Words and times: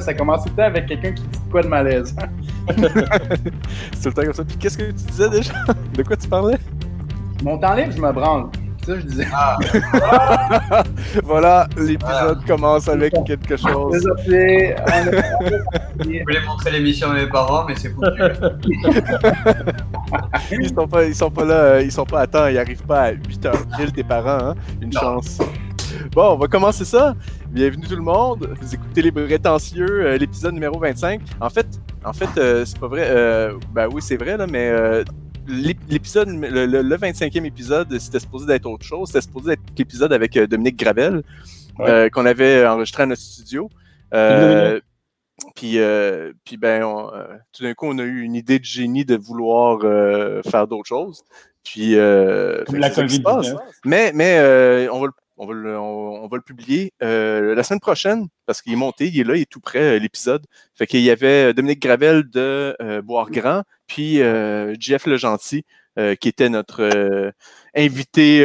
Ça 0.00 0.14
commence 0.14 0.44
tout 0.44 0.50
le 0.50 0.56
temps 0.56 0.62
avec 0.64 0.86
quelqu'un 0.86 1.12
qui 1.12 1.22
dit 1.22 1.38
quoi 1.50 1.62
de 1.62 1.68
malaise. 1.68 2.14
c'est 2.68 4.02
tout 4.02 4.08
le 4.08 4.12
temps 4.12 4.22
comme 4.22 4.32
ça. 4.32 4.44
Puis 4.44 4.56
qu'est-ce 4.56 4.78
que 4.78 4.84
tu 4.84 4.92
disais 4.92 5.30
déjà? 5.30 5.52
De 5.96 6.02
quoi 6.02 6.16
tu 6.16 6.28
parlais? 6.28 6.58
Mon 7.42 7.58
temps 7.58 7.74
libre, 7.74 7.92
je 7.94 8.00
me 8.00 8.12
branle. 8.12 8.50
Ça, 8.86 8.98
je 8.98 9.06
disais. 9.06 9.26
Ah. 9.32 9.58
voilà, 11.24 11.68
l'épisode 11.76 12.44
commence 12.46 12.88
avec 12.88 13.12
quelque 13.26 13.56
chose. 13.56 13.92
Désolé. 13.92 14.74
Je 15.98 16.22
voulais 16.22 16.40
montrer 16.46 16.70
l'émission 16.72 17.10
à 17.10 17.14
mes 17.14 17.26
parents, 17.26 17.66
mais 17.68 17.74
c'est 17.76 17.90
foutu. 17.90 18.22
ils 20.60 20.68
sont 20.74 20.88
pas, 20.88 21.04
ils 21.04 21.14
sont 21.14 21.30
pas 21.30 21.44
là, 21.44 21.80
ils 21.82 21.92
sont 21.92 22.06
pas 22.06 22.20
à 22.20 22.26
temps, 22.26 22.46
ils 22.46 22.58
arrivent 22.58 22.84
pas 22.84 23.02
à 23.02 23.12
8h 23.12 23.52
pile 23.76 23.92
tes 23.92 24.04
parents, 24.04 24.50
hein? 24.50 24.54
Une 24.80 24.92
chance. 24.92 25.38
Bon, 26.12 26.32
on 26.32 26.36
va 26.36 26.48
commencer 26.48 26.84
ça. 26.84 27.14
Bienvenue 27.48 27.86
tout 27.86 27.96
le 27.96 28.02
monde. 28.02 28.54
Vous 28.60 28.74
écoutez 28.74 29.02
les 29.02 29.12
prétentieux, 29.12 30.06
euh, 30.06 30.18
l'épisode 30.18 30.54
numéro 30.54 30.78
25. 30.78 31.20
En 31.40 31.50
fait, 31.50 31.66
en 32.04 32.12
fait, 32.12 32.28
euh, 32.38 32.64
c'est 32.64 32.78
pas 32.78 32.88
vrai. 32.88 33.06
Euh, 33.08 33.54
ben 33.72 33.88
oui, 33.92 34.02
c'est 34.02 34.16
vrai 34.16 34.36
là, 34.36 34.46
mais 34.46 34.72
l'épisode, 35.46 36.28
le, 36.28 36.96
25e 36.96 37.44
épisode, 37.44 37.98
c'était 37.98 38.20
supposé 38.20 38.46
d'être 38.46 38.66
autre 38.66 38.84
chose. 38.84 39.08
C'était 39.08 39.22
supposé 39.22 39.52
être 39.52 39.62
l'épisode 39.76 40.12
avec 40.12 40.38
Dominique 40.38 40.78
Gravel 40.78 41.22
qu'on 42.12 42.26
avait 42.26 42.66
enregistré 42.66 43.04
à 43.04 43.06
notre 43.06 43.22
studio. 43.22 43.68
Puis, 45.54 45.78
puis 46.44 46.56
ben, 46.56 46.82
tout 47.52 47.62
d'un 47.62 47.74
coup, 47.74 47.86
on 47.86 47.98
a 47.98 48.02
eu 48.02 48.20
une 48.20 48.34
idée 48.34 48.58
de 48.58 48.64
génie 48.64 49.04
de 49.04 49.16
vouloir 49.16 49.80
faire 50.48 50.66
d'autres 50.66 50.88
choses. 50.88 51.22
Puis, 51.64 51.94
Comme 51.94 52.76
la 52.76 52.90
COVID. 52.90 53.22
Mais, 53.84 54.12
mais 54.14 54.88
on 54.92 55.00
va 55.00 55.06
le 55.06 55.12
on 55.40 55.46
va 55.46 55.54
le, 55.54 55.78
on, 55.78 56.28
va 56.28 56.36
le 56.36 56.42
publier 56.42 56.92
euh, 57.02 57.54
la 57.54 57.62
semaine 57.62 57.80
prochaine 57.80 58.28
parce 58.44 58.60
qu'il 58.60 58.74
est 58.74 58.76
monté, 58.76 59.08
il 59.08 59.20
est 59.20 59.24
là, 59.24 59.36
il 59.36 59.42
est 59.42 59.50
tout 59.50 59.60
prêt, 59.60 59.96
euh, 59.96 59.98
l'épisode. 59.98 60.44
Fait 60.74 60.86
qu'il 60.86 61.00
y 61.00 61.10
avait 61.10 61.48
euh, 61.48 61.52
Dominique 61.54 61.80
Gravel 61.80 62.28
de 62.28 62.76
Boire 63.02 63.30
Grand, 63.30 63.62
puis 63.86 64.18
Jeff 64.78 65.06
Le 65.06 65.16
Gentil, 65.16 65.64
qui 66.20 66.28
était 66.28 66.50
notre 66.50 67.32
invité 67.74 68.44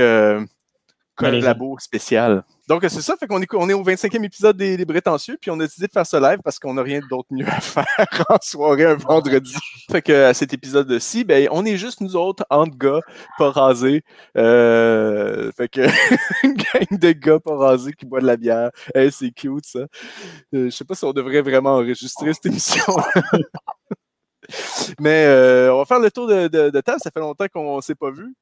collabo 1.16 1.78
spécial. 1.80 2.44
Donc, 2.68 2.84
c'est 2.88 3.02
ça, 3.02 3.16
fait 3.18 3.28
qu'on 3.28 3.42
est, 3.42 3.54
on 3.54 3.70
est 3.70 3.74
au 3.74 3.84
25e 3.84 4.24
épisode 4.24 4.58
des, 4.58 4.76
des 4.76 4.86
puis 4.86 5.52
on 5.52 5.60
a 5.60 5.64
décidé 5.64 5.88
de 5.88 5.92
faire 5.92 6.06
ce 6.06 6.18
live 6.18 6.40
parce 6.44 6.58
qu'on 6.58 6.74
n'a 6.74 6.82
rien 6.82 7.00
d'autre 7.10 7.28
mieux 7.32 7.48
à 7.48 7.60
faire 7.62 7.86
en 8.30 8.38
soirée 8.42 8.86
un 8.86 8.96
vendredi. 8.96 9.56
Fait 9.92 10.02
que 10.02 10.26
à 10.26 10.34
cet 10.34 10.54
épisode-ci, 10.54 11.24
ben, 11.24 11.48
on 11.52 11.66
est 11.66 11.78
juste 11.78 12.02
nous 12.02 12.16
autres, 12.16 12.46
entre 12.50 12.76
gars, 12.78 13.02
pas 13.38 13.52
rasés. 13.52 14.04
Euh, 14.38 15.52
fait 15.56 15.70
que 15.70 15.82
une 16.44 16.54
gang 16.54 17.00
de 17.00 17.12
gars 17.12 17.40
pas 17.40 17.56
rasés 17.56 17.94
qui 17.94 18.06
boivent 18.06 18.24
de 18.24 18.28
la 18.28 18.38
bière. 18.38 18.72
c'est 19.12 19.32
cute, 19.32 19.66
ça. 19.66 19.80
Euh, 19.80 20.66
je 20.66 20.70
sais 20.70 20.86
pas 20.86 20.96
si 20.96 21.06
on 21.06 21.14
devrait 21.14 21.42
vraiment 21.42 21.76
enregistrer 21.76 22.34
cette 22.34 22.48
émission. 22.48 22.84
Mais 25.00 25.26
euh, 25.26 25.74
on 25.74 25.80
va 25.80 25.86
faire 25.86 26.00
le 26.00 26.12
tour 26.12 26.28
de, 26.28 26.48
de, 26.48 26.82
table. 26.82 27.00
Ça 27.02 27.12
fait 27.12 27.20
longtemps 27.20 27.48
qu'on 27.52 27.82
s'est 27.82 27.96
pas 27.96 28.12
vu. 28.12 28.36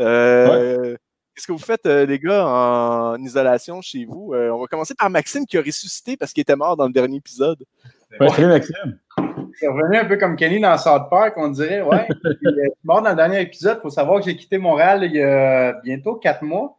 Euh, 0.00 0.96
Qu'est-ce 1.40 1.46
que 1.46 1.52
vous 1.52 1.58
faites, 1.58 1.86
euh, 1.86 2.04
les 2.04 2.18
gars, 2.18 2.46
en 2.46 3.16
isolation 3.16 3.80
chez 3.80 4.04
vous? 4.04 4.34
Euh, 4.34 4.50
on 4.50 4.60
va 4.60 4.66
commencer 4.66 4.94
par 4.94 5.08
Maxime 5.08 5.46
qui 5.46 5.56
a 5.56 5.62
ressuscité 5.62 6.14
parce 6.18 6.34
qu'il 6.34 6.42
était 6.42 6.54
mort 6.54 6.76
dans 6.76 6.84
le 6.84 6.92
dernier 6.92 7.16
épisode. 7.16 7.64
Ouais, 8.20 8.28
salut 8.28 8.48
Maxime. 8.48 8.98
Il 9.16 9.64
est 9.64 9.68
revenu 9.68 9.96
un 9.96 10.04
peu 10.04 10.18
comme 10.18 10.36
Kenny 10.36 10.60
dans 10.60 10.76
South 10.76 11.08
Park, 11.08 11.32
on 11.38 11.48
dirait. 11.48 11.80
Ouais. 11.80 12.06
il 12.42 12.58
est 12.66 12.74
mort 12.84 13.00
dans 13.00 13.08
le 13.08 13.16
dernier 13.16 13.40
épisode. 13.40 13.78
Il 13.78 13.80
faut 13.80 13.88
savoir 13.88 14.20
que 14.20 14.26
j'ai 14.26 14.36
quitté 14.36 14.58
Montréal 14.58 15.02
il 15.04 15.12
y 15.12 15.22
a 15.22 15.80
bientôt 15.82 16.16
quatre 16.16 16.42
mois. 16.42 16.76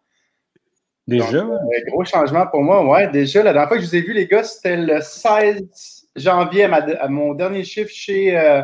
Déjà? 1.07 1.39
Donc, 1.39 1.53
euh, 1.53 1.89
gros 1.89 2.05
changement 2.05 2.45
pour 2.45 2.61
moi. 2.61 2.85
Ouais, 2.85 3.07
déjà. 3.07 3.41
La 3.41 3.53
dernière 3.53 3.67
fois 3.67 3.77
que 3.77 3.83
je 3.83 3.89
vous 3.89 3.95
ai 3.95 4.01
vu, 4.01 4.13
les 4.13 4.27
gars, 4.27 4.43
c'était 4.43 4.77
le 4.77 5.01
16 5.01 6.07
janvier 6.17 6.65
à, 6.65 7.07
mon 7.07 7.33
dernier 7.33 7.63
chiffre 7.63 7.89
chez, 7.91 8.61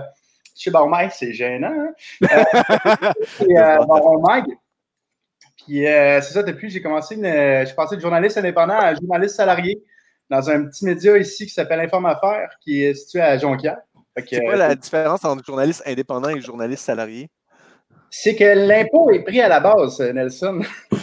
chez 0.55 0.69
Baron 0.69 0.91
C'est 1.09 1.33
gênant. 1.33 1.73
Hein? 1.73 1.91
chez 3.39 3.47
Baron 3.87 4.21
puis 5.67 5.85
euh, 5.85 6.21
c'est 6.21 6.33
ça, 6.33 6.43
depuis, 6.43 6.69
j'ai 6.69 6.81
commencé, 6.81 7.15
une, 7.15 7.25
euh, 7.25 7.61
je 7.61 7.65
suis 7.65 7.75
passé 7.75 7.97
de 7.97 8.01
journaliste 8.01 8.37
indépendant 8.37 8.79
à 8.79 8.95
journaliste 8.95 9.35
salarié 9.35 9.83
dans 10.29 10.49
un 10.49 10.65
petit 10.65 10.85
média 10.85 11.17
ici 11.17 11.45
qui 11.45 11.53
s'appelle 11.53 11.81
Informe 11.81 12.05
Affaires, 12.05 12.49
qui 12.61 12.83
est 12.83 12.93
situé 12.93 13.19
à 13.19 13.37
Jonquière. 13.37 13.77
C'est 14.25 14.41
quoi 14.41 14.55
la 14.55 14.75
différence 14.75 15.25
entre 15.25 15.43
journaliste 15.43 15.83
indépendant 15.85 16.29
et 16.29 16.39
journaliste 16.41 16.85
salarié? 16.85 17.29
C'est 18.09 18.35
que 18.35 18.45
l'impôt 18.45 19.11
est 19.11 19.23
pris 19.23 19.41
à 19.41 19.49
la 19.49 19.59
base, 19.59 19.99
Nelson. 19.99 20.61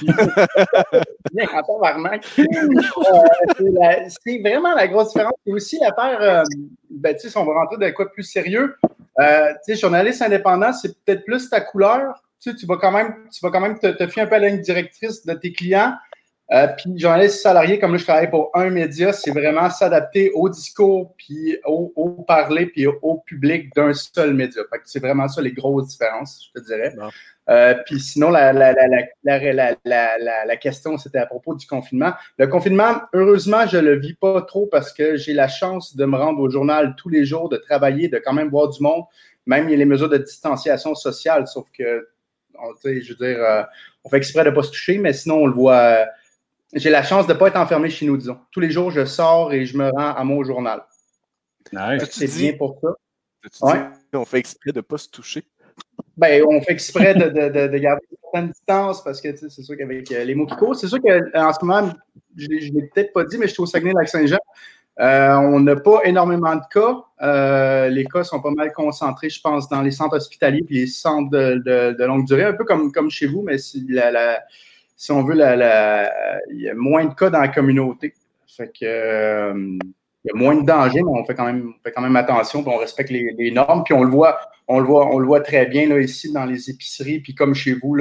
Euh, 3.67 4.09
c'est 4.25 4.39
vraiment 4.39 4.75
la 4.75 4.87
grosse 4.87 5.09
différence. 5.09 5.35
Et 5.47 5.53
aussi 5.53 5.79
l'affaire, 5.81 6.45
ben, 6.91 7.19
si 7.19 7.37
on 7.37 7.45
va 7.45 7.55
rentrer 7.55 7.77
dans 7.77 7.93
quoi 7.93 8.05
de 8.05 8.11
plus 8.11 8.23
sérieux, 8.23 8.77
euh, 9.21 9.53
journaliste 9.69 10.23
indépendant, 10.23 10.73
c'est 10.73 10.97
peut-être 11.05 11.25
plus 11.25 11.49
ta 11.51 11.61
couleur 11.61 12.24
tu, 12.53 12.67
vas 12.67 12.77
quand 12.77 12.93
même, 12.93 13.15
tu 13.33 13.41
vas 13.43 13.51
quand 13.51 13.61
même 13.61 13.79
te, 13.79 14.07
fier 14.07 14.25
un 14.25 14.27
peu 14.27 14.37
à 14.37 14.39
la 14.39 14.49
ligne 14.49 14.61
directrice 14.61 15.25
de 15.25 15.35
tes 15.35 15.53
clients. 15.53 15.95
Euh, 16.53 16.67
puis 16.77 16.99
journaliste 16.99 17.41
salarié, 17.41 17.79
comme 17.79 17.93
là, 17.93 17.99
je 17.99 18.05
travaille 18.05 18.29
pour 18.29 18.51
un 18.53 18.69
média, 18.69 19.15
c'est 19.15 19.31
vraiment 19.31 19.71
s'adapter 19.71 20.31
au 20.35 20.51
discours, 20.51 21.15
puis 21.17 21.57
au, 21.65 22.23
parler, 22.29 22.67
puis 22.67 22.87
au, 22.87 23.23
public 23.25 23.75
d'un 23.75 23.95
seul 23.95 24.35
média. 24.35 24.63
c'est 24.85 25.01
vraiment 25.01 25.27
ça 25.27 25.41
les 25.41 25.53
grosses 25.53 25.89
différences, 25.89 26.51
je 26.55 26.61
te 26.61 26.67
dirais. 26.67 26.95
Euh, 27.49 27.75
puis 27.87 27.99
sinon, 27.99 28.29
la, 28.29 28.53
la, 28.53 28.75
la 29.85 30.57
question, 30.57 30.99
c'était 30.99 31.19
à 31.19 31.27
propos 31.27 31.55
du 31.55 31.67
confinement. 31.67 32.13
Le 32.39 32.47
confinement, 32.47 33.01
heureusement, 33.15 33.67
je 33.67 33.79
le 33.79 33.99
vis 33.99 34.15
pas 34.15 34.43
trop 34.43 34.67
parce 34.67 34.93
que 34.93 35.17
j'ai 35.17 35.33
la 35.33 35.49
chance 35.49 35.97
de 35.97 36.05
me 36.05 36.17
rendre 36.17 36.41
au 36.41 36.51
journal 36.51 36.95
tous 36.97 37.09
les 37.09 37.25
jours, 37.25 37.49
de 37.49 37.57
travailler, 37.57 38.09
de 38.09 38.19
quand 38.19 38.35
même 38.35 38.51
voir 38.51 38.69
du 38.69 38.83
monde. 38.83 39.05
Même 39.47 39.69
il 39.69 39.73
y 39.73 39.75
a 39.75 39.79
les 39.79 39.85
mesures 39.85 40.09
de 40.09 40.19
distanciation 40.19 40.95
sociale, 40.95 41.47
sauf 41.47 41.67
que 41.77 42.07
je 42.85 43.13
veux 43.13 43.27
dire, 43.27 43.43
euh, 43.43 43.63
on 44.05 44.09
fait 44.09 44.19
exprès 44.19 44.45
de 44.45 44.51
ne 44.51 44.55
pas 44.55 44.63
se 44.63 44.71
toucher, 44.71 44.99
mais 44.99 45.13
sinon, 45.13 45.37
on 45.37 45.47
le 45.47 45.53
voit. 45.53 45.77
Euh, 45.77 46.05
j'ai 46.75 46.91
la 46.91 47.03
chance 47.03 47.27
de 47.27 47.33
ne 47.33 47.39
pas 47.39 47.49
être 47.49 47.57
enfermé 47.57 47.89
chez 47.91 48.07
nous, 48.07 48.17
disons. 48.17 48.39
Tous 48.51 48.61
les 48.61 48.71
jours, 48.71 48.91
je 48.91 49.05
sors 49.05 49.53
et 49.53 49.65
je 49.65 49.77
me 49.77 49.91
rends 49.91 50.15
à 50.15 50.25
mon 50.25 50.43
journal. 50.43 50.85
C'est 52.11 52.37
bien 52.37 52.53
pour 52.55 52.81
ça. 52.81 53.93
on 54.13 54.25
fait 54.25 54.39
exprès 54.39 54.73
de 54.73 54.79
ne 54.79 54.83
pas 54.83 54.99
se 54.99 55.09
toucher? 55.09 55.45
Ben, 56.17 56.45
on 56.49 56.61
fait 56.61 56.73
exprès 56.73 57.15
de, 57.15 57.29
de, 57.29 57.79
garder 57.79 58.03
une 58.11 58.17
certaine 58.23 58.51
distance 58.51 59.03
parce 59.03 59.21
que 59.21 59.35
c'est 59.37 59.63
sûr 59.63 59.77
qu'avec 59.77 60.11
euh, 60.13 60.25
les 60.25 60.35
mots 60.35 60.47
qui 60.47 60.55
courent, 60.55 60.77
c'est 60.77 60.87
sûr 60.87 61.01
qu'en 61.01 61.53
ce 61.53 61.65
moment, 61.65 61.93
je 62.37 62.47
ne 62.47 62.81
l'ai 62.81 62.89
peut-être 62.95 63.13
pas 63.13 63.25
dit, 63.25 63.37
mais 63.39 63.49
je 63.49 63.53
suis 63.53 63.63
au 63.63 63.67
Saguenay-Lac-Saint-Jean. 63.67 64.39
Euh, 65.01 65.35
on 65.35 65.61
n'a 65.61 65.77
pas 65.77 66.03
énormément 66.05 66.55
de 66.55 66.63
cas. 66.73 66.97
Euh, 67.23 67.89
les 67.89 68.05
cas 68.05 68.23
sont 68.23 68.41
pas 68.41 68.51
mal 68.51 68.73
concentrés, 68.73 69.29
je 69.29 69.41
pense, 69.41 69.69
dans 69.69 69.83
les 69.83 69.91
centres 69.91 70.17
hospitaliers 70.17 70.65
et 70.71 70.75
les 70.75 70.87
centres 70.87 71.31
de, 71.31 72.05
longue 72.05 72.27
durée, 72.27 72.45
un 72.45 72.53
peu 72.53 72.65
comme, 72.65 73.11
chez 73.11 73.27
vous, 73.27 73.43
mais 73.43 73.59
si, 73.59 73.85
on 75.11 75.25
veut, 75.25 75.35
il 75.35 76.61
y 76.61 76.69
a 76.69 76.75
moins 76.75 77.07
de 77.07 77.15
cas 77.15 77.31
dans 77.31 77.41
la 77.41 77.49
communauté. 77.49 78.15
Euh, 78.61 79.53
il 80.27 80.29
y 80.29 80.31
a 80.31 80.35
moins 80.35 80.55
de 80.55 80.65
danger, 80.65 81.03
mais 81.03 81.11
on 81.11 81.25
fait 81.25 81.35
quand 81.35 82.01
même, 82.01 82.17
attention, 82.17 82.63
puis 82.63 82.73
on 82.73 82.79
respecte 82.79 83.11
les, 83.11 83.51
normes, 83.51 83.83
puis 83.85 83.95
on 83.95 84.05
le 84.05 84.11
voit, 84.11 84.39
on 84.69 84.79
le 84.79 84.87
voit, 84.87 85.13
on 85.13 85.19
le 85.19 85.27
voit 85.27 85.41
très 85.41 85.67
bien 85.67 85.85
ici 85.99 86.33
dans 86.33 86.47
les 86.47 86.71
épiceries, 86.71 87.19
puis 87.19 87.35
comme 87.35 87.55
chez 87.55 87.75
vous. 87.75 87.97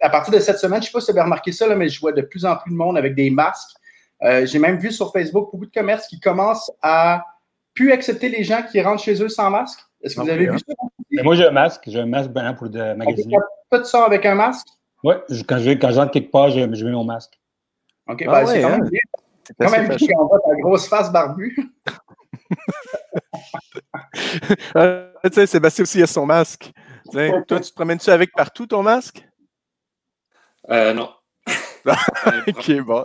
À 0.00 0.10
partir 0.10 0.32
de 0.32 0.38
cette 0.38 0.58
semaine, 0.58 0.80
je 0.80 0.86
ne 0.86 0.86
sais 0.86 0.92
pas 0.92 1.00
si 1.00 1.10
vous 1.10 1.18
avez 1.18 1.24
remarqué 1.24 1.50
ça, 1.50 1.74
mais 1.74 1.88
je 1.88 2.00
vois 2.00 2.12
de 2.12 2.22
plus 2.22 2.44
en 2.44 2.56
plus 2.56 2.70
de 2.70 2.76
monde 2.76 2.96
avec 2.96 3.16
des 3.16 3.30
masques. 3.30 3.76
Euh, 4.22 4.46
j'ai 4.46 4.58
même 4.58 4.78
vu 4.78 4.92
sur 4.92 5.12
Facebook 5.12 5.50
beaucoup 5.52 5.66
de 5.66 5.72
commerces 5.72 6.06
qui 6.06 6.20
commencent 6.20 6.72
à 6.82 7.24
plus 7.74 7.92
accepter 7.92 8.28
les 8.28 8.44
gens 8.44 8.62
qui 8.62 8.80
rentrent 8.80 9.02
chez 9.02 9.22
eux 9.22 9.28
sans 9.28 9.50
masque. 9.50 9.80
Est-ce 10.02 10.16
que 10.16 10.20
vous 10.20 10.30
avez 10.30 10.46
vu 10.46 10.58
ça? 10.58 10.74
moi, 11.22 11.34
j'ai 11.34 11.46
un 11.46 11.50
masque. 11.50 11.82
J'ai 11.86 12.00
un 12.00 12.06
masque 12.06 12.30
blanc 12.30 12.54
pour 12.54 12.66
le 12.66 12.94
magasiner. 12.94 13.36
Toi, 13.70 13.80
tu 13.80 13.86
sors 13.86 14.04
avec 14.04 14.24
un 14.26 14.34
masque? 14.34 14.68
Oui, 15.02 15.14
quand 15.48 15.58
je, 15.58 15.72
quand 15.72 15.92
rentre 15.92 16.12
quelque 16.12 16.30
part, 16.30 16.50
je, 16.50 16.60
mets 16.60 16.92
mon 16.92 17.04
masque. 17.04 17.38
OK, 18.08 18.24
ah 18.26 18.30
ben, 18.30 18.46
c'est 18.46 18.62
quand 18.62 18.70
même 18.70 18.82
hein? 18.82 18.88
bien. 18.90 19.00
C'est 19.46 19.54
quand 19.58 19.70
même 19.70 19.88
bien 19.88 20.08
qu'on 20.16 20.26
voit 20.26 20.40
ta 20.40 20.54
grosse 20.56 20.88
face 20.88 21.12
barbue. 21.12 21.56
euh, 24.76 25.12
tu 25.24 25.32
sais, 25.32 25.46
Sébastien 25.46 25.82
aussi 25.82 26.02
a 26.02 26.06
son 26.06 26.24
masque. 26.24 26.70
toi, 27.12 27.42
tu 27.46 27.70
te 27.70 27.74
promènes-tu 27.74 28.10
avec 28.10 28.32
partout 28.32 28.66
ton 28.66 28.82
masque? 28.82 29.26
Euh, 30.70 30.94
non. 30.94 31.10
ok, 32.48 32.80
bon. 32.80 33.02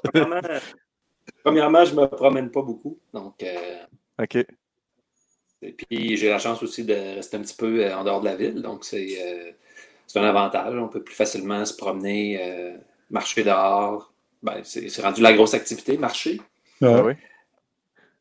Premièrement, 1.50 1.84
je 1.84 1.96
ne 1.96 2.02
me 2.02 2.06
promène 2.06 2.52
pas 2.52 2.62
beaucoup. 2.62 3.00
Donc, 3.12 3.42
euh, 3.42 4.22
OK. 4.22 4.36
Et 5.64 5.72
puis, 5.74 6.16
j'ai 6.16 6.30
la 6.30 6.38
chance 6.38 6.62
aussi 6.62 6.86
de 6.86 6.94
rester 6.94 7.38
un 7.38 7.42
petit 7.42 7.56
peu 7.56 7.84
euh, 7.84 7.98
en 7.98 8.04
dehors 8.04 8.20
de 8.20 8.26
la 8.26 8.36
ville. 8.36 8.62
Donc, 8.62 8.86
c'est 8.86 9.18
euh, 9.20 9.52
un 10.20 10.24
avantage. 10.26 10.76
On 10.76 10.88
peut 10.88 11.02
plus 11.02 11.16
facilement 11.16 11.66
se 11.66 11.76
promener, 11.76 12.40
marcher 13.10 13.44
dehors. 13.44 14.14
Ben, 14.44 14.62
c'est 14.64 15.02
rendu 15.02 15.22
la 15.22 15.34
grosse 15.34 15.56
activité, 15.56 15.98
marcher. 15.98 16.40
Ah, 16.84 17.04
oui. 17.04 17.14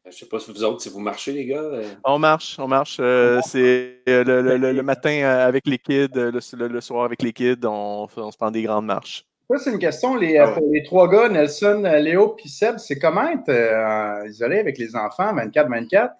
Je 0.05 0.09
ne 0.09 0.13
sais 0.15 0.27
pas 0.27 0.41
si 0.41 0.51
vous 0.51 0.65
autres, 0.65 0.81
si 0.81 0.89
vous 0.89 1.01
marchez, 1.01 1.33
les 1.33 1.45
gars. 1.45 1.71
On 2.03 2.19
marche, 2.19 2.57
on 2.59 2.67
marche. 2.67 2.97
c'est 2.97 4.01
le, 4.07 4.81
matin 4.81 5.23
avec 5.23 5.67
les 5.67 5.79
kids, 5.79 6.09
le, 6.15 6.81
soir 6.81 7.05
avec 7.05 7.21
les 7.21 7.35
kids, 7.35 7.61
on, 7.65 8.09
on 8.17 8.31
se 8.31 8.37
prend 8.39 8.51
des 8.51 8.63
grandes 8.63 8.87
marches. 8.87 9.28
Ça, 9.51 9.59
c'est 9.59 9.71
une 9.71 9.79
question. 9.79 10.17
Les, 10.17 10.37
Ah 10.39 10.49
ouais. 10.49 10.55
pour 10.55 10.69
les 10.71 10.83
trois 10.83 11.09
gars, 11.09 11.29
Nelson, 11.29 11.83
euh, 11.85 11.99
Léo 12.01 12.31
puis 12.31 12.49
Seb, 12.49 12.79
c'est 12.79 12.99
comment 12.99 13.29
être 13.29 13.49
euh, 13.49 14.29
isolé 14.29 14.59
avec 14.59 14.79
les 14.79 14.95
enfants 14.95 15.33
24-24? 15.35 16.11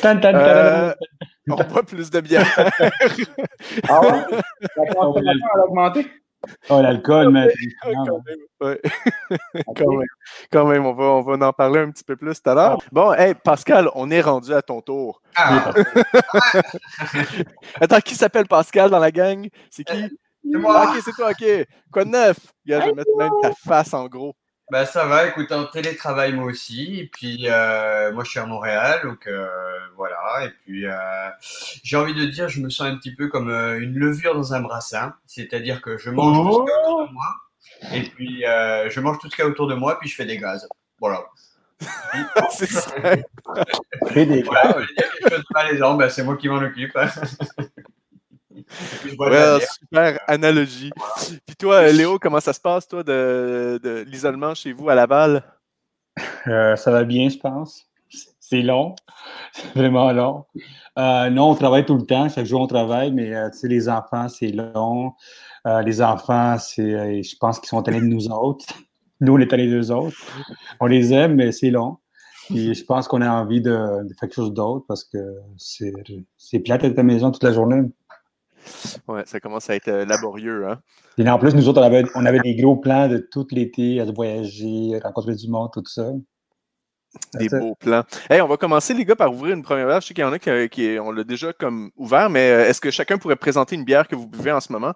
tan, 0.00 0.20
tan, 0.20 0.34
Euh, 0.34 0.92
tan. 1.46 1.56
on 1.58 1.64
boit 1.64 1.82
plus 1.82 2.10
de 2.10 2.20
bière. 2.20 2.46
Ah 3.88 4.00
ouais? 4.00 4.24
La 4.76 4.94
consommation 4.94 5.46
a 5.54 5.64
augmenté? 5.66 6.06
Oh, 6.70 6.80
l'alcool, 6.82 7.30
mais. 7.30 7.46
quand 7.84 8.20
même, 8.26 8.36
ouais. 8.62 8.80
quand, 9.76 9.90
même, 9.96 10.08
quand 10.50 10.66
même, 10.66 10.86
on 10.86 10.92
va, 10.92 11.04
on 11.04 11.20
va 11.20 11.46
en 11.46 11.52
parler 11.52 11.78
un 11.80 11.90
petit 11.90 12.02
peu 12.02 12.16
plus 12.16 12.42
tout 12.42 12.50
à 12.50 12.54
l'heure. 12.54 12.78
Bon, 12.90 13.12
hey, 13.12 13.34
Pascal, 13.34 13.88
on 13.94 14.10
est 14.10 14.20
rendu 14.20 14.52
à 14.52 14.60
ton 14.60 14.80
tour. 14.80 15.22
Ah, 15.36 15.72
Attends, 17.80 18.00
qui 18.00 18.16
s'appelle 18.16 18.48
Pascal 18.48 18.90
dans 18.90 18.98
la 18.98 19.12
gang? 19.12 19.48
C'est 19.70 19.84
qui? 19.84 20.18
C'est 20.50 20.58
moi. 20.58 20.90
Ok, 20.90 21.02
c'est 21.04 21.12
toi, 21.12 21.30
ok. 21.30 21.66
Quoi 21.92 22.04
de 22.04 22.10
neuf? 22.10 22.36
Regarde, 22.64 22.82
je 22.84 22.88
vais 22.88 22.94
mettre 22.94 23.16
même 23.18 23.32
ta 23.42 23.52
face 23.52 23.94
en 23.94 24.06
gros. 24.06 24.34
Bah 24.70 24.86
ça 24.86 25.04
va, 25.04 25.26
écoute, 25.26 25.52
en 25.52 25.66
télétravail 25.66 26.32
moi 26.32 26.46
aussi. 26.46 27.00
Et 27.00 27.06
puis 27.06 27.46
euh, 27.46 28.10
moi 28.12 28.24
je 28.24 28.30
suis 28.30 28.38
à 28.38 28.46
Montréal, 28.46 29.00
donc 29.04 29.26
euh, 29.26 29.46
voilà. 29.96 30.46
Et 30.46 30.50
puis 30.64 30.86
euh, 30.86 31.28
j'ai 31.82 31.98
envie 31.98 32.14
de 32.14 32.24
dire, 32.24 32.48
je 32.48 32.60
me 32.60 32.70
sens 32.70 32.86
un 32.86 32.96
petit 32.96 33.14
peu 33.14 33.28
comme 33.28 33.50
euh, 33.50 33.78
une 33.80 33.94
levure 33.98 34.34
dans 34.34 34.54
un 34.54 34.60
brassin. 34.60 35.14
C'est-à-dire 35.26 35.82
que 35.82 35.98
je 35.98 36.08
mange 36.08 36.38
tout 36.38 36.52
ce 36.54 36.58
qu'il 36.60 36.68
y 36.68 36.72
a 36.72 36.80
autour 36.80 37.06
de 37.06 37.12
moi. 37.12 37.26
Et 37.92 38.02
puis 38.02 38.46
euh, 38.46 38.88
je 38.88 39.00
mange 39.00 39.18
tout 39.18 39.28
ce 39.28 39.36
qu'il 39.36 39.44
y 39.44 39.46
a 39.46 39.50
autour 39.50 39.66
de 39.66 39.74
moi, 39.74 39.98
puis 39.98 40.08
je 40.08 40.14
fais 40.14 40.24
des 40.24 40.38
gaz. 40.38 40.66
Voilà. 40.98 41.22
c'est 42.50 42.70
ça. 42.70 42.92
Fais 44.08 44.24
des 44.24 44.42
Voilà, 44.42 44.76
il 44.78 44.96
y 44.96 45.04
a 45.04 45.08
quelque 45.08 45.28
chose 45.28 45.40
de 45.40 45.54
malaisant, 45.54 45.94
bah, 45.96 46.08
c'est 46.08 46.22
moi 46.22 46.36
qui 46.38 46.48
m'en 46.48 46.62
occupe. 46.62 46.96
Puis, 49.02 49.16
super 49.80 50.20
analogie. 50.26 50.90
Puis 51.46 51.56
toi, 51.56 51.88
Léo, 51.88 52.18
comment 52.18 52.40
ça 52.40 52.52
se 52.52 52.60
passe, 52.60 52.88
toi, 52.88 53.02
de, 53.02 53.80
de 53.82 54.04
l'isolement 54.06 54.54
chez 54.54 54.72
vous 54.72 54.88
à 54.88 54.94
Laval? 54.94 55.42
Euh, 56.46 56.76
ça 56.76 56.90
va 56.90 57.04
bien, 57.04 57.28
je 57.28 57.38
pense. 57.38 57.86
C'est 58.40 58.62
long. 58.62 58.94
C'est 59.52 59.74
vraiment 59.74 60.12
long. 60.12 60.44
Euh, 60.98 61.30
non, 61.30 61.50
on 61.50 61.54
travaille 61.54 61.86
tout 61.86 61.96
le 61.96 62.04
temps. 62.04 62.28
Chaque 62.28 62.46
jour, 62.46 62.60
on 62.60 62.66
travaille, 62.66 63.12
mais 63.12 63.34
euh, 63.34 63.48
tu 63.50 63.58
sais, 63.58 63.68
les 63.68 63.88
enfants, 63.88 64.28
c'est 64.28 64.48
long. 64.48 65.12
Euh, 65.66 65.80
les 65.82 66.02
enfants, 66.02 66.58
c'est, 66.58 66.94
euh, 66.94 67.22
je 67.22 67.36
pense 67.40 67.60
qu'ils 67.60 67.68
sont 67.68 67.86
allés 67.88 68.00
de 68.00 68.06
nous 68.06 68.28
autres. 68.28 68.66
Nous, 69.20 69.34
on 69.34 69.38
est 69.38 69.52
allés 69.52 69.70
d'eux 69.70 69.92
autres. 69.92 70.16
On 70.80 70.86
les 70.86 71.14
aime, 71.14 71.36
mais 71.36 71.52
c'est 71.52 71.70
long. 71.70 71.98
Et 72.52 72.74
je 72.74 72.84
pense 72.84 73.06
qu'on 73.06 73.22
a 73.22 73.30
envie 73.30 73.60
de, 73.60 73.70
de 73.70 74.08
faire 74.08 74.28
quelque 74.28 74.34
chose 74.34 74.52
d'autre 74.52 74.84
parce 74.88 75.04
que 75.04 75.18
c'est, 75.56 75.92
c'est 76.36 76.58
plate 76.58 76.82
d'être 76.82 76.94
à 76.94 76.96
la 76.96 77.02
maison 77.04 77.30
toute 77.30 77.44
la 77.44 77.52
journée. 77.52 77.82
Ouais, 79.08 79.22
ça 79.26 79.40
commence 79.40 79.68
à 79.70 79.74
être 79.76 79.88
euh, 79.88 80.04
laborieux, 80.04 80.66
hein? 80.66 80.80
Et 81.18 81.28
en 81.28 81.38
plus, 81.38 81.54
nous 81.54 81.68
autres, 81.68 81.80
on 81.80 81.84
avait, 81.84 82.04
on 82.14 82.24
avait 82.24 82.40
des 82.40 82.54
gros 82.54 82.76
plans 82.76 83.08
de 83.08 83.18
tout 83.18 83.46
l'été, 83.50 84.00
à 84.00 84.04
voyager, 84.04 84.98
rencontrer 85.02 85.34
du 85.34 85.48
monde, 85.48 85.70
tout 85.72 85.84
ça. 85.86 86.10
Des 87.34 87.46
That's 87.48 87.52
it. 87.52 87.58
beaux 87.58 87.74
plans. 87.74 88.04
Hey, 88.30 88.40
on 88.40 88.48
va 88.48 88.56
commencer, 88.56 88.94
les 88.94 89.04
gars, 89.04 89.16
par 89.16 89.30
ouvrir 89.30 89.54
une 89.54 89.62
première 89.62 89.86
bière. 89.86 90.00
Je 90.00 90.06
sais 90.06 90.14
qu'il 90.14 90.24
y 90.24 90.26
en 90.26 90.32
a 90.32 90.38
qui, 90.38 90.68
qui- 90.70 90.98
on 90.98 91.12
l'a 91.12 91.24
déjà 91.24 91.52
comme 91.52 91.90
ouvert, 91.96 92.30
mais 92.30 92.50
euh, 92.50 92.68
est-ce 92.68 92.80
que 92.80 92.90
chacun 92.90 93.18
pourrait 93.18 93.36
présenter 93.36 93.76
une 93.76 93.84
bière 93.84 94.08
que 94.08 94.16
vous 94.16 94.26
buvez 94.26 94.52
en 94.52 94.60
ce 94.60 94.72
moment? 94.72 94.94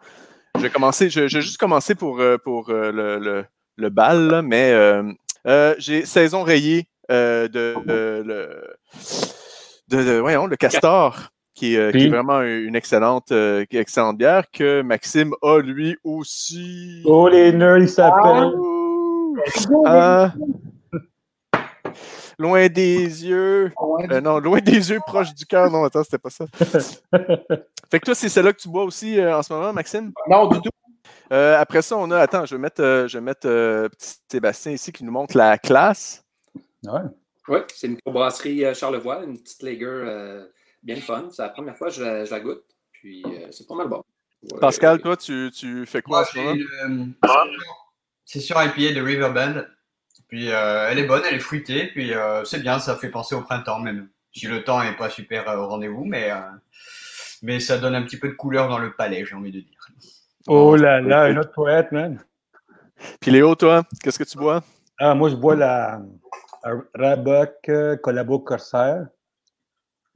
Je 0.56 0.62
vais 0.62 0.70
commencer, 0.70 1.10
je, 1.10 1.28
je 1.28 1.36
vais 1.36 1.42
juste 1.42 1.58
commencer 1.58 1.94
pour, 1.94 2.20
euh, 2.20 2.38
pour 2.38 2.70
euh, 2.70 2.90
le, 2.90 3.18
le, 3.18 3.44
le 3.76 3.90
bal, 3.90 4.28
là, 4.28 4.40
mais 4.40 4.72
euh, 4.72 5.02
euh, 5.46 5.74
j'ai 5.76 6.06
Saison 6.06 6.42
rayée 6.42 6.88
euh, 7.10 7.48
de, 7.48 7.74
euh, 7.90 8.22
le, 8.24 8.74
de, 9.88 10.02
de- 10.02 10.18
voyons, 10.18 10.46
le 10.46 10.56
Castor, 10.56 11.28
qui, 11.56 11.74
est, 11.74 11.78
euh, 11.78 11.90
qui 11.90 11.96
est 11.96 12.00
Puis? 12.02 12.08
vraiment 12.10 12.42
une 12.42 12.76
excellente, 12.76 13.32
euh, 13.32 13.64
excellente 13.70 14.18
bière 14.18 14.44
que 14.52 14.82
Maxime 14.82 15.34
a 15.42 15.58
lui 15.58 15.96
aussi. 16.04 17.02
Oh, 17.04 17.28
les 17.28 17.52
nerds, 17.52 17.78
ils 17.78 17.88
s'appellent. 17.88 18.52
Ouh! 18.54 19.36
Ah. 19.86 20.32
Loin 22.38 22.68
des 22.68 23.24
yeux. 23.26 23.72
Euh, 24.10 24.20
non, 24.20 24.38
loin 24.38 24.60
des 24.60 24.90
yeux, 24.90 25.00
proche 25.06 25.34
du 25.34 25.46
cœur. 25.46 25.70
Non, 25.70 25.84
attends, 25.84 26.04
c'était 26.04 26.18
pas 26.18 26.30
ça. 26.30 26.44
Fait 27.90 28.00
que 28.00 28.04
toi, 28.04 28.14
c'est 28.14 28.28
celle-là 28.28 28.52
que 28.52 28.60
tu 28.60 28.68
bois 28.68 28.84
aussi 28.84 29.18
euh, 29.18 29.38
en 29.38 29.42
ce 29.42 29.52
moment, 29.52 29.72
Maxime? 29.72 30.12
Non, 30.28 30.46
du 30.48 30.60
tout. 30.60 30.70
Euh, 31.32 31.58
après 31.58 31.80
ça, 31.82 31.96
on 31.96 32.10
a. 32.10 32.18
Attends, 32.18 32.44
je 32.44 32.54
vais 32.54 32.60
mettre, 32.60 32.82
euh, 32.82 33.08
je 33.08 33.16
vais 33.18 33.24
mettre 33.24 33.48
euh, 33.48 33.88
petit 33.88 34.16
Sébastien 34.30 34.72
ici 34.72 34.92
qui 34.92 35.02
nous 35.02 35.12
montre 35.12 35.36
la 35.36 35.56
classe. 35.56 36.22
Ouais. 36.84 37.00
Oui, 37.48 37.58
c'est 37.74 37.86
une 37.86 37.94
microbrasserie 37.94 38.64
euh, 38.64 38.74
Charlevoix, 38.74 39.24
une 39.24 39.38
petite 39.38 39.62
lager 39.62 40.42
bien 40.86 40.96
fun. 40.96 41.28
C'est 41.30 41.42
la 41.42 41.48
première 41.50 41.76
fois 41.76 41.88
que 41.88 41.94
je 41.94 42.02
la, 42.02 42.24
je 42.24 42.30
la 42.30 42.40
goûte. 42.40 42.64
Puis 42.92 43.22
euh, 43.26 43.48
c'est 43.50 43.66
pas 43.66 43.74
mal 43.74 43.88
bon. 43.88 44.02
Ouais, 44.42 44.60
Pascal, 44.60 44.96
ouais. 44.96 45.02
toi, 45.02 45.16
tu, 45.16 45.50
tu 45.52 45.84
fais 45.86 46.00
quoi 46.00 46.24
une, 46.34 46.62
euh, 46.84 47.28
C'est 48.24 48.40
sur 48.40 48.56
IPA 48.62 48.94
de 48.94 49.00
Riverbend. 49.02 49.64
Puis 50.28 50.50
euh, 50.50 50.88
elle 50.90 50.98
est 50.98 51.06
bonne, 51.06 51.22
elle 51.28 51.34
est 51.34 51.40
fruitée. 51.40 51.88
Puis 51.88 52.14
euh, 52.14 52.44
c'est 52.44 52.60
bien, 52.60 52.78
ça 52.78 52.96
fait 52.96 53.10
penser 53.10 53.34
au 53.34 53.42
printemps 53.42 53.80
même. 53.80 54.08
Si 54.32 54.46
le 54.46 54.62
temps 54.64 54.82
n'est 54.82 54.96
pas 54.96 55.10
super 55.10 55.48
euh, 55.48 55.56
au 55.56 55.66
rendez-vous, 55.66 56.04
mais, 56.04 56.30
euh, 56.30 56.40
mais 57.42 57.58
ça 57.58 57.78
donne 57.78 57.94
un 57.94 58.02
petit 58.02 58.18
peu 58.18 58.28
de 58.28 58.34
couleur 58.34 58.68
dans 58.68 58.78
le 58.78 58.94
palais, 58.94 59.24
j'ai 59.24 59.34
envie 59.34 59.50
de 59.50 59.60
dire. 59.60 59.88
Oh 60.46 60.76
là 60.76 61.00
là, 61.00 61.22
un 61.22 61.36
autre 61.38 61.52
poète, 61.52 61.90
man. 61.90 62.22
Puis 63.20 63.30
Léo, 63.30 63.54
toi, 63.54 63.82
qu'est-ce 64.02 64.18
que 64.18 64.24
tu 64.24 64.38
bois? 64.38 64.62
Ah, 64.98 65.14
moi, 65.14 65.28
je 65.30 65.36
bois 65.36 65.56
la 65.56 66.00
Raboc 66.94 67.70
Collabo 68.02 68.38
Corsair. 68.40 69.06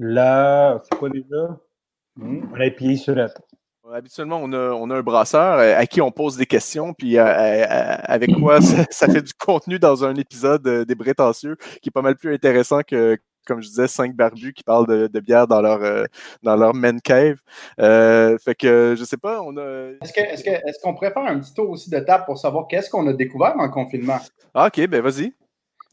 Là, 0.02 0.78
c'est 0.82 0.98
quoi 0.98 1.10
déjà? 1.10 1.58
Hmm, 2.16 2.40
On 2.52 2.58
a 2.60 2.70
pillé 2.70 2.96
sur 2.96 3.14
la. 3.14 3.28
Habituellement, 3.92 4.40
on 4.42 4.50
a, 4.52 4.70
on 4.72 4.88
a 4.90 4.96
un 4.96 5.02
brasseur 5.02 5.58
euh, 5.58 5.74
à 5.76 5.84
qui 5.84 6.00
on 6.00 6.10
pose 6.10 6.36
des 6.36 6.46
questions, 6.46 6.94
puis 6.94 7.18
euh, 7.18 7.24
euh, 7.26 7.64
euh, 7.68 7.96
avec 8.04 8.30
quoi 8.40 8.60
ça, 8.62 8.84
ça 8.90 9.08
fait 9.08 9.20
du 9.20 9.34
contenu 9.34 9.78
dans 9.78 10.04
un 10.04 10.14
épisode 10.14 10.66
euh, 10.66 10.84
des 10.84 10.94
Brétentieux 10.94 11.56
qui 11.82 11.88
est 11.88 11.92
pas 11.92 12.00
mal 12.00 12.14
plus 12.16 12.32
intéressant 12.32 12.80
que, 12.82 13.18
comme 13.46 13.60
je 13.60 13.68
disais, 13.68 13.88
cinq 13.88 14.14
barbus 14.14 14.52
qui 14.54 14.62
parlent 14.62 14.86
de, 14.86 15.06
de 15.08 15.20
bière 15.20 15.46
dans 15.48 15.60
leur, 15.60 15.82
euh, 15.82 16.04
dans 16.42 16.56
leur 16.56 16.72
man 16.72 17.00
cave. 17.02 17.38
Euh, 17.80 18.38
fait 18.38 18.54
que, 18.54 18.94
je 18.96 19.04
sais 19.04 19.16
pas, 19.18 19.42
on 19.42 19.56
a... 19.58 19.90
Est-ce 20.02 20.12
que- 20.14 20.20
est-ce 20.20 20.44
que- 20.44 20.50
est-ce 20.68 20.78
qu'on 20.80 20.94
pourrait 20.94 21.12
faire 21.12 21.24
un 21.26 21.38
petit 21.40 21.52
tour 21.52 21.68
aussi 21.68 21.90
de 21.90 21.98
table 21.98 22.24
pour 22.26 22.38
savoir 22.38 22.68
qu'est-ce 22.68 22.88
qu'on 22.88 23.06
a 23.08 23.12
découvert 23.12 23.54
en 23.58 23.68
confinement? 23.68 24.18
Ah, 24.54 24.68
OK, 24.68 24.86
ben 24.86 25.02
vas-y. 25.02 25.34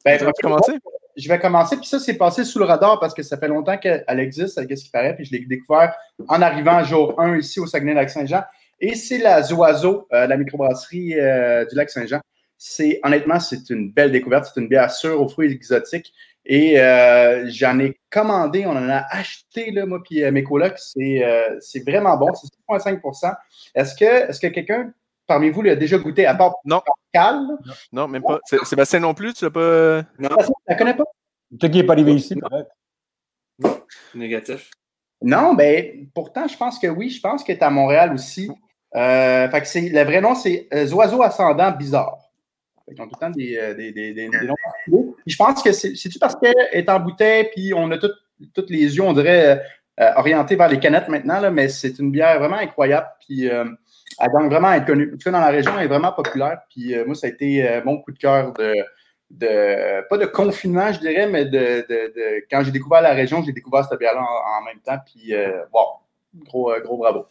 Ben, 0.06 0.18
Tu 0.20 0.24
veux 0.26 0.32
commencer? 0.42 0.74
Je 1.18 1.28
vais 1.28 1.40
commencer, 1.40 1.78
puis 1.78 1.88
ça, 1.88 2.00
c'est 2.00 2.14
passé 2.14 2.44
sous 2.44 2.60
le 2.60 2.66
radar 2.66 3.00
parce 3.00 3.14
que 3.14 3.24
ça 3.24 3.38
fait 3.38 3.48
longtemps 3.48 3.78
qu'elle 3.78 4.04
elle 4.08 4.20
existe, 4.20 4.66
qu'est-ce 4.68 4.86
qui 4.86 4.92
paraît, 4.92 5.16
puis 5.16 5.26
je 5.26 5.32
l'ai 5.32 5.40
découvert 5.40 5.96
en 6.28 6.42
arrivant 6.42 6.84
jour 6.84 7.20
1 7.20 7.38
ici 7.38 7.60
au 7.60 7.66
Saguenay-Lac-Saint-Jean. 7.66 8.44
Et 8.80 8.94
c'est 8.94 9.18
la 9.18 9.42
Zoiseau, 9.42 10.08
euh, 10.14 10.28
la 10.28 10.38
microbrasserie 10.38 11.20
euh, 11.20 11.66
du 11.66 11.76
Lac-Saint-Jean. 11.76 12.22
C'est 12.58 13.00
honnêtement, 13.04 13.40
c'est 13.40 13.70
une 13.70 13.92
belle 13.92 14.12
découverte. 14.12 14.52
C'est 14.54 14.62
une 14.62 14.68
bière 14.68 14.92
sûre 14.92 15.20
aux 15.20 15.28
fruits 15.28 15.52
exotiques. 15.52 16.14
Et 16.46 16.80
euh, 16.80 17.50
j'en 17.50 17.80
ai 17.80 17.98
commandé, 18.10 18.66
on 18.66 18.72
en 18.72 18.90
a 18.90 19.04
acheté, 19.10 19.72
là, 19.72 19.86
moi, 19.86 20.02
puis 20.04 20.30
mes 20.32 20.44
colocs. 20.44 20.78
C'est 20.78 21.84
vraiment 21.86 22.18
bon. 22.18 22.32
C'est 22.34 22.48
6,5% 22.70 23.36
Est-ce 23.76 23.96
que, 23.96 24.30
est 24.30 24.42
que 24.42 24.48
quelqu'un 24.48 24.94
parmi 25.28 25.50
vous 25.50 25.62
l'a 25.62 25.76
déjà 25.76 25.98
goûté 25.98 26.26
à 26.26 26.34
part 26.36 26.56
Non. 26.66 26.82
Pascal? 27.14 27.46
Non, 27.92 28.08
même 28.08 28.24
pas. 28.24 28.40
Sé- 28.46 28.58
Sébastien 28.64 29.00
non 29.00 29.14
plus, 29.14 29.34
tu 29.34 29.46
l'as 29.46 29.52
pas... 29.52 29.98
Non, 30.20 30.30
Pascal, 30.30 30.46
tu 30.48 30.54
la 30.70 30.76
connais 30.76 30.94
pas? 30.96 31.04
Toi 31.60 31.70
qui 31.70 31.78
n'est 31.78 31.84
pas 31.84 31.94
arrivé 31.94 32.14
ici, 32.14 32.36
peut-être. 32.36 33.86
négatif. 34.16 34.72
Non, 35.22 35.54
ben 35.56 36.08
pourtant, 36.14 36.48
je 36.48 36.56
pense 36.58 36.78
que 36.80 36.88
oui. 36.88 37.10
Je 37.10 37.20
pense 37.22 37.44
que 37.44 37.52
tu 37.52 37.58
es 37.58 37.64
à 37.64 37.70
Montréal 37.70 38.14
aussi. 38.14 38.50
Euh, 38.96 39.50
fait 39.50 39.62
que 39.62 39.68
c'est, 39.68 39.90
le 39.90 40.04
vrai 40.04 40.22
nom, 40.22 40.36
c'est 40.36 40.68
euh, 40.74 40.88
Oiseaux 40.92 41.22
ascendant 41.24 41.72
bizarre. 41.72 42.18
Fait 42.88 42.94
qu'ils 42.94 43.04
ont 43.04 43.08
tout 43.08 43.16
le 43.20 43.26
temps 43.28 43.30
des, 43.32 43.58
euh, 43.58 43.74
des, 43.74 43.92
des, 43.92 44.14
des- 44.14 44.30
des 44.30 44.48
noms 44.48 45.16
je 45.26 45.36
pense 45.36 45.62
que 45.62 45.72
c'est, 45.74 45.96
c'est-tu 45.96 46.20
parce 46.20 46.36
qu'elle 46.36 46.54
est 46.72 46.88
en 46.90 47.00
bouteille, 47.00 47.50
puis 47.54 47.74
on 47.74 47.90
a 47.92 47.98
tous 47.98 48.12
toutes 48.54 48.70
les 48.70 48.96
yeux, 48.96 49.02
on 49.02 49.14
dirait, 49.14 49.62
euh, 50.00 50.12
orientés 50.16 50.56
vers 50.56 50.70
les 50.70 50.80
canettes 50.80 51.10
maintenant, 51.10 51.40
là, 51.40 51.50
mais 51.50 51.68
c'est 51.70 51.98
une 52.00 52.12
bière 52.12 52.38
vraiment 52.40 52.58
incroyable. 52.58 53.08
Puis 53.26 53.50
elle 54.20 54.32
donc 54.32 54.52
vraiment 54.52 54.74
être 54.74 54.86
connue. 54.86 55.08
En 55.14 55.18
tout 55.18 55.24
cas, 55.24 55.32
dans 55.32 55.40
la 55.40 55.50
région, 55.50 55.74
elle 55.78 55.86
est 55.86 55.90
vraiment 55.90 56.12
populaire. 56.12 56.62
Puis 56.70 56.96
euh, 56.96 57.06
moi, 57.06 57.16
ça 57.16 57.28
a 57.28 57.30
été 57.30 57.68
euh, 57.68 57.82
mon 57.84 58.00
coup 58.02 58.12
de 58.12 58.18
cœur 58.18 58.54
de, 58.54 58.74
de 59.32 60.08
pas 60.08 60.18
de 60.18 60.26
confinement, 60.26 60.92
je 60.92 61.00
dirais, 61.00 61.28
mais 61.28 61.46
de, 61.46 61.86
de- 61.88 62.14
de- 62.16 62.46
quand 62.50 62.64
j'ai 62.64 62.72
découvert 62.72 63.02
la 63.02 63.14
région, 63.14 63.44
j'ai 63.44 63.52
découvert 63.54 63.86
cette 63.86 64.00
bière-là 64.00 64.22
en, 64.22 64.62
en 64.62 64.66
même 64.66 64.80
temps. 64.80 64.98
Puis, 65.06 65.34
euh, 65.36 65.64
wow, 65.74 66.00
gros, 66.46 66.72
euh, 66.72 66.80
gros 66.82 66.98
bravo. 66.98 67.28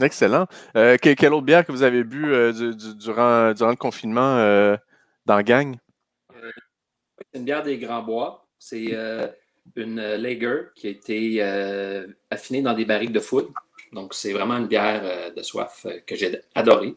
Excellent. 0.00 0.46
Euh, 0.76 0.96
que- 0.96 1.14
quelle 1.14 1.32
autre 1.32 1.46
bière 1.46 1.64
que 1.64 1.72
vous 1.72 1.82
avez 1.82 2.04
bu 2.04 2.32
euh, 2.32 2.52
du- 2.52 2.74
du- 2.76 2.94
durant, 2.96 3.52
durant 3.52 3.70
le 3.70 3.76
confinement 3.76 4.36
euh, 4.38 4.76
dans 5.24 5.36
la 5.36 5.42
gang? 5.42 5.76
C'est 7.32 7.38
une 7.38 7.44
bière 7.44 7.62
des 7.62 7.78
Grands 7.78 8.02
Bois. 8.02 8.46
C'est 8.58 8.88
euh, 8.92 9.26
une 9.74 10.00
lager 10.00 10.64
qui 10.74 10.86
a 10.86 10.90
été 10.90 11.38
euh, 11.40 12.06
affinée 12.30 12.62
dans 12.62 12.74
des 12.74 12.84
barriques 12.84 13.12
de 13.12 13.20
foudre. 13.20 13.52
Donc, 13.92 14.14
c'est 14.14 14.32
vraiment 14.32 14.56
une 14.56 14.66
bière 14.66 15.00
euh, 15.04 15.30
de 15.30 15.42
soif 15.42 15.86
euh, 15.86 16.00
que 16.06 16.16
j'ai 16.16 16.40
adorée. 16.54 16.96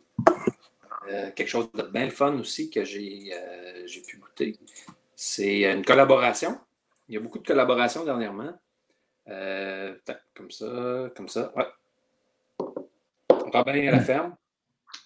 Euh, 1.11 1.31
quelque 1.31 1.47
chose 1.47 1.71
de 1.71 1.83
bien 1.83 2.09
fun 2.09 2.37
aussi 2.37 2.69
que 2.69 2.83
j'ai 2.83 3.31
euh, 3.33 3.87
pu 4.07 4.17
goûter. 4.17 4.59
C'est 5.15 5.63
une 5.71 5.83
collaboration. 5.83 6.59
Il 7.07 7.15
y 7.15 7.17
a 7.17 7.19
beaucoup 7.19 7.39
de 7.39 7.47
collaborations 7.47 8.05
dernièrement. 8.05 8.53
Euh, 9.27 9.95
comme 10.35 10.51
ça, 10.51 11.09
comme 11.15 11.27
ça. 11.27 11.51
Ouais. 11.55 11.65
Robin 13.51 13.87
à 13.87 13.91
la 13.91 13.99
ferme. 14.01 14.35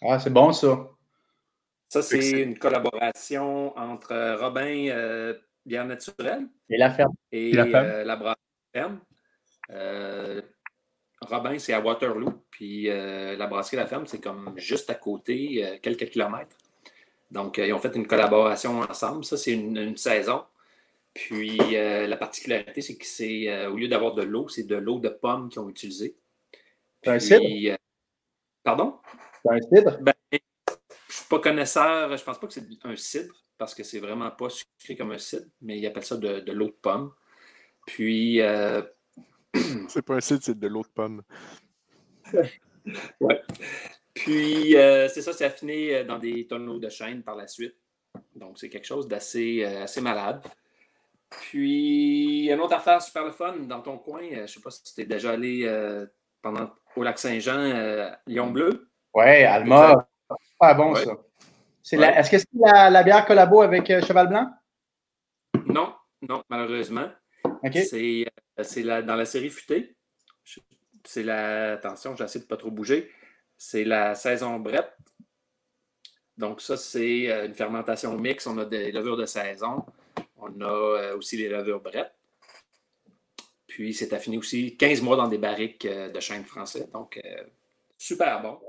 Ah, 0.02 0.20
c'est 0.20 0.30
bon 0.30 0.52
ça. 0.52 0.90
Ça, 1.88 2.02
c'est 2.02 2.32
une 2.32 2.58
collaboration 2.58 3.78
entre 3.78 4.40
Robin 4.40 5.36
Bière 5.66 5.86
Naturelle 5.86 6.48
et 6.70 6.78
la 6.78 6.92
ferme. 6.92 7.13
Et, 7.32 7.54
la, 7.54 7.68
ferme. 7.68 8.30
ferme. 8.74 9.00
Robin, 11.30 11.58
c'est 11.60 11.74
à 11.74 11.80
Waterloo. 11.80 12.34
Puis 12.50 12.86
la 12.86 13.48
brasserie 13.48 13.77
La 13.77 13.88
Ferme, 13.88 14.06
c'est 14.08 14.22
comme 14.22 14.53
juste 14.58 14.89
à 14.89 14.96
côté, 14.96 15.80
quelques 15.82 16.10
kilomètres. 16.10 16.56
Donc, 17.32 17.58
ils 17.58 17.74
ont 17.74 17.80
fait 17.80 17.96
une 17.96 18.06
collaboration 18.06 18.82
ensemble. 18.82 19.25
Ça, 19.25 19.38
c'est 19.38 19.53
une, 19.53 19.98
saison. 19.98 20.44
Puis, 21.13 21.58
la 21.58 22.18
particularité, 22.18 22.82
c'est 22.82 22.96
que 22.96 23.06
c'est, 23.06 23.65
au 23.68 23.75
lieu 23.75 23.88
d'avoir 23.88 24.13
de 24.13 24.24
l'eau, 24.24 24.48
c'est 24.50 24.63
de 24.63 24.75
l'eau 24.75 25.00
de 25.00 25.10
pomme 25.10 25.50
qu'ils 25.50 25.60
ont 25.60 25.70
utilisée. 25.70 26.15
C'est 27.03 27.12
un 27.12 27.20
cidre? 27.20 27.77
pardon? 28.63 29.00
C'est 29.44 29.51
un 29.51 29.62
cidre? 29.62 29.98
Ben, 30.01 30.13
je 30.32 30.38
suis 31.10 31.25
pas 31.30 31.39
connaisseur, 31.39 32.15
je 32.15 32.24
pense 32.24 32.39
pas 32.39 32.48
que 32.48 32.53
c'est 32.53 32.65
un 32.84 32.96
cidre, 32.96 33.34
parce 33.58 33.75
que 33.75 33.84
c'est 33.84 34.00
vraiment 34.00 34.32
pas 34.32 34.48
sucré 34.50 34.96
comme 34.96 35.12
un 35.12 35.18
cidre, 35.18 35.46
mais 35.62 35.77
ils 35.77 35.86
appellent 35.86 36.06
ça 36.06 36.18
de, 36.18 36.51
l'eau 36.51 36.68
de 36.68 36.77
pomme. 36.82 37.12
Puis. 37.86 38.42
Euh... 38.42 38.82
c'est 39.90 40.02
pas 40.02 40.16
un 40.16 40.22
cidre, 40.22 40.42
c'est 40.44 40.58
de 40.58 40.68
l'eau 40.68 40.84
de 40.84 40.88
pomme. 40.88 41.22
ouais. 42.34 43.42
Puis, 44.14 44.76
euh, 44.76 45.08
c'est 45.08 45.22
ça, 45.22 45.34
c'est 45.34 45.46
affiné 45.46 45.96
euh, 45.96 46.04
dans 46.04 46.20
des 46.20 46.46
tonneaux 46.48 46.80
de 46.80 46.90
chêne 46.90 47.24
par 47.24 47.36
la 47.36 47.48
suite. 47.48 47.76
Donc, 48.36 48.60
c'est 48.60 48.70
quelque 48.70 48.86
chose 48.86 49.08
d'assez 49.08 49.64
euh, 49.64 49.84
assez 49.84 50.02
malade. 50.02 50.44
Puis, 51.30 52.50
une 52.52 52.60
autre 52.60 52.76
affaire 52.76 53.02
super 53.02 53.26
le 53.26 53.32
fun 53.32 53.56
dans 53.62 53.82
ton 53.82 53.98
coin, 53.98 54.22
je 54.32 54.42
ne 54.42 54.48
sais 54.48 54.60
pas 54.60 54.70
si 54.70 54.84
tu 54.84 55.02
es 55.02 55.06
déjà 55.06 55.32
allé 55.32 55.68
pendant, 56.44 56.72
au 56.96 57.02
lac 57.02 57.18
Saint-Jean, 57.18 58.12
Lyon 58.28 58.52
Bleu. 58.52 58.88
Oui, 59.16 59.44
Alma. 59.44 60.08
Pas 60.60 60.74
bon, 60.76 60.94
ça. 60.94 61.12
Est-ce 61.92 62.30
que 62.32 62.38
c'est 62.38 62.48
la, 62.54 63.04
bière 63.04 63.26
collabo 63.26 63.62
avec 63.62 63.90
euh, 63.90 64.02
Cheval 64.02 64.28
Blanc? 64.28 64.50
Non, 65.66 65.94
non, 66.22 66.42
malheureusement. 66.50 67.08
C'est 67.72 68.25
euh, 68.77 69.01
dans 69.01 69.15
la 69.15 69.25
série 69.25 69.50
futée. 69.50 69.96
C'est 71.05 71.24
la. 71.24 71.74
Attention, 71.74 72.15
j'essaie 72.15 72.39
de 72.39 72.43
ne 72.46 72.50
pas 72.50 72.58
trop 72.58 72.72
bouger. 72.72 73.12
C'est 73.58 73.84
la 73.84 74.15
saison 74.15 74.60
Brett. 74.60 74.89
Donc, 76.38 76.62
ça, 76.62 76.77
c'est 76.77 77.29
euh, 77.32 77.46
une 77.46 77.53
fermentation 77.53 78.17
mixte. 78.17 78.48
On 78.48 78.58
a 78.58 78.65
des 78.65 78.91
levures 78.91 79.17
de 79.17 79.25
saison. 79.25 79.86
On 80.38 80.62
a 80.62 81.13
aussi 81.15 81.38
les 81.38 81.50
levures 81.50 81.82
Brett. 81.82 82.12
Puis, 83.67 83.93
c'est 83.93 84.13
affiné 84.13 84.38
aussi 84.38 84.75
15 84.77 85.01
mois 85.01 85.15
dans 85.15 85.27
des 85.27 85.38
barriques 85.38 85.88
de 85.88 86.20
chêne 86.20 86.43
français. 86.43 86.88
Donc, 86.91 87.20
super 87.98 88.41
bon. 88.41 88.60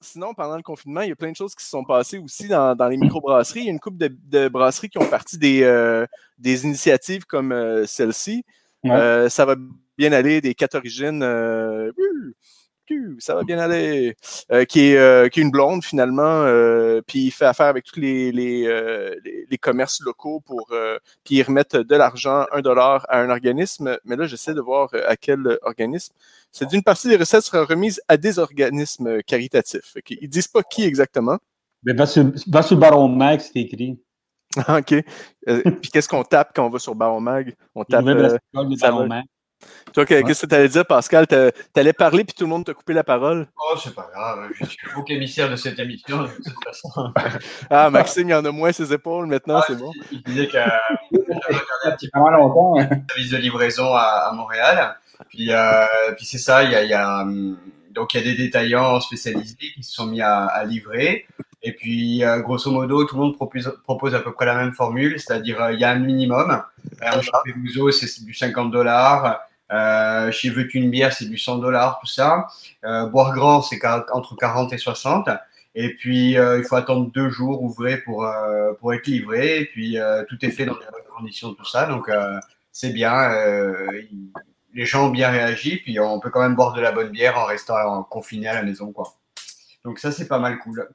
Sinon, 0.00 0.34
pendant 0.34 0.56
le 0.56 0.62
confinement, 0.62 1.02
il 1.02 1.08
y 1.08 1.12
a 1.12 1.16
plein 1.16 1.30
de 1.30 1.36
choses 1.36 1.54
qui 1.54 1.64
se 1.64 1.70
sont 1.70 1.84
passées 1.84 2.18
aussi 2.18 2.48
dans, 2.48 2.74
dans 2.74 2.88
les 2.88 2.96
microbrasseries. 2.96 3.60
Il 3.60 3.66
y 3.66 3.68
a 3.68 3.72
une 3.72 3.80
couple 3.80 3.98
de, 3.98 4.48
brasseries 4.48 4.88
qui 4.88 4.98
ont 4.98 5.08
parti 5.08 5.38
des, 5.38 5.62
euh, 5.62 6.06
des 6.38 6.64
initiatives 6.64 7.24
comme 7.24 7.52
euh, 7.52 7.86
celle-ci. 7.86 8.44
Euh, 8.84 9.28
ça 9.28 9.44
va 9.44 9.56
bien 9.98 10.12
aller, 10.12 10.40
des 10.40 10.54
quatre 10.54 10.76
origines 10.76 11.22
ça 13.18 13.34
va 13.34 13.42
bien 13.42 13.58
aller. 13.58 14.16
Euh, 14.50 14.64
qui, 14.64 14.90
est, 14.90 14.96
euh, 14.96 15.28
qui 15.28 15.40
est 15.40 15.42
une 15.42 15.50
blonde 15.50 15.84
finalement, 15.84 16.22
euh, 16.22 17.00
puis 17.06 17.26
il 17.26 17.30
fait 17.30 17.44
affaire 17.44 17.66
avec 17.66 17.84
tous 17.84 17.98
les, 17.98 18.32
les, 18.32 19.14
les, 19.50 19.58
commerces 19.58 20.00
locaux 20.00 20.40
pour 20.40 20.72
puis 21.24 21.36
ils 21.36 21.42
remettent 21.42 21.76
de 21.76 21.96
l'argent, 21.96 22.44
un 22.52 22.60
dollar 22.60 23.06
à 23.08 23.20
un 23.20 23.30
organisme. 23.30 23.98
Mais 24.04 24.16
là, 24.16 24.26
j'essaie 24.26 24.54
de 24.54 24.60
voir 24.60 24.90
à 25.06 25.16
quel 25.16 25.58
organisme. 25.62 26.14
C'est 26.52 26.68
d'une 26.68 26.82
partie 26.82 27.08
des 27.08 27.16
recettes 27.16 27.42
sera 27.42 27.64
remise 27.64 28.00
à 28.08 28.16
des 28.16 28.38
organismes 28.38 29.22
caritatifs. 29.22 29.96
Ils 30.10 30.18
Ils 30.22 30.28
disent 30.28 30.48
pas 30.48 30.62
qui 30.62 30.84
exactement. 30.84 31.38
Mais 31.84 31.92
va 31.92 32.06
sur, 32.06 32.24
va 32.48 32.62
sur 32.62 32.76
Baron 32.76 33.08
Mag, 33.08 33.40
c'est 33.40 33.60
écrit. 33.60 33.98
OK. 34.68 34.94
puis 35.44 35.90
qu'est-ce 35.92 36.08
qu'on 36.08 36.24
tape 36.24 36.52
quand 36.54 36.66
on 36.66 36.70
va 36.70 36.78
sur 36.78 36.94
Baron 36.94 37.20
Mag? 37.20 37.54
On 37.74 37.84
tape. 37.84 38.04
Baron 38.54 39.06
Mag. 39.06 39.24
Toi, 39.92 40.04
qu'est-ce 40.04 40.42
que 40.42 40.46
tu 40.46 40.54
allais 40.54 40.68
dire, 40.68 40.84
Pascal? 40.84 41.26
Tu 41.26 41.34
allais 41.74 41.92
parler 41.92 42.24
puis 42.24 42.34
tout 42.34 42.44
le 42.44 42.50
monde 42.50 42.64
t'a 42.64 42.74
coupé 42.74 42.92
la 42.92 43.04
parole? 43.04 43.46
Oh, 43.56 43.76
c'est 43.82 43.94
pas 43.94 44.08
grave. 44.12 44.50
Je 44.60 44.66
suis 44.66 44.78
le 44.86 44.94
bouc 44.94 45.10
émissaire 45.10 45.48
de 45.50 45.56
cette 45.56 45.78
émission, 45.78 46.22
de 46.22 46.28
toute 46.28 46.64
façon. 46.64 47.12
ah, 47.70 47.88
Maxime, 47.90 48.28
il 48.28 48.32
y 48.32 48.34
en 48.34 48.44
a 48.44 48.50
moins 48.50 48.72
ses 48.72 48.92
épaules 48.92 49.26
maintenant, 49.26 49.62
c'est 49.66 49.76
bon. 49.76 49.90
Il 50.12 50.22
disait 50.22 50.46
que 50.46 50.52
j'avais 50.52 50.72
un 51.84 51.90
petit 51.92 52.10
peu 52.10 52.18
longtemps. 52.18 52.78
Hein. 52.78 52.88
service 53.08 53.30
de 53.30 53.36
livraison 53.38 53.94
à, 53.94 54.30
Montréal. 54.34 54.96
Puis, 55.30 55.50
euh, 55.50 55.86
puis 56.16 56.26
c'est 56.26 56.38
ça, 56.38 56.62
il 56.62 56.72
y 56.72 56.74
a, 56.74 56.84
y 56.84 56.92
a, 56.92 57.22
hum, 57.22 57.56
donc 57.90 58.12
il 58.12 58.18
y 58.18 58.20
a 58.20 58.24
des 58.24 58.36
détaillants 58.36 59.00
spécialisés 59.00 59.56
qui 59.74 59.82
se 59.82 59.94
sont 59.94 60.06
mis 60.06 60.20
à, 60.20 60.44
à 60.44 60.64
livrer. 60.64 61.26
Et 61.66 61.72
puis, 61.72 62.22
euh, 62.22 62.38
grosso 62.38 62.70
modo, 62.70 63.04
tout 63.06 63.16
le 63.16 63.22
monde 63.22 63.36
propose, 63.36 64.14
à 64.14 64.20
peu 64.20 64.32
près 64.32 64.46
la 64.46 64.54
même 64.54 64.72
formule, 64.72 65.18
c'est-à-dire 65.18 65.60
euh, 65.60 65.72
il 65.72 65.80
y 65.80 65.84
a 65.84 65.90
un 65.90 65.98
minimum. 65.98 66.62
Euh, 67.02 67.20
chez 67.20 67.54
Muso, 67.56 67.90
c'est 67.90 68.24
du 68.24 68.32
50 68.32 68.70
dollars. 68.70 69.40
Euh, 69.72 70.30
chez 70.30 70.48
Veux 70.50 70.68
une 70.76 70.90
bière, 70.90 71.12
c'est 71.12 71.24
du 71.24 71.36
100 71.36 71.58
dollars, 71.58 71.98
tout 71.98 72.06
ça. 72.06 72.46
Euh, 72.84 73.06
boire 73.06 73.34
grand, 73.34 73.62
c'est 73.62 73.84
entre 73.84 74.36
40 74.36 74.72
et 74.74 74.78
60. 74.78 75.28
Et 75.74 75.96
puis, 75.96 76.38
euh, 76.38 76.58
il 76.58 76.64
faut 76.64 76.76
attendre 76.76 77.10
deux 77.10 77.30
jours 77.30 77.60
ouvrés 77.64 77.96
pour, 77.96 78.24
euh, 78.24 78.72
pour 78.74 78.94
être 78.94 79.08
livré. 79.08 79.62
Et 79.62 79.66
puis, 79.66 79.98
tout 80.28 80.38
est 80.42 80.52
fait 80.52 80.66
dans 80.66 80.74
les 80.74 80.86
bonnes 80.92 81.16
conditions, 81.18 81.52
tout 81.52 81.64
ça. 81.64 81.86
Donc, 81.86 82.08
c'est 82.70 82.90
bien. 82.90 83.28
les 84.72 84.84
gens 84.84 85.06
ont 85.08 85.10
bien 85.10 85.30
réagi. 85.30 85.78
Puis, 85.78 85.98
on 85.98 86.20
peut 86.20 86.30
quand 86.30 86.42
même 86.42 86.54
boire 86.54 86.74
de 86.74 86.80
la 86.80 86.92
bonne 86.92 87.10
bière 87.10 87.36
en 87.36 87.44
restant 87.44 88.04
confiné 88.04 88.46
à 88.46 88.54
la 88.54 88.62
maison, 88.62 88.92
quoi. 88.92 89.14
Donc, 89.84 89.98
ça, 89.98 90.12
c'est 90.12 90.28
pas 90.28 90.38
mal 90.38 90.60
cool. 90.60 90.88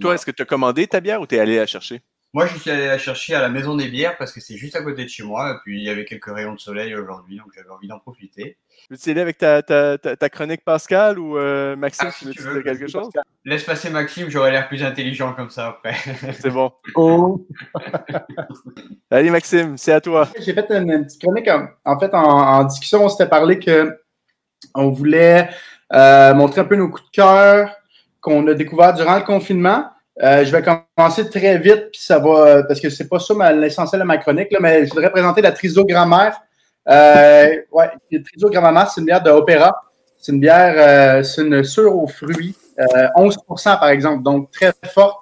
Toi, 0.00 0.14
est-ce 0.14 0.26
que 0.26 0.30
tu 0.30 0.42
as 0.42 0.46
commandé 0.46 0.86
ta 0.86 1.00
bière 1.00 1.20
ou 1.20 1.26
tu 1.26 1.34
es 1.34 1.40
allé 1.40 1.56
la 1.56 1.66
chercher? 1.66 2.02
Moi, 2.34 2.46
je 2.46 2.58
suis 2.58 2.70
allé 2.70 2.86
la 2.86 2.98
chercher 2.98 3.34
à 3.34 3.40
la 3.40 3.48
Maison 3.48 3.74
des 3.74 3.88
Bières 3.88 4.18
parce 4.18 4.32
que 4.32 4.40
c'est 4.40 4.56
juste 4.56 4.76
à 4.76 4.82
côté 4.82 5.02
de 5.02 5.08
chez 5.08 5.22
moi. 5.22 5.50
Et 5.50 5.54
puis, 5.64 5.80
il 5.80 5.84
y 5.84 5.88
avait 5.88 6.04
quelques 6.04 6.26
rayons 6.26 6.52
de 6.52 6.60
soleil 6.60 6.94
aujourd'hui, 6.94 7.38
donc 7.38 7.46
j'avais 7.56 7.70
envie 7.70 7.88
d'en 7.88 7.98
profiter. 7.98 8.58
Veux-tu 8.90 9.10
aller 9.10 9.22
avec 9.22 9.38
ta, 9.38 9.62
ta, 9.62 9.96
ta, 9.96 10.28
chronique 10.28 10.62
Pascal 10.62 11.18
ou 11.18 11.38
euh, 11.38 11.74
Maxime, 11.74 12.10
ah, 12.10 12.30
tu 12.30 12.42
veux, 12.42 12.62
quelque 12.62 12.86
chose? 12.86 13.08
Laisse 13.46 13.64
passer 13.64 13.88
Maxime, 13.88 14.28
j'aurais 14.28 14.50
l'air 14.50 14.68
plus 14.68 14.84
intelligent 14.84 15.32
comme 15.32 15.48
ça 15.48 15.68
après. 15.68 15.94
c'est 16.38 16.50
bon. 16.50 16.70
Oh. 16.94 17.46
Allez, 19.10 19.30
Maxime, 19.30 19.78
c'est 19.78 19.92
à 19.92 20.02
toi. 20.02 20.28
J'ai 20.38 20.52
fait 20.52 20.70
une, 20.70 21.06
petite 21.06 21.20
chronique. 21.22 21.48
En, 21.84 21.98
fait, 21.98 22.12
en, 22.12 22.62
discussion, 22.64 23.06
on 23.06 23.08
s'était 23.08 23.28
parlé 23.28 23.58
que 23.58 23.98
on 24.74 24.90
voulait 24.90 25.48
euh, 25.94 26.34
montrer 26.34 26.60
un 26.60 26.64
peu 26.64 26.76
nos 26.76 26.90
coups 26.90 27.06
de 27.06 27.10
cœur 27.10 27.77
qu'on 28.20 28.46
a 28.48 28.54
découvert 28.54 28.94
durant 28.94 29.16
le 29.16 29.24
confinement. 29.24 29.84
Euh, 30.22 30.44
je 30.44 30.50
vais 30.50 30.62
commencer 30.62 31.28
très 31.30 31.58
vite, 31.58 31.90
puis 31.92 32.00
ça 32.00 32.18
va, 32.18 32.64
parce 32.64 32.80
que 32.80 32.90
c'est 32.90 33.08
pas 33.08 33.18
ça 33.18 33.52
l'essentiel 33.52 34.00
de 34.00 34.06
ma 34.06 34.18
chronique, 34.18 34.50
là, 34.50 34.58
mais 34.60 34.84
je 34.84 34.90
voudrais 34.90 35.10
présenter 35.10 35.40
la 35.42 35.52
Trisogrammaire. 35.52 36.40
Euh, 36.88 37.56
ouais, 37.70 37.90
la 38.10 38.20
Trisogrammaire, 38.20 38.90
c'est 38.90 39.00
une 39.00 39.06
bière 39.06 39.22
de 39.22 39.30
Opéra. 39.30 39.80
C'est 40.20 40.32
une 40.32 40.40
bière, 40.40 40.74
euh, 40.76 41.22
c'est 41.22 41.42
une 41.42 41.62
sûre 41.62 41.94
aux 41.94 42.08
fruits, 42.08 42.56
11% 43.16 43.74
euh, 43.74 43.76
par 43.76 43.88
exemple, 43.88 44.22
donc 44.22 44.50
très 44.50 44.72
forte 44.92 45.18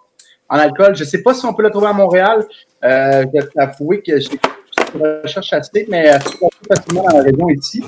en 0.49 0.59
alcool. 0.59 0.97
Je 0.97 1.05
sais 1.05 1.23
pas 1.23 1.35
si 1.35 1.45
on 1.45 1.55
peut 1.55 1.63
la 1.63 1.71
trouver 1.71 1.89
à 1.89 1.93
Montréal. 1.93 2.45
Euh, 2.85 3.25
je 3.27 3.41
vais 3.41 3.49
avouer 3.57 4.03
que 4.03 4.19
j'ai 4.19 4.39
une 4.95 5.21
recherche 5.23 5.53
assez, 5.53 5.87
mais 5.89 6.15
euh, 6.15 6.19
c'est 6.25 6.77
facilement 6.77 7.03
dans 7.03 7.19
la 7.19 7.25
région 7.25 7.49
ici. 7.51 7.85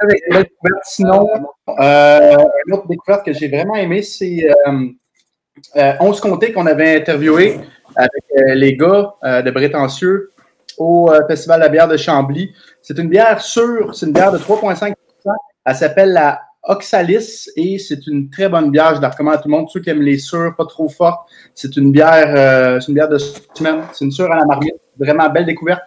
Avec 0.00 0.22
une 0.28 0.36
découverte, 0.38 0.82
sinon, 0.84 1.28
euh, 1.68 2.36
une 2.66 2.74
autre 2.74 2.88
découverte 2.88 3.24
que 3.24 3.32
j'ai 3.32 3.48
vraiment 3.48 3.76
aimée, 3.76 4.02
c'est 4.02 4.46
euh, 4.66 5.92
11 6.00 6.20
comtés 6.20 6.52
qu'on 6.52 6.66
avait 6.66 6.96
interviewé 6.96 7.60
avec 7.96 8.24
euh, 8.38 8.54
les 8.54 8.76
gars 8.76 9.12
euh, 9.24 9.42
de 9.42 9.50
Brétentieux 9.50 10.30
au 10.78 11.10
euh, 11.10 11.20
Festival 11.26 11.60
de 11.60 11.64
la 11.64 11.68
bière 11.68 11.88
de 11.88 11.96
Chambly. 11.96 12.52
C'est 12.80 12.98
une 12.98 13.08
bière 13.08 13.40
sûre, 13.40 13.94
c'est 13.94 14.06
une 14.06 14.12
bière 14.12 14.32
de 14.32 14.38
3,5% 14.38 14.94
Elle 15.64 15.74
s'appelle 15.74 16.12
la 16.12 16.40
Oxalis 16.64 17.50
et 17.56 17.78
c'est 17.78 18.06
une 18.06 18.30
très 18.30 18.48
bonne 18.48 18.70
bière. 18.70 18.94
Je 18.94 19.00
la 19.00 19.08
recommande 19.10 19.34
à 19.34 19.38
tout 19.38 19.48
le 19.48 19.56
monde, 19.56 19.68
ceux 19.68 19.80
qui 19.80 19.90
aiment 19.90 20.02
les 20.02 20.18
sûres, 20.18 20.54
pas 20.56 20.64
trop 20.64 20.88
fortes. 20.88 21.28
C'est 21.54 21.76
une 21.76 21.90
bière, 21.90 22.80
c'est 22.80 22.88
une 22.88 22.94
bière 22.94 23.08
de 23.08 23.18
semaine. 23.18 23.82
C'est 23.92 24.04
une 24.04 24.12
sûre 24.12 24.30
à 24.30 24.36
la 24.36 24.44
marmite. 24.44 24.76
Vraiment 24.96 25.28
belle 25.28 25.46
découverte. 25.46 25.82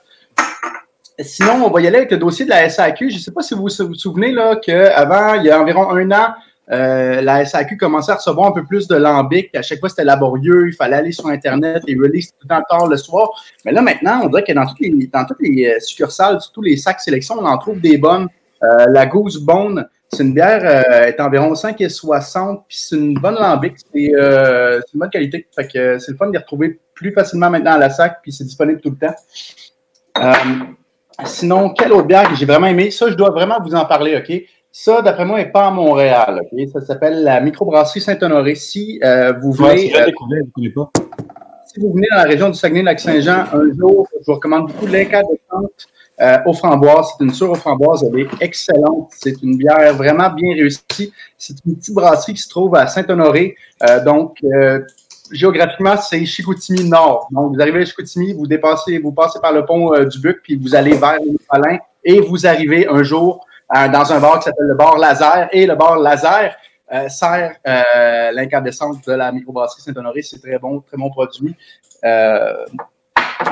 Sinon, 1.20 1.66
on 1.66 1.70
va 1.70 1.82
y 1.82 1.88
aller 1.88 1.98
avec 1.98 2.12
le 2.12 2.18
dossier 2.18 2.46
de 2.46 2.50
la 2.50 2.70
SAQ. 2.70 3.10
Je 3.10 3.16
ne 3.16 3.20
sais 3.20 3.32
pas 3.32 3.42
si 3.42 3.54
vous 3.54 3.62
vous 3.64 3.96
souvenez 3.96 4.32
là, 4.32 4.58
qu'avant, 4.58 5.36
il 5.36 5.46
y 5.46 5.50
a 5.50 5.62
environ 5.62 5.90
un 5.92 6.12
an, 6.12 6.34
euh, 6.72 7.22
la 7.22 7.46
SAQ 7.46 7.78
commençait 7.78 8.12
à 8.12 8.16
recevoir 8.16 8.48
un 8.48 8.52
peu 8.52 8.66
plus 8.66 8.88
de 8.88 8.96
lambic. 8.96 9.54
À 9.56 9.62
chaque 9.62 9.80
fois, 9.80 9.90
c'était 9.90 10.04
laborieux. 10.04 10.68
Il 10.68 10.74
fallait 10.74 10.98
aller 10.98 11.12
sur 11.12 11.28
Internet. 11.28 11.84
Les 11.88 11.96
releases 11.96 12.32
tout 12.32 12.48
le 12.50 12.62
temps 12.70 12.88
le 12.88 12.98
soir. 12.98 13.30
Mais 13.64 13.72
là, 13.72 13.82
maintenant, 13.82 14.22
on 14.24 14.28
dirait 14.28 14.44
que 14.44 14.52
dans 14.52 14.66
toutes 14.66 14.80
les, 14.80 15.08
dans 15.08 15.26
toutes 15.26 15.42
les 15.42 15.68
euh, 15.68 15.80
succursales, 15.80 16.40
tous 16.54 16.62
les 16.62 16.76
sacs 16.76 17.00
sélection, 17.00 17.36
on 17.40 17.46
en 17.46 17.58
trouve 17.58 17.80
des 17.80 17.98
bonnes. 17.98 18.28
Euh, 18.64 18.86
la 18.90 19.06
Goose 19.06 19.38
Bone, 19.38 19.88
c'est 20.12 20.24
une 20.24 20.34
bière, 20.34 20.62
euh, 20.64 21.06
est 21.06 21.20
environ 21.20 21.54
5,60 21.54 22.64
puis 22.68 22.78
c'est 22.78 22.96
une 22.96 23.16
bonne 23.16 23.36
lambic. 23.36 23.76
C'est 23.78 24.12
euh, 24.14 24.80
une 24.94 25.00
bonne 25.00 25.10
qualité. 25.10 25.48
Fait 25.56 25.68
que 25.68 26.00
c'est 26.00 26.12
le 26.12 26.18
fun 26.18 26.28
de 26.28 26.34
les 26.34 26.40
retrouver 26.40 26.80
plus 26.94 27.12
facilement 27.12 27.50
maintenant 27.50 27.74
à 27.74 27.78
la 27.78 27.90
sac, 27.90 28.20
puis 28.22 28.32
c'est 28.32 28.46
disponible 28.46 28.80
tout 28.80 28.92
le 28.92 29.08
temps. 29.08 29.16
Sinon, 31.24 31.70
quelle 31.70 31.94
autre 31.94 32.08
bière 32.08 32.30
que 32.30 32.36
j'ai 32.36 32.46
vraiment 32.46 32.68
aimé? 32.68 32.92
Ça, 32.92 33.10
je 33.10 33.16
dois 33.16 33.30
vraiment 33.30 33.58
vous 33.64 33.76
en 33.76 33.86
parler, 33.86 34.18
OK? 34.18 34.44
Ça, 34.72 35.02
d'après 35.02 35.24
moi, 35.24 35.38
n'est 35.38 35.52
pas 35.52 35.68
à 35.68 35.72
Montréal. 35.72 36.42
ok? 36.44 36.70
Ça 36.74 36.82
s'appelle 36.82 37.24
la 37.24 37.40
microbrasserie 37.40 38.02
Saint-Honoré. 38.02 38.56
Si 38.56 39.00
euh, 39.04 39.34
vous 39.42 39.54
venez, 39.54 39.96
euh, 39.96 40.06
pas. 40.76 40.92
si 41.68 41.80
vous 41.80 41.94
venez 41.94 42.08
dans 42.12 42.18
la 42.18 42.24
région 42.24 42.50
du 42.50 42.56
Saguenay-Lac-Saint-Jean, 42.56 43.46
un 43.54 43.74
jour, 43.80 44.08
je 44.20 44.26
vous 44.26 44.34
recommande 44.34 44.68
beaucoup 44.68 44.88
l'incandescente 44.88 45.88
euh, 46.22 46.38
aux 46.46 46.54
framboises. 46.54 47.08
C'est 47.18 47.26
une 47.26 47.34
sûre 47.34 47.52
aux 47.52 47.56
framboises. 47.56 48.04
Elle 48.04 48.22
est 48.22 48.30
excellente. 48.40 49.12
C'est 49.12 49.42
une 49.44 49.58
bière 49.58 49.94
vraiment 49.96 50.30
bien 50.30 50.54
réussie. 50.54 51.12
C'est 51.38 51.56
une 51.66 51.76
petite 51.76 51.94
brasserie 51.94 52.34
qui 52.34 52.42
se 52.42 52.50
trouve 52.50 52.76
à 52.76 52.88
Saint-Honoré. 52.88 53.58
Euh, 53.84 54.02
donc, 54.04 54.38
euh, 54.46 54.80
géographiquement, 55.32 55.98
c'est 55.98 56.26
Chicoutimi 56.26 56.88
Nord. 56.90 57.28
Donc, 57.32 57.56
vous 57.56 57.62
arrivez 57.62 57.82
à 57.82 57.86
Chicoutimi, 57.86 58.34
vous 58.34 58.48
dépassez, 58.48 59.00
vous 59.00 59.12
passez 59.12 59.40
par 59.40 59.52
le 59.52 59.66
pont 59.66 59.94
euh, 59.94 60.06
du 60.06 60.20
Buc, 60.20 60.40
puis 60.44 60.56
vous 60.56 60.76
allez 60.76 60.96
vers 60.96 61.18
les 61.20 61.38
Palin 61.50 61.78
et 62.04 62.20
vous 62.22 62.46
arrivez 62.46 62.88
un 62.88 63.04
jour 63.04 63.46
euh, 63.76 63.88
dans 63.88 64.14
un 64.14 64.20
bar 64.20 64.40
qui 64.40 64.46
s'appelle 64.46 64.68
le 64.68 64.76
bar 64.76 64.98
Laser. 64.98 65.50
Et 65.52 65.66
le 65.66 65.76
bar 65.76 65.98
Laser 65.98 66.56
euh, 66.94 67.10
sert 67.10 67.56
euh, 67.68 68.32
l'incandescente 68.32 69.08
de 69.08 69.14
la 69.14 69.32
microbrasserie 69.32 69.82
Saint-Honoré. 69.82 70.22
C'est 70.22 70.40
très 70.40 70.60
bon, 70.60 70.82
très 70.82 70.98
bon 70.98 71.10
produit. 71.10 71.56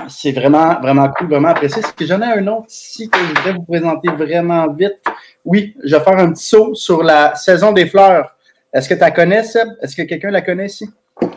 C'est 0.08 0.32
vraiment, 0.32 0.80
vraiment 0.80 1.10
cool, 1.10 1.28
vraiment 1.28 1.50
apprécié. 1.50 1.82
J'en 2.02 2.22
ai 2.22 2.40
un 2.40 2.48
autre 2.48 2.68
ici 2.70 3.10
que 3.10 3.18
je 3.20 3.28
voudrais 3.28 3.54
vous 3.54 3.64
présenter 3.64 4.10
vraiment 4.10 4.68
vite? 4.72 5.02
Oui, 5.44 5.76
je 5.84 5.96
vais 5.96 6.04
faire 6.04 6.18
un 6.20 6.32
petit 6.32 6.46
saut 6.46 6.74
sur 6.76 7.04
la 7.04 7.36
saison 7.36 7.72
des 7.72 7.88
fleurs. 7.88 8.36
Est-ce 8.72 8.88
que 8.88 8.94
tu 8.94 9.00
la 9.02 9.12
connais, 9.12 9.44
Seb? 9.44 9.68
Est-ce 9.82 9.96
que 9.96 10.04
quelqu'un 10.04 10.32
la 10.32 10.42
connaît 10.42 10.68
ici? 10.68 10.90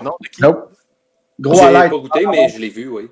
Non, 0.02 0.16
de 0.20 0.28
qui? 0.28 0.42
Nope. 0.42 0.70
Gros 1.38 1.60
highlight. 1.60 1.90
pas 1.90 1.98
goûté, 1.98 2.26
mais 2.26 2.48
je 2.48 2.58
l'ai 2.58 2.68
vu, 2.68 2.88
oui. 2.88 3.08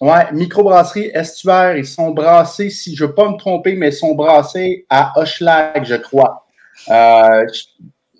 Ouais, 0.00 0.30
microbrasserie 0.32 1.10
estuaire, 1.14 1.76
ils 1.76 1.86
sont 1.86 2.10
brassés, 2.10 2.68
si 2.68 2.94
je 2.94 3.04
ne 3.04 3.08
veux 3.08 3.14
pas 3.14 3.30
me 3.30 3.36
tromper, 3.36 3.74
mais 3.74 3.88
ils 3.88 3.94
sont 3.94 4.14
brassés 4.14 4.86
à 4.90 5.18
Hochelag, 5.18 5.84
je 5.84 5.94
crois. 5.94 6.46
Euh, 6.90 7.46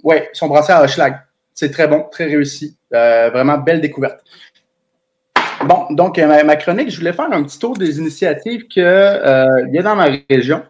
ouais, 0.03 0.31
ils 0.33 0.37
sont 0.37 0.49
brassés 0.49 0.73
à 0.73 0.83
Hochelag. 0.83 1.21
C'est 1.53 1.71
très 1.71 1.87
bon, 1.87 2.07
très 2.11 2.25
réussi. 2.25 2.76
Euh, 2.95 3.31
vraiment 3.31 3.59
belle 3.59 3.81
découverte. 3.81 4.23
Bon, 5.65 5.87
donc 5.91 6.19
euh, 6.19 6.26
ma, 6.26 6.45
ma 6.45 6.57
chronique, 6.57 6.91
je 6.91 6.99
voulais 6.99 7.12
faire 7.12 7.31
un 7.33 7.43
petit 7.43 7.59
tour 7.59 7.76
des 7.76 7.99
initiatives 7.99 8.69
qu'il 8.69 8.83
euh, 8.83 9.67
y 9.71 9.79
a 9.79 9.83
dans 9.83 9.97
ma 9.97 10.09
région. 10.31 10.62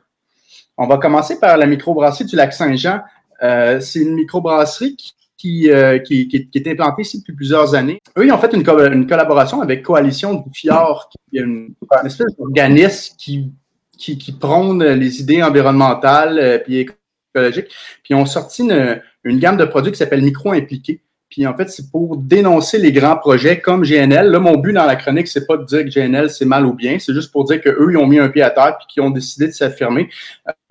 On 0.78 0.87
va 0.87 0.99
commencer 0.99 1.38
par 1.40 1.56
la 1.56 1.66
microbrasserie 1.66 2.26
du 2.26 2.37
lac 2.37 2.52
Saint-Jean. 2.52 3.00
Euh, 3.42 3.80
c'est 3.80 4.00
une 4.00 4.14
microbrasserie 4.14 4.97
qui, 4.97 5.14
qui, 5.37 5.71
euh, 5.71 5.99
qui, 5.99 6.28
qui- 6.28 6.49
qui 6.49 6.59
est 6.59 6.69
implantée 6.69 7.02
ici 7.02 7.19
depuis 7.19 7.35
plusieurs 7.35 7.75
années. 7.75 8.00
Eux, 8.19 8.26
ils 8.26 8.33
ont 8.33 8.38
fait 8.38 8.52
une, 8.55 8.64
une 8.93 9.07
collaboration 9.07 9.61
avec 9.61 9.83
Coalition 9.83 10.35
du 10.35 10.50
Fjord, 10.52 11.09
qui 11.31 11.38
est 11.38 11.43
une, 11.43 11.75
espèce 12.05 12.35
d'organisme 12.38 13.14
qui, 13.19 13.52
qui, 13.97 14.19
qui 14.19 14.33
prône 14.33 14.83
les 14.85 15.21
idées 15.21 15.43
environnementales 15.43 16.38
euh, 16.38 16.59
puis 16.59 16.87
écologiques. 17.35 17.69
Puis 18.02 18.11
ils 18.11 18.14
ont 18.14 18.26
sorti 18.26 18.62
une, 18.62 19.00
une 19.25 19.38
gamme 19.38 19.57
de 19.57 19.64
produits 19.64 19.93
qui 19.93 19.99
s'appelle 19.99 20.23
Micro 20.23 20.52
Impliqué. 20.52 21.02
Puis 21.28 21.47
en 21.47 21.56
fait, 21.56 21.68
c'est 21.68 21.90
pour 21.90 22.16
dénoncer 22.16 22.78
les 22.78 22.92
grands 22.92 23.16
projets 23.16 23.61
comme 23.61 23.83
GNL. 23.83 24.30
Là, 24.30 24.38
mon 24.38 24.56
but 24.56 24.73
dans 24.73 24.87
la 24.87 24.95
chronique, 24.95 25.26
c'est 25.26 25.47
pas 25.47 25.56
de 25.56 25.64
dire 25.64 25.85
que 25.85 25.88
GNL 25.88 26.30
c'est 26.30 26.45
mal 26.45 26.64
ou 26.64 26.73
bien, 26.73 26.99
c'est 26.99 27.12
juste 27.12 27.33
pour 27.33 27.45
dire 27.45 27.61
qu'eux, 27.61 27.88
ils 27.90 27.97
ont 27.97 28.06
mis 28.06 28.18
un 28.18 28.28
pied 28.28 28.42
à 28.42 28.50
terre 28.50 28.76
puis 28.78 28.87
qu'ils 28.88 29.02
ont 29.02 29.11
décidé 29.11 29.49
de 29.49 29.52
s'affirmer. 29.52 30.09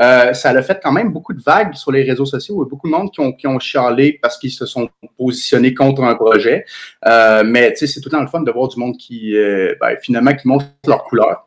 Euh, 0.02 0.34
ça 0.34 0.50
a 0.50 0.62
fait 0.62 0.80
quand 0.82 0.94
même 0.94 1.12
beaucoup 1.12 1.34
de 1.34 1.42
vagues 1.42 1.74
sur 1.74 1.92
les 1.92 2.04
réseaux 2.04 2.26
sociaux. 2.26 2.56
Il 2.56 2.60
y 2.60 2.68
a 2.68 2.70
beaucoup 2.70 2.88
de 2.88 2.96
monde 2.96 3.12
qui 3.12 3.20
ont, 3.20 3.34
qui 3.34 3.48
ont 3.48 3.60
chialé 3.60 4.18
parce 4.22 4.38
qu'ils 4.38 4.52
se 4.52 4.66
sont 4.66 4.90
positionnés 5.18 5.74
contre 5.74 6.04
un 6.04 6.16
projet. 6.16 6.66
Euh, 7.06 7.44
mais 7.46 7.74
tu 7.74 7.80
sais, 7.80 7.88
c'est 7.88 8.00
tout 8.00 8.10
le 8.10 8.18
temps 8.18 8.22
le 8.22 8.28
fun 8.28 8.42
de 8.42 8.52
voir 8.52 8.70
du 8.70 8.80
monde 8.80 8.96
qui, 8.98 9.36
euh, 9.36 9.76
ben, 9.82 9.96
finalement, 10.02 10.34
qui 10.34 10.48
montre 10.48 10.66
leur 10.88 11.04
couleur. 11.04 11.46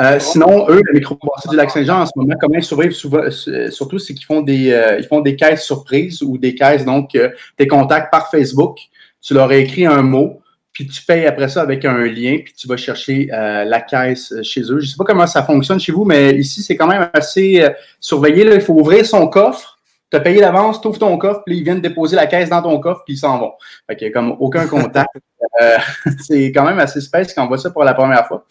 Euh, 0.00 0.18
sinon, 0.18 0.66
eux, 0.68 0.80
la 0.86 0.92
microbrasserie 0.92 1.50
du 1.50 1.56
Lac-Saint-Jean, 1.56 2.02
en 2.02 2.06
ce 2.06 2.12
moment, 2.16 2.34
comment 2.40 2.56
ils 2.56 2.64
survivent 2.64 2.92
souvent, 2.92 3.22
euh, 3.22 3.70
surtout, 3.70 3.98
c'est 3.98 4.14
qu'ils 4.14 4.26
font 4.26 4.42
des, 4.42 4.72
euh, 4.72 4.98
ils 4.98 5.06
font 5.06 5.20
des 5.20 5.36
caisses 5.36 5.64
surprises 5.64 6.22
ou 6.22 6.38
des 6.38 6.54
caisses, 6.54 6.84
donc, 6.84 7.14
euh, 7.14 7.30
tes 7.56 7.66
contacts 7.66 8.10
par 8.10 8.30
Facebook, 8.30 8.78
tu 9.20 9.34
leur 9.34 9.50
as 9.50 9.56
écrit 9.56 9.86
un 9.86 10.02
mot, 10.02 10.40
puis 10.72 10.86
tu 10.86 11.02
payes 11.04 11.26
après 11.26 11.48
ça 11.48 11.62
avec 11.62 11.84
un 11.84 12.04
lien, 12.04 12.38
puis 12.44 12.52
tu 12.56 12.66
vas 12.66 12.76
chercher 12.76 13.28
euh, 13.32 13.64
la 13.64 13.80
caisse 13.80 14.34
chez 14.42 14.62
eux. 14.62 14.80
Je 14.80 14.86
ne 14.86 14.90
sais 14.90 14.96
pas 14.98 15.04
comment 15.04 15.26
ça 15.26 15.42
fonctionne 15.42 15.78
chez 15.78 15.92
vous, 15.92 16.04
mais 16.04 16.34
ici, 16.34 16.62
c'est 16.62 16.76
quand 16.76 16.88
même 16.88 17.08
assez 17.12 17.64
surveillé. 18.00 18.44
Là. 18.44 18.54
Il 18.54 18.60
faut 18.60 18.74
ouvrir 18.74 19.06
son 19.06 19.28
coffre, 19.28 19.73
tu 20.14 20.18
as 20.18 20.22
payé 20.22 20.40
l'avance, 20.40 20.80
tu 20.80 20.86
ouvres 20.86 20.98
ton 20.98 21.18
coffre, 21.18 21.42
puis 21.44 21.58
ils 21.58 21.64
viennent 21.64 21.80
déposer 21.80 22.14
la 22.14 22.28
caisse 22.28 22.48
dans 22.48 22.62
ton 22.62 22.78
coffre, 22.78 23.02
puis 23.04 23.14
ils 23.14 23.18
s'en 23.18 23.36
vont. 23.38 23.52
Fait 23.88 24.00
n'y 24.00 24.06
a 24.06 24.10
comme 24.10 24.36
aucun 24.38 24.66
contact. 24.66 25.10
Euh, 25.60 25.76
c'est 26.26 26.50
quand 26.52 26.64
même 26.64 26.80
assez 26.80 27.00
space 27.00 27.32
quand 27.32 27.44
on 27.44 27.48
voit 27.48 27.58
ça 27.58 27.70
pour 27.70 27.84
la 27.84 27.94
première 27.94 28.26
fois. 28.26 28.44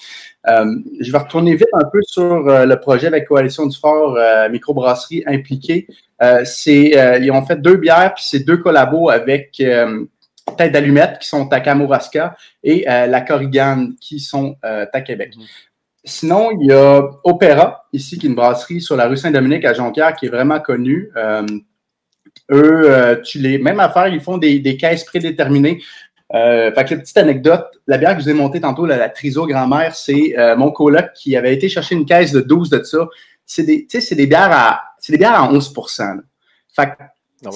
Euh, 0.48 0.76
je 1.02 1.12
vais 1.12 1.18
retourner 1.18 1.54
vite 1.56 1.68
un 1.74 1.84
peu 1.92 2.00
sur 2.04 2.48
euh, 2.48 2.66
le 2.66 2.80
projet 2.80 3.08
avec 3.08 3.28
Coalition 3.28 3.66
du 3.66 3.78
Fort, 3.78 4.18
microbrasserie 4.50 5.24
impliquée. 5.26 5.88
Ils 6.22 7.32
ont 7.34 7.46
fait 7.46 7.60
deux 7.60 7.76
bières, 7.76 8.14
puis 8.14 8.24
c'est 8.26 8.40
deux 8.40 8.58
collabos 8.58 9.10
avec 9.10 9.62
Tête 10.58 10.72
d'Allumette, 10.72 11.18
qui 11.20 11.28
sont 11.28 11.52
à 11.52 11.60
Kamouraska, 11.60 12.38
et 12.64 12.86
la 12.86 13.22
Corrigane, 13.22 13.96
qui 14.00 14.20
sont 14.20 14.56
à 14.62 15.02
Québec. 15.02 15.34
Sinon, 16.06 16.52
il 16.60 16.68
y 16.68 16.72
a 16.74 17.10
Opéra, 17.24 17.86
ici, 17.94 18.18
qui 18.18 18.26
est 18.26 18.30
une 18.30 18.36
brasserie 18.36 18.82
sur 18.82 18.98
la 18.98 19.08
rue 19.08 19.16
Saint-Dominique 19.16 19.64
à 19.64 19.74
Jonquière, 19.74 20.14
qui 20.16 20.26
est 20.26 20.30
vraiment 20.30 20.60
connue. 20.60 21.10
Euh, 21.16 21.46
eux, 22.52 22.92
euh, 22.92 23.22
tu 23.22 23.40
les, 23.40 23.58
même 23.58 23.80
affaire, 23.80 24.08
ils 24.08 24.20
font 24.20 24.38
des, 24.38 24.60
des 24.60 24.76
caisses 24.76 25.06
prédéterminées. 25.06 25.82
Euh, 26.34 26.74
fait 26.74 26.86
que 26.86 26.96
petite 26.96 27.18
anecdote, 27.18 27.66
la 27.88 27.98
bière 27.98 28.16
que 28.16 28.20
je 28.20 28.26
vous 28.26 28.32
ai 28.32 28.34
montée 28.34 28.60
tantôt, 28.60 28.86
la, 28.86 28.98
la 28.98 29.08
Triso 29.08 29.48
Grand-Mère, 29.48 29.96
c'est 29.96 30.36
mon 30.58 30.72
coloc 30.72 31.14
qui 31.14 31.38
avait 31.38 31.54
été 31.54 31.70
chercher 31.70 31.96
une 31.96 32.06
caisse 32.06 32.34
de 32.34 32.42
12 32.42 32.70
de 32.70 32.84
ça. 32.84 33.08
C'est 33.46 33.64
des, 33.64 33.86
tu 33.86 33.88
sais, 33.92 34.02
c'est 34.02 34.16
des 34.16 34.28
bières 34.28 34.52
à, 34.52 34.82
c'est 35.00 35.14
des 35.14 35.20
bières 35.20 35.36
à 35.36 35.50
11 35.50 35.74
là. 36.00 36.16
Fait 36.76 36.86
que 36.88 36.92
Ah, 37.46 37.50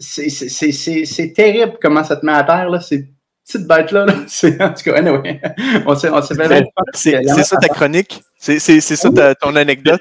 c'est, 0.00 0.28
c'est, 0.28 0.48
c'est, 0.48 0.72
c'est, 0.72 1.04
c'est 1.04 1.32
terrible 1.32 1.78
comment 1.80 2.04
ça 2.04 2.16
te 2.16 2.26
met 2.26 2.32
à 2.32 2.42
terre, 2.42 2.68
là, 2.68 2.80
ces 3.44 3.58
petites 3.58 3.68
bêtes-là. 3.68 4.06
Là. 4.06 4.14
C'est, 4.26 4.60
en 4.62 4.72
tout 4.72 4.82
cas, 4.84 4.94
anyway, 4.96 5.40
on 5.86 5.94
s'est, 5.94 6.08
on 6.10 6.22
s'est 6.22 6.34
fait 6.34 6.64
C'est 6.94 7.20
c'est 7.26 7.44
ça 7.44 7.56
ta 7.58 7.68
chronique? 7.68 8.22
C'est 8.38 8.58
c'est- 8.58 8.80
c'est 8.80 8.96
ça 8.96 9.10
ta- 9.10 9.34
ton 9.34 9.54
anecdote? 9.56 10.00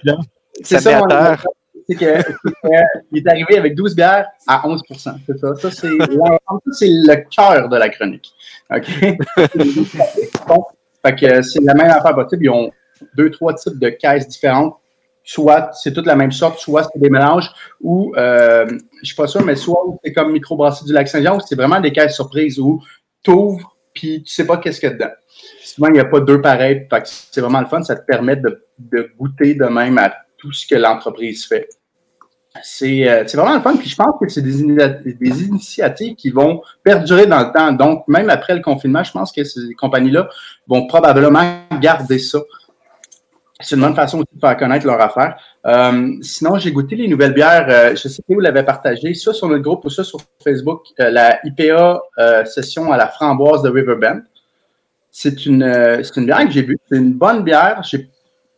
C'est 0.63 0.79
Ça 0.79 0.99
mon 0.99 1.05
anecdote, 1.05 1.47
C'est 1.89 1.95
que, 1.95 2.17
c'est 2.17 2.51
que 2.51 2.67
il 3.11 3.17
est 3.19 3.27
arrivé 3.29 3.57
avec 3.57 3.75
12 3.75 3.95
bières 3.95 4.27
à 4.47 4.65
11% 4.67 5.15
C'est 5.27 5.37
ça. 5.37 5.55
Ça, 5.55 5.71
c'est 5.71 5.89
c'est 6.71 6.87
le 6.87 7.15
cœur 7.29 7.67
de 7.69 7.77
la 7.77 7.89
chronique. 7.89 8.31
OK? 8.73 9.17
Bon, 10.47 10.63
fait 11.05 11.15
que 11.15 11.41
c'est 11.41 11.61
la 11.61 11.73
même 11.73 11.91
affaire 11.91 12.15
possible. 12.15 12.45
Ils 12.45 12.49
ont 12.49 12.71
deux, 13.15 13.29
trois 13.31 13.53
types 13.53 13.77
de 13.79 13.89
caisses 13.89 14.27
différentes. 14.27 14.75
Soit 15.25 15.69
c'est 15.73 15.93
toute 15.93 16.05
la 16.05 16.15
même 16.17 16.31
sorte, 16.33 16.59
soit 16.59 16.83
c'est 16.91 16.99
des 16.99 17.09
mélanges, 17.09 17.49
ou 17.79 18.13
euh, 18.17 18.65
je 19.01 19.05
suis 19.05 19.15
pas 19.15 19.27
sûr, 19.27 19.41
mais 19.43 19.55
soit 19.55 19.79
c'est 20.03 20.11
comme 20.11 20.33
microbrasserie 20.33 20.85
du 20.85 20.91
lac 20.93 21.07
Saint-Jean, 21.07 21.37
ou 21.37 21.39
c'est 21.39 21.55
vraiment 21.55 21.79
des 21.79 21.93
caisses 21.93 22.13
surprises 22.15 22.59
où 22.59 22.81
tu 23.23 23.31
ouvres 23.31 23.73
puis 23.93 24.23
tu 24.23 24.33
sais 24.33 24.45
pas 24.45 24.57
qu'est-ce 24.57 24.79
qu'il 24.79 24.89
y 24.89 24.91
a 24.91 24.95
dedans. 24.95 25.11
Souvent, 25.63 25.87
il 25.87 25.93
n'y 25.93 25.99
a 25.99 26.05
pas 26.05 26.19
deux 26.19 26.41
pareils. 26.41 26.87
C'est 27.05 27.41
vraiment 27.41 27.61
le 27.61 27.67
fun. 27.67 27.83
Ça 27.83 27.95
te 27.95 28.05
permet 28.05 28.35
de, 28.35 29.11
goûter 29.17 29.53
de 29.53 29.65
même 29.65 29.97
à 29.97 30.13
tout 30.37 30.51
ce 30.51 30.65
que 30.65 30.75
l'entreprise 30.75 31.45
fait. 31.45 31.69
C'est 32.61 33.09
euh, 33.09 33.23
vraiment 33.33 33.55
le 33.55 33.61
fun. 33.61 33.75
Puis 33.77 33.89
je 33.89 33.95
pense 33.95 34.15
que 34.19 34.27
c'est 34.29 34.41
des, 34.41 35.13
des 35.13 35.43
initiatives 35.43 36.15
qui 36.15 36.29
vont 36.29 36.61
perdurer 36.83 37.25
dans 37.25 37.39
le 37.39 37.51
temps. 37.51 37.71
Donc, 37.71 38.07
même 38.07 38.29
après 38.29 38.55
le 38.55 38.61
confinement, 38.61 39.03
je 39.03 39.11
pense 39.11 39.31
que 39.31 39.43
ces 39.43 39.73
compagnies-là 39.75 40.27
vont 40.67 40.87
probablement 40.87 41.61
garder 41.79 42.19
ça. 42.19 42.39
C'est 43.63 43.75
une 43.75 43.81
bonne 43.81 43.95
façon 43.95 44.17
aussi 44.19 44.27
de 44.33 44.39
faire 44.39 44.57
connaître 44.57 44.85
leur 44.85 44.99
affaire. 45.01 45.37
Euh, 45.65 46.13
sinon, 46.21 46.57
j'ai 46.57 46.71
goûté 46.71 46.95
les 46.95 47.07
nouvelles 47.07 47.33
bières. 47.33 47.65
euh, 47.69 47.95
je 47.95 48.07
sais 48.07 48.21
que 48.21 48.33
vous 48.33 48.39
l'avez 48.39 48.63
partagé, 48.63 49.13
soit 49.13 49.33
sur 49.33 49.47
notre 49.47 49.63
groupe 49.63 49.85
ou 49.85 49.89
soit 49.89 50.03
sur 50.03 50.19
Facebook, 50.43 50.81
euh, 50.99 51.09
la 51.09 51.39
IPA 51.45 52.01
session 52.45 52.91
à 52.91 52.97
la 52.97 53.07
framboise 53.07 53.63
de 53.63 53.69
Riverbend. 53.69 54.21
C'est 55.11 55.45
une, 55.45 55.63
une 55.63 56.25
bière 56.25 56.45
que 56.45 56.51
j'ai 56.51 56.63
bu. 56.63 56.77
C'est 56.89 56.97
une 56.97 57.13
bonne 57.13 57.43
bière. 57.43 57.81
J'ai, 57.83 58.09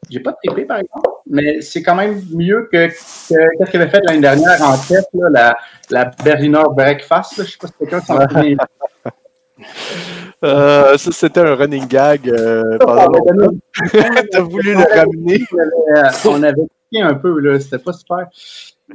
j'ai 0.09 0.19
pas 0.19 0.33
trippé, 0.33 0.65
par 0.65 0.77
exemple, 0.77 1.09
mais 1.27 1.61
c'est 1.61 1.83
quand 1.83 1.95
même 1.95 2.21
mieux 2.33 2.69
que, 2.71 2.87
que 2.87 3.57
qu'est-ce 3.57 3.71
qu'il 3.71 3.81
avait 3.81 3.91
fait 3.91 4.01
l'année 4.05 4.21
dernière 4.21 4.61
en 4.61 4.77
tête, 4.77 5.07
là, 5.13 5.29
la, 5.29 5.57
la 5.89 6.05
Berliner 6.23 6.63
Breakfast. 6.71 7.37
Là. 7.37 7.43
Je 7.43 7.51
sais 7.51 7.57
pas 7.59 7.67
si 7.67 7.73
quelqu'un 7.79 8.01
s'en. 8.01 8.19
Euh, 10.43 10.97
ça, 10.97 11.11
c'était 11.11 11.39
un 11.39 11.55
running 11.55 11.87
gag. 11.87 12.27
euh, 12.29 12.77
donné- 13.25 13.57
T'as 14.31 14.41
voulu 14.41 14.73
le 14.73 14.83
ramener. 14.99 15.41
Euh, 15.97 16.09
on 16.29 16.43
avait 16.43 16.55
piqué 16.89 17.01
un 17.01 17.13
peu, 17.13 17.39
là, 17.39 17.59
c'était 17.59 17.79
pas 17.79 17.93
super. 17.93 18.27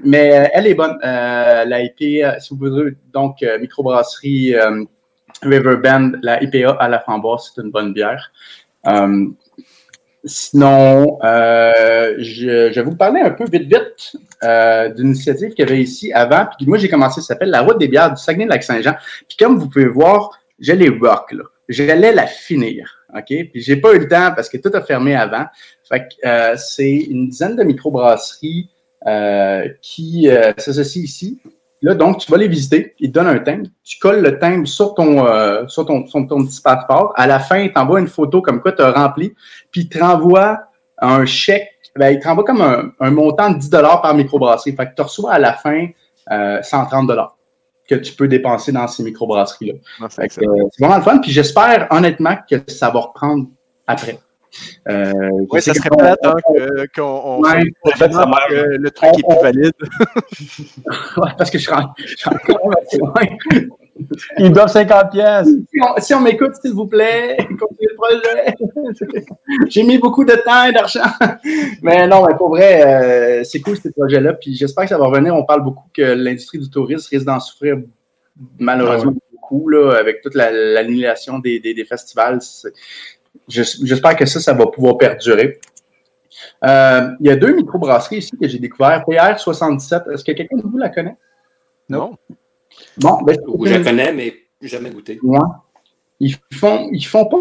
Mais 0.04 0.38
euh, 0.38 0.48
elle 0.52 0.66
est 0.66 0.74
bonne. 0.74 0.98
Euh, 1.04 1.64
la 1.64 1.82
IPA, 1.82 2.40
si 2.40 2.54
vous 2.54 2.58
voulez, 2.58 2.92
donc 3.12 3.36
microbrasserie 3.60 4.54
Riverbend, 5.42 6.12
la 6.22 6.42
IPA 6.42 6.72
à 6.78 6.88
la 6.88 7.00
framboise, 7.00 7.52
c'est 7.54 7.62
une 7.62 7.70
bonne 7.70 7.92
bière. 7.94 8.30
Sinon, 10.24 11.18
je, 11.22 12.70
je 12.72 12.74
vais 12.74 12.82
vous 12.82 12.94
parler 12.96 13.20
un 13.22 13.30
peu 13.30 13.44
vite 13.44 13.62
vite 13.62 14.16
d'une 14.96 15.06
initiative 15.08 15.50
qu'il 15.54 15.66
y 15.66 15.68
avait 15.72 15.80
ici 15.80 16.12
avant. 16.12 16.46
Puis 16.58 16.66
moi, 16.66 16.76
j'ai 16.78 16.88
commencé, 16.90 17.20
ça 17.22 17.28
s'appelle 17.28 17.48
la 17.50 17.62
route 17.62 17.78
des 17.78 17.88
bières 17.88 18.10
du 18.12 18.20
Saguenay-Lac-Saint-Jean. 18.22 18.94
Puis 19.26 19.36
comme 19.38 19.58
vous 19.58 19.68
pouvez 19.68 19.86
voir, 19.86 20.30
je 20.60 20.72
les 20.72 20.88
rock, 20.88 21.32
là. 21.32 21.44
J'allais 21.68 22.12
la 22.12 22.26
finir. 22.26 22.96
OK? 23.14 23.26
Puis 23.26 23.62
j'ai 23.62 23.76
pas 23.76 23.92
eu 23.94 24.00
le 24.00 24.08
temps 24.08 24.32
parce 24.34 24.48
que 24.48 24.56
tout 24.56 24.70
a 24.74 24.82
fermé 24.82 25.14
avant. 25.14 25.46
Fait 25.88 26.00
que 26.00 26.26
euh, 26.26 26.56
c'est 26.56 26.90
une 26.90 27.28
dizaine 27.28 27.56
de 27.56 27.62
microbrasseries 27.62 28.68
euh, 29.06 29.68
qui 29.82 30.28
euh, 30.28 30.52
s'associe 30.58 31.04
ici. 31.04 31.40
Là, 31.82 31.94
donc, 31.94 32.18
tu 32.18 32.30
vas 32.30 32.36
les 32.36 32.48
visiter, 32.48 32.94
ils 32.98 33.10
te 33.10 33.14
donnent 33.14 33.28
un 33.28 33.38
timbre, 33.38 33.66
tu 33.82 33.98
colles 33.98 34.20
le 34.20 34.38
timbre 34.38 34.68
sur 34.68 34.94
ton, 34.94 35.26
euh, 35.26 35.66
sur 35.66 35.86
ton, 35.86 36.06
sur 36.06 36.26
ton 36.26 36.44
petit 36.44 36.60
passeport. 36.60 37.14
À 37.16 37.26
la 37.26 37.38
fin, 37.38 37.60
ils 37.60 37.72
t'envoient 37.72 38.00
une 38.00 38.08
photo 38.08 38.42
comme 38.42 38.60
quoi 38.60 38.72
tu 38.72 38.82
as 38.82 38.90
rempli, 38.90 39.32
puis 39.72 39.82
ils 39.82 39.88
te 39.88 39.98
renvoient 39.98 40.58
un 40.98 41.24
chèque, 41.24 41.70
ben, 41.96 42.10
ils 42.10 42.20
te 42.20 42.28
renvoient 42.28 42.44
comme 42.44 42.60
un, 42.60 42.92
un 43.00 43.10
montant 43.10 43.50
de 43.50 43.58
10 43.58 43.70
par 43.70 44.14
microbrasserie. 44.14 44.76
Fait 44.76 44.90
que 44.90 44.94
tu 44.94 45.00
reçois 45.00 45.32
à 45.32 45.38
la 45.38 45.54
fin 45.54 45.86
euh, 46.30 46.60
130 46.62 47.06
que 47.90 47.96
tu 47.96 48.12
peux 48.14 48.28
dépenser 48.28 48.70
dans 48.72 48.86
ces 48.86 49.02
microbrasseries-là. 49.02 49.74
C'est 50.08 50.22
euh, 50.42 50.68
C'est 50.72 50.84
vraiment 50.84 50.96
le 50.98 51.02
fun, 51.02 51.18
puis 51.18 51.32
j'espère 51.32 51.88
honnêtement 51.90 52.36
que 52.48 52.56
ça 52.68 52.88
va 52.90 53.00
reprendre 53.00 53.46
après. 53.86 54.18
Euh, 54.88 55.12
sais 55.60 55.60
ça 55.60 55.74
serait 55.74 55.90
qu'on- 55.90 56.02
hein, 56.02 56.16
que- 56.56 56.86
qu'on 56.94 57.02
on 57.02 57.40
Ouais. 57.42 57.62
le 58.78 58.90
truc 58.90 59.10
est 59.18 59.22
plus 59.22 59.42
valide. 59.42 59.72
Ouais, 61.16 61.30
parce 61.38 61.50
que 61.50 61.58
je 61.58 61.62
suis 61.64 61.72
en- 61.72 61.92
je 61.96 62.16
suis 62.16 62.28
encore 62.28 62.70
assez 62.80 62.98
loin. 62.98 63.70
Ils 64.38 64.52
doivent 64.52 64.70
50 64.70 65.10
pièces. 65.10 65.46
Si 65.48 65.78
on, 65.82 66.00
si 66.00 66.14
on 66.14 66.20
m'écoute, 66.20 66.54
s'il 66.60 66.72
vous 66.72 66.86
plaît, 66.86 67.36
continuez 67.58 67.88
le 67.90 67.96
projet. 67.96 69.24
J'ai 69.68 69.82
mis 69.82 69.98
beaucoup 69.98 70.24
de 70.24 70.32
temps 70.44 70.64
et 70.64 70.72
d'argent. 70.72 71.00
Mais 71.82 72.06
non, 72.06 72.24
mais 72.26 72.34
pour 72.36 72.50
vrai, 72.50 72.82
euh, 73.40 73.44
c'est 73.44 73.60
cool 73.60 73.76
ce 73.76 73.88
projet-là. 73.88 74.34
Puis 74.34 74.54
j'espère 74.54 74.84
que 74.84 74.90
ça 74.90 74.98
va 74.98 75.06
revenir. 75.06 75.34
On 75.34 75.44
parle 75.44 75.62
beaucoup 75.62 75.88
que 75.94 76.02
l'industrie 76.02 76.58
du 76.58 76.68
tourisme 76.70 77.08
risque 77.10 77.24
d'en 77.26 77.40
souffrir 77.40 77.76
malheureusement 78.58 79.14
beaucoup 79.32 79.68
là, 79.68 79.92
avec 79.98 80.22
toute 80.22 80.34
la- 80.34 80.50
l'annulation 80.52 81.38
des, 81.38 81.58
des- 81.60 81.74
des 81.74 81.84
festivals. 81.84 82.38
J'espère 83.48 84.16
que 84.16 84.26
ça, 84.26 84.40
ça 84.40 84.52
va 84.52 84.66
pouvoir 84.66 84.96
perdurer. 84.98 85.58
Euh, 86.64 87.10
il 87.20 87.26
y 87.26 87.30
a 87.30 87.36
deux 87.36 87.54
microbrasseries 87.54 88.18
ici 88.18 88.36
que 88.40 88.46
j'ai 88.48 88.58
découvert. 88.58 89.04
PR77, 89.06 90.12
est-ce 90.12 90.24
que 90.24 90.32
quelqu'un 90.32 90.56
de 90.56 90.62
vous 90.62 90.78
la 90.78 90.88
connaît? 90.88 91.16
Non. 91.88 92.16
Bon, 92.98 93.22
ben, 93.22 93.36
je 93.64 93.70
la 93.70 93.80
connais, 93.80 94.12
mais 94.12 94.34
jamais 94.62 94.90
goûté. 94.90 95.18
Ouais. 95.22 95.38
Ils 96.20 96.36
font, 96.52 96.88
ils 96.92 97.04
font 97.04 97.26
pas 97.26 97.38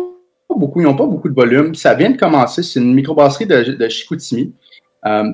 beaucoup, 0.56 0.80
ils 0.80 0.84
n'ont 0.84 0.96
pas 0.96 1.06
beaucoup 1.06 1.30
de 1.30 1.36
volume. 1.36 1.76
Ça 1.76 1.94
vient 1.94 2.10
de 2.10 2.18
commencer. 2.18 2.64
C'est 2.64 2.80
une 2.80 2.94
microbrasserie 2.94 3.46
de, 3.46 3.64
de 3.74 3.90
Chicoutimi. 3.90 4.54
Euh, 5.06 5.26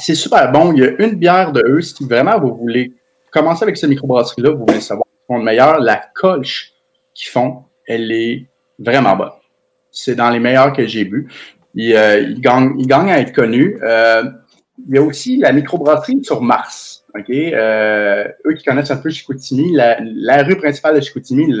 c'est 0.00 0.14
super 0.14 0.50
bon. 0.50 0.72
Il 0.72 0.80
y 0.80 0.84
a 0.84 0.90
une 1.02 1.14
bière 1.14 1.52
de 1.52 1.62
eux. 1.66 1.80
Si 1.82 2.04
vraiment 2.04 2.38
vous 2.38 2.54
voulez 2.54 2.92
commencer 3.30 3.62
avec 3.62 3.76
cette 3.76 3.90
microbrasserie-là, 3.90 4.50
vous 4.50 4.64
voulez 4.66 4.80
savoir 4.80 5.06
ce 5.06 5.16
qu'ils 5.16 5.26
font 5.26 5.38
de 5.38 5.44
meilleur, 5.44 5.80
la 5.80 5.96
colche 6.14 6.72
qu'ils 7.14 7.30
font, 7.30 7.62
elle 7.86 8.10
est 8.10 8.46
vraiment 8.78 9.16
bonne. 9.16 9.30
C'est 9.92 10.16
dans 10.16 10.30
les 10.30 10.40
meilleurs 10.40 10.72
que 10.72 10.86
j'ai 10.86 11.04
bu. 11.04 11.28
Ils, 11.74 11.94
euh, 11.94 12.20
ils 12.20 12.40
gagnent, 12.40 12.74
ils 12.78 12.86
gagnent 12.86 13.10
à 13.10 13.20
être 13.20 13.32
connus. 13.32 13.78
Euh, 13.82 14.24
il 14.88 14.94
y 14.94 14.98
a 14.98 15.02
aussi 15.02 15.36
la 15.36 15.52
microbrasserie 15.52 16.24
sur 16.24 16.42
Mars. 16.42 17.03
OK? 17.16 17.30
Euh, 17.30 18.24
eux 18.46 18.54
qui 18.54 18.64
connaissent 18.64 18.90
un 18.90 18.96
peu 18.96 19.10
Chicoutimi, 19.10 19.72
la, 19.72 20.42
rue 20.42 20.56
principale 20.56 20.96
de 20.96 21.00
Chicoutimi, 21.00 21.54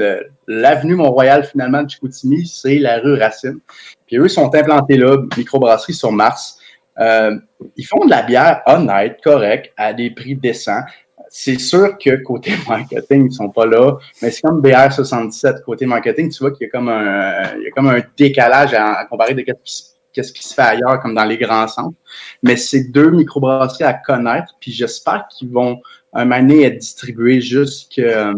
l'avenue 0.48 0.96
Mont-Royal 0.96 1.44
finalement 1.44 1.82
de 1.82 1.90
Chicoutimi, 1.90 2.46
c'est 2.46 2.78
la 2.78 2.98
rue 2.98 3.14
Racine. 3.14 3.58
Puis 4.06 4.16
eux 4.16 4.28
sont 4.28 4.52
implantés 4.54 4.96
là, 4.96 5.16
microbrasserie 5.36 5.94
sur 5.94 6.10
Mars. 6.10 6.58
Euh, 6.98 7.36
ils 7.76 7.84
font 7.84 8.04
de 8.04 8.10
la 8.10 8.22
bière 8.22 8.62
honnête, 8.66 9.18
correcte, 9.22 9.72
à 9.76 9.92
des 9.92 10.10
prix 10.10 10.34
décents. 10.34 10.82
C'est 11.30 11.58
sûr 11.58 11.98
que 11.98 12.22
côté 12.22 12.52
marketing, 12.68 13.28
ils 13.30 13.32
sont 13.32 13.50
pas 13.50 13.66
là, 13.66 13.96
mais 14.22 14.30
c'est 14.30 14.42
comme 14.42 14.60
BR77 14.60 15.62
côté 15.62 15.86
marketing, 15.86 16.30
tu 16.30 16.38
vois 16.38 16.50
qu'il 16.50 16.66
y 16.66 16.68
a 16.68 16.70
comme 16.70 16.88
un, 16.88 17.58
y 17.58 17.66
a 17.66 17.70
comme 17.74 17.88
un 17.88 18.00
décalage 18.16 18.74
à, 18.74 19.04
comparer 19.06 19.34
de 19.34 19.42
qu'est-ce 19.42 19.82
qui, 19.82 19.93
qu'est-ce 20.14 20.32
qui 20.32 20.42
se 20.46 20.54
fait 20.54 20.62
ailleurs, 20.62 21.00
comme 21.00 21.14
dans 21.14 21.24
les 21.24 21.36
grands 21.36 21.68
centres. 21.68 21.96
Mais 22.42 22.56
c'est 22.56 22.84
deux 22.84 23.10
microbrasseries 23.10 23.84
à 23.84 23.92
connaître, 23.94 24.54
puis 24.60 24.72
j'espère 24.72 25.26
qu'ils 25.28 25.50
vont 25.50 25.80
un 26.16 26.26
donné 26.26 26.62
être 26.62 26.78
distribués 26.78 27.40
jusque, 27.40 27.98
euh, 27.98 28.32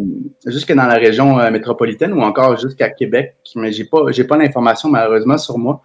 jusque 0.47 0.73
dans 0.73 0.87
la 0.87 0.95
région 0.95 1.39
euh, 1.39 1.51
métropolitaine 1.51 2.13
ou 2.15 2.23
encore 2.23 2.57
jusqu'à 2.59 2.89
Québec. 2.89 3.35
Mais 3.55 3.71
j'ai 3.71 3.85
pas, 3.85 4.11
j'ai 4.11 4.25
pas 4.25 4.39
l'information 4.39 4.89
malheureusement 4.89 5.37
sur 5.37 5.59
moi. 5.59 5.83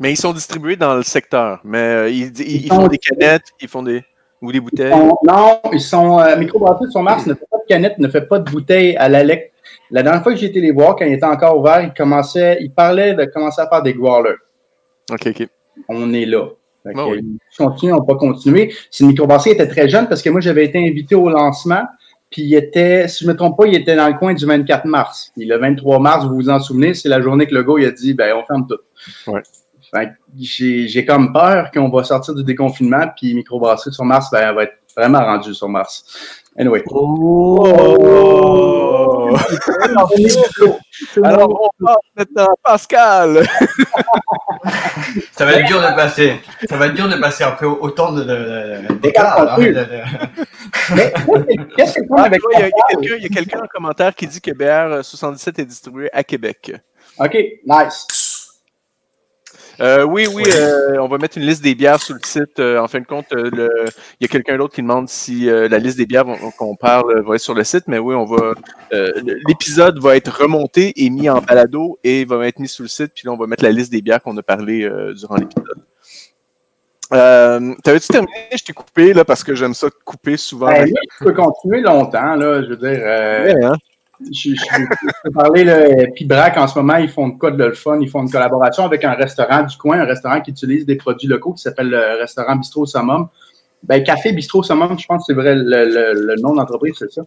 Mais 0.00 0.12
ils 0.12 0.16
sont 0.16 0.32
distribués 0.32 0.76
dans 0.76 0.94
le 0.94 1.02
secteur. 1.02 1.60
Mais 1.62 1.78
euh, 1.78 2.08
ils, 2.08 2.32
ils- 2.40 2.64
ils 2.64 2.68
sont- 2.68 2.76
font 2.82 2.88
des 2.88 2.96
canettes, 2.98 3.44
ils 3.60 3.68
font 3.68 3.82
des. 3.82 4.02
ou 4.40 4.50
des 4.50 4.58
Ils 4.58 4.60
bouteilles. 4.62 4.92
sont- 4.92 5.18
non, 5.26 5.60
ils 5.72 5.80
sont 5.80 6.18
euh, 6.20 6.36
microbrasserie 6.36 6.90
sur 6.90 7.02
Mars 7.02 7.26
ne 7.26 7.34
fait 7.34 7.46
pas 7.50 7.58
de 7.58 7.64
canettes, 7.68 7.98
ne 7.98 8.08
fait 8.08 8.22
pas 8.22 8.38
de 8.38 8.50
bouteilles 8.50 8.96
à 8.96 9.08
l'Alec. 9.10 9.52
La 9.90 10.02
dernière 10.02 10.22
fois 10.22 10.32
que 10.32 10.38
j'ai 10.38 10.46
été 10.46 10.60
les 10.62 10.72
voir, 10.72 10.96
quand 10.96 11.04
ils 11.04 11.12
étaient 11.12 11.24
encore 11.26 11.58
ouverts, 11.58 11.82
ils 11.82 11.92
commençaient, 11.94 12.56
ils 12.60 12.70
parlaient 12.72 13.12
de 13.14 13.24
commencer 13.26 13.60
à 13.60 13.68
faire 13.68 13.82
des 13.82 13.92
growlers. 13.92 14.34
Ok, 15.10 15.26
ok. 15.26 15.48
On 15.88 16.12
est 16.12 16.26
là. 16.26 16.48
Ah 16.94 17.06
oui. 17.08 17.38
On 17.58 18.04
pas 18.04 18.14
continuer. 18.14 18.72
Microbrasserie 19.00 19.50
était 19.50 19.68
très 19.68 19.88
jeune 19.88 20.08
parce 20.08 20.22
que 20.22 20.30
moi, 20.30 20.40
j'avais 20.40 20.64
été 20.64 20.78
invité 20.78 21.14
au 21.14 21.28
lancement. 21.28 21.82
Puis 22.30 22.42
il 22.42 22.54
était, 22.54 23.08
si 23.08 23.24
je 23.24 23.28
ne 23.28 23.32
me 23.32 23.36
trompe 23.36 23.56
pas, 23.56 23.66
il 23.66 23.74
était 23.74 23.94
dans 23.96 24.08
le 24.08 24.14
coin 24.14 24.34
du 24.34 24.44
24 24.44 24.84
mars. 24.86 25.32
Puis 25.36 25.46
le 25.46 25.58
23 25.58 26.00
mars, 26.00 26.26
vous 26.26 26.34
vous 26.34 26.48
en 26.48 26.60
souvenez, 26.60 26.94
c'est 26.94 27.08
la 27.08 27.20
journée 27.20 27.46
que 27.46 27.54
le 27.54 27.64
il 27.78 27.86
a 27.86 27.90
dit 27.92 28.14
ben 28.14 28.36
on 28.36 28.44
ferme 28.44 28.66
tout. 28.68 29.30
Ouais. 29.30 29.42
J'ai 30.38 30.88
j'ai 30.88 31.04
comme 31.06 31.32
peur 31.32 31.70
qu'on 31.70 31.88
va 31.88 32.04
sortir 32.04 32.34
du 32.34 32.44
déconfinement, 32.44 33.06
puis 33.16 33.32
microbrasserie 33.34 33.94
sur 33.94 34.04
Mars, 34.04 34.28
ben, 34.30 34.48
elle 34.48 34.54
va 34.54 34.64
être 34.64 34.76
vraiment 34.96 35.20
rendue 35.20 35.54
sur 35.54 35.68
Mars. 35.68 36.42
Anyway. 36.58 36.82
Oh! 36.90 37.66
Alors, 41.22 41.70
on 41.80 41.84
passe 41.84 41.96
maintenant 42.16 42.44
à 42.44 42.54
Pascal. 42.70 43.46
Ça 45.32 45.44
va 45.44 45.52
être 45.52 45.66
dur 45.66 45.80
de 45.80 45.94
passer. 45.96 46.40
Ça 46.68 46.76
va 46.76 46.86
être 46.86 46.94
dur 46.94 47.08
de 47.08 47.16
passer 47.16 47.44
un 47.44 47.50
peu 47.52 47.66
autant 47.66 48.12
de, 48.12 48.22
de, 48.24 48.94
d'écart, 48.94 49.52
hein, 49.52 49.58
de- 49.58 49.72
de- 49.72 49.84
Ah, 52.16 52.30
quelqu'un- 52.30 53.16
il 53.18 53.22
y 53.22 53.26
a 53.26 53.28
quelqu'un 53.28 53.60
en 53.62 53.66
commentaire 53.66 54.14
qui 54.14 54.26
dit 54.26 54.40
que 54.40 54.50
BR77 54.52 55.60
est 55.60 55.64
distribué 55.66 56.08
à 56.12 56.24
Québec. 56.24 56.72
OK, 57.18 57.34
nice. 57.66 58.06
Euh, 59.80 60.04
oui, 60.04 60.26
oui, 60.32 60.42
euh, 60.54 60.98
on 61.00 61.06
va 61.08 61.18
mettre 61.18 61.36
une 61.38 61.44
liste 61.44 61.62
des 61.62 61.74
bières 61.74 62.00
sur 62.00 62.14
le 62.14 62.20
site. 62.24 62.58
Euh, 62.58 62.78
en 62.78 62.88
fin 62.88 63.00
de 63.00 63.04
compte, 63.06 63.26
le- 63.32 63.84
il 64.20 64.22
y 64.22 64.24
a 64.24 64.28
quelqu'un 64.28 64.56
d'autre 64.56 64.74
qui 64.74 64.80
demande 64.82 65.08
si 65.08 65.46
la 65.46 65.78
liste 65.78 65.98
des 65.98 66.06
bières 66.06 66.24
qu'on 66.56 66.76
parle 66.76 67.20
va 67.22 67.34
être 67.34 67.40
sur 67.40 67.54
le 67.54 67.64
site, 67.64 67.84
mais 67.86 67.98
oui, 67.98 68.14
on 68.14 68.24
va. 68.24 68.54
l'épisode 69.48 69.98
va 69.98 70.16
être 70.16 70.28
remonté 70.40 70.92
et 71.04 71.10
mis 71.10 71.28
en 71.28 71.40
balado 71.40 71.98
et 72.04 72.24
va 72.24 72.46
être 72.46 72.58
mis 72.58 72.68
sur 72.68 72.82
le 72.82 72.88
site. 72.88 73.12
Puis 73.14 73.26
là, 73.26 73.32
on 73.32 73.36
va 73.36 73.46
mettre 73.46 73.64
la 73.64 73.70
liste 73.72 73.92
des 73.92 74.00
bières 74.02 74.22
qu'on 74.22 74.36
a 74.36 74.42
parlé 74.42 74.88
durant 75.14 75.36
l'épisode. 75.36 75.80
Euh, 77.12 77.74
T'avais-tu 77.84 78.08
terminé? 78.08 78.32
Je 78.56 78.64
t'ai 78.64 78.72
coupé 78.72 79.12
là 79.12 79.24
parce 79.24 79.44
que 79.44 79.54
j'aime 79.54 79.74
ça 79.74 79.86
couper 80.04 80.36
souvent. 80.36 80.66
Ben, 80.66 80.86
là, 80.86 81.00
tu 81.18 81.24
peux 81.24 81.32
continuer 81.32 81.80
longtemps, 81.80 82.34
là, 82.34 82.62
je 82.62 82.68
veux 82.70 82.76
dire. 82.76 82.98
euh, 83.00 83.44
Ouais, 83.54 83.64
hein? 83.64 83.74
Je, 84.20 84.50
je, 84.50 84.54
je 84.54 85.30
parler, 85.30 85.64
là, 85.64 86.06
Pibrac, 86.14 86.56
en 86.56 86.66
ce 86.66 86.78
moment, 86.78 86.96
ils 86.96 87.08
font 87.08 87.28
de 87.28 87.38
quoi 87.38 87.50
de 87.50 87.64
le 87.64 87.74
fun? 87.74 87.98
Ils 88.00 88.08
font 88.08 88.22
une 88.22 88.30
collaboration 88.30 88.84
avec 88.84 89.04
un 89.04 89.12
restaurant 89.12 89.62
du 89.62 89.76
coin, 89.76 90.00
un 90.00 90.04
restaurant 90.04 90.40
qui 90.40 90.50
utilise 90.50 90.86
des 90.86 90.96
produits 90.96 91.28
locaux 91.28 91.52
qui 91.52 91.62
s'appelle 91.62 91.90
le 91.90 92.20
restaurant 92.20 92.56
Bistrot 92.56 92.86
Summum. 92.86 93.28
Ben, 93.82 94.02
Café 94.02 94.32
Bistrot 94.32 94.62
Summum, 94.62 94.98
je 94.98 95.06
pense 95.06 95.26
que 95.26 95.32
c'est 95.32 95.38
vrai, 95.38 95.54
le, 95.54 95.84
le- 96.14 96.40
nom 96.40 96.54
d'entreprise, 96.54 96.94
c'est 96.98 97.12
ça. 97.12 97.22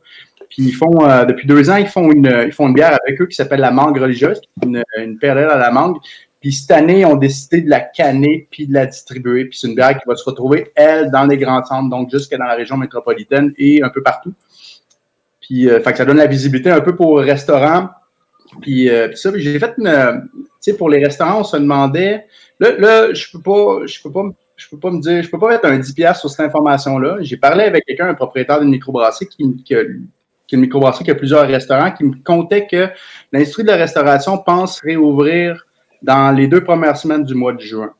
Puis 0.49 0.63
ils 0.63 0.71
font, 0.73 1.07
euh, 1.07 1.25
depuis 1.25 1.47
deux 1.47 1.69
ans, 1.69 1.75
ils 1.75 1.87
font 1.87 2.11
une, 2.11 2.43
ils 2.47 2.51
font 2.51 2.67
une 2.67 2.73
bière 2.73 2.97
avec 3.05 3.21
eux 3.21 3.27
qui 3.27 3.35
s'appelle 3.35 3.59
la 3.59 3.71
mangue 3.71 3.97
religieuse, 3.99 4.41
une, 4.65 4.83
une 4.97 5.19
perle 5.19 5.37
à 5.39 5.57
la 5.57 5.71
mangue. 5.71 5.97
Puis 6.41 6.53
cette 6.53 6.71
année, 6.71 7.01
ils 7.01 7.05
ont 7.05 7.17
décidé 7.17 7.61
de 7.61 7.69
la 7.69 7.81
canner 7.81 8.47
puis 8.49 8.65
de 8.65 8.73
la 8.73 8.87
distribuer. 8.87 9.45
Puis 9.45 9.59
c'est 9.59 9.67
une 9.67 9.75
bière 9.75 9.93
qui 9.99 10.07
va 10.07 10.15
se 10.15 10.23
retrouver, 10.23 10.71
elle, 10.75 11.11
dans 11.11 11.25
les 11.25 11.37
grands 11.37 11.63
centres, 11.63 11.89
donc 11.89 12.09
jusque 12.09 12.35
dans 12.35 12.45
la 12.45 12.55
région 12.55 12.77
métropolitaine 12.77 13.53
et 13.57 13.83
un 13.83 13.89
peu 13.89 14.01
partout. 14.01 14.33
Puis 15.49 15.67
euh, 15.69 15.79
fait 15.81 15.91
que 15.91 15.97
ça 15.97 16.05
donne 16.05 16.17
la 16.17 16.27
visibilité 16.27 16.69
un 16.69 16.81
peu 16.81 16.95
pour 16.95 17.19
les 17.21 17.31
restaurants. 17.31 17.89
Puis, 18.61 18.89
euh, 18.89 19.15
ça, 19.15 19.31
j'ai 19.35 19.59
fait 19.59 19.73
une. 19.77 19.87
euh, 19.87 20.13
Tu 20.33 20.71
sais, 20.71 20.73
pour 20.77 20.89
les 20.89 21.03
restaurants, 21.03 21.39
on 21.41 21.43
se 21.43 21.57
demandait. 21.57 22.25
Là, 22.59 23.13
je 23.13 23.25
peux 23.31 23.39
peux 23.39 24.11
pas. 24.11 24.23
me- 24.23 24.33
Je 24.57 24.67
peux 24.69 24.77
pas 24.77 24.91
me 24.91 24.99
dire, 24.99 25.23
je 25.23 25.29
peux 25.29 25.39
pas 25.39 25.47
mettre 25.49 25.65
un 25.67 25.77
10$ 25.79 25.93
piastres 25.93 26.19
sur 26.21 26.29
cette 26.29 26.45
information-là. 26.45 27.17
J'ai 27.21 27.37
parlé 27.37 27.63
avec 27.63 27.85
quelqu'un, 27.85 28.09
un 28.09 28.13
propriétaire 28.13 28.59
d'une 28.59 28.69
microbrasserie 28.71 29.27
qui, 29.27 29.63
qui, 29.63 29.73
a, 29.73 29.83
qui 29.85 30.55
a 30.55 30.57
une 30.57 30.61
microbrasserie 30.61 31.05
qui 31.05 31.11
a 31.11 31.15
plusieurs 31.15 31.47
restaurants, 31.47 31.91
qui 31.91 32.03
me 32.03 32.13
contait 32.23 32.67
que 32.67 32.89
l'industrie 33.31 33.63
de 33.63 33.69
la 33.69 33.77
restauration 33.77 34.37
pense 34.37 34.81
réouvrir 34.81 35.65
dans 36.01 36.31
les 36.35 36.47
deux 36.47 36.61
premières 36.63 36.97
semaines 36.97 37.23
du 37.23 37.35
mois 37.35 37.53
de 37.53 37.61
juin. 37.61 37.91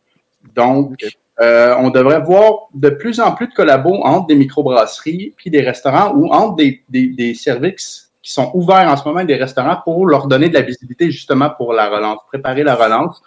Donc, 0.53 0.95
euh, 1.41 1.75
on 1.79 1.89
devrait 1.89 2.19
voir 2.19 2.67
de 2.73 2.89
plus 2.89 3.19
en 3.19 3.31
plus 3.31 3.47
de 3.47 3.53
collabos 3.53 4.01
entre 4.03 4.27
des 4.27 4.35
microbrasseries 4.35 5.33
puis 5.37 5.49
des 5.49 5.61
restaurants 5.61 6.13
ou 6.13 6.27
entre 6.33 6.57
des, 6.57 6.81
des, 6.89 7.33
services 7.33 8.11
qui 8.21 8.31
sont 8.31 8.51
ouverts 8.53 8.89
en 8.89 8.97
ce 8.97 9.07
moment, 9.07 9.23
des 9.23 9.35
restaurants, 9.35 9.77
pour 9.83 10.05
leur 10.05 10.27
donner 10.27 10.49
de 10.49 10.53
la 10.53 10.61
visibilité 10.61 11.09
justement 11.11 11.49
pour 11.49 11.71
la 11.71 11.87
relance, 11.89 12.19
préparer 12.27 12.63
la 12.63 12.75
relance, 12.75 13.21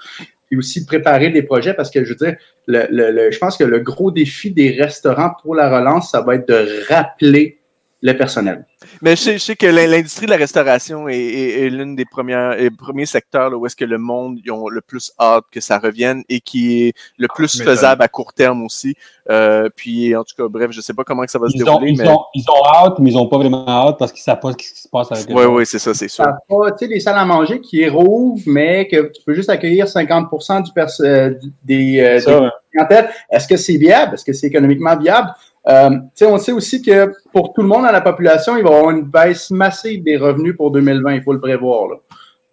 puis 0.46 0.59
aussi 0.59 0.85
préparer 0.85 1.31
des 1.31 1.42
projets 1.42 1.72
parce 1.72 1.90
que 1.90 2.05
je 2.05 2.11
veux 2.11 2.16
dire, 2.16 2.37
le- 2.66 2.87
le- 2.90 3.31
je 3.31 3.38
pense 3.38 3.57
que 3.57 3.64
le 3.64 3.79
gros 3.79 4.11
défi 4.11 4.51
des 4.51 4.70
restaurants 4.72 5.33
pour 5.40 5.55
la 5.55 5.75
relance, 5.75 6.11
ça 6.11 6.20
va 6.20 6.35
être 6.35 6.46
de 6.46 6.85
rappeler 6.88 7.59
le 8.05 8.17
personnel. 8.17 8.67
Mais 9.01 9.12
je 9.15 9.21
sais, 9.23 9.33
je 9.35 9.38
sais 9.38 9.57
que 9.57 9.67
l'in- 9.67 9.87
l'industrie 9.87 10.27
de 10.27 10.33
la 10.33 10.37
restauration 10.37 11.09
est, 11.09 11.17
est- 11.17 11.61
est 11.67 11.71
l'une 11.71 11.95
des 11.95 12.05
premières, 12.05 12.53
est 12.53 12.65
le 12.71 12.77
premier 12.77 13.07
secteur 13.07 13.49
là, 13.51 13.57
où 13.57 13.65
est-ce 13.65 13.77
que 13.77 13.85
le 13.85 13.97
monde 13.99 14.41
ils 14.45 14.51
ont 14.51 14.69
le 14.69 14.81
plus 14.81 15.12
hâte 15.21 15.45
que 15.53 15.61
ça 15.61 15.79
revienne 15.79 16.25
et 16.29 16.41
qui 16.41 16.83
est 16.88 16.93
le 17.17 17.29
plus 17.29 17.59
m'étonnes. 17.61 17.75
faisable 17.77 18.03
à 18.03 18.09
court 18.09 18.33
terme 18.33 18.65
aussi. 18.65 18.97
Euh, 19.31 19.69
puis 19.77 20.17
en 20.17 20.25
tout 20.25 20.35
cas, 20.37 20.49
bref, 20.49 20.73
je 20.73 20.81
sais 20.81 20.95
pas 20.95 21.05
comment 21.05 21.23
que 21.23 21.31
ça 21.31 21.38
va 21.38 21.49
se 21.49 21.55
ont, 21.55 21.59
dérouler, 21.65 21.91
ils, 21.93 21.99
mais 21.99 22.09
ont, 22.09 22.25
ils 22.35 22.45
ont 22.51 22.65
hâte, 22.75 22.99
mais 22.99 23.11
ils 23.11 23.15
n'ont 23.15 23.29
pas 23.29 23.38
vraiment 23.38 23.65
hâte 23.69 23.99
parce 24.01 24.11
qu'ils 24.11 24.21
ne 24.23 24.25
savent 24.25 24.41
pas 24.41 24.51
ce 24.51 24.57
qui 24.57 24.67
se 24.67 24.88
passe 24.88 25.12
avec 25.12 25.29
oui, 25.29 25.45
oui, 25.45 25.65
c'est 25.65 25.79
ça, 25.79 25.95
c'est 25.95 26.09
sûr. 26.09 26.25
Tu 26.51 26.57
sais, 26.79 26.87
les 26.88 26.99
salles 26.99 27.19
à 27.19 27.25
manger 27.25 27.61
qui 27.61 27.88
rouvrent, 27.88 28.43
mais 28.47 28.88
que 28.88 29.12
tu 29.12 29.23
peux 29.25 29.33
juste 29.35 29.49
accueillir 29.49 29.87
50 29.87 30.29
du 30.65 30.73
pers- 30.73 30.88
euh, 31.03 31.31
du- 31.31 31.53
des, 31.62 32.01
euh, 32.01 32.19
des 32.19 32.51
clientèles. 32.73 33.11
Est-ce 33.31 33.47
que 33.47 33.57
c'est 33.57 33.77
viable? 33.77 34.15
Est-ce 34.15 34.25
que 34.25 34.33
c'est 34.33 34.49
économiquement 34.49 34.97
viable? 34.97 35.29
Euh, 35.68 35.90
on 36.22 36.38
sait 36.38 36.53
aussi 36.53 36.83
que 36.83 37.12
pour 37.33 37.53
tout 37.53 37.62
le 37.62 37.68
monde 37.68 37.85
dans 37.85 37.92
la 37.92 38.01
population, 38.01 38.57
il 38.57 38.64
va 38.64 38.70
y 38.70 38.75
avoir 38.75 38.90
une 38.90 39.03
baisse 39.03 39.51
massive 39.51 40.03
des 40.03 40.16
revenus 40.16 40.57
pour 40.57 40.70
2020. 40.70 41.14
Il 41.14 41.22
faut 41.22 41.33
le 41.33 41.40
prévoir. 41.40 41.88
Là. 41.88 41.96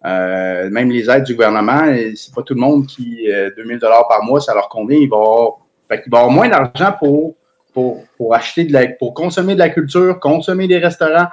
Euh, 0.06 0.70
même 0.70 0.90
les 0.90 1.10
aides 1.10 1.24
du 1.24 1.34
gouvernement, 1.34 1.92
c'est 2.14 2.34
pas 2.34 2.42
tout 2.42 2.54
le 2.54 2.60
monde 2.60 2.86
qui, 2.86 3.30
euh, 3.30 3.50
2000 3.56 3.78
dollars 3.78 4.08
par 4.08 4.24
mois, 4.24 4.40
ça 4.40 4.54
leur 4.54 4.68
convient. 4.68 4.98
Il 4.98 5.08
va 5.08 5.16
avoir, 5.16 5.52
va 5.88 5.96
avoir 6.18 6.30
moins 6.30 6.48
d'argent 6.48 6.94
pour, 6.98 7.34
pour, 7.74 8.04
pour 8.16 8.34
acheter 8.34 8.64
de 8.64 8.72
la, 8.72 8.88
pour 8.88 9.12
consommer 9.12 9.54
de 9.54 9.58
la 9.58 9.68
culture, 9.68 10.18
consommer 10.20 10.68
des 10.68 10.78
restaurants. 10.78 11.26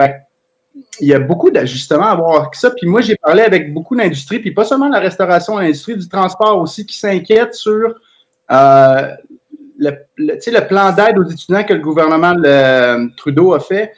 Fait 0.00 0.22
il 1.00 1.08
y 1.08 1.14
a 1.14 1.18
beaucoup 1.18 1.50
d'ajustements 1.50 2.06
à 2.06 2.14
voir 2.14 2.42
avec 2.42 2.54
ça. 2.54 2.70
Puis 2.70 2.86
moi, 2.86 3.00
j'ai 3.00 3.16
parlé 3.16 3.42
avec 3.42 3.72
beaucoup 3.72 3.96
d'industries, 3.96 4.38
puis 4.38 4.52
pas 4.52 4.64
seulement 4.64 4.88
la 4.88 5.00
restauration, 5.00 5.58
l'industrie 5.58 5.96
du 5.96 6.08
transport 6.08 6.60
aussi, 6.60 6.86
qui 6.86 6.98
s'inquiète 6.98 7.54
sur 7.54 7.94
euh, 8.50 9.14
le, 9.78 9.92
le, 10.16 10.66
plan 10.68 10.92
d'aide 10.92 11.18
aux 11.18 11.24
étudiants 11.28 11.64
que 11.64 11.72
le 11.72 11.80
gouvernement 11.80 12.34
le, 12.36 13.08
Trudeau 13.16 13.54
a 13.54 13.60
fait. 13.60 13.92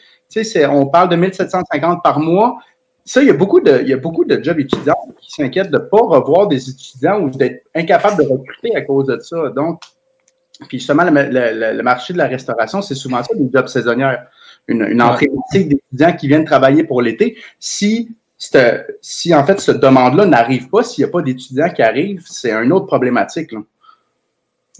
On 0.68 0.86
parle 0.86 1.08
de 1.08 1.16
1750 1.16 2.02
par 2.02 2.20
mois. 2.20 2.58
Ça, 3.04 3.22
il 3.22 3.26
y 3.28 3.30
a 3.30 3.34
beaucoup 3.34 3.60
de, 3.60 3.80
il 3.82 3.88
y 3.88 3.92
a 3.92 3.96
beaucoup 3.96 4.24
de 4.24 4.42
jobs 4.42 4.60
étudiants 4.60 4.94
qui 5.20 5.32
s'inquiètent 5.32 5.70
de 5.70 5.78
ne 5.78 5.82
pas 5.82 5.98
revoir 6.00 6.46
des 6.46 6.68
étudiants 6.70 7.20
ou 7.20 7.30
d'être 7.30 7.64
incapables 7.74 8.22
de 8.22 8.28
recruter 8.28 8.76
à 8.76 8.82
cause 8.82 9.06
de 9.06 9.18
ça. 9.18 9.48
Donc, 9.48 9.80
puis 10.68 10.78
justement, 10.78 11.04
le, 11.04 11.10
le- 11.10 11.76
le 11.76 11.82
marché 11.82 12.12
de 12.12 12.18
la 12.18 12.26
restauration, 12.26 12.82
c'est 12.82 12.94
souvent 12.94 13.22
ça, 13.22 13.34
des 13.34 13.50
jobs 13.52 13.66
saisonnières. 13.66 14.26
Une, 14.68 14.82
une 14.82 15.02
entrée 15.02 15.28
massive 15.34 15.68
d'étudiants 15.68 16.12
qui 16.14 16.28
viennent 16.28 16.44
travailler 16.44 16.84
pour 16.84 17.02
l'été. 17.02 17.36
Si, 17.58 18.10
si 19.00 19.34
en 19.34 19.44
fait, 19.44 19.58
cette 19.58 19.80
demande-là 19.80 20.26
n'arrive 20.26 20.68
pas, 20.68 20.82
s'il 20.84 21.02
n'y 21.04 21.08
a 21.08 21.12
pas 21.12 21.22
d'étudiants 21.22 21.70
qui 21.70 21.82
arrivent, 21.82 22.24
c'est 22.28 22.52
une 22.52 22.72
autre 22.72 22.86
problématique. 22.86 23.50
là. 23.52 23.60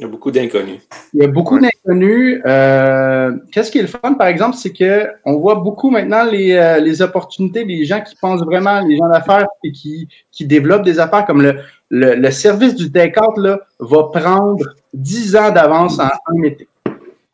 Il 0.01 0.05
y 0.05 0.07
a 0.07 0.09
beaucoup 0.09 0.31
d'inconnus. 0.31 0.81
Il 1.13 1.21
y 1.21 1.25
a 1.27 1.29
beaucoup 1.29 1.59
d'inconnus. 1.59 2.41
Euh, 2.47 3.33
Qu'est-ce 3.53 3.71
qui 3.71 3.81
est 3.81 3.83
le 3.83 3.87
fun, 3.87 4.15
par 4.15 4.29
exemple, 4.29 4.57
c'est 4.57 4.73
que 4.73 5.09
on 5.27 5.37
voit 5.37 5.57
beaucoup 5.57 5.91
maintenant 5.91 6.25
les, 6.25 6.53
euh, 6.53 6.79
les 6.79 7.03
opportunités, 7.03 7.65
les 7.65 7.85
gens 7.85 8.01
qui 8.01 8.17
pensent 8.17 8.41
vraiment, 8.43 8.81
les 8.81 8.97
gens 8.97 9.11
d'affaires 9.11 9.47
et 9.63 9.71
qui, 9.73 10.09
qui 10.33 10.47
développent 10.47 10.85
des 10.85 10.99
affaires 10.99 11.27
comme 11.27 11.43
le, 11.43 11.57
le, 11.91 12.15
le 12.15 12.31
service 12.31 12.75
du 12.75 12.91
take-out 12.91 13.37
là, 13.37 13.61
va 13.79 14.05
prendre 14.05 14.65
10 14.95 15.37
ans 15.37 15.51
d'avance 15.51 15.99
en 15.99 16.09
un 16.29 16.43
été. 16.45 16.67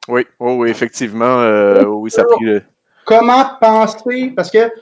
Oui, 0.09 0.26
oui, 0.40 0.52
oui, 0.57 0.68
effectivement, 0.68 1.38
euh, 1.38 1.85
oui, 1.85 2.11
ça 2.11 2.22
a 2.22 2.24
pris 2.24 2.44
le. 2.44 2.62
Comment 3.05 3.44
penser, 3.61 4.33
parce 4.35 4.50
que 4.50 4.72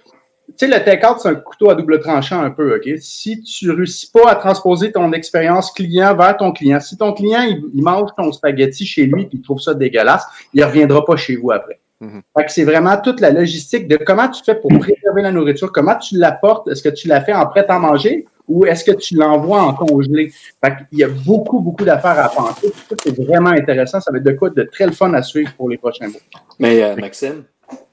sais, 0.56 0.66
le 0.66 0.84
take-out, 0.84 1.18
c'est 1.20 1.28
un 1.28 1.34
couteau 1.34 1.70
à 1.70 1.74
double 1.74 2.00
tranchant 2.00 2.40
un 2.40 2.50
peu, 2.50 2.76
OK? 2.76 2.88
Si 3.00 3.42
tu 3.42 3.70
réussis 3.70 4.10
pas 4.10 4.30
à 4.30 4.34
transposer 4.36 4.92
ton 4.92 5.12
expérience 5.12 5.72
client 5.72 6.14
vers 6.14 6.36
ton 6.36 6.52
client, 6.52 6.80
si 6.80 6.96
ton 6.96 7.12
client, 7.12 7.42
il, 7.42 7.62
il 7.74 7.82
mange 7.82 8.10
ton 8.16 8.30
spaghetti 8.32 8.86
chez 8.86 9.06
lui 9.06 9.22
et 9.24 9.28
il 9.32 9.42
trouve 9.42 9.60
ça 9.60 9.74
dégueulasse, 9.74 10.24
il 10.52 10.60
ne 10.60 10.66
reviendra 10.66 11.04
pas 11.04 11.16
chez 11.16 11.36
vous 11.36 11.50
après. 11.50 11.78
Mhm. 12.00 12.22
C'est 12.48 12.64
vraiment 12.64 12.96
toute 12.96 13.20
la 13.20 13.30
logistique 13.30 13.88
de 13.88 13.96
comment 13.96 14.28
tu 14.28 14.42
fais 14.44 14.54
pour 14.54 14.70
préserver 14.78 15.22
la 15.22 15.32
nourriture, 15.32 15.72
comment 15.72 15.96
tu 15.96 16.16
l'apportes, 16.18 16.68
est-ce 16.68 16.82
que 16.82 16.88
tu 16.88 17.08
la 17.08 17.20
fais 17.20 17.32
en 17.32 17.46
prêt 17.46 17.64
à 17.68 17.78
manger 17.78 18.26
ou 18.46 18.66
est-ce 18.66 18.84
que 18.84 18.92
tu 18.92 19.14
l'envoies 19.14 19.62
en 19.62 19.72
congelé? 19.72 20.30
Fait 20.62 20.74
qu'il 20.88 20.98
y 20.98 21.04
a 21.04 21.08
beaucoup, 21.08 21.60
beaucoup 21.60 21.84
d'affaires 21.84 22.18
à 22.18 22.28
penser. 22.28 22.72
C'est 23.02 23.16
vraiment 23.16 23.50
intéressant. 23.50 24.00
Ça 24.00 24.12
va 24.12 24.18
être 24.18 24.24
de 24.24 24.32
quoi 24.32 24.50
de 24.50 24.64
très 24.64 24.84
le 24.84 24.92
fun 24.92 25.14
à 25.14 25.22
suivre 25.22 25.52
pour 25.56 25.70
les 25.70 25.78
prochains 25.78 26.08
mois. 26.08 26.20
Mais 26.58 26.82
euh, 26.82 26.94
Maxime, 26.96 27.44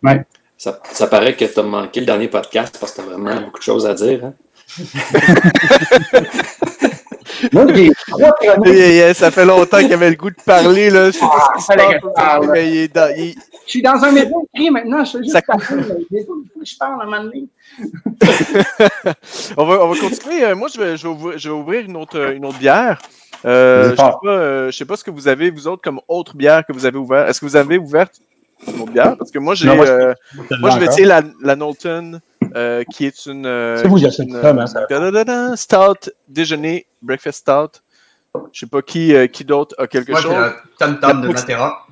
Ouais. 0.03 0.21
Ça, 0.61 0.79
ça 0.91 1.07
paraît 1.07 1.35
que 1.35 1.43
tu 1.45 1.59
as 1.59 1.63
manqué 1.63 1.99
le 2.01 2.05
dernier 2.05 2.27
podcast 2.27 2.77
parce 2.79 2.91
que 2.91 3.01
tu 3.01 3.07
as 3.07 3.09
vraiment 3.17 3.41
beaucoup 3.41 3.57
de 3.57 3.63
choses 3.63 3.87
à 3.87 3.95
dire. 3.95 4.25
hein? 4.25 4.33
Moi, 7.51 7.65
j'ai 7.73 7.91
trois 8.07 8.31
chroniques 8.33 8.67
Yeah, 8.77 8.89
yeah, 8.89 9.13
ça 9.15 9.31
fait 9.31 9.45
longtemps 9.45 9.79
qu'il 9.79 9.91
avait 9.93 10.11
le 10.11 10.15
goût 10.15 10.29
de 10.29 10.35
parler, 10.45 10.91
là. 10.91 11.07
Je 11.07 11.11
sais 11.17 11.19
pas 11.21 11.47
ce 11.47 11.55
qui 11.57 11.61
se 11.61 11.65
fallait 11.65 11.83
passe, 11.85 11.93
que 12.01 12.07
je 12.07 12.13
parle. 12.13 12.51
mais 12.51 12.69
il 12.69 12.77
est 12.77 12.93
dans- 12.93 13.11
il- 13.17 13.33
Je 13.65 13.69
suis 13.71 13.81
dans 13.81 14.03
un 14.03 14.11
métro 14.11 14.47
écrit 14.53 14.69
maintenant, 14.69 15.03
je 15.03 15.11
fais 15.13 15.17
juste 15.23 15.31
Ça- 15.31 15.41
parler, 15.41 15.65
des 16.11 16.23
fois, 16.25 16.35
je 16.63 16.75
parle 16.77 17.01
à 17.01 17.03
un 17.03 17.05
moment 17.07 17.23
donné. 17.23 17.45
on, 19.57 19.65
va, 19.65 19.83
on 19.85 19.87
va 19.93 19.99
continuer. 19.99 20.43
Euh, 20.43 20.55
Moi, 20.55 20.67
je 20.73 20.79
vais, 20.79 20.95
je 20.97 21.03
vais 21.03 21.09
ouvrir, 21.09 21.37
je 21.39 21.49
vais 21.49 21.55
ouvrir 21.55 21.85
une, 21.85 21.97
autre, 21.97 22.19
une 22.33 22.45
autre 22.45 22.59
bière. 22.59 23.01
Euh, 23.45 23.83
je 23.83 23.95
Vas-y, 23.95 23.97
sais 23.97 24.17
pas, 24.23 24.29
euh, 24.31 24.69
je 24.71 24.77
sais 24.77 24.85
pas 24.85 24.95
ce 24.97 25.03
que 25.03 25.09
vous 25.11 25.27
avez, 25.27 25.49
vous 25.49 25.67
autres, 25.67 25.81
comme 25.81 25.99
autre 26.07 26.35
bière 26.35 26.63
que 26.65 26.73
vous 26.73 26.85
avez 26.85 26.97
ouvert. 26.99 27.27
Est-ce 27.27 27.39
que 27.39 27.45
vous 27.45 27.55
avez 27.55 27.79
ouvert 27.79 28.07
une 28.67 28.81
autre 28.81 28.91
bière? 28.91 29.15
Parce 29.17 29.31
que 29.31 29.39
moi, 29.39 29.55
j'ai, 29.55 29.67
Non, 29.67 29.75
moi, 29.75 29.85
je- 29.85 29.91
euh, 29.91 30.13
moi, 30.59 30.69
je 30.71 30.77
vais 30.79 30.83
Encore. 30.85 30.95
tirer 30.95 31.07
la, 31.07 31.21
la 31.41 31.55
Knowlton, 31.55 32.19
euh, 32.55 32.83
qui 32.93 33.05
est 33.05 33.25
une. 33.25 33.45
euh, 33.45 33.77
C'est 33.77 33.87
vous, 33.87 33.97
une, 33.97 34.11
ça, 34.11 34.67
ça- 34.67 35.55
Stout 35.55 36.09
déjeuner, 36.27 36.85
breakfast 37.01 37.39
stout. 37.39 37.81
Je 38.53 38.59
sais 38.61 38.65
pas 38.67 38.81
qui, 38.81 39.13
euh, 39.13 39.27
qui 39.27 39.43
d'autre 39.43 39.75
a 39.77 39.87
quelque 39.87 40.11
Moi, 40.11 40.21
j'ai 40.21 40.27
chose. 40.29 40.37
la 40.37 40.55
Tam 40.79 40.99
Tam 40.99 41.21
de 41.21 41.27
Matera. 41.27 41.85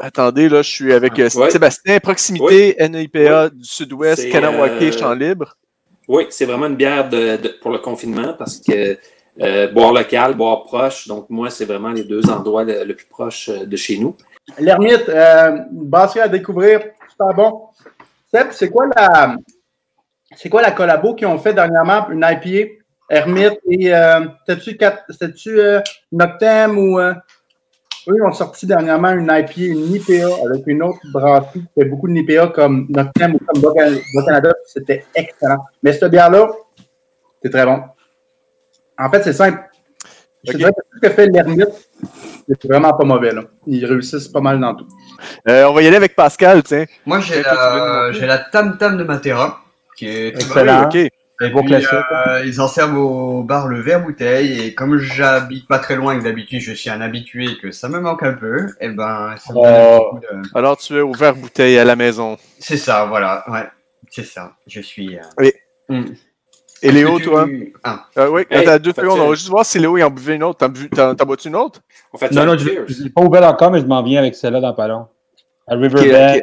Attendez, 0.00 0.48
là, 0.48 0.62
je 0.62 0.70
suis 0.70 0.92
avec 0.92 1.18
euh, 1.18 1.28
Ouais. 1.34 1.50
Sébastien, 1.50 1.98
proximité, 2.00 2.76
NIPA 2.78 3.50
du 3.50 3.64
Sud-Ouest, 3.64 4.30
Kanawake, 4.30 4.80
euh, 4.80 4.92
champ 4.92 5.12
libre. 5.12 5.56
Oui, 6.06 6.26
c'est 6.30 6.46
vraiment 6.46 6.66
une 6.66 6.76
bière 6.76 7.08
de, 7.08 7.36
de- 7.36 7.54
pour 7.60 7.70
le 7.70 7.78
confinement 7.78 8.32
parce 8.38 8.58
que 8.58 8.96
euh, 9.42 9.68
boire 9.68 9.92
local, 9.92 10.34
boire 10.34 10.62
proche, 10.64 11.06
donc 11.06 11.28
moi, 11.30 11.50
c'est 11.50 11.64
vraiment 11.64 11.90
les 11.90 12.04
deux 12.04 12.28
endroits 12.30 12.64
le, 12.64 12.84
le 12.84 12.94
plus 12.94 13.06
proche 13.06 13.48
euh, 13.50 13.66
de 13.66 13.76
chez 13.76 13.98
nous. 13.98 14.16
L'ermite, 14.58 15.08
euh, 15.08 15.58
brasserie 15.70 16.20
à 16.20 16.28
découvrir, 16.28 16.80
super 17.10 17.34
bon. 17.34 17.68
Seb, 18.32 18.48
c'est 18.52 18.70
quoi 18.70 18.86
la 18.94 19.36
c'est 20.36 20.48
quoi 20.48 20.62
la 20.62 20.72
collabo 20.72 21.14
qu'ils 21.14 21.26
ont 21.26 21.38
fait 21.38 21.54
dernièrement, 21.54 22.08
une 22.10 22.24
IPA, 22.24 22.78
Hermite 23.08 23.58
et 23.70 23.94
euh, 23.94 24.26
c'était-tu 24.46 25.58
euh, 25.58 25.80
Noctem 26.12 26.76
ou 26.76 26.98
euh, 26.98 27.14
eux 28.08 28.14
ils 28.16 28.22
ont 28.22 28.32
sorti 28.32 28.66
dernièrement 28.66 29.12
une 29.12 29.30
IPA, 29.32 29.52
une 29.56 29.94
IPA 29.94 30.26
avec 30.44 30.66
une 30.66 30.82
autre 30.82 31.00
brasserie 31.12 31.60
qui 31.60 31.68
fait 31.74 31.86
beaucoup 31.86 32.08
de 32.08 32.14
IPA 32.14 32.48
comme 32.48 32.86
Noctem 32.90 33.34
ou 33.34 33.38
comme 33.38 33.62
Bas-Canada, 33.62 34.52
c'était 34.66 35.04
excellent. 35.14 35.64
Mais 35.82 35.92
cette 35.92 36.10
bière-là, 36.10 36.50
c'est 37.42 37.50
très 37.50 37.64
bon. 37.64 37.80
En 38.98 39.10
fait, 39.10 39.22
c'est 39.22 39.32
simple. 39.32 39.58
Je 40.44 40.52
te 40.52 40.56
dirais 40.58 40.72
que 40.72 40.82
ce 40.94 41.00
que 41.00 41.14
fait 41.14 41.26
l'Hermite, 41.26 41.88
c'est 42.48 42.68
vraiment 42.68 42.92
pas 42.92 43.04
mauvais. 43.04 43.32
Là. 43.32 43.42
Ils 43.66 43.84
réussissent 43.86 44.28
pas 44.28 44.40
mal 44.40 44.58
dans 44.60 44.74
tout. 44.74 44.86
Euh, 45.48 45.64
on 45.68 45.72
va 45.74 45.82
y 45.82 45.86
aller 45.86 45.96
avec 45.96 46.14
Pascal, 46.16 46.62
tiens. 46.62 46.84
Moi, 47.06 47.20
j'ai 47.20 47.42
la, 47.42 48.10
la 48.12 48.38
Tam 48.38 48.76
Tam 48.78 48.96
de 48.96 49.04
Matera, 49.04 49.60
qui 49.96 50.06
est 50.08 50.32
très 50.38 50.64
bonne. 50.64 50.68
Excellent. 50.68 50.90
Oui, 50.92 51.04
ok. 51.06 51.12
Et 51.40 51.50
Bon 51.50 51.60
puis, 51.60 51.68
classique. 51.70 51.90
euh, 52.26 52.42
ils 52.44 52.60
en 52.60 52.66
servent 52.66 52.96
au 52.98 53.44
bar 53.44 53.68
le 53.68 53.80
verre 53.80 54.00
bouteille. 54.02 54.60
Et 54.60 54.74
comme 54.74 54.98
j'habite 54.98 55.68
pas 55.68 55.78
très 55.78 55.94
loin 55.94 56.14
et 56.14 56.18
que 56.18 56.24
d'habitude 56.24 56.60
je 56.60 56.72
suis 56.72 56.90
un 56.90 57.00
habitué 57.00 57.44
et 57.44 57.58
que 57.58 57.70
ça 57.70 57.88
me 57.88 58.00
manque 58.00 58.24
un 58.24 58.32
peu, 58.32 58.66
et 58.80 58.88
ben, 58.88 59.34
ça 59.38 59.52
me 59.52 59.54
donne 59.62 59.64
Oh. 59.72 59.98
beaucoup 60.14 60.20
de- 60.20 60.58
Alors, 60.58 60.76
tu 60.76 60.96
es 60.96 61.00
ouvert 61.00 61.36
bouteille 61.36 61.78
à 61.78 61.84
la 61.84 61.94
maison. 61.94 62.36
C'est 62.58 62.76
ça, 62.76 63.04
voilà. 63.04 63.44
Ouais, 63.48 63.68
c'est 64.10 64.24
ça. 64.24 64.50
Je 64.66 64.80
suis. 64.80 65.16
euh, 65.16 65.22
Oui. 65.38 65.52
hmm. 65.88 66.06
Et 66.82 66.92
Léo, 66.92 67.16
Est-ce 67.18 67.24
que 67.24 67.30
toi? 67.30 67.46
Ah. 67.82 68.06
Euh, 68.18 68.28
oui, 68.30 68.42
Hey, 68.50 68.66
attends 68.66 68.82
deux 68.82 68.92
secondes. 68.92 69.18
On 69.20 69.28
va 69.30 69.34
juste 69.34 69.48
voir 69.48 69.64
si 69.66 69.78
Léo 69.78 69.96
il 69.96 70.04
en 70.04 70.10
buvait 70.10 70.36
une 70.36 70.44
autre. 70.44 70.58
T'en 70.58 70.68
bu- 70.68 70.88
bois-tu 71.26 71.48
une 71.48 71.56
autre? 71.56 71.80
On 72.12 72.18
fait 72.18 72.30
Non, 72.32 72.44
non, 72.46 72.56
je 72.56 73.02
l'ai 73.04 73.10
pas 73.10 73.22
ouvert 73.22 73.42
encore, 73.48 73.70
mais 73.70 73.80
je 73.80 73.86
m'en 73.86 74.02
viens 74.02 74.20
avec 74.20 74.34
celle-là 74.34 74.60
dans 74.60 74.72
pas 74.74 74.86
long. 74.88 75.06
À 75.66 75.76
Qui 75.76 75.84
est- 75.84 75.86
Riverbend, 75.98 76.40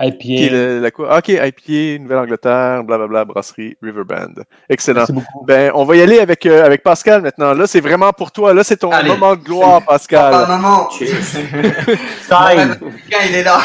est- 0.00 0.18
qui 0.18 0.36
est 0.36 0.46
IPA. 0.46 0.52
le- 0.54 0.80
la 0.80 0.90
quoi? 0.90 1.08
Ah, 1.10 1.18
Ok, 1.18 1.28
IPA, 1.28 1.98
Nouvelle-Angleterre, 2.02 2.84
blablabla, 2.84 3.24
brasserie, 3.24 3.76
Riverband. 3.82 4.42
Excellent. 4.68 5.00
Merci 5.00 5.12
beaucoup. 5.12 5.44
Ben, 5.46 5.70
on 5.74 5.84
va 5.84 5.96
y 5.96 6.02
aller 6.02 6.18
avec, 6.18 6.44
euh, 6.46 6.64
avec 6.66 6.82
Pascal 6.82 7.22
maintenant. 7.22 7.54
Là, 7.54 7.66
c'est 7.66 7.80
vraiment 7.80 8.12
pour 8.12 8.30
toi. 8.32 8.52
Là, 8.52 8.62
c'est 8.64 8.76
ton 8.76 8.90
Allez. 8.90 9.08
moment 9.08 9.34
de 9.34 9.40
gloire, 9.42 9.82
Pascal. 9.82 10.32
Time. 12.28 12.76
Tiens, 13.08 13.18
il 13.28 13.34
est 13.36 13.42
là. 13.42 13.58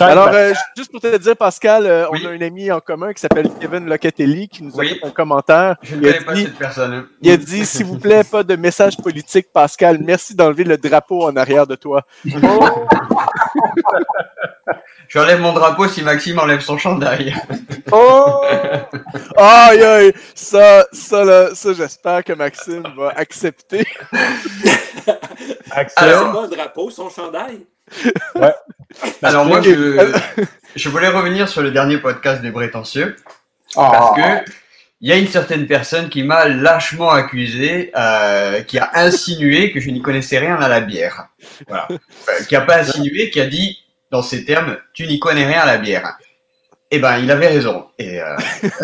Alors, 0.00 0.28
euh, 0.32 0.52
juste 0.76 0.90
pour 0.90 1.00
te 1.00 1.16
dire, 1.16 1.36
Pascal, 1.36 1.86
euh, 1.86 2.06
Oui. 2.10 2.22
on 2.24 2.28
a 2.28 2.32
un 2.32 2.40
ami 2.40 2.70
en 2.72 2.80
commun 2.80 3.12
qui 3.12 3.20
s'appelle 3.20 3.48
Kevin 3.60 3.86
Locatelli 3.86 4.48
qui 4.48 4.62
nous 4.64 4.74
a 4.74 4.78
Oui. 4.78 4.88
fait 4.88 5.06
un 5.06 5.10
commentaire. 5.10 5.76
Je 5.82 5.94
ne 5.96 6.00
connais 6.00 6.20
pas 6.20 6.34
dit- 6.34 6.42
cette 6.44 6.58
personne. 6.58 7.04
Il 7.20 7.30
a 7.30 7.36
dit, 7.36 7.64
s'il 7.64 7.86
vous 7.86 7.98
plaît, 7.98 8.24
pas 8.24 8.42
de 8.42 8.56
message 8.56 8.96
politique, 8.96 9.46
Pascal. 9.52 9.98
Merci 10.00 10.34
d'enlever 10.34 10.64
le 10.64 10.76
drapeau 10.76 11.24
en 11.26 11.36
arrière 11.36 11.66
de 11.66 11.74
toi. 11.76 12.02
J'enlève 15.12 15.40
mon 15.40 15.52
drapeau 15.52 15.86
si 15.88 16.00
Maxime 16.02 16.38
enlève 16.38 16.60
son 16.62 16.78
chandail. 16.78 17.34
Oh! 17.90 18.40
Aïe, 19.36 19.82
aïe! 19.82 20.12
Ça, 20.34 20.86
ça, 20.90 21.22
là, 21.22 21.54
ça, 21.54 21.74
j'espère 21.74 22.24
que 22.24 22.32
Maxime 22.32 22.84
va 22.96 23.10
accepter. 23.16 23.84
Alors- 25.96 26.26
C'est 26.26 26.32
pas 26.32 26.44
un 26.44 26.48
drapeau, 26.48 26.90
son 26.90 27.10
chandail? 27.10 27.66
Ouais. 28.36 28.54
Alors 29.22 29.44
moi, 29.44 29.60
je, 29.60 30.14
je 30.76 30.88
voulais 30.88 31.08
revenir 31.08 31.46
sur 31.46 31.60
le 31.60 31.70
dernier 31.70 31.98
podcast 31.98 32.40
des 32.40 32.50
Prétentieux. 32.50 33.16
Parce 33.74 34.16
que 34.16 34.50
il 35.02 35.10
y 35.10 35.12
a 35.12 35.16
une 35.16 35.26
certaine 35.28 35.66
personne 35.66 36.08
qui 36.08 36.22
m'a 36.22 36.46
lâchement 36.48 37.10
accusé, 37.10 37.90
euh, 37.96 38.62
qui 38.62 38.78
a 38.78 38.88
insinué 38.94 39.72
que 39.72 39.80
je 39.80 39.90
n'y 39.90 40.00
connaissais 40.00 40.38
rien 40.38 40.56
à 40.56 40.68
la 40.68 40.80
bière. 40.80 41.26
Voilà. 41.68 41.88
Enfin, 41.90 42.44
qui 42.48 42.54
a 42.56 42.60
pas 42.60 42.78
insinué, 42.78 43.28
qui 43.30 43.40
a 43.40 43.46
dit 43.46 43.78
dans 44.12 44.22
ces 44.22 44.44
termes, 44.44 44.76
tu 44.92 45.06
n'y 45.08 45.18
connais 45.18 45.46
rien 45.46 45.62
à 45.62 45.66
la 45.66 45.78
bière. 45.78 46.16
Eh 46.90 46.98
ben, 46.98 47.18
il 47.18 47.30
avait 47.30 47.48
raison. 47.48 47.86
Et 47.98 48.20
euh, 48.20 48.36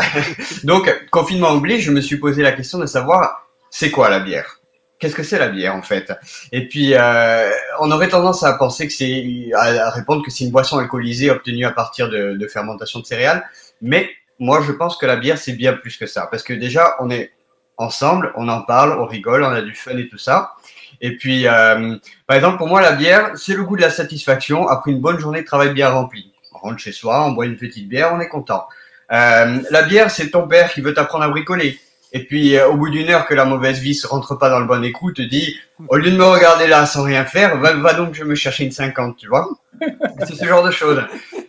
donc, 0.64 0.90
confinement 1.10 1.52
oublié, 1.52 1.78
je 1.78 1.92
me 1.92 2.00
suis 2.00 2.16
posé 2.16 2.42
la 2.42 2.52
question 2.52 2.78
de 2.78 2.86
savoir 2.86 3.46
c'est 3.70 3.90
quoi 3.90 4.08
la 4.08 4.20
bière? 4.20 4.58
Qu'est-ce 4.98 5.14
que 5.14 5.22
c'est 5.22 5.38
la 5.38 5.48
bière 5.48 5.76
en 5.76 5.82
fait? 5.82 6.12
Et 6.50 6.66
puis, 6.66 6.94
euh, 6.94 7.50
on 7.78 7.90
aurait 7.92 8.08
tendance 8.08 8.42
à 8.42 8.54
penser 8.54 8.88
que 8.88 8.92
c'est 8.92 9.50
à 9.54 9.90
répondre 9.90 10.24
que 10.24 10.30
c'est 10.30 10.44
une 10.44 10.50
boisson 10.50 10.78
alcoolisée 10.78 11.30
obtenue 11.30 11.66
à 11.66 11.70
partir 11.70 12.08
de, 12.08 12.32
de 12.32 12.46
fermentation 12.48 12.98
de 12.98 13.04
céréales, 13.04 13.44
mais 13.82 14.10
moi, 14.38 14.62
je 14.66 14.72
pense 14.72 14.96
que 14.96 15.04
la 15.04 15.16
bière, 15.16 15.36
c'est 15.36 15.52
bien 15.52 15.74
plus 15.74 15.96
que 15.96 16.06
ça. 16.06 16.26
Parce 16.30 16.42
que 16.42 16.54
déjà, 16.54 16.96
on 17.00 17.10
est 17.10 17.30
ensemble, 17.78 18.32
on 18.36 18.48
en 18.48 18.62
parle, 18.62 18.98
on 19.00 19.06
rigole, 19.06 19.42
on 19.42 19.50
a 19.50 19.62
du 19.62 19.74
fun 19.74 19.96
et 19.96 20.08
tout 20.08 20.18
ça. 20.18 20.54
Et 21.00 21.16
puis, 21.16 21.46
euh, 21.46 21.96
par 22.26 22.36
exemple, 22.36 22.58
pour 22.58 22.68
moi, 22.68 22.82
la 22.82 22.92
bière, 22.92 23.30
c'est 23.36 23.54
le 23.54 23.62
goût 23.62 23.76
de 23.76 23.82
la 23.82 23.90
satisfaction 23.90 24.68
après 24.68 24.90
une 24.90 25.00
bonne 25.00 25.18
journée 25.18 25.42
de 25.42 25.46
travail 25.46 25.72
bien 25.72 25.88
remplie. 25.88 26.32
On 26.52 26.58
rentre 26.58 26.78
chez 26.78 26.92
soi, 26.92 27.24
on 27.24 27.32
boit 27.32 27.46
une 27.46 27.56
petite 27.56 27.88
bière, 27.88 28.10
on 28.12 28.20
est 28.20 28.28
content. 28.28 28.66
Euh, 29.12 29.60
la 29.70 29.82
bière, 29.82 30.10
c'est 30.10 30.30
ton 30.30 30.46
père 30.48 30.72
qui 30.72 30.80
veut 30.80 30.92
t'apprendre 30.92 31.24
à 31.24 31.28
bricoler. 31.28 31.78
Et 32.12 32.24
puis, 32.24 32.56
euh, 32.56 32.68
au 32.68 32.76
bout 32.76 32.88
d'une 32.88 33.08
heure 33.10 33.26
que 33.26 33.34
la 33.34 33.44
mauvaise 33.44 33.80
vie 33.80 33.94
se 33.94 34.06
rentre 34.06 34.34
pas 34.34 34.48
dans 34.48 34.60
le 34.60 34.66
bon 34.66 34.82
écoute, 34.82 35.16
te 35.16 35.22
dit, 35.22 35.56
au 35.88 35.96
lieu 35.96 36.10
de 36.10 36.16
me 36.16 36.24
regarder 36.24 36.66
là 36.66 36.86
sans 36.86 37.02
rien 37.02 37.24
faire, 37.24 37.58
va, 37.58 37.74
va 37.74 37.92
donc 37.92 38.14
je 38.14 38.24
me 38.24 38.34
chercher 38.34 38.64
une 38.64 38.72
50, 38.72 39.16
tu 39.16 39.28
vois. 39.28 39.48
C'est 40.26 40.34
ce 40.34 40.44
genre 40.44 40.64
de 40.64 40.70
choses. 40.70 41.02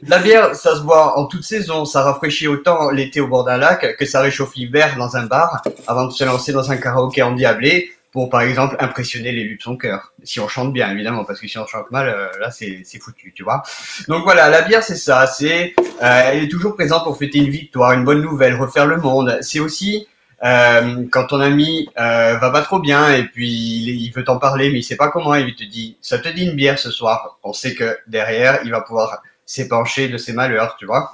La 0.08 0.20
bière, 0.20 0.56
ça 0.56 0.76
se 0.76 0.82
boit 0.82 1.18
en 1.18 1.26
toute 1.26 1.44
saison, 1.44 1.86
ça 1.86 2.04
rafraîchit 2.04 2.48
autant 2.48 2.92
l'été 2.92 3.22
au 3.22 3.28
bord 3.28 3.46
d'un 3.46 3.58
lac 3.58 3.96
que 3.98 4.06
ça 4.06 4.22
réchauffe 4.22 4.56
l'hiver 4.56 4.96
dans 4.98 5.18
un 5.18 5.26
bar 5.26 5.62
avant 5.88 6.06
de 6.06 6.12
se 6.12 6.24
lancer 6.24 6.52
dans 6.52 6.72
un 6.72 6.78
karaoké 6.78 7.22
endiablé 7.22 7.92
pour, 8.12 8.30
par 8.30 8.42
exemple, 8.42 8.76
impressionner 8.80 9.32
l'élu 9.32 9.58
de 9.58 9.62
son 9.62 9.78
cœur. 9.78 10.14
Si 10.24 10.40
on 10.40 10.48
chante 10.48 10.74
bien, 10.74 10.90
évidemment, 10.92 11.26
parce 11.26 11.40
que 11.40 11.48
si 11.48 11.58
on 11.60 11.68
chante 11.68 11.92
mal, 11.92 12.10
euh, 12.10 12.28
là, 12.40 12.50
c'est 12.50 12.84
foutu, 13.00 13.34
tu 13.36 13.44
vois. 13.44 13.62
Donc 14.08 14.24
voilà, 14.24 14.50
la 14.50 14.64
bière, 14.64 14.84
c'est 14.84 14.96
ça. 14.96 15.28
C'est, 15.28 15.74
euh, 15.78 16.22
elle 16.26 16.44
est 16.44 16.48
toujours 16.48 16.76
présente 16.76 17.04
pour 17.04 17.18
fêter 17.18 17.38
une 17.38 17.52
victoire, 17.52 17.92
une 17.92 18.04
bonne 18.04 18.22
nouvelle, 18.22 18.56
refaire 18.56 18.88
le 18.88 18.98
monde. 18.98 19.38
C'est 19.42 19.60
aussi 19.60 20.08
euh, 20.44 21.04
quand 21.12 21.26
ton 21.28 21.42
ami 21.42 21.90
euh, 22.00 22.38
va 22.38 22.50
pas 22.50 22.62
trop 22.62 22.80
bien 22.80 23.14
et 23.14 23.24
puis 23.24 23.50
il, 23.50 24.12
veut 24.12 24.24
t'en 24.24 24.38
parler 24.38 24.72
mais 24.72 24.80
il 24.80 24.84
sait 24.84 24.96
pas 24.96 25.10
comment, 25.10 25.36
il 25.36 25.54
te 25.56 25.64
dit 25.64 25.98
ça 26.02 26.18
te 26.18 26.30
dit 26.30 26.46
une 26.46 26.56
bière 26.56 26.80
ce 26.80 26.92
soir. 26.92 27.40
On 27.44 27.54
sait 27.54 27.76
que 27.76 27.98
derrière 28.08 28.60
il 28.64 28.72
va 28.72 28.82
pouvoir 28.82 29.22
s'épancher 29.46 30.08
de 30.08 30.18
ses 30.18 30.34
malheurs, 30.34 30.76
tu 30.78 30.86
vois. 30.86 31.14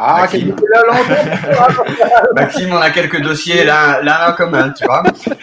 Ah, 0.00 0.20
Maxime. 0.20 0.54
là, 0.70 0.82
Maxime, 2.34 2.72
on 2.72 2.76
a 2.76 2.90
quelques 2.90 3.20
dossiers 3.20 3.64
là, 3.64 4.00
là 4.00 4.30
en 4.30 4.32
commun, 4.34 4.70
tu 4.70 4.84
vois. 4.84 5.02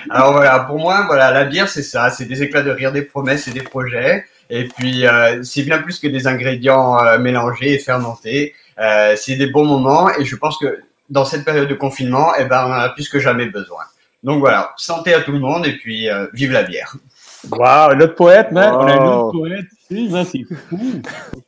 Alors 0.09 0.31
voilà, 0.31 0.59
pour 0.59 0.79
moi, 0.79 1.03
voilà, 1.07 1.31
la 1.31 1.43
bière 1.43 1.67
c'est 1.67 1.83
ça, 1.83 2.09
c'est 2.09 2.25
des 2.25 2.41
éclats 2.41 2.61
de 2.61 2.71
rire, 2.71 2.93
des 2.93 3.01
promesses 3.01 3.49
et 3.49 3.51
des 3.51 3.63
projets. 3.63 4.25
Et 4.49 4.67
puis 4.67 5.05
euh, 5.05 5.43
c'est 5.43 5.63
bien 5.63 5.79
plus 5.79 5.99
que 5.99 6.07
des 6.07 6.27
ingrédients 6.27 7.03
euh, 7.03 7.17
mélangés 7.17 7.73
et 7.73 7.79
fermentés. 7.79 8.53
Euh, 8.79 9.15
c'est 9.17 9.35
des 9.35 9.47
bons 9.47 9.65
moments 9.65 10.09
et 10.17 10.25
je 10.25 10.35
pense 10.35 10.57
que 10.57 10.79
dans 11.09 11.25
cette 11.25 11.45
période 11.45 11.67
de 11.67 11.75
confinement, 11.75 12.33
eh 12.37 12.45
ben, 12.45 12.65
on 12.67 12.71
en 12.71 12.79
a 12.79 12.89
plus 12.89 13.09
que 13.09 13.19
jamais 13.19 13.45
besoin. 13.47 13.83
Donc 14.23 14.39
voilà, 14.39 14.73
santé 14.77 15.13
à 15.13 15.21
tout 15.21 15.31
le 15.31 15.39
monde 15.39 15.67
et 15.67 15.77
puis 15.77 16.09
euh, 16.09 16.27
vive 16.33 16.51
la 16.51 16.63
bière. 16.63 16.95
Wow, 17.51 17.93
notre 17.95 18.15
poète, 18.15 18.51
man. 18.51 18.73
On 18.73 18.87
a 18.87 18.93
un 18.93 19.17
autre 19.17 19.37
poète 19.37 19.65
ici, 19.91 20.09
man, 20.09 20.25
c'est 20.25 20.43
fou. 20.43 21.01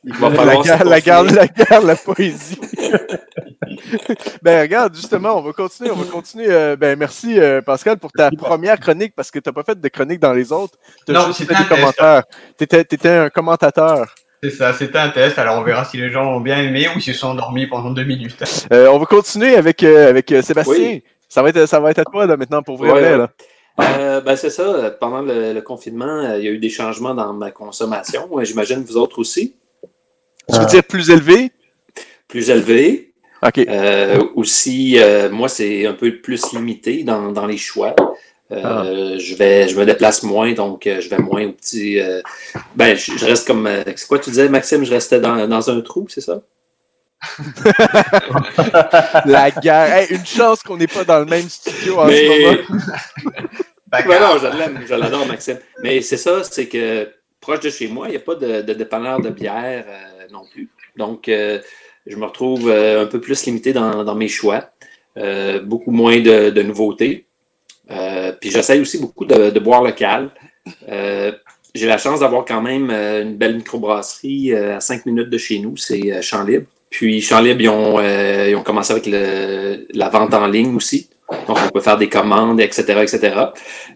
va 0.04 0.44
La, 0.44 0.56
guerre, 0.62 0.84
la, 0.84 1.00
guerre, 1.00 1.22
la 1.24 1.46
guerre, 1.48 1.82
la 1.82 1.96
poésie. 1.96 2.60
ben 4.42 4.62
regarde, 4.62 4.94
justement, 4.94 5.38
on 5.38 5.42
va 5.42 5.52
continuer, 5.52 5.90
on 5.90 5.96
va 5.96 6.04
continuer. 6.04 6.46
euh, 6.50 6.76
ben 6.76 6.96
merci 6.96 7.40
euh, 7.40 7.60
Pascal 7.62 7.98
pour 7.98 8.12
ta 8.12 8.30
première 8.30 8.78
chronique 8.78 9.14
parce 9.16 9.30
que 9.30 9.38
tu 9.38 9.48
n'as 9.48 9.52
pas 9.52 9.64
fait 9.64 9.80
de 9.80 9.88
chronique 9.88 10.20
dans 10.20 10.32
les 10.32 10.52
autres. 10.52 10.78
Tu 11.04 11.12
Non, 11.12 11.26
juste 11.26 11.38
c'était 11.38 11.54
fait 11.54 11.60
un 11.60 11.62
des 11.62 11.68
commentaires. 11.68 12.22
Tu 12.56 12.64
étais, 12.64 13.08
un 13.08 13.30
commentateur. 13.30 14.14
C'est 14.42 14.50
ça, 14.50 14.72
c'était 14.72 14.98
un 14.98 15.08
test. 15.10 15.38
Alors 15.38 15.58
on 15.58 15.64
verra 15.64 15.84
si 15.84 15.96
les 15.96 16.10
gens 16.10 16.24
ont 16.36 16.40
bien 16.40 16.62
aimé 16.62 16.86
ou 16.94 17.00
s'ils 17.00 17.14
se 17.14 17.20
sont 17.20 17.28
endormis 17.28 17.66
pendant 17.66 17.90
deux 17.90 18.04
minutes. 18.04 18.36
Euh, 18.72 18.88
on 18.88 18.98
va 18.98 19.06
continuer 19.06 19.56
avec, 19.56 19.82
euh, 19.82 20.08
avec 20.10 20.30
euh, 20.30 20.42
Sébastien. 20.42 20.74
Oui. 20.74 21.02
Ça, 21.28 21.42
va 21.42 21.48
être, 21.48 21.66
ça 21.66 21.80
va 21.80 21.90
être 21.90 21.98
à 22.00 22.04
toi 22.04 22.26
là, 22.26 22.36
maintenant 22.36 22.62
pour 22.62 22.76
vrai. 22.76 22.90
Ouais, 22.90 23.00
vrai, 23.00 23.12
ouais. 23.12 23.18
là. 23.18 23.30
Euh, 23.80 24.20
ben, 24.20 24.36
c'est 24.36 24.50
ça. 24.50 24.90
Pendant 25.00 25.20
le, 25.20 25.52
le 25.52 25.60
confinement, 25.62 26.06
euh, 26.24 26.38
il 26.38 26.44
y 26.44 26.48
a 26.48 26.50
eu 26.50 26.58
des 26.58 26.68
changements 26.70 27.14
dans 27.14 27.32
ma 27.32 27.50
consommation. 27.50 28.28
J'imagine 28.42 28.82
vous 28.84 28.96
autres 28.96 29.18
aussi. 29.18 29.54
Tu 30.48 30.54
veux 30.54 30.62
Ah. 30.62 30.64
dire 30.66 30.84
plus 30.84 31.10
élevé? 31.10 31.50
Plus 32.28 32.50
élevé. 32.50 33.12
OK. 33.42 33.58
Euh, 33.58 34.22
aussi, 34.34 34.98
euh, 34.98 35.30
moi, 35.30 35.48
c'est 35.48 35.86
un 35.86 35.92
peu 35.94 36.16
plus 36.16 36.52
limité 36.52 37.04
dans, 37.04 37.30
dans 37.32 37.46
les 37.46 37.56
choix. 37.56 37.94
Euh, 38.50 38.60
Ah. 38.64 39.18
je, 39.18 39.34
vais, 39.34 39.68
je 39.68 39.76
me 39.76 39.84
déplace 39.84 40.22
moins, 40.22 40.52
donc 40.52 40.86
euh, 40.86 41.00
je 41.02 41.08
vais 41.10 41.18
moins 41.18 41.44
au 41.46 41.52
petit. 41.52 42.00
euh, 42.00 42.22
ben, 42.74 42.96
je, 42.96 43.12
je 43.18 43.24
reste 43.26 43.46
comme. 43.46 43.66
euh, 43.66 43.82
c'est 43.96 44.08
quoi 44.08 44.18
tu 44.18 44.30
disais, 44.30 44.48
Maxime? 44.48 44.84
Je 44.84 44.90
restais 44.92 45.20
dans, 45.20 45.46
dans 45.46 45.70
un 45.70 45.80
trou, 45.82 46.06
c'est 46.08 46.22
ça? 46.22 46.40
La 49.26 49.50
guerre. 49.50 49.92
Hey, 49.94 50.06
une 50.14 50.26
chance 50.26 50.62
qu'on 50.62 50.76
n'est 50.76 50.86
pas 50.86 51.04
dans 51.04 51.20
le 51.20 51.26
même 51.26 51.48
studio 51.48 51.98
en 51.98 52.08
ce 52.08 52.28
moment. 52.28 52.58
Ouais, 53.90 54.20
non, 54.20 54.36
je 54.38 54.46
l'aime, 54.58 54.80
je 54.86 54.94
l'adore, 54.94 55.24
Maxime. 55.26 55.56
Mais 55.82 56.02
c'est 56.02 56.18
ça, 56.18 56.44
c'est 56.44 56.66
que 56.68 57.08
proche 57.40 57.60
de 57.60 57.70
chez 57.70 57.88
moi, 57.88 58.08
il 58.08 58.10
n'y 58.10 58.16
a 58.18 58.20
pas 58.20 58.34
de, 58.34 58.60
de 58.60 58.74
dépanneur 58.74 59.18
de 59.18 59.30
bière 59.30 59.86
euh, 59.88 60.26
non 60.30 60.42
plus. 60.52 60.68
Donc, 60.98 61.26
euh, 61.30 61.58
je 62.06 62.16
me 62.16 62.26
retrouve 62.26 62.68
euh, 62.68 63.04
un 63.04 63.06
peu 63.06 63.18
plus 63.18 63.46
limité 63.46 63.72
dans, 63.72 64.04
dans 64.04 64.14
mes 64.14 64.28
choix. 64.28 64.68
Euh, 65.16 65.62
beaucoup 65.62 65.90
moins 65.90 66.20
de, 66.20 66.50
de 66.50 66.62
nouveautés. 66.62 67.24
Euh, 67.90 68.32
puis 68.40 68.50
j'essaye 68.50 68.80
aussi 68.80 68.98
beaucoup 68.98 69.24
de, 69.24 69.58
boire 69.58 69.82
local. 69.82 70.30
Euh, 70.88 71.32
j'ai 71.74 71.86
la 71.86 71.98
chance 71.98 72.20
d'avoir 72.20 72.44
quand 72.44 72.60
même 72.60 72.90
euh, 72.90 73.22
une 73.22 73.36
belle 73.36 73.56
microbrasserie 73.56 74.54
à 74.54 74.80
5 74.80 75.06
minutes 75.06 75.30
de 75.30 75.38
chez 75.38 75.58
nous, 75.58 75.76
c'est 75.76 76.20
Champ 76.22 76.44
Libre. 76.44 76.66
Puis 76.90 77.20
Champ 77.20 77.40
Libre, 77.40 77.60
ils 77.60 78.56
ont, 78.56 78.62
commencé 78.62 78.92
avec 78.92 79.06
la 79.06 80.08
vente 80.08 80.34
en 80.34 80.46
ligne 80.46 80.74
aussi. 80.74 81.08
Donc, 81.46 81.58
on 81.62 81.68
peut 81.68 81.80
faire 81.80 81.98
des 81.98 82.08
commandes, 82.08 82.58
etc., 82.58 83.00
etc. 83.02 83.34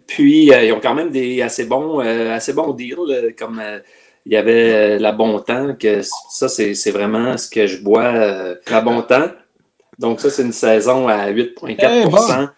Puis, 0.06 0.48
ils 0.48 0.72
ont 0.72 0.80
quand 0.80 0.94
même 0.94 1.10
des 1.10 1.40
assez 1.40 1.64
bons, 1.64 2.00
assez 2.00 2.52
bons 2.52 2.72
deals, 2.74 3.34
comme 3.38 3.62
il 4.26 4.32
y 4.32 4.36
avait 4.36 4.98
la 4.98 5.12
Bon 5.12 5.38
Temps, 5.38 5.74
que 5.74 6.02
ça, 6.02 6.48
c'est 6.48 6.90
vraiment 6.90 7.38
ce 7.38 7.48
que 7.48 7.66
je 7.66 7.78
bois, 7.78 8.12
la 8.70 8.80
Bon 8.82 9.00
Temps. 9.00 9.30
Donc, 9.98 10.20
ça, 10.20 10.28
c'est 10.28 10.42
une 10.42 10.52
saison 10.52 11.08
à 11.08 11.30
8,4 11.30 12.50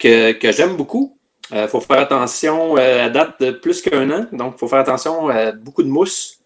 que, 0.00 0.52
j'aime 0.52 0.76
beaucoup. 0.76 1.16
Il 1.52 1.66
faut 1.68 1.80
faire 1.80 1.98
attention, 1.98 2.76
euh, 2.78 3.06
à 3.06 3.08
date 3.08 3.40
de 3.40 3.50
plus 3.50 3.82
qu'un 3.82 4.08
an, 4.10 4.26
donc 4.32 4.54
il 4.56 4.58
faut 4.58 4.68
faire 4.68 4.78
attention 4.78 5.28
à 5.28 5.50
beaucoup 5.52 5.82
de 5.82 5.88
mousse. 5.88 6.38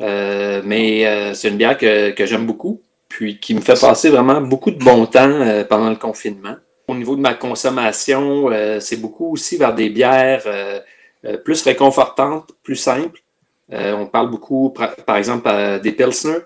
Euh, 0.00 0.62
mais 0.64 1.06
euh, 1.06 1.34
c'est 1.34 1.48
une 1.48 1.56
bière 1.56 1.78
que, 1.78 2.14
j'aime 2.18 2.46
beaucoup, 2.46 2.80
puis 3.08 3.38
qui 3.38 3.54
me 3.54 3.60
fait 3.60 3.78
passer 3.80 4.10
vraiment 4.10 4.40
beaucoup 4.40 4.70
de 4.70 4.82
bon 4.82 5.06
temps 5.06 5.28
euh, 5.28 5.64
pendant 5.64 5.90
le 5.90 5.96
confinement. 5.96 6.56
Au 6.88 6.94
niveau 6.94 7.14
de 7.14 7.20
ma 7.20 7.34
consommation, 7.34 8.50
euh, 8.50 8.80
c'est 8.80 8.96
beaucoup 8.96 9.32
aussi 9.32 9.56
vers 9.56 9.74
des 9.74 9.90
bières 9.90 10.42
euh, 10.46 10.80
euh, 11.24 11.36
plus 11.36 11.62
réconfortantes, 11.62 12.50
plus 12.64 12.76
simples. 12.76 13.20
Euh, 13.72 13.94
on 13.94 14.06
parle 14.06 14.30
beaucoup, 14.30 14.74
par, 15.06 15.16
exemple, 15.16 15.48
euh, 15.48 15.78
des 15.78 15.92
Pilsner. 15.92 16.38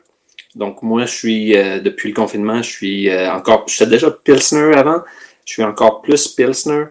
Donc, 0.55 0.83
moi, 0.83 1.07
je 1.07 1.15
suis, 1.15 1.57
euh, 1.57 1.81
depuis 1.81 2.11
le 2.11 2.15
confinement, 2.15 2.63
je 2.63 2.71
suis 2.71 3.11
euh, 3.11 3.33
encore, 3.33 3.65
j'étais 3.67 3.91
déjà 3.91 4.11
Pilsner 4.11 4.75
avant, 4.75 5.03
je 5.47 5.53
suis 5.55 5.65
encore 5.65 6.03
plus 6.03 6.29
Pilsner. 6.29 6.85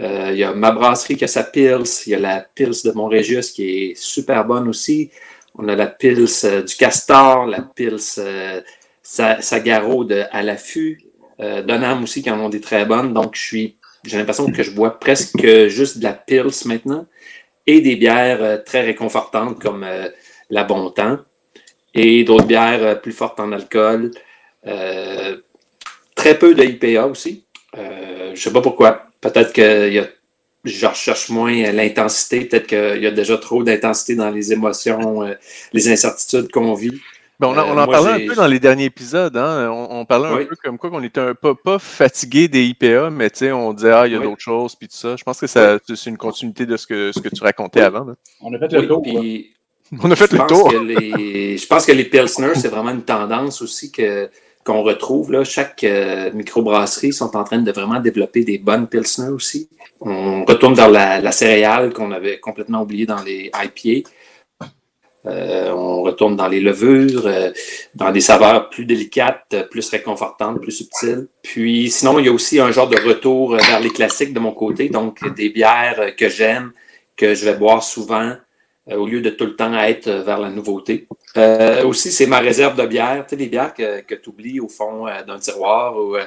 Euh, 0.00 0.30
Il 0.32 0.38
y 0.38 0.44
a 0.44 0.52
ma 0.52 0.72
brasserie 0.72 1.16
qui 1.16 1.24
a 1.24 1.28
sa 1.28 1.44
Pils, 1.44 1.84
il 2.06 2.10
y 2.10 2.14
a 2.14 2.18
la 2.18 2.40
Pils 2.54 2.82
de 2.84 2.90
Montrégius 2.92 3.50
qui 3.52 3.64
est 3.90 3.94
super 3.96 4.44
bonne 4.44 4.66
aussi. 4.68 5.10
On 5.54 5.68
a 5.68 5.76
la 5.76 5.86
Pils 5.86 6.26
euh, 6.44 6.62
du 6.62 6.74
Castor, 6.76 7.46
la 7.46 7.60
Pils 7.62 7.98
euh, 8.18 8.60
Sa- 9.02 9.40
Sagaro 9.42 10.04
de 10.04 10.22
à 10.30 10.42
l'affût, 10.42 11.02
euh, 11.40 11.62
Donham 11.62 12.02
aussi 12.04 12.22
qui 12.22 12.30
en 12.30 12.40
ont 12.40 12.48
des 12.48 12.60
très 12.60 12.84
bonnes. 12.86 13.12
Donc, 13.12 13.34
je 13.36 13.42
suis, 13.42 13.76
j'ai 14.04 14.16
l'impression 14.18 14.50
que 14.50 14.62
je 14.62 14.70
bois 14.70 14.98
presque 14.98 15.46
juste 15.68 15.98
de 15.98 16.04
la 16.04 16.12
Pils 16.12 16.64
maintenant 16.66 17.06
et 17.66 17.80
des 17.80 17.96
bières 17.96 18.42
euh, 18.42 18.56
très 18.56 18.80
réconfortantes 18.82 19.58
comme 19.60 19.84
la 20.50 20.64
Bon 20.64 20.90
Temps 20.90 21.18
et 21.94 22.22
d'autres 22.24 22.46
bières 22.46 23.00
plus 23.02 23.12
fortes 23.12 23.40
en 23.40 23.50
alcool. 23.52 24.12
Très 26.14 26.38
peu 26.38 26.54
de 26.54 26.62
IPA 26.64 27.06
aussi. 27.06 27.44
Euh, 27.78 28.32
je 28.34 28.40
sais 28.40 28.52
pas 28.52 28.60
pourquoi. 28.62 29.02
Peut-être 29.20 29.52
que 29.52 29.90
y 29.90 29.98
a, 29.98 30.06
je 30.64 30.86
recherche 30.86 31.28
moins 31.30 31.52
l'intensité. 31.72 32.40
Peut-être 32.44 32.66
qu'il 32.66 33.02
y 33.02 33.06
a 33.06 33.10
déjà 33.10 33.38
trop 33.38 33.62
d'intensité 33.62 34.14
dans 34.14 34.30
les 34.30 34.52
émotions, 34.52 35.22
euh, 35.22 35.34
les 35.72 35.88
incertitudes 35.90 36.50
qu'on 36.50 36.74
vit. 36.74 36.92
Ben, 37.40 37.46
on, 37.46 37.50
en- 37.56 37.68
on 37.68 37.78
Euh, 37.78 37.82
en 37.82 37.86
moi, 37.86 37.86
parlait 37.86 38.24
un 38.24 38.28
peu 38.28 38.34
dans 38.34 38.48
les 38.48 38.58
derniers 38.58 38.86
épisodes. 38.86 39.36
Hein? 39.36 39.70
On, 39.70 40.00
on 40.00 40.04
parlait 40.04 40.26
un 40.28 40.36
Oui. 40.38 40.46
peu 40.46 40.56
comme 40.56 40.76
quoi 40.76 40.90
qu'on 40.90 41.02
était 41.04 41.20
un 41.20 41.34
peu 41.34 41.54
pas 41.54 41.78
fatigué 41.78 42.48
des 42.48 42.64
IPA, 42.64 43.10
mais 43.10 43.30
tu 43.30 43.38
sais, 43.38 43.52
on 43.52 43.72
disait 43.72 43.92
ah, 43.92 44.06
il 44.08 44.12
y 44.12 44.16
a 44.16 44.18
Oui. 44.18 44.24
d'autres 44.24 44.40
choses 44.42 44.74
puis 44.74 44.88
tout 44.88 44.96
ça. 44.96 45.14
Je 45.16 45.22
pense 45.22 45.38
que 45.38 45.46
ça, 45.46 45.78
c'est 45.86 46.10
une 46.10 46.16
continuité 46.18 46.66
de 46.66 46.76
ce 46.76 46.86
que, 46.86 47.12
ce 47.12 47.20
que 47.20 47.28
tu 47.28 47.40
racontais 47.42 47.80
avant. 47.82 48.04
là. 48.04 48.14
On 48.40 48.52
a 48.52 48.58
fait 48.58 48.72
le 48.72 48.80
Oui, 48.80 48.88
tour. 48.88 49.06
On 50.02 50.10
a 50.10 50.16
fait 50.16 50.26
je 50.26 50.32
le 50.32 50.38
pense 50.38 50.48
tour. 50.48 50.70
que 50.70 50.76
les- 50.78 51.56
je 51.56 51.66
pense 51.66 51.86
que 51.86 51.92
les 51.92 52.04
Pilsner, 52.04 52.54
c'est 52.56 52.68
vraiment 52.68 52.90
une 52.90 53.04
tendance 53.04 53.62
aussi 53.62 53.90
que 53.92 54.28
qu'on 54.68 54.82
retrouve. 54.82 55.32
Là. 55.32 55.44
Chaque 55.44 55.82
euh, 55.82 56.30
microbrasserie 56.32 57.14
sont 57.14 57.34
en 57.34 57.42
train 57.42 57.58
de 57.58 57.72
vraiment 57.72 58.00
développer 58.00 58.44
des 58.44 58.58
bonnes 58.58 58.86
Pilsner 58.86 59.30
aussi. 59.30 59.70
On 60.00 60.44
retourne 60.44 60.74
vers 60.74 60.90
la, 60.90 61.32
céréale 61.32 61.94
qu'on 61.94 62.12
avait 62.12 62.38
complètement 62.38 62.82
oublié 62.82 63.06
dans 63.06 63.22
les 63.22 63.50
IPA. 63.64 64.08
Euh, 65.26 65.72
on 65.72 66.02
retourne 66.02 66.36
dans 66.36 66.48
les 66.48 66.60
levures, 66.60 67.26
euh, 67.26 67.50
dans 67.94 68.12
des 68.12 68.20
saveurs 68.20 68.68
plus 68.68 68.84
délicates, 68.84 69.68
plus 69.70 69.88
réconfortantes, 69.88 70.60
plus 70.60 70.72
subtiles. 70.72 71.26
Puis 71.42 71.90
sinon, 71.90 72.18
il 72.18 72.26
y 72.26 72.28
a 72.28 72.32
aussi 72.32 72.60
un 72.60 72.70
genre 72.70 72.88
de 72.88 73.00
retour 73.00 73.56
vers 73.56 73.80
les 73.80 73.90
classiques 73.90 74.34
de 74.34 74.40
mon 74.40 74.52
côté, 74.52 74.90
donc 74.90 75.16
des 75.34 75.48
bières 75.48 76.14
que 76.14 76.28
j'aime, 76.28 76.72
que 77.16 77.34
je 77.34 77.46
vais 77.46 77.54
boire 77.54 77.82
souvent, 77.82 78.34
au 78.86 79.06
lieu 79.06 79.20
de 79.22 79.30
tout 79.30 79.46
le 79.46 79.56
temps 79.56 79.74
être 79.78 80.10
vers 80.10 80.38
la 80.38 80.50
nouveauté. 80.50 81.06
Euh, 81.38 81.84
aussi, 81.84 82.10
c'est 82.10 82.26
ma 82.26 82.40
réserve 82.40 82.76
de 82.76 82.84
bière, 82.86 83.24
tu 83.24 83.30
sais, 83.30 83.36
des 83.36 83.46
bières 83.46 83.72
que, 83.72 84.14
tu 84.14 84.28
oublies 84.28 84.60
au 84.60 84.68
fond 84.68 85.06
euh, 85.06 85.22
d'un 85.22 85.38
tiroir 85.38 85.96
ou 85.96 86.16
euh, 86.16 86.24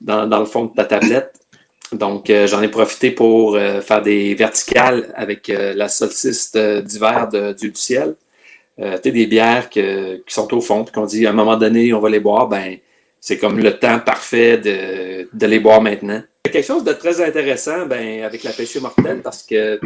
dans, 0.00 0.26
dans 0.26 0.40
le 0.40 0.44
fond 0.44 0.66
de 0.66 0.74
ta 0.74 0.84
tablette. 0.84 1.32
Donc, 1.92 2.30
j'en 2.46 2.62
ai 2.62 2.68
profité 2.68 3.10
pour 3.10 3.58
faire 3.58 4.00
des 4.00 4.32
verticales 4.36 5.12
avec 5.16 5.48
la 5.48 5.88
solstice 5.88 6.52
d'hiver 6.52 7.28
de- 7.28 7.52
du, 7.52 7.70
du 7.70 7.80
ciel. 7.80 8.14
Tu 9.02 9.10
des 9.10 9.26
bières 9.26 9.68
qui 9.68 9.82
sont 10.28 10.54
au 10.54 10.60
fond, 10.60 10.84
qu'on 10.84 11.04
dit 11.04 11.26
à 11.26 11.30
un 11.30 11.32
moment 11.32 11.56
donné, 11.56 11.92
on 11.92 11.98
va 11.98 12.08
les 12.08 12.20
boire, 12.20 12.46
ben, 12.46 12.76
c'est 13.20 13.38
comme 13.38 13.58
le 13.58 13.76
temps 13.76 13.98
parfait 13.98 14.58
de, 14.58 15.28
de 15.32 15.46
les 15.46 15.58
boire 15.58 15.82
maintenant. 15.82 16.22
Quelque 16.44 16.64
chose 16.64 16.84
de 16.84 16.92
très 16.92 17.20
intéressant 17.20 17.86
ben, 17.86 18.22
avec 18.22 18.44
la 18.44 18.52
pêche 18.52 18.76
mortelle 18.76 19.20
parce 19.20 19.42
que, 19.42 19.80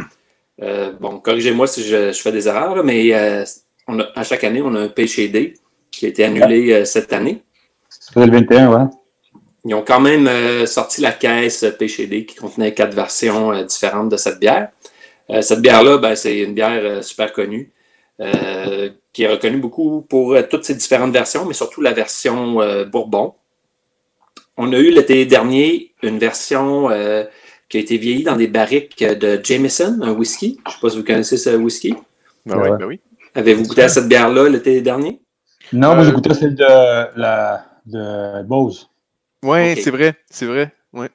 bon, 1.01 1.20
corrigez-moi 1.20 1.66
si 1.66 1.85
je, 1.85 2.12
je 2.12 2.20
fais 2.20 2.33
des 2.33 2.47
erreurs, 2.47 2.85
mais 2.85 3.14
on 3.89 3.99
a- 4.01 4.09
à 4.14 4.24
chaque 4.24 4.45
année, 4.45 4.62
on 4.62 4.74
a 4.74 4.80
un 4.80 4.87
day 4.89 5.55
qui 5.91 6.07
a 6.07 6.09
été 6.09 6.24
annulé 6.24 6.72
euh, 6.72 6.85
cette 6.85 7.12
année. 7.12 7.43
C'est 7.89 8.24
le 8.24 8.30
21, 8.30 8.70
ouais. 8.72 8.85
Ils 9.66 9.74
ont 9.74 9.82
quand 9.82 10.01
même 10.01 10.26
euh, 10.26 10.66
sorti 10.66 11.01
la 11.01 11.12
caisse 11.12 11.64
PCD 11.78 12.26
qui 12.26 12.37
contenait 12.37 12.74
quatre 12.74 12.95
versions 12.95 13.53
euh, 13.53 13.62
différentes 13.64 14.09
de 14.11 14.16
cette 14.16 14.39
bière. 14.39 14.68
Euh, 15.30 15.41
cette 15.41 15.61
bière-là, 15.61 15.99
ben, 15.99 16.14
c'est 16.16 16.39
une 16.41 16.53
bière 16.55 16.80
euh, 16.85 17.03
super 17.03 17.32
connue, 17.32 17.70
euh, 18.20 18.91
qui 19.12 19.22
est 19.22 19.28
reconnue 19.28 19.57
beaucoup 19.59 20.03
pour 20.03 20.35
euh, 20.35 20.43
toutes 20.43 20.64
ses 20.64 20.74
différentes 20.74 21.12
versions, 21.12 21.47
mais 21.47 21.55
surtout 21.55 21.80
la 21.80 21.93
version 21.93 22.61
euh, 22.61 22.85
Bourbon. 22.85 23.35
On 24.57 24.72
a 24.72 24.78
eu 24.78 24.91
l'été 24.91 25.24
dernier 25.26 25.93
une 26.03 26.18
version 26.18 26.91
euh, 26.91 27.24
qui 27.68 27.78
a 27.78 27.80
été 27.80 27.97
vieillie 27.97 28.22
dans 28.22 28.37
des 28.37 28.47
barriques 28.47 29.03
de 29.03 29.41
Jameson, 29.43 29.99
un 30.03 30.12
whisky. 30.12 30.59
Je 30.66 30.70
ne 30.70 30.74
sais 30.74 30.80
pas 30.82 30.91
si 30.91 30.97
vous 30.99 31.05
connaissez 31.05 31.37
ce 31.39 31.51
whisky. 31.57 31.95
Ben 32.47 32.59
oui, 32.59 32.68
Ouais. 32.70 32.78
ben 32.78 32.87
oui. 32.87 33.01
Avez-vous 33.35 33.66
goûté 33.66 33.82
à 33.82 33.89
cette 33.89 34.09
bière-là 34.09 34.49
l'été 34.49 34.80
dernier? 34.80 35.20
Non, 35.72 35.95
moi, 35.95 36.05
Euh, 36.05 36.05
j'ai 36.05 36.12
goûté 36.12 36.35
celle 36.35 36.55
de, 36.55 36.64
la, 37.18 37.66
de 37.87 38.43
Bose. 38.45 38.91
Ouais, 39.43 39.72
Ok. 39.72 39.80
c'est 39.82 39.91
vrai, 39.91 40.14
c'est 40.30 40.47
vrai. 40.47 40.72
Ouais. 40.93 41.11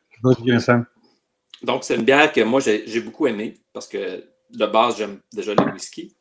Donc, 1.63 1.83
c'est 1.83 1.95
une 1.95 2.03
bière 2.03 2.31
que 2.31 2.41
moi, 2.41 2.59
j'ai 2.61 2.99
beaucoup 3.01 3.27
aimée 3.27 3.55
parce 3.73 3.87
que 3.87 4.23
de 4.51 4.65
base, 4.65 4.97
j'aime 4.97 5.19
déjà 5.33 5.53
les 5.53 5.63
whisky. 5.71 6.13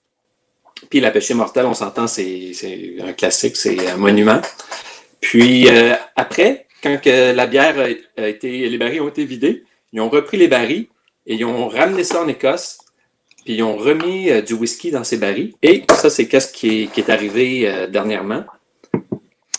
Puis 0.90 1.00
la 1.00 1.10
pêche 1.10 1.30
mortelle, 1.32 1.66
on 1.66 1.74
s'entend, 1.74 2.06
c'est 2.06 2.52
c'est 2.54 2.96
un 3.02 3.12
classique, 3.12 3.56
c'est 3.56 3.88
un 3.90 3.96
monument. 3.96 4.40
Puis 5.20 5.68
euh, 5.68 5.94
après, 6.14 6.66
quand 6.82 7.00
que 7.00 7.32
la 7.34 7.46
bière 7.48 7.76
a, 7.78 8.22
a 8.22 8.28
été, 8.28 8.68
les 8.68 8.78
barils 8.78 9.00
ont 9.00 9.08
été 9.08 9.24
vidés, 9.24 9.64
ils 9.92 10.00
ont 10.00 10.08
repris 10.08 10.36
les 10.36 10.46
barils 10.46 10.86
et 11.26 11.34
ils 11.34 11.44
ont 11.44 11.68
ramené 11.68 12.04
ça 12.04 12.22
en 12.22 12.28
Écosse. 12.28 12.78
Puis 13.48 13.56
ils 13.56 13.62
ont 13.62 13.78
remis 13.78 14.28
euh, 14.28 14.42
du 14.42 14.52
whisky 14.52 14.90
dans 14.90 15.04
ces 15.04 15.16
barils. 15.16 15.54
Et 15.62 15.82
ça, 15.88 16.10
c'est 16.10 16.26
qu'est-ce 16.26 16.52
qui 16.52 16.82
est, 16.82 16.86
qui 16.88 17.00
est 17.00 17.08
arrivé 17.08 17.62
euh, 17.66 17.86
dernièrement. 17.86 18.44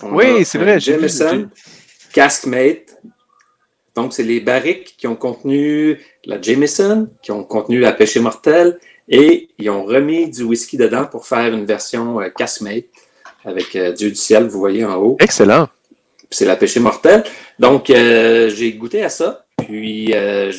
On 0.03 0.13
Oui, 0.13 0.45
c'est 0.45 0.59
vrai, 0.59 0.75
vu, 0.75 0.81
Jameson 0.81 1.49
Caskmate. 2.13 3.01
Donc, 3.95 4.13
c'est 4.13 4.21
les 4.21 4.41
barriques 4.41 4.93
qui 4.95 5.07
ont 5.07 5.15
contenu 5.15 5.97
la 6.25 6.39
Jameson, 6.39 7.09
qui 7.23 7.31
ont 7.31 7.43
contenu 7.43 7.79
la 7.79 7.91
pêche 7.91 8.15
mortelle, 8.17 8.77
et 9.07 9.49
ils 9.57 9.71
ont 9.71 9.83
remis 9.85 10.29
du 10.29 10.43
whisky 10.43 10.77
dedans 10.77 11.05
pour 11.07 11.25
faire 11.25 11.51
une 11.51 11.65
version 11.65 12.21
euh, 12.21 12.29
Caskmate 12.29 12.85
avec 13.43 13.75
euh, 13.75 13.91
Dieu 13.91 14.09
du 14.09 14.15
ciel, 14.15 14.43
vous 14.43 14.59
voyez 14.59 14.85
en 14.85 14.97
haut. 14.97 15.17
Excellent. 15.19 15.67
C'est 16.29 16.45
la 16.45 16.57
pêche 16.57 16.77
mortelle. 16.77 17.23
Donc, 17.57 17.89
euh, 17.89 18.51
j'ai 18.51 18.71
goûté 18.73 19.03
à 19.03 19.09
ça. 19.09 19.45
Puis, 19.57 20.13
euh, 20.13 20.51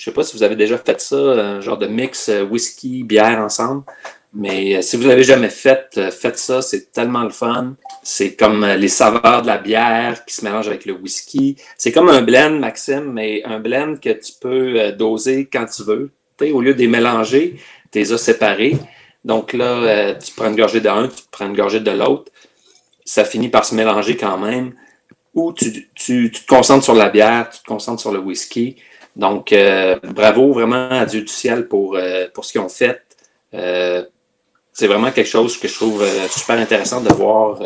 je 0.00 0.06
sais 0.06 0.12
pas 0.12 0.22
si 0.22 0.34
vous 0.34 0.42
avez 0.42 0.56
déjà 0.56 0.78
fait 0.78 0.98
ça, 0.98 1.16
un 1.16 1.60
genre 1.60 1.76
de 1.76 1.86
mix 1.86 2.30
euh, 2.30 2.42
whisky, 2.42 3.04
bière 3.04 3.38
ensemble. 3.38 3.82
Mais 4.32 4.76
euh, 4.76 4.80
si 4.80 4.96
vous 4.96 5.06
l'avez 5.06 5.24
jamais 5.24 5.50
fait, 5.50 5.90
euh, 5.98 6.10
faites 6.10 6.38
ça. 6.38 6.62
C'est 6.62 6.90
tellement 6.90 7.22
le 7.22 7.28
fun. 7.28 7.74
C'est 8.02 8.34
comme 8.34 8.64
euh, 8.64 8.76
les 8.76 8.88
saveurs 8.88 9.42
de 9.42 9.46
la 9.46 9.58
bière 9.58 10.24
qui 10.24 10.34
se 10.34 10.42
mélangent 10.42 10.68
avec 10.68 10.86
le 10.86 10.94
whisky. 10.94 11.56
C'est 11.76 11.92
comme 11.92 12.08
un 12.08 12.22
blend, 12.22 12.58
Maxime, 12.58 13.12
mais 13.12 13.42
un 13.44 13.60
blend 13.60 13.96
que 13.96 14.08
tu 14.08 14.32
peux 14.40 14.80
euh, 14.80 14.92
doser 14.92 15.50
quand 15.52 15.66
tu 15.66 15.82
veux. 15.82 16.10
Au 16.50 16.62
lieu 16.62 16.72
de 16.72 16.78
les 16.78 16.88
mélanger, 16.88 17.56
tu 17.92 17.98
les 17.98 18.10
as 18.14 18.18
séparés. 18.18 18.78
Donc 19.22 19.52
là, 19.52 19.64
euh, 19.64 20.14
tu 20.14 20.32
prends 20.32 20.48
une 20.48 20.56
gorgée 20.56 20.80
d'un, 20.80 21.08
tu 21.08 21.24
prends 21.30 21.46
une 21.46 21.56
gorgée 21.56 21.80
de 21.80 21.90
l'autre. 21.90 22.32
Ça 23.04 23.26
finit 23.26 23.50
par 23.50 23.66
se 23.66 23.74
mélanger 23.74 24.16
quand 24.16 24.38
même 24.38 24.72
ou 25.34 25.52
tu, 25.52 25.90
tu, 25.94 26.30
tu 26.32 26.42
te 26.42 26.46
concentres 26.46 26.84
sur 26.84 26.94
la 26.94 27.10
bière, 27.10 27.50
tu 27.50 27.60
te 27.60 27.66
concentres 27.66 28.00
sur 28.00 28.12
le 28.12 28.18
whisky. 28.18 28.76
Donc, 29.16 29.52
euh, 29.52 29.96
bravo 30.02 30.52
vraiment 30.52 30.88
à 30.90 31.04
Dieu 31.06 31.22
du 31.22 31.28
ciel 31.28 31.66
pour, 31.66 31.96
euh, 31.96 32.26
pour 32.32 32.44
ce 32.44 32.52
qu'ils 32.52 32.60
ont 32.60 32.68
fait. 32.68 33.02
Euh, 33.54 34.04
c'est 34.72 34.86
vraiment 34.86 35.10
quelque 35.10 35.28
chose 35.28 35.56
que 35.56 35.68
je 35.68 35.74
trouve 35.74 36.04
super 36.30 36.58
intéressant 36.58 37.00
de 37.00 37.12
voir 37.12 37.60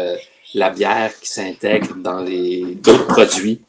la 0.55 0.71
bière 0.71 1.13
qui 1.21 1.29
s'intègre 1.29 1.95
dans 1.97 2.21
les 2.21 2.63
d'autres 2.77 3.07
produits. 3.07 3.61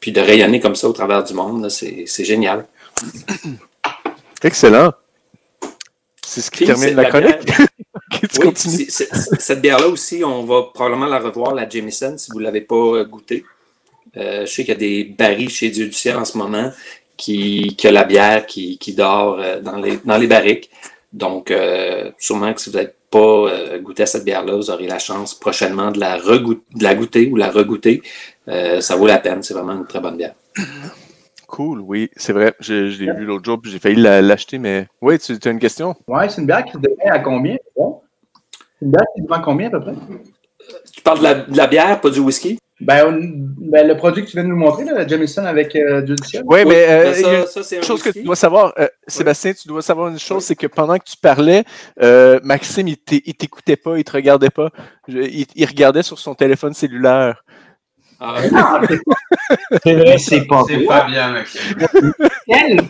Puis 0.00 0.12
de 0.12 0.20
rayonner 0.20 0.58
comme 0.58 0.74
ça 0.74 0.88
au 0.88 0.92
travers 0.92 1.22
du 1.22 1.34
monde, 1.34 1.68
c'est 1.68 2.04
c'est 2.06 2.24
génial. 2.24 2.66
Excellent. 4.42 4.92
C'est 6.26 6.40
ce 6.40 6.50
qui 6.50 6.64
Puis, 6.64 6.66
termine 6.66 6.96
la 6.96 7.02
la 7.02 7.08
chronique. 7.10 7.52
Oui, 8.38 8.86
cette 9.38 9.60
bière-là 9.60 9.88
aussi, 9.88 10.22
on 10.24 10.44
va 10.44 10.62
probablement 10.74 11.06
la 11.06 11.18
revoir, 11.18 11.54
la 11.54 11.68
Jameson, 11.68 12.16
si 12.16 12.30
vous 12.30 12.38
ne 12.38 12.44
l'avez 12.44 12.60
pas 12.60 13.04
goûtée. 13.04 13.44
Euh, 14.16 14.46
je 14.46 14.50
sais 14.50 14.64
qu'il 14.64 14.74
y 14.74 14.76
a 14.76 14.80
des 14.80 15.04
barils 15.04 15.50
chez 15.50 15.70
Dieu 15.70 15.86
du 15.86 15.92
ciel 15.92 16.16
en 16.16 16.24
ce 16.24 16.38
moment 16.38 16.70
qui, 17.16 17.74
qui 17.76 17.86
a 17.88 17.92
la 17.92 18.04
bière 18.04 18.46
qui, 18.46 18.78
qui 18.78 18.94
dort 18.94 19.38
euh, 19.40 19.60
dans, 19.60 19.76
les, 19.76 19.98
dans 20.04 20.16
les 20.16 20.26
barriques. 20.26 20.70
Donc, 21.12 21.50
euh, 21.50 22.10
sûrement 22.18 22.52
que 22.52 22.60
si 22.60 22.70
vous 22.70 22.76
n'avez 22.76 22.90
pas 23.10 23.18
euh, 23.18 23.78
goûté 23.78 24.02
à 24.02 24.06
cette 24.06 24.24
bière-là, 24.24 24.56
vous 24.56 24.70
aurez 24.70 24.86
la 24.86 24.98
chance 24.98 25.34
prochainement 25.34 25.90
de 25.90 26.00
la, 26.00 26.16
regoût- 26.18 26.62
de 26.74 26.82
la 26.82 26.94
goûter 26.94 27.28
ou 27.30 27.36
la 27.36 27.50
regoûter. 27.50 28.02
Euh, 28.48 28.80
ça 28.80 28.96
vaut 28.96 29.06
la 29.06 29.18
peine, 29.18 29.42
c'est 29.42 29.54
vraiment 29.54 29.72
une 29.72 29.86
très 29.86 30.00
bonne 30.00 30.16
bière. 30.16 30.34
Cool, 31.46 31.80
oui, 31.80 32.10
c'est 32.16 32.32
vrai. 32.32 32.54
Je, 32.58 32.90
je 32.90 33.04
l'ai 33.04 33.12
vu 33.12 33.24
l'autre 33.24 33.44
jour, 33.44 33.60
puis 33.60 33.70
j'ai 33.70 33.78
failli 33.78 33.96
la- 33.96 34.20
l'acheter, 34.20 34.58
mais. 34.58 34.88
Oui, 35.00 35.18
tu 35.18 35.32
as 35.42 35.50
une 35.50 35.60
question? 35.60 35.94
Ouais, 36.08 36.28
c'est 36.28 36.40
une 36.40 36.46
bière 36.46 36.64
qui 36.64 36.72
se 36.72 36.78
devient 36.78 37.08
à 37.08 37.20
combien? 37.20 37.56
Bon? 37.76 38.00
C'est 38.78 38.84
une 38.84 38.90
bière 38.90 39.06
qui 39.14 39.22
se 39.22 39.28
vend 39.28 39.40
combien 39.40 39.68
à 39.68 39.70
peu 39.70 39.80
près? 39.80 39.94
Tu 40.92 41.00
parles 41.02 41.18
de 41.18 41.22
la, 41.22 41.34
de 41.34 41.56
la 41.56 41.66
bière, 41.68 42.00
pas 42.00 42.10
du 42.10 42.18
whisky? 42.18 42.58
Ben, 42.78 43.06
on- 43.06 43.70
ben, 43.70 43.88
le 43.88 43.96
produit 43.96 44.22
que 44.22 44.28
tu 44.28 44.36
viens 44.36 44.44
de 44.44 44.48
nous 44.50 44.56
montrer, 44.56 44.84
là, 44.84 44.92
la 44.92 45.06
Jameson 45.06 45.44
avec 45.46 45.74
euh, 45.74 46.02
du. 46.02 46.12
Oui, 46.12 46.40
Oui, 46.44 46.64
mais 46.66 46.86
euh, 46.88 47.04
ben 47.04 47.46
ça, 47.46 47.62
ça, 47.62 47.74
une 47.76 47.82
un 47.82 47.86
chose 47.86 48.02
que 48.02 48.10
tu 48.10 48.22
dois 48.22 48.36
savoir, 48.36 48.74
euh, 48.78 48.86
Sébastien, 49.06 49.54
tu 49.54 49.66
dois 49.66 49.80
savoir 49.80 50.08
une 50.08 50.18
chose, 50.18 50.44
c'est 50.44 50.56
que 50.56 50.66
pendant 50.66 50.98
que 50.98 51.04
tu 51.04 51.16
parlais, 51.16 51.64
euh, 52.02 52.38
Maxime, 52.42 52.86
il 52.88 52.98
t'é- 52.98 53.22
il 53.24 53.34
t'écoutait 53.34 53.76
pas, 53.76 53.96
il 53.96 54.04
te 54.04 54.12
regardait 54.12 54.50
pas. 54.50 54.68
Je- 55.08 55.18
il, 55.20 55.46
il 55.54 55.64
regardait 55.66 56.02
sur 56.02 56.18
son 56.18 56.34
téléphone 56.34 56.74
cellulaire. 56.74 57.42
Ah, 58.20 58.36
C'est 59.82 59.94
vrai, 59.94 60.18
c'est 60.18 60.44
pas 60.46 60.64
C'est 60.68 60.84
pas 60.84 61.04
bien, 61.06 61.32
Maxime. 61.32 61.78
Quel 62.46 62.80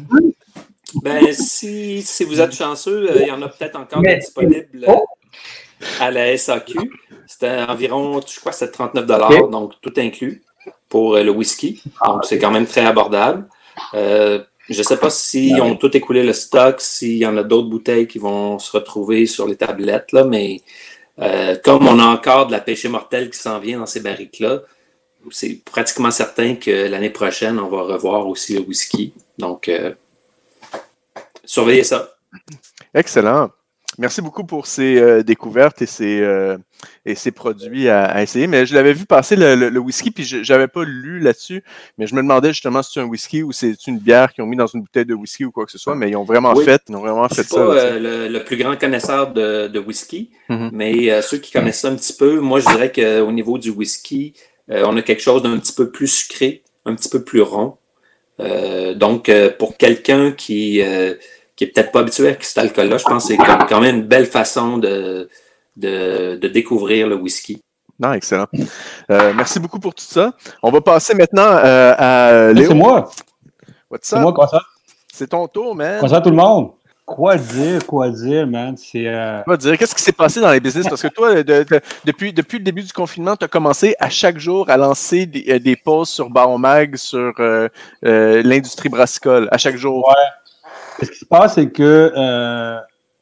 Ben, 1.03 1.33
si, 1.33 2.03
si 2.03 2.25
vous 2.25 2.41
êtes 2.41 2.55
chanceux, 2.55 3.09
euh, 3.11 3.19
il 3.21 3.29
y 3.29 3.31
en 3.31 3.43
a 3.43 3.49
peut-être 3.49 3.77
encore 3.79 4.01
Mais- 4.03 4.19
disponibles 4.19 4.87
à 6.01 6.11
la 6.11 6.37
SAQ. 6.37 6.75
C'était 7.27 7.63
environ, 7.69 8.21
je 8.27 8.41
crois, 8.41 8.53
c'est 8.53 8.71
39 8.71 9.05
Ok. 9.11 9.51
donc 9.51 9.73
tout 9.81 9.93
inclus 9.97 10.43
pour 10.89 11.17
euh, 11.17 11.23
le 11.23 11.31
whisky. 11.31 11.83
Donc, 12.07 12.25
c'est 12.25 12.39
quand 12.39 12.51
même 12.51 12.67
très 12.67 12.85
abordable. 12.85 13.47
Euh, 13.95 14.41
je 14.69 14.79
ne 14.79 14.83
sais 14.83 14.97
pas 14.97 15.11
s'ils 15.11 15.61
ont 15.61 15.77
tout 15.77 15.97
écoulé 15.97 16.25
le 16.25 16.33
stock, 16.33 16.81
s'il 16.81 17.19
y 17.19 17.27
en 17.27 17.37
a 17.37 17.43
d'autres 17.43 17.69
bouteilles 17.69 18.09
qui 18.09 18.19
vont 18.19 18.59
se 18.59 18.73
retrouver 18.73 19.27
sur 19.27 19.47
les 19.47 19.57
tablettes, 19.57 20.13
là, 20.13 20.25
mais 20.25 20.63
euh, 21.21 21.57
comme 21.65 21.87
on 21.87 21.99
a 21.99 22.05
encore 22.05 22.47
de 22.47 22.53
la 22.53 22.61
pêche 22.61 22.85
mortelle 22.87 23.31
qui 23.31 23.39
s'en 23.39 23.59
vient 23.59 23.79
dans 23.79 23.87
ces 23.87 24.01
barriques-là, 24.01 24.63
c'est 25.31 25.61
pratiquement 25.65 26.11
certain 26.11 26.57
que 26.57 26.89
l'année 26.89 27.11
prochaine, 27.11 27.59
on 27.59 27.69
va 27.69 27.83
revoir 27.83 28.27
aussi 28.27 28.55
le 28.55 28.61
whisky. 28.61 29.13
Donc, 29.39 29.69
euh, 29.69 29.93
surveillez 31.45 31.85
ça. 31.85 32.15
Excellent. 32.95 33.51
Merci 33.99 34.21
beaucoup 34.21 34.45
pour 34.45 34.67
ces 34.67 34.99
euh, 34.99 35.23
découvertes 35.23 35.81
et 35.81 35.87
ces, 35.87 36.21
euh, 36.21 36.59
et 37.07 37.15
ces 37.15 37.31
produits 37.31 37.89
à, 37.89 38.23
essayer. 38.23 38.47
Mais 38.47 38.67
je 38.67 38.75
l'avais 38.75 38.93
vu 38.93 39.07
passer 39.07 39.37
le, 39.37 39.79
whisky, 39.79 40.11
puis 40.11 40.25
je 40.25 40.53
n'avais 40.53 40.69
pas 40.69 40.85
lu 40.85 41.19
là-dessus. 41.19 41.65
Mais 41.97 42.07
je 42.07 42.15
me 42.15 42.21
demandais 42.21 42.49
justement 42.49 42.83
si 42.83 42.93
c'est 42.93 43.01
un 43.01 43.05
whisky 43.05 43.43
ou 43.43 43.53
c'est 43.53 43.87
une 43.87 43.99
bière 43.99 44.33
qu'ils 44.33 44.45
ont 44.45 44.47
mis 44.47 44.57
dans 44.57 44.67
une 44.67 44.83
bouteille 44.83 45.07
de 45.07 45.15
whisky 45.15 45.45
ou 45.45 45.51
quoi 45.51 45.65
que 45.65 45.73
ce 45.73 45.79
soit. 45.79 45.95
Mais 45.95 46.11
ils 46.11 46.17
ont 46.17 46.25
vraiment 46.25 46.55
fait, 46.57 46.83
ils 46.89 46.97
ont 46.97 47.01
vraiment 47.01 47.29
fait 47.29 47.45
ça. 47.45 47.57
Pas, 47.57 47.75
euh, 47.75 48.29
le, 48.29 48.45
plus 48.45 48.57
grand 48.57 48.77
connaisseur 48.79 49.33
de, 49.33 49.79
whisky, 49.79 50.31
mm-hmm. 50.51 50.71
mais 50.73 51.23
ceux 51.23 51.39
qui 51.39 51.53
connaissent 51.53 51.81
ça 51.81 51.89
un 51.89 51.97
petit 51.97 52.13
peu, 52.13 52.41
moi 52.41 52.61
je 52.61 52.67
dirais 52.67 52.93
qu'au 52.93 53.33
niveau 53.33 53.59
du 53.59 53.71
whisky, 53.71 54.35
on 54.69 54.97
a 54.97 55.03
quelque 55.03 55.23
chose 55.23 55.43
d'un 55.43 55.59
petit 55.59 55.73
peu 55.73 55.91
plus 55.91 56.09
sucré, 56.09 56.63
un 56.85 56.95
petit 56.95 57.09
peu 57.09 57.23
plus 57.23 57.41
rond. 57.41 57.77
donc 58.95 59.31
pour 59.59 59.77
quelqu'un 59.77 60.33
qui 60.33 60.83
qui 61.57 61.65
est 61.65 61.69
peut-être 61.69 61.91
pas 61.91 62.01
habitué 62.01 62.29
à 62.29 62.37
cet 62.39 62.59
alcool-là, 62.59 62.99
je 62.99 63.05
pense 63.05 63.27
que 63.27 63.35
c'est 63.35 63.67
quand 63.69 63.81
même 63.81 63.97
une 63.97 64.03
belle 64.03 64.27
façon 64.27 64.77
de, 64.77 65.29
de, 65.77 66.49
découvrir 66.49 67.09
le 67.09 67.17
whisky. 67.17 67.61
Non, 67.99 68.13
excellent. 68.13 68.47
Euh, 69.11 69.33
merci 69.35 69.59
beaucoup 69.59 69.81
pour 69.81 69.95
tout 69.95 70.05
ça. 70.05 70.33
On 70.63 70.71
va 70.71 70.83
passer 70.83 71.15
maintenant 71.15 71.49
euh, 71.49 71.95
à 71.97 72.53
Léo. 72.53 72.69
C'est 72.69 72.75
moi. 72.75 73.11
What's 73.91 74.13
up? 74.13 74.19
C'est 74.19 74.21
moi, 74.21 74.35
quoi 74.35 74.49
ça? 74.49 74.61
C'est 75.11 75.29
ton 75.29 75.49
tour, 75.49 75.75
man. 75.75 75.99
Quoi 76.01 76.11
ça, 76.11 76.21
tout 76.21 76.29
le 76.29 76.37
monde? 76.37 76.73
Quoi 77.07 77.37
dire, 77.37 77.87
quoi 77.87 78.11
dire, 78.11 78.47
man? 78.47 78.77
C'est. 78.77 79.07
Euh... 79.07 79.43
Quoi 79.45 79.57
dire? 79.57 79.79
Qu'est-ce 79.79 79.95
qui 79.95 80.03
s'est 80.03 80.13
passé 80.13 80.41
dans 80.41 80.51
les 80.51 80.61
business? 80.61 80.87
Parce 80.89 81.01
que 81.01 81.09
toi, 81.09 81.43
depuis, 82.05 82.35
depuis 82.35 82.59
le 82.59 82.65
début 82.65 82.83
du 82.83 82.93
confinement, 82.93 83.35
tu 83.35 83.47
as 83.47 83.49
commencé 83.49 83.95
à 83.99 84.11
chaque 84.11 84.39
jour 84.39 84.69
à 84.69 84.77
lancer 84.77 85.25
des, 85.25 85.59
des 85.59 85.77
posts 85.77 86.13
sur 86.13 86.29
Baron 86.29 86.59
Mag, 86.59 86.97
sur 86.97 87.33
l'industrie 88.03 88.91
brassicole, 88.91 89.49
à 89.51 89.57
chaque 89.57 89.77
jour. 89.77 90.07
Ouais. 90.07 90.46
Ce 91.03 91.11
qui 91.11 91.19
se 91.19 91.25
passe, 91.25 91.55
c'est 91.55 91.71
que 91.71 92.13
euh, 92.17 92.79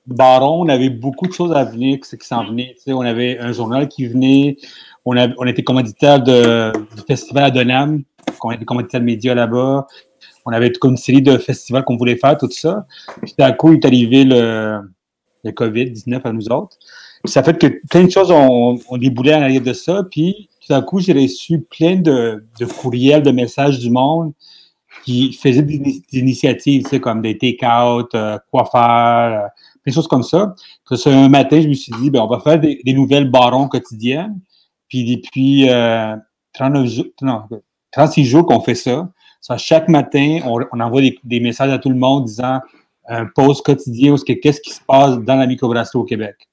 Baron, 0.06 0.62
on 0.62 0.68
avait 0.68 0.90
beaucoup 0.90 1.26
de 1.26 1.32
choses 1.32 1.52
à 1.52 1.64
venir, 1.64 1.98
ce 2.04 2.16
qui 2.16 2.26
s'en 2.26 2.44
venait. 2.44 2.76
on 2.86 3.00
avait 3.00 3.38
un 3.38 3.52
journal 3.52 3.88
qui 3.88 4.06
venait, 4.06 4.56
on, 5.04 5.16
a, 5.16 5.28
on 5.38 5.46
était 5.46 5.62
commanditaire 5.62 6.22
de, 6.22 6.72
du 6.94 7.02
festival 7.06 7.44
à 7.44 7.50
Donham, 7.50 8.02
on 8.42 8.50
était 8.50 8.64
commanditaire 8.64 9.00
de 9.00 9.06
médias 9.06 9.34
là-bas. 9.34 9.86
On 10.46 10.52
avait 10.52 10.70
toute 10.70 10.84
une 10.84 10.98
série 10.98 11.22
de 11.22 11.38
festivals 11.38 11.84
qu'on 11.84 11.96
voulait 11.96 12.16
faire, 12.16 12.36
tout 12.36 12.50
ça. 12.50 12.84
Puis 13.22 13.34
d'un 13.38 13.52
coup, 13.52 13.72
il 13.72 13.76
est 13.76 13.86
arrivé 13.86 14.24
le, 14.24 14.80
le 15.42 15.50
COVID-19 15.50 16.20
à 16.22 16.32
nous 16.32 16.48
autres. 16.50 16.76
Puis 17.22 17.32
ça 17.32 17.42
fait 17.42 17.58
que 17.58 17.66
plein 17.88 18.04
de 18.04 18.10
choses 18.10 18.30
ont, 18.30 18.78
ont 18.86 18.98
déboulé 18.98 19.32
à 19.32 19.40
l'arrière 19.40 19.62
de 19.62 19.72
ça. 19.72 20.02
Puis 20.10 20.50
tout 20.66 20.74
à 20.74 20.82
coup, 20.82 21.00
j'ai 21.00 21.14
reçu 21.14 21.60
plein 21.60 21.96
de, 21.96 22.44
de 22.60 22.66
courriels, 22.66 23.22
de 23.22 23.30
messages 23.30 23.78
du 23.78 23.90
monde 23.90 24.32
qui 25.04 25.32
faisaient 25.34 25.62
des, 25.62 26.02
initiatives, 26.12 26.84
tu 26.84 26.88
sais, 26.88 27.00
comme 27.00 27.20
des 27.20 27.36
take-out, 27.36 28.14
euh, 28.14 28.38
faire, 28.72 29.44
euh, 29.44 29.48
des 29.84 29.92
choses 29.92 30.08
comme 30.08 30.22
ça. 30.22 30.54
Un 31.06 31.28
matin, 31.28 31.60
je 31.60 31.68
me 31.68 31.74
suis 31.74 31.92
dit, 32.00 32.10
ben, 32.10 32.22
on 32.22 32.26
va 32.26 32.40
faire 32.40 32.58
des, 32.58 32.80
nouvelles 32.94 33.30
barons 33.30 33.68
quotidiennes. 33.68 34.40
Puis 34.88 35.16
depuis 35.16 35.68
euh, 35.68 36.16
39 36.54 36.86
jours, 36.86 37.04
non, 37.20 37.42
36 37.92 38.24
jours 38.24 38.46
qu'on 38.46 38.60
fait 38.60 38.74
ça. 38.74 39.08
ça. 39.40 39.58
Chaque 39.58 39.88
matin, 39.88 40.40
on, 40.44 40.80
envoie 40.80 41.02
des, 41.22 41.40
messages 41.40 41.70
à 41.70 41.78
tout 41.78 41.90
le 41.90 41.96
monde 41.96 42.24
disant 42.24 42.60
un 43.06 43.26
post 43.26 43.64
quotidien 43.64 44.14
qu'est-ce 44.16 44.60
qui 44.60 44.70
se 44.70 44.80
passe 44.80 45.18
dans 45.18 45.36
la 45.36 45.46
microbrasserie 45.46 45.98
au 45.98 46.04
Québec. 46.04 46.48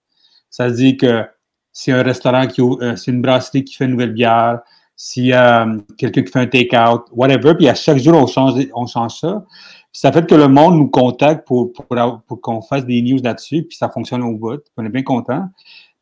Ça 0.50 0.68
veut 0.68 0.76
dire 0.76 0.98
que 0.98 1.26
c'est 1.72 1.94
un 1.94 2.04
restaurant 2.04 2.46
qui, 2.48 2.62
euh, 2.62 2.96
c'est 2.98 3.12
une 3.12 3.22
brasserie 3.22 3.64
qui 3.64 3.76
fait 3.76 3.86
une 3.86 3.92
nouvelle 3.92 4.14
bière, 4.14 4.60
s'il 5.04 5.26
y 5.26 5.34
a 5.34 5.66
euh, 5.66 5.80
quelqu'un 5.98 6.22
qui 6.22 6.32
fait 6.32 6.40
un 6.40 6.46
take-out, 6.46 7.08
whatever, 7.12 7.56
puis 7.56 7.68
à 7.68 7.74
chaque 7.74 7.98
jour, 7.98 8.14
on 8.14 8.28
change, 8.28 8.54
on 8.76 8.86
change 8.86 9.16
ça. 9.16 9.44
ça 9.92 10.12
fait 10.12 10.30
que 10.30 10.36
le 10.36 10.48
monde 10.48 10.76
nous 10.76 10.90
contacte 10.90 11.48
pour, 11.48 11.74
pour, 11.74 11.88
pour 12.28 12.40
qu'on 12.40 12.62
fasse 12.62 12.86
des 12.86 13.02
news 13.02 13.18
là-dessus, 13.20 13.64
puis 13.64 13.76
ça 13.76 13.90
fonctionne 13.90 14.22
au 14.22 14.38
bout. 14.38 14.62
On 14.78 14.86
est 14.86 14.90
bien 14.90 15.02
content. 15.02 15.50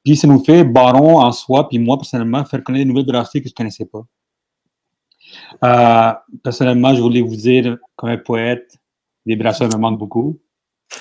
Puis 0.04 0.18
ça 0.18 0.28
nous 0.28 0.44
fait, 0.44 0.66
Baron 0.66 1.18
en 1.20 1.32
soi, 1.32 1.70
puis 1.70 1.80
moi 1.80 1.96
personnellement, 1.96 2.44
faire 2.44 2.62
connaître 2.62 2.84
des 2.84 2.90
nouvelles 2.92 3.06
brasseries 3.06 3.42
que 3.42 3.48
je 3.48 3.54
ne 3.54 3.56
connaissais 3.56 3.86
pas. 3.86 4.04
Euh, 5.64 6.14
personnellement, 6.44 6.94
je 6.94 7.02
voulais 7.02 7.22
vous 7.22 7.38
dire, 7.38 7.78
comme 7.96 8.10
un 8.10 8.18
poète, 8.18 8.78
les 9.26 9.38
brasseurs 9.38 9.70
me 9.70 9.78
manquent 9.78 10.00
beaucoup. 10.00 10.38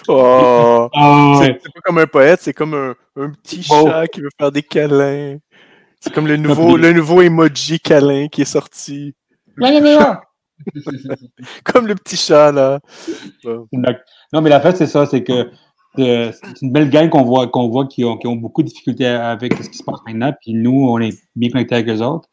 Oh, 0.06 0.88
ah, 0.94 1.40
c'est 1.42 1.54
pas 1.54 1.80
comme 1.84 1.98
un 1.98 2.06
poète, 2.06 2.42
c'est 2.42 2.52
comme 2.52 2.74
un, 2.74 2.94
un 3.16 3.30
petit 3.30 3.60
chat 3.60 4.06
qui 4.06 4.20
veut 4.20 4.30
faire 4.38 4.52
des 4.52 4.62
câlins. 4.62 5.38
C'est 6.00 6.12
comme 6.12 6.26
le 6.26 6.36
nouveau, 6.36 6.76
le 6.76 6.92
nouveau 6.92 7.22
emoji 7.22 7.80
câlin 7.80 8.28
qui 8.28 8.42
est 8.42 8.46
sorti. 8.46 9.14
comme 11.64 11.86
le 11.86 11.94
petit 11.94 12.16
chat, 12.16 12.52
là. 12.52 12.80
Non, 13.44 14.40
mais 14.40 14.50
la 14.50 14.60
fait, 14.60 14.76
c'est 14.76 14.86
ça, 14.86 15.06
c'est 15.06 15.22
que 15.22 15.50
euh, 15.98 16.30
c'est 16.32 16.62
une 16.62 16.70
belle 16.70 16.90
gang 16.90 17.08
qu'on 17.08 17.24
voit, 17.24 17.48
qu'on 17.48 17.68
voit 17.68 17.86
qui 17.86 18.04
ont, 18.04 18.16
qui 18.16 18.26
ont, 18.26 18.36
beaucoup 18.36 18.62
de 18.62 18.68
difficultés 18.68 19.06
avec 19.06 19.54
ce 19.54 19.68
qui 19.68 19.78
se 19.78 19.82
passe 19.82 19.98
maintenant, 20.06 20.32
puis 20.40 20.54
nous, 20.54 20.88
on 20.88 20.98
est 21.00 21.18
bien 21.34 21.50
connectés 21.50 21.76
avec 21.76 21.88
eux 21.88 22.02
autres. 22.02 22.28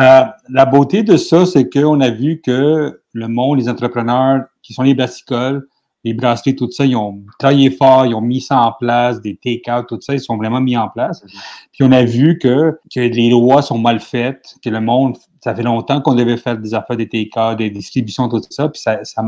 Euh, 0.00 0.24
la 0.50 0.66
beauté 0.66 1.02
de 1.02 1.16
ça, 1.16 1.46
c'est 1.46 1.70
qu'on 1.70 2.00
a 2.00 2.10
vu 2.10 2.40
que 2.44 3.00
le 3.12 3.28
monde, 3.28 3.58
les 3.58 3.68
entrepreneurs 3.68 4.44
qui 4.62 4.74
sont 4.74 4.82
les 4.82 4.94
brassicoles, 4.94 5.66
les 6.04 6.14
brasseries, 6.14 6.54
tout 6.54 6.70
ça, 6.70 6.84
ils 6.84 6.96
ont 6.96 7.22
travaillé 7.38 7.70
fort, 7.70 8.06
ils 8.06 8.14
ont 8.14 8.20
mis 8.20 8.40
ça 8.40 8.60
en 8.60 8.72
place, 8.72 9.20
des 9.20 9.36
take-out, 9.36 9.86
tout 9.88 10.00
ça, 10.00 10.14
ils 10.14 10.20
sont 10.20 10.36
vraiment 10.36 10.60
mis 10.60 10.76
en 10.76 10.88
place. 10.88 11.24
Puis 11.72 11.82
on 11.82 11.92
a 11.92 12.04
vu 12.04 12.38
que, 12.38 12.78
que 12.94 13.00
les 13.00 13.30
lois 13.30 13.62
sont 13.62 13.78
mal 13.78 14.00
faites, 14.00 14.54
que 14.62 14.70
le 14.70 14.80
monde, 14.80 15.16
ça 15.42 15.54
fait 15.54 15.62
longtemps 15.62 16.00
qu'on 16.00 16.14
devait 16.14 16.36
faire 16.36 16.56
des 16.56 16.74
affaires 16.74 16.96
des 16.96 17.08
take-out, 17.08 17.58
des 17.58 17.70
distributions, 17.70 18.28
tout 18.28 18.40
ça, 18.48 18.68
puis 18.68 18.80
ça, 18.80 19.00
ça, 19.02 19.24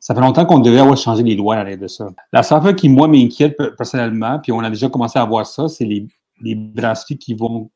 ça 0.00 0.14
fait 0.14 0.20
longtemps 0.20 0.46
qu'on 0.46 0.60
devait 0.60 0.80
avoir 0.80 0.96
changé 0.96 1.22
les 1.22 1.36
lois 1.36 1.56
à 1.56 1.64
l'aide 1.64 1.80
de 1.80 1.88
ça. 1.88 2.06
La 2.32 2.42
seule 2.42 2.62
chose 2.62 2.74
qui, 2.74 2.88
moi, 2.88 3.06
m'inquiète 3.06 3.56
personnellement, 3.76 4.38
puis 4.42 4.52
on 4.52 4.60
a 4.60 4.70
déjà 4.70 4.88
commencé 4.88 5.18
à 5.18 5.24
voir 5.24 5.46
ça, 5.46 5.68
c'est 5.68 5.84
les, 5.84 6.06
les 6.40 6.54
brasseries 6.54 7.18
qui 7.18 7.34
vont 7.34 7.70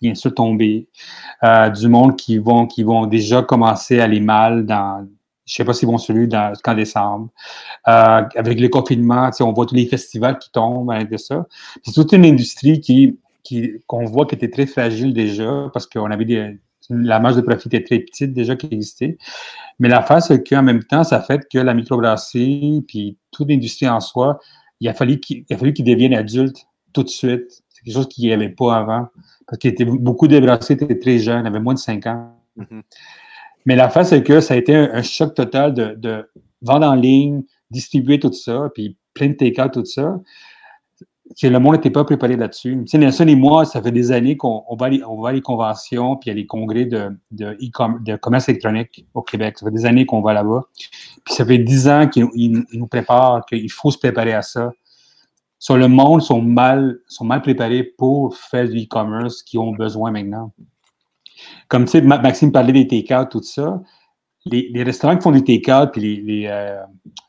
bien 0.00 0.14
sûr 0.14 0.34
tomber, 0.34 0.88
euh, 1.44 1.70
du 1.70 1.88
monde 1.88 2.16
qui 2.16 2.38
vont, 2.38 2.66
qui 2.66 2.82
vont 2.82 3.06
déjà 3.06 3.42
commencer 3.42 4.00
à 4.00 4.04
aller 4.04 4.20
mal 4.20 4.66
dans 4.66 5.06
je 5.48 5.54
sais 5.54 5.64
pas 5.64 5.72
s'ils 5.72 5.88
vont 5.88 5.98
celui 5.98 6.28
dans, 6.28 6.52
qu'en 6.62 6.74
décembre. 6.74 7.30
Avec 7.84 8.60
le 8.60 8.68
confinement, 8.68 9.30
on 9.40 9.52
voit 9.52 9.66
tous 9.66 9.74
les 9.74 9.86
festivals 9.86 10.38
qui 10.38 10.50
tombent 10.52 10.90
avec 10.90 11.10
de 11.10 11.16
ça. 11.16 11.46
C'est 11.82 11.92
toute 11.92 12.12
une 12.12 12.26
industrie 12.26 12.80
qui, 12.80 13.18
qu'on 13.86 14.04
voit 14.04 14.26
qui 14.26 14.34
était 14.34 14.50
très 14.50 14.66
fragile 14.66 15.14
déjà 15.14 15.70
parce 15.72 15.86
qu'on 15.86 16.10
avait 16.10 16.58
la 16.90 17.18
marge 17.18 17.36
de 17.36 17.40
profit 17.40 17.68
était 17.68 17.82
très 17.82 17.98
petite 18.00 18.32
déjà 18.32 18.56
qui 18.56 18.66
existait. 18.66 19.16
Mais 19.78 19.88
la 19.88 20.02
face, 20.02 20.28
c'est 20.28 20.46
qu'en 20.46 20.62
même 20.62 20.84
temps, 20.84 21.04
ça 21.04 21.20
fait 21.20 21.46
que 21.50 21.58
la 21.58 21.72
microbrasserie 21.72 22.84
puis 22.86 23.16
toute 23.30 23.48
l'industrie 23.48 23.88
en 23.88 24.00
soi, 24.00 24.38
il 24.80 24.88
a 24.88 24.94
fallu 24.94 25.18
qu'ils 25.18 25.44
deviennent 25.46 26.14
adultes 26.14 26.66
tout 26.92 27.02
de 27.02 27.08
suite. 27.08 27.62
C'est 27.68 27.84
quelque 27.84 27.94
chose 27.94 28.08
qu'il 28.08 28.26
n'y 28.26 28.32
avait 28.32 28.48
pas 28.50 28.76
avant. 28.76 29.08
Parce 29.46 29.58
que 29.58 29.84
beaucoup 29.84 30.28
de 30.28 30.38
brasseries 30.40 30.74
étaient 30.74 30.98
très 30.98 31.18
jeunes, 31.18 31.46
avaient 31.46 31.60
moins 31.60 31.74
de 31.74 31.78
5 31.78 32.06
ans. 32.06 32.34
Mm-hmm. 32.58 32.82
Mais 33.66 33.76
la 33.76 33.88
face, 33.88 34.10
c'est 34.10 34.22
que 34.22 34.40
ça 34.40 34.54
a 34.54 34.56
été 34.56 34.74
un, 34.74 35.02
choc 35.02 35.34
total 35.34 35.74
de, 35.74 36.30
vendre 36.62 36.86
en 36.86 36.94
ligne, 36.94 37.42
distribuer 37.70 38.18
tout 38.18 38.32
ça, 38.32 38.70
puis 38.74 38.96
plein 39.14 39.28
de 39.28 39.32
take 39.34 39.62
tout 39.72 39.84
ça, 39.84 40.20
que 41.40 41.46
le 41.46 41.58
monde 41.58 41.74
n'était 41.74 41.90
pas 41.90 42.04
préparé 42.04 42.36
là-dessus. 42.36 42.78
Tu 42.80 42.88
sais, 42.88 42.98
Nelson 42.98 43.26
et 43.26 43.36
moi, 43.36 43.64
ça 43.64 43.82
fait 43.82 43.92
des 43.92 44.12
années 44.12 44.36
qu'on 44.36 44.64
va, 44.78 44.86
à 44.86 45.32
les 45.32 45.40
conventions, 45.40 46.16
puis 46.16 46.30
à 46.30 46.34
les 46.34 46.46
congrès 46.46 46.86
de, 46.86 47.10
de, 47.30 48.16
commerce 48.16 48.48
électronique 48.48 49.06
au 49.14 49.22
Québec. 49.22 49.58
Ça 49.58 49.66
fait 49.66 49.72
des 49.72 49.86
années 49.86 50.06
qu'on 50.06 50.22
va 50.22 50.32
là-bas. 50.32 50.64
Puis 51.24 51.34
ça 51.34 51.44
fait 51.44 51.58
dix 51.58 51.88
ans 51.88 52.08
qu'ils 52.08 52.64
nous 52.72 52.86
préparent, 52.86 53.44
qu'il 53.46 53.70
faut 53.70 53.90
se 53.90 53.98
préparer 53.98 54.32
à 54.32 54.42
ça. 54.42 54.72
Le 55.70 55.86
monde 55.86 56.22
sont 56.22 56.40
mal, 56.40 57.00
sont 57.08 57.24
mal 57.24 57.42
préparés 57.42 57.82
pour 57.82 58.36
faire 58.36 58.68
du 58.68 58.84
e-commerce 58.84 59.42
qu'ils 59.42 59.60
ont 59.60 59.72
besoin 59.72 60.10
maintenant. 60.10 60.52
Comme 61.68 61.84
tu 61.84 61.92
sais, 61.92 62.00
Maxime 62.00 62.52
parlait 62.52 62.72
des 62.72 62.86
take-out, 62.86 63.28
tout 63.30 63.42
ça. 63.42 63.80
Les, 64.46 64.82
restaurants 64.82 65.16
qui 65.16 65.22
font 65.22 65.32
du 65.32 65.44
take-out, 65.44 65.90
puis 65.92 66.22
les, 66.22 66.46
euh, 66.46 66.80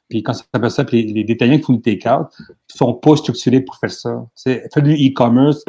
puis 0.10 0.24
quand 0.24 0.34
ça 0.34 0.70
ça, 0.70 0.86
puis 0.86 1.04
les, 1.04 1.24
détaillants 1.24 1.58
qui 1.58 1.64
font 1.64 1.74
du 1.74 1.82
take-out, 1.82 2.28
sont 2.68 2.94
pas 2.94 3.16
structurés 3.16 3.62
pour 3.62 3.76
faire 3.78 3.92
ça. 3.92 4.26
Faire 4.44 4.84
du 4.84 4.94
e-commerce, 4.94 5.64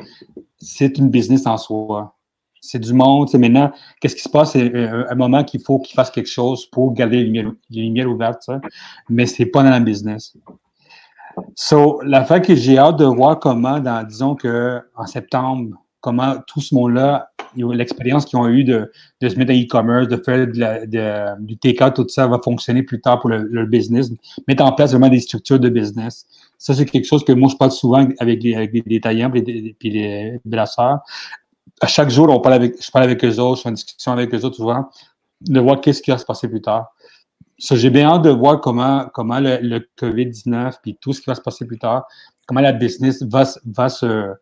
c'est 0.58 0.96
une 0.98 1.10
business 1.10 1.46
en 1.46 1.56
soi. 1.56 2.16
C'est 2.62 2.78
du 2.78 2.92
monde. 2.92 3.32
Maintenant, 3.34 3.72
qu'est-ce 4.00 4.16
qui 4.16 4.22
se 4.22 4.28
passe? 4.28 4.52
C'est 4.52 4.74
un, 4.74 5.14
moment 5.14 5.44
qu'il 5.44 5.62
faut 5.62 5.78
qu'ils 5.78 5.94
fassent 5.94 6.10
quelque 6.10 6.28
chose 6.28 6.66
pour 6.66 6.92
garder 6.92 7.18
les 7.18 7.24
lumières, 7.24 7.52
les 7.70 7.82
lumières 7.82 8.10
ouvertes, 8.10 8.42
ça. 8.42 8.60
mais 9.08 9.26
c'est 9.26 9.46
pas 9.46 9.62
dans 9.62 9.70
la 9.70 9.80
business. 9.80 10.36
So, 11.54 12.00
la 12.02 12.24
fait 12.24 12.44
que 12.44 12.54
j'ai 12.54 12.78
hâte 12.78 12.98
de 12.98 13.04
voir 13.04 13.38
comment, 13.38 13.80
disons 14.04 14.34
que 14.34 14.82
en 14.94 15.06
septembre, 15.06 15.76
comment 16.00 16.36
tout 16.46 16.60
ce 16.60 16.74
monde-là, 16.74 17.30
l'expérience 17.56 18.24
qu'ils 18.24 18.38
ont 18.38 18.48
eu 18.48 18.64
de, 18.64 18.90
de, 19.20 19.28
se 19.28 19.36
mettre 19.36 19.52
en 19.52 19.56
e-commerce, 19.56 20.08
de 20.08 20.16
faire 20.16 20.46
du 21.38 21.56
take-out, 21.58 21.94
tout 21.94 22.06
ça 22.08 22.26
va 22.26 22.38
fonctionner 22.42 22.82
plus 22.82 23.00
tard 23.00 23.20
pour 23.20 23.30
le, 23.30 23.66
business, 23.66 24.10
mettre 24.48 24.64
en 24.64 24.72
place 24.72 24.92
vraiment 24.92 25.08
des 25.08 25.20
structures 25.20 25.58
de 25.58 25.68
business. 25.68 26.26
Ça, 26.58 26.74
c'est 26.74 26.84
quelque 26.84 27.06
chose 27.06 27.24
que 27.24 27.32
moi, 27.32 27.48
je 27.50 27.56
parle 27.56 27.72
souvent 27.72 28.06
avec 28.18 28.42
les, 28.42 28.54
avec 28.54 28.86
détaillants 28.86 29.32
et 29.34 29.40
les, 29.40 29.76
les 29.82 30.40
brasseurs. 30.44 31.00
À 31.80 31.86
chaque 31.86 32.10
jour, 32.10 32.28
on 32.28 32.40
parle 32.40 32.54
avec, 32.54 32.82
je 32.82 32.90
parle 32.90 33.04
avec 33.04 33.24
eux 33.24 33.38
autres, 33.38 33.56
je 33.56 33.60
suis 33.60 33.68
en 33.68 33.72
discussion 33.72 34.12
avec 34.12 34.34
eux 34.34 34.44
autres 34.44 34.56
souvent, 34.56 34.88
de 35.40 35.60
voir 35.60 35.80
qu'est-ce 35.80 36.02
qui 36.02 36.10
va 36.10 36.18
se 36.18 36.26
passer 36.26 36.48
plus 36.48 36.60
tard. 36.60 36.94
J'ai 37.58 37.90
bien 37.90 38.08
hâte 38.08 38.22
de 38.22 38.30
voir 38.30 38.60
comment, 38.60 39.06
comment 39.12 39.38
le, 39.38 39.58
le 39.60 39.86
COVID-19 39.98 40.76
puis 40.82 40.96
tout 41.00 41.12
ce 41.12 41.20
qui 41.20 41.26
va 41.26 41.34
se 41.34 41.42
passer 41.42 41.66
plus 41.66 41.78
tard, 41.78 42.06
comment 42.46 42.60
la 42.60 42.72
business 42.72 43.22
va, 43.22 43.44
va, 43.64 43.88
se, 43.88 44.32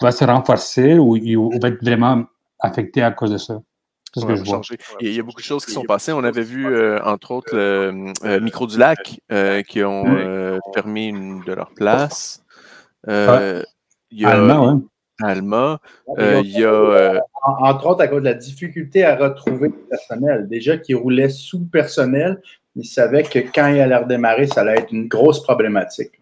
va 0.00 0.10
se 0.10 0.24
renforcer 0.24 0.98
ou, 0.98 1.16
ou 1.16 1.50
va 1.60 1.68
être 1.68 1.82
vraiment 1.82 2.24
affectée 2.60 3.02
à 3.02 3.10
cause 3.10 3.32
de 3.32 3.38
ça. 3.38 3.60
Ce 4.14 4.24
que 4.24 4.34
je 4.36 4.42
vois. 4.42 4.62
Il 5.00 5.14
y 5.14 5.20
a 5.20 5.22
beaucoup 5.22 5.40
de 5.40 5.46
choses 5.46 5.66
qui 5.66 5.72
sont 5.72 5.84
passées. 5.84 6.12
On 6.12 6.24
avait 6.24 6.42
vu, 6.42 6.66
euh, 6.66 6.98
entre 7.04 7.30
autres, 7.30 7.54
le 7.54 8.12
euh, 8.24 8.40
Micro 8.40 8.66
du 8.66 8.78
Lac 8.78 9.20
qui 9.68 9.84
ont 9.84 10.58
fermé 10.74 11.06
une 11.06 11.40
de 11.44 11.52
leurs 11.52 11.70
places. 11.70 12.42
Il 13.06 13.64
y 14.12 14.24
a, 14.24 14.30
Alma, 14.30 14.78
Alma. 15.22 15.80
il 16.18 16.50
y 16.50 16.64
a, 16.64 17.20
entre 17.42 17.86
autres, 17.86 18.00
à 18.00 18.08
cause 18.08 18.20
de 18.20 18.24
la 18.24 18.34
difficulté 18.34 19.04
à 19.04 19.16
retrouver 19.16 19.68
le 19.68 19.88
personnel. 19.88 20.48
Déjà 20.48 20.78
qui 20.78 20.94
roulait 20.94 21.28
sous 21.28 21.66
personnel, 21.66 22.40
il 22.76 22.86
savait 22.86 23.24
que 23.24 23.38
quand 23.38 23.68
il 23.68 23.80
allait 23.80 23.96
redémarrer, 23.96 24.46
ça 24.46 24.62
allait 24.62 24.78
être 24.78 24.92
une 24.92 25.08
grosse 25.08 25.42
problématique. 25.42 26.17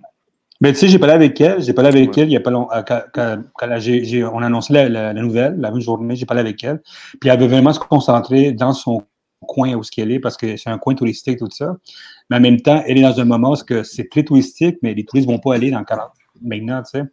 Mais 0.60 0.72
tu 0.72 0.78
sais, 0.78 0.88
j'ai 0.88 0.98
parlé 0.98 1.14
avec 1.14 1.40
elle, 1.40 1.60
j'ai 1.62 1.72
parlé 1.72 1.88
avec 1.88 2.16
elle 2.16 2.28
il 2.28 2.32
y 2.32 2.36
a 2.36 2.40
pas 2.40 2.50
longtemps, 2.50 2.82
quand, 2.86 3.02
quand, 3.12 3.38
on 3.62 4.42
a 4.42 4.46
annoncé 4.46 4.72
la, 4.72 5.12
nouvelle, 5.12 5.58
la 5.58 5.70
même 5.70 5.80
journée, 5.80 6.16
j'ai 6.16 6.26
parlé 6.26 6.40
avec 6.40 6.62
elle, 6.64 6.80
puis 7.20 7.28
elle 7.28 7.38
veut 7.38 7.46
vraiment 7.46 7.72
se 7.72 7.80
concentrer 7.80 8.52
dans 8.52 8.72
son 8.72 9.02
coin 9.46 9.74
où 9.74 9.82
ce 9.82 9.90
qu'elle 9.90 10.10
est, 10.10 10.20
parce 10.20 10.36
que 10.36 10.56
c'est 10.56 10.70
un 10.70 10.78
coin 10.78 10.94
touristique, 10.94 11.38
tout 11.38 11.50
ça. 11.50 11.76
Mais 12.30 12.36
en 12.36 12.40
même 12.40 12.60
temps, 12.60 12.82
elle 12.86 12.98
est 12.98 13.02
dans 13.02 13.20
un 13.20 13.24
moment 13.24 13.52
où 13.52 13.82
c'est 13.84 14.08
très 14.10 14.22
touristique, 14.22 14.78
mais 14.82 14.94
les 14.94 15.04
touristes 15.04 15.28
ne 15.28 15.34
vont 15.34 15.38
pas 15.38 15.54
aller 15.54 15.70
dans 15.70 15.84
40 15.84 16.10
maintenant, 16.42 16.82
tu 16.82 16.98
sais. 16.98 17.04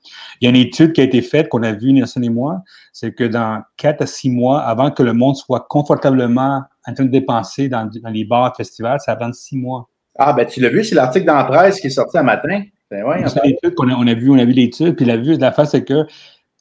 Il 0.41 0.45
y 0.45 0.47
a 0.47 0.49
une 0.49 0.57
étude 0.57 0.91
qui 0.91 0.99
a 0.99 1.05
été 1.05 1.21
faite, 1.21 1.47
qu'on 1.47 1.63
a 1.63 1.71
vue, 1.71 1.93
Nelson 1.93 2.21
et 2.23 2.29
moi, 2.29 2.61
c'est 2.91 3.13
que 3.13 3.23
dans 3.23 3.61
4 3.77 4.01
à 4.01 4.05
6 4.05 4.29
mois, 4.29 4.61
avant 4.61 4.91
que 4.91 5.01
le 5.01 5.13
monde 5.13 5.37
soit 5.37 5.65
confortablement 5.69 6.63
en 6.85 6.93
train 6.93 7.05
de 7.05 7.09
dépenser 7.09 7.69
dans, 7.69 7.89
les 8.11 8.25
bars, 8.25 8.55
festivals, 8.55 8.99
ça 8.99 9.15
prend 9.15 9.31
six 9.31 9.57
mois. 9.57 9.89
Ah, 10.17 10.33
ben 10.33 10.45
tu 10.45 10.59
l'as 10.59 10.69
vu, 10.69 10.83
c'est 10.83 10.95
l'article 10.95 11.25
dans 11.25 11.35
la 11.35 11.45
presse 11.45 11.79
qui 11.79 11.87
est 11.87 11.91
sorti 11.91 12.17
un 12.17 12.23
matin. 12.23 12.63
Ben 12.93 13.03
ouais, 13.05 13.23
a, 13.23 13.97
on 13.97 14.07
a 14.07 14.13
vu, 14.13 14.29
on 14.29 14.37
a 14.37 14.45
vu 14.45 14.51
l'étude, 14.51 14.95
puis 14.95 15.03
la 15.03 15.17
vue, 15.17 15.35
la 15.35 15.51
face, 15.51 15.71
c'est 15.71 15.83
que 15.83 16.05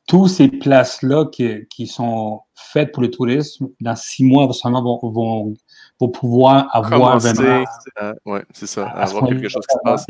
toutes 0.08 0.30
ces 0.30 0.48
places-là 0.48 1.26
qui, 1.26 1.66
qui, 1.68 1.86
sont 1.86 2.40
faites 2.54 2.90
pour 2.90 3.02
le 3.02 3.10
tourisme, 3.10 3.68
dans 3.82 3.94
six 3.94 4.24
mois, 4.24 4.50
seulement 4.54 4.82
vont, 4.82 5.10
vont, 5.10 5.54
vont 6.00 6.08
pouvoir 6.08 6.70
avoir 6.72 7.18
vraiment. 7.18 7.64
Oui, 8.24 8.40
c'est 8.54 8.66
ça, 8.66 8.86
avoir 8.86 9.28
quelque 9.28 9.46
chose 9.48 9.66
qui 9.68 9.74
se 9.74 9.80
passe. 9.84 10.06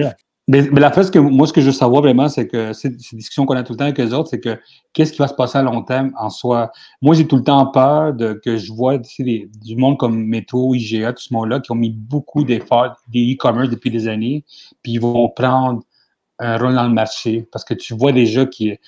Mais, 0.47 0.63
la 0.71 0.93
fait, 0.93 1.11
que 1.11 1.19
moi, 1.19 1.49
ce 1.49 1.53
que 1.53 1.61
je 1.61 1.67
veux 1.67 1.73
savoir 1.73 2.03
vraiment, 2.03 2.29
c'est 2.29 2.47
que 2.47 2.73
ces, 2.73 2.91
discussions 2.91 3.45
qu'on 3.45 3.57
a 3.57 3.65
tout 3.65 3.73
le 3.73 3.79
temps 3.79 3.85
avec 3.85 3.99
les 3.99 4.15
autres, 4.15 4.29
c'est 4.29 4.41
que 4.41 4.61
qu'est-ce 4.93 5.13
qui 5.13 5.19
va 5.19 5.27
se 5.27 5.35
passer 5.35 5.59
à 5.59 5.63
long 5.63 5.83
terme 5.83 6.13
en 6.17 6.31
soi? 6.31 6.71
Moi, 7.01 7.17
j'ai 7.17 7.27
tout 7.27 7.37
le 7.37 7.45
temps 7.45 7.67
peur 7.67 8.13
de 8.13 8.41
que 8.45 8.57
je 8.59 8.73
vois 8.73 8.99
du 8.99 9.77
monde 9.77 9.99
comme 9.99 10.25
Métro, 10.25 10.73
IGA, 10.77 11.15
tout 11.15 11.23
ce 11.23 11.35
monde-là, 11.35 11.59
qui 11.59 11.73
ont 11.73 11.77
mis 11.77 11.91
beaucoup 11.91 12.45
d'efforts, 12.45 12.97
des 13.09 13.35
e-commerce 13.35 13.71
depuis 13.71 13.91
des 13.91 14.07
années, 14.07 14.45
puis 14.85 14.93
ils 14.93 15.01
vont 15.01 15.29
prendre 15.29 15.83
un 16.43 16.59
rôle 16.59 16.75
dans 16.75 16.85
le 16.87 16.93
marché? 16.93 17.47
Parce 17.51 17.65
que 17.65 17.75
tu 17.75 17.95
vois 17.95 18.13
déjà 18.13 18.47
qu'ils 18.47 18.79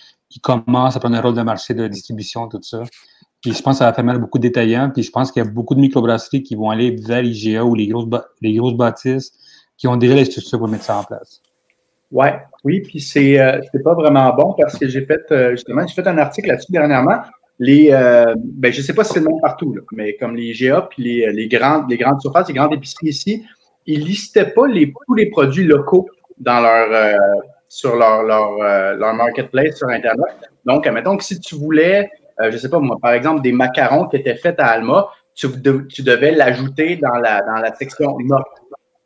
commencent 0.43 0.97
à 0.97 1.01
prendre 1.01 1.17
un 1.17 1.21
rôle 1.21 1.35
de 1.35 1.43
marché 1.43 1.75
de 1.75 1.89
distribution, 1.89 2.49
tout 2.49 2.61
ça. 2.63 2.83
Puis 3.41 3.53
je 3.53 3.63
pense 3.63 3.75
que 3.75 3.79
ça 3.81 3.87
va 3.87 3.93
faire 3.93 4.05
mal 4.05 4.17
à 4.17 4.19
beaucoup 4.19 4.39
de 4.39 4.45
détaillants. 4.45 4.91
Puis 4.91 5.03
je 5.03 5.11
pense 5.11 5.31
qu'il 5.31 5.43
y 5.43 5.47
a 5.47 5.51
beaucoup 5.51 5.75
de 5.75 5.81
microbrasseries 5.81 6.43
qui 6.43 6.55
vont 6.55 6.71
aller 6.71 6.97
vers 6.97 7.23
IGA 7.23 7.65
ou 7.65 7.75
les 7.75 7.89
grosses, 7.89 8.09
les 8.41 8.55
grosses 8.55 8.75
bâtisses 8.75 9.33
qui 9.77 9.87
ont 9.87 9.97
déjà 9.97 10.15
les 10.15 10.25
structures 10.25 10.59
pour 10.59 10.69
mettre 10.69 10.85
ça 10.85 10.99
en 10.99 11.05
place. 11.05 11.41
Ouais, 12.11 12.35
oui, 12.63 12.81
puis 12.81 13.01
c'est 13.01 13.39
euh, 13.41 13.61
pas 13.83 13.95
vraiment 13.95 14.33
bon 14.35 14.55
parce 14.59 14.79
que 14.79 14.87
j'ai 14.87 15.05
fait 15.05 15.23
euh, 15.33 15.51
justement, 15.51 15.87
j'ai 15.87 15.95
fait 15.95 16.07
un 16.07 16.17
article 16.19 16.49
là-dessus 16.49 16.71
dernièrement. 16.71 17.19
Les, 17.59 17.91
euh, 17.93 18.35
ben, 18.39 18.73
je 18.73 18.79
ne 18.81 18.85
sais 18.85 18.95
pas 18.95 19.05
si 19.05 19.15
c'est 19.15 19.21
le 19.21 19.27
même 19.27 19.41
partout, 19.41 19.75
mais 19.93 20.17
comme 20.17 20.37
les 20.37 20.53
GA 20.53 20.89
puis 20.91 21.03
les, 21.03 21.33
les, 21.33 21.49
grandes, 21.49 21.91
les 21.91 21.97
grandes 21.97 22.21
surfaces, 22.21 22.49
les 22.49 22.55
grandes 22.55 22.73
épiceries 22.73 23.09
ici, 23.09 23.45
ils 23.87 24.05
listaient 24.05 24.51
pas 24.51 24.67
les, 24.67 24.93
tous 25.07 25.15
les 25.15 25.27
produits 25.27 25.65
locaux 25.65 26.09
dans 26.39 26.61
leur, 26.61 26.89
euh, 26.91 27.17
sur 27.69 27.97
leur, 27.97 28.23
leur, 28.23 28.53
euh, 28.63 28.95
leur, 28.95 29.15
marketplace 29.15 29.77
sur 29.77 29.89
Internet. 29.89 30.35
Donc, 30.65 30.87
admettons 30.87 31.17
que 31.17 31.25
si 31.25 31.41
tu 31.41 31.55
voulais, 31.55 32.11
je 32.41 32.49
ne 32.49 32.57
sais 32.57 32.69
pas 32.69 32.79
moi, 32.79 32.99
par 33.01 33.13
exemple, 33.13 33.43
des 33.43 33.53
macarons 33.53 34.09
qui 34.09 34.17
étaient 34.17 34.37
faits 34.37 34.59
à 34.61 34.67
Alma, 34.67 35.09
tu, 35.35 35.49
tu 35.89 36.03
devais 36.03 36.33
l'ajouter 36.33 36.97
dans 36.97 37.17
la, 37.17 37.43
dans 37.43 37.61
la 37.61 37.75
section 37.75 38.17
notes 38.21 38.47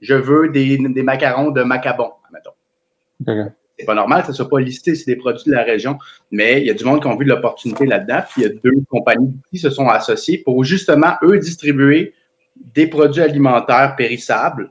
je 0.01 0.15
veux 0.15 0.49
des, 0.49 0.79
des 0.79 1.03
macarons 1.03 1.51
de 1.51 1.63
macabon, 1.63 2.11
admettons. 2.27 3.51
C'est 3.79 3.87
pas 3.87 3.95
normal 3.95 4.23
que 4.23 4.29
ça 4.29 4.33
soit 4.33 4.49
pas 4.49 4.59
listé, 4.59 4.95
c'est 4.95 5.07
des 5.07 5.17
produits 5.17 5.51
de 5.51 5.53
la 5.53 5.63
région, 5.63 5.99
mais 6.33 6.61
il 6.61 6.67
y 6.67 6.71
a 6.71 6.75
du 6.75 6.85
monde 6.85 7.01
qui 7.01 7.07
ont 7.07 7.17
vu 7.17 7.25
l'opportunité 7.25 7.87
là-dedans, 7.87 8.23
puis 8.29 8.43
il 8.43 8.45
y 8.45 8.47
a 8.47 8.61
deux 8.63 8.83
compagnies 8.89 9.37
qui 9.51 9.59
se 9.59 9.71
sont 9.71 9.89
associées 9.89 10.39
pour 10.39 10.65
justement, 10.65 11.15
eux, 11.23 11.39
distribuer 11.39 12.13
des 12.57 12.89
produits 12.89 13.23
alimentaires 13.23 13.95
périssables 13.97 14.71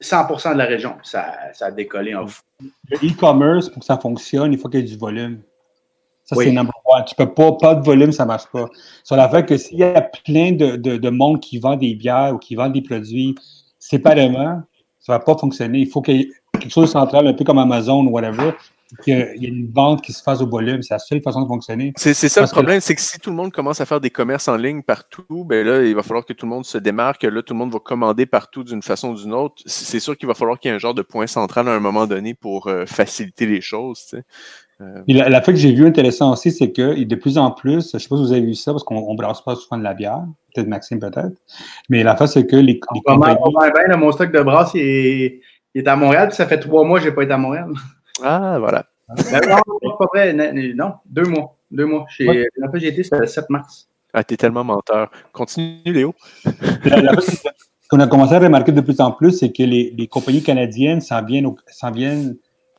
100% 0.00 0.52
de 0.52 0.58
la 0.58 0.64
région. 0.64 0.94
Ça, 1.02 1.34
ça 1.52 1.66
a 1.66 1.70
décollé 1.70 2.14
en 2.14 2.26
fou. 2.26 2.42
Le 2.88 2.96
e-commerce, 2.98 3.68
pour 3.68 3.80
que 3.80 3.86
ça 3.86 3.98
fonctionne, 3.98 4.52
il 4.52 4.58
faut 4.58 4.68
qu'il 4.68 4.80
y 4.80 4.82
ait 4.82 4.86
du 4.86 4.96
volume. 4.96 5.40
Ça, 6.24 6.36
c'est 6.36 6.52
number 6.52 6.74
one. 6.84 7.04
Tu 7.06 7.14
peux 7.14 7.32
pas, 7.32 7.52
pas 7.52 7.74
de 7.74 7.84
volume, 7.84 8.12
ça 8.12 8.24
marche 8.24 8.46
pas. 8.52 8.66
Sur 9.02 9.16
la 9.16 9.28
fait 9.28 9.44
que 9.44 9.56
s'il 9.56 9.78
y 9.78 9.84
a 9.84 10.00
plein 10.00 10.52
de, 10.52 10.76
de, 10.76 10.96
de, 10.96 11.10
monde 11.10 11.40
qui 11.40 11.58
vend 11.58 11.76
des 11.76 11.94
bières 11.94 12.34
ou 12.34 12.38
qui 12.38 12.54
vend 12.54 12.68
des 12.68 12.82
produits 12.82 13.34
séparément, 13.78 14.62
ça 15.00 15.12
ne 15.12 15.18
va 15.18 15.24
pas 15.24 15.36
fonctionner. 15.36 15.80
Il 15.80 15.88
faut 15.88 16.02
qu'il 16.02 16.16
y 16.16 16.20
ait 16.20 16.30
quelque 16.52 16.70
chose 16.70 16.84
de 16.84 16.90
central, 16.90 17.26
un 17.26 17.32
peu 17.32 17.44
comme 17.44 17.58
Amazon 17.58 18.06
ou 18.06 18.10
whatever, 18.10 18.52
qu'il 18.96 19.14
y 19.36 19.46
ait 19.46 19.48
une 19.48 19.70
vente 19.70 20.02
qui 20.02 20.12
se 20.12 20.22
fasse 20.22 20.40
au 20.40 20.46
volume. 20.46 20.82
C'est 20.82 20.94
la 20.94 20.98
seule 20.98 21.22
façon 21.22 21.42
de 21.42 21.46
fonctionner. 21.46 21.92
C'est 21.96 22.14
ça 22.14 22.42
le 22.42 22.48
problème, 22.48 22.80
c'est 22.80 22.94
que 22.94 23.00
si 23.00 23.18
tout 23.18 23.30
le 23.30 23.36
monde 23.36 23.52
commence 23.52 23.80
à 23.80 23.86
faire 23.86 24.00
des 24.00 24.10
commerces 24.10 24.48
en 24.48 24.56
ligne 24.56 24.82
partout, 24.82 25.44
ben 25.44 25.66
là, 25.66 25.82
il 25.82 25.94
va 25.94 26.02
falloir 26.02 26.24
que 26.24 26.32
tout 26.32 26.46
le 26.46 26.50
monde 26.50 26.64
se 26.64 26.78
démarque, 26.78 27.22
là, 27.22 27.42
tout 27.42 27.54
le 27.54 27.58
monde 27.58 27.72
va 27.72 27.78
commander 27.78 28.26
partout 28.26 28.64
d'une 28.64 28.82
façon 28.82 29.10
ou 29.10 29.14
d'une 29.14 29.34
autre. 29.34 29.62
C'est 29.66 30.00
sûr 30.00 30.16
qu'il 30.16 30.28
va 30.28 30.34
falloir 30.34 30.58
qu'il 30.58 30.70
y 30.70 30.72
ait 30.72 30.76
un 30.76 30.80
genre 30.80 30.94
de 30.94 31.02
point 31.02 31.26
central 31.26 31.68
à 31.68 31.72
un 31.72 31.80
moment 31.80 32.06
donné 32.06 32.34
pour 32.34 32.66
euh, 32.66 32.86
faciliter 32.86 33.46
les 33.46 33.60
choses. 33.60 34.00
Tu 34.08 34.16
sais. 34.16 34.24
Euh, 34.80 35.02
la, 35.08 35.28
la 35.28 35.42
fait 35.42 35.52
que 35.52 35.58
j'ai 35.58 35.72
vu 35.72 35.86
intéressant 35.86 36.32
aussi, 36.32 36.50
c'est 36.50 36.72
que 36.72 37.04
de 37.04 37.14
plus 37.14 37.36
en 37.36 37.50
plus, 37.50 37.90
je 37.90 37.96
ne 37.96 38.00
sais 38.00 38.08
pas 38.08 38.16
si 38.16 38.22
vous 38.22 38.32
avez 38.32 38.40
vu 38.40 38.54
ça, 38.54 38.72
parce 38.72 38.82
qu'on 38.82 39.12
ne 39.12 39.16
brasse 39.16 39.42
pas 39.42 39.54
souvent 39.54 39.76
de 39.76 39.82
la 39.82 39.92
bière, 39.92 40.22
peut-être 40.54 40.68
Maxime 40.68 40.98
peut-être, 40.98 41.36
mais 41.90 42.02
la 42.02 42.16
fait, 42.16 42.26
c'est 42.26 42.46
que 42.46 42.56
les, 42.56 42.80
les 42.94 43.00
compagnies... 43.04 43.36
bien, 43.86 43.96
mon 43.98 44.10
stock 44.10 44.32
de 44.32 44.40
brasse 44.40 44.70
est, 44.74 45.42
est 45.74 45.86
à 45.86 45.96
Montréal, 45.96 46.28
puis 46.28 46.36
ça 46.36 46.46
fait 46.46 46.58
trois 46.58 46.84
mois 46.84 46.98
que 46.98 47.04
je 47.04 47.10
n'ai 47.10 47.14
pas 47.14 47.24
été 47.24 47.32
à 47.32 47.36
Montréal. 47.36 47.68
Ah, 48.22 48.58
voilà. 48.58 48.86
Ben 49.08 49.40
non, 49.48 49.96
pas 49.98 50.06
vrai. 50.12 50.32
Non, 50.32 50.94
deux 51.06 51.24
mois. 51.24 51.54
Deux 51.70 51.86
mois. 51.86 52.06
La 52.18 52.70
fait, 52.70 52.80
j'ai 52.80 52.88
été, 52.88 53.02
c'était 53.02 53.18
le 53.18 53.26
7 53.26 53.50
mars. 53.50 53.88
Ah, 54.12 54.24
t'es 54.24 54.36
tellement 54.36 54.64
menteur. 54.64 55.10
Continue, 55.32 55.80
Léo. 55.84 56.14
Ce 56.44 57.88
qu'on 57.88 58.00
a 58.00 58.06
commencé 58.06 58.34
à 58.34 58.38
remarquer 58.38 58.72
de 58.72 58.80
plus 58.80 59.00
en 59.00 59.12
plus, 59.12 59.32
c'est 59.32 59.52
que 59.52 59.62
les, 59.62 59.94
les 59.96 60.06
compagnies 60.06 60.42
canadiennes 60.42 61.00
s'en 61.00 61.24
viennent, 61.24 61.52
viennent 61.94 62.36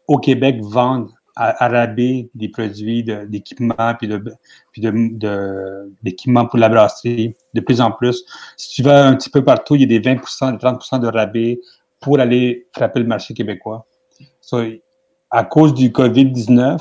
au 0.08 0.18
Québec 0.18 0.58
vendre 0.62 1.12
à, 1.36 1.68
rabais 1.70 2.30
des 2.36 2.50
produits 2.50 3.04
d'équipement 3.04 3.96
puis 3.98 4.08
de, 4.08 4.24
puis 4.72 4.82
de, 4.82 5.92
d'équipement 6.04 6.46
pour 6.46 6.60
la 6.60 6.70
brasserie 6.70 7.36
de 7.54 7.62
plus 7.62 7.82
en 7.82 7.92
plus. 7.92 8.24
Si 8.58 8.76
tu 8.76 8.84
vas 8.84 9.08
un 9.08 9.16
petit 9.16 9.30
peu 9.30 9.44
partout, 9.44 9.76
il 9.76 9.82
y 9.82 9.84
a 9.84 9.88
des 9.88 10.00
20 10.00 10.16
des 10.16 10.58
30% 10.58 11.00
de 11.00 11.08
rabais 11.08 11.60
pour 12.00 12.20
aller 12.20 12.68
frapper 12.74 13.00
le 13.00 13.06
marché 13.06 13.34
québécois. 13.34 13.86
À 15.32 15.44
cause 15.44 15.74
du 15.74 15.90
COVID-19, 15.90 16.80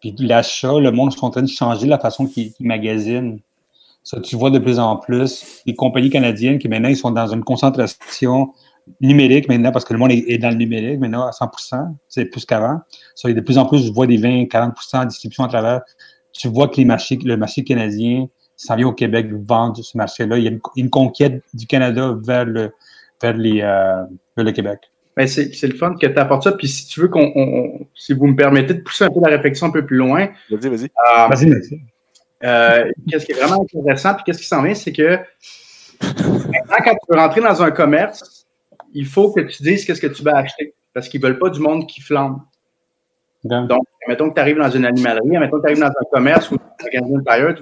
puis 0.00 0.14
l'achat, 0.18 0.78
le 0.78 0.90
monde 0.90 1.12
est 1.12 1.24
en 1.24 1.30
train 1.30 1.42
de 1.42 1.48
changer 1.48 1.86
la 1.86 1.98
façon 1.98 2.26
qu'ils 2.26 2.52
magasinent. 2.60 3.38
Ça, 4.02 4.20
tu 4.20 4.36
vois 4.36 4.50
de 4.50 4.58
plus 4.58 4.78
en 4.78 4.96
plus 4.96 5.62
les 5.64 5.74
compagnies 5.74 6.10
canadiennes 6.10 6.58
qui 6.58 6.68
maintenant 6.68 6.90
ils 6.90 6.96
sont 6.96 7.10
dans 7.10 7.28
une 7.28 7.42
concentration 7.42 8.52
numérique 9.00 9.48
maintenant, 9.48 9.72
parce 9.72 9.84
que 9.84 9.94
le 9.94 9.98
monde 9.98 10.10
est, 10.12 10.38
dans 10.38 10.50
le 10.50 10.56
numérique 10.56 11.00
maintenant 11.00 11.26
à 11.26 11.30
100% 11.30 11.94
c'est 12.08 12.26
plus 12.26 12.44
qu'avant. 12.44 12.80
Ça, 13.14 13.32
de 13.32 13.40
plus 13.40 13.56
en 13.56 13.64
plus, 13.64 13.78
je 13.78 13.92
vois 13.92 14.06
des 14.06 14.18
20-40 14.18 15.04
de 15.04 15.08
distribution 15.08 15.44
à 15.44 15.48
travers. 15.48 15.80
Tu 16.32 16.48
vois 16.48 16.68
que 16.68 16.76
les 16.76 16.84
marchés, 16.84 17.18
le 17.24 17.36
marché 17.36 17.64
canadien 17.64 18.26
s'en 18.56 18.76
vient 18.76 18.88
au 18.88 18.92
Québec 18.92 19.28
vendre 19.32 19.82
ce 19.82 19.96
marché-là. 19.96 20.36
Il 20.38 20.44
y 20.44 20.48
a 20.48 20.50
une, 20.76 20.90
conquête 20.90 21.42
du 21.54 21.66
Canada 21.66 22.14
vers 22.22 22.44
le, 22.44 22.72
vers 23.22 23.36
les, 23.36 23.62
euh, 23.62 24.04
vers 24.36 24.44
le 24.44 24.52
Québec. 24.52 24.80
Ben 25.16 25.28
c'est, 25.28 25.62
le 25.62 25.74
fun 25.74 25.94
que 25.94 26.06
tu 26.06 26.18
apportes 26.18 26.44
ça. 26.44 26.52
Puis 26.52 26.68
si 26.68 26.86
tu 26.86 27.00
veux 27.00 27.08
qu'on, 27.08 27.86
si 27.94 28.12
vous 28.12 28.26
me 28.26 28.34
permettez 28.34 28.74
de 28.74 28.80
pousser 28.80 29.04
un 29.04 29.10
peu 29.10 29.20
la 29.20 29.28
réflexion 29.28 29.68
un 29.68 29.70
peu 29.70 29.86
plus 29.86 29.96
loin. 29.96 30.28
Vas-y, 30.50 30.68
vas-y. 30.68 30.84
Euh, 30.84 31.28
vas-y, 31.28 31.50
vas-y. 31.50 31.80
Euh, 32.42 32.90
qu'est-ce 33.08 33.24
qui 33.24 33.32
est 33.32 33.36
vraiment 33.36 33.62
intéressant, 33.62 34.14
puis 34.14 34.24
qu'est-ce 34.26 34.40
qui 34.40 34.46
s'en 34.46 34.62
vient, 34.62 34.74
c'est 34.74 34.92
que 34.92 35.18
maintenant, 36.02 36.76
quand 36.84 36.92
tu 36.92 37.06
veux 37.08 37.18
rentrer 37.18 37.40
dans 37.40 37.62
un 37.62 37.70
commerce, 37.70 38.44
il 38.92 39.06
faut 39.06 39.32
que 39.32 39.40
tu 39.40 39.62
dises 39.62 39.84
qu'est-ce 39.84 40.00
que 40.00 40.08
tu 40.08 40.22
vas 40.22 40.36
acheter 40.36 40.74
parce 40.92 41.08
qu'ils 41.08 41.20
ne 41.20 41.26
veulent 41.26 41.38
pas 41.38 41.50
du 41.50 41.60
monde 41.60 41.86
qui 41.86 42.00
flambe. 42.00 42.38
Donc, 43.44 43.86
mettons 44.08 44.30
que 44.30 44.34
tu 44.34 44.40
arrives 44.40 44.56
dans 44.56 44.70
une 44.70 44.86
animalerie, 44.86 45.38
mettons 45.38 45.58
que 45.58 45.62
tu 45.62 45.66
arrives 45.66 45.80
dans 45.80 45.88
un 45.88 46.04
commerce 46.10 46.50
ou 46.50 46.54
un 46.54 46.84
magasin 46.84 47.18
intérieur, 47.18 47.54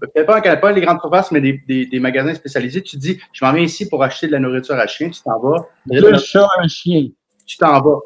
peut-être 0.00 0.26
pas, 0.26 0.56
pas 0.56 0.72
les 0.72 0.80
grandes 0.80 1.00
surfaces, 1.00 1.30
mais 1.30 1.40
des, 1.40 2.00
magasins 2.00 2.34
spécialisés, 2.34 2.82
tu 2.82 2.96
dis, 2.96 3.20
je 3.32 3.44
m'en 3.44 3.52
viens 3.52 3.62
ici 3.62 3.88
pour 3.88 4.02
acheter 4.02 4.26
de 4.26 4.32
la 4.32 4.40
nourriture 4.40 4.74
à 4.74 4.86
chien, 4.86 5.10
tu 5.10 5.22
t'en 5.22 5.38
vas. 5.38 5.66
Le 5.86 6.18
chat, 6.18 6.48
un 6.58 6.68
chien. 6.68 7.08
Tu 7.46 7.56
t'en 7.56 7.80
vas. 7.80 8.00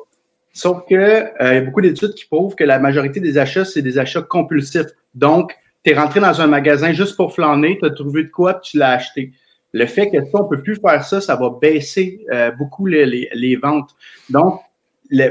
Sauf 0.52 0.84
que 0.88 0.94
euh, 0.94 1.30
il 1.40 1.54
y 1.54 1.56
a 1.56 1.60
beaucoup 1.60 1.80
d'études 1.80 2.14
qui 2.14 2.26
prouvent 2.26 2.54
que 2.54 2.64
la 2.64 2.78
majorité 2.78 3.20
des 3.20 3.38
achats, 3.38 3.64
c'est 3.64 3.82
des 3.82 3.98
achats 3.98 4.22
compulsifs. 4.22 4.86
Donc, 5.14 5.56
tu 5.84 5.92
es 5.92 5.94
rentré 5.94 6.20
dans 6.20 6.40
un 6.40 6.46
magasin 6.46 6.92
juste 6.92 7.16
pour 7.16 7.32
flâner, 7.32 7.78
tu 7.80 7.86
as 7.86 7.90
trouvé 7.90 8.24
de 8.24 8.28
quoi, 8.28 8.54
tu 8.54 8.76
l'as 8.76 8.90
acheté 8.90 9.32
le 9.72 9.86
fait 9.86 10.10
que 10.10 10.18
ça, 10.18 10.30
on 10.34 10.44
ne 10.44 10.48
peut 10.48 10.62
plus 10.62 10.76
faire 10.76 11.04
ça, 11.04 11.20
ça 11.20 11.36
va 11.36 11.50
baisser 11.60 12.24
euh, 12.32 12.50
beaucoup 12.52 12.86
les, 12.86 13.28
les, 13.32 13.56
ventes. 13.56 13.90
Donc, 14.30 14.60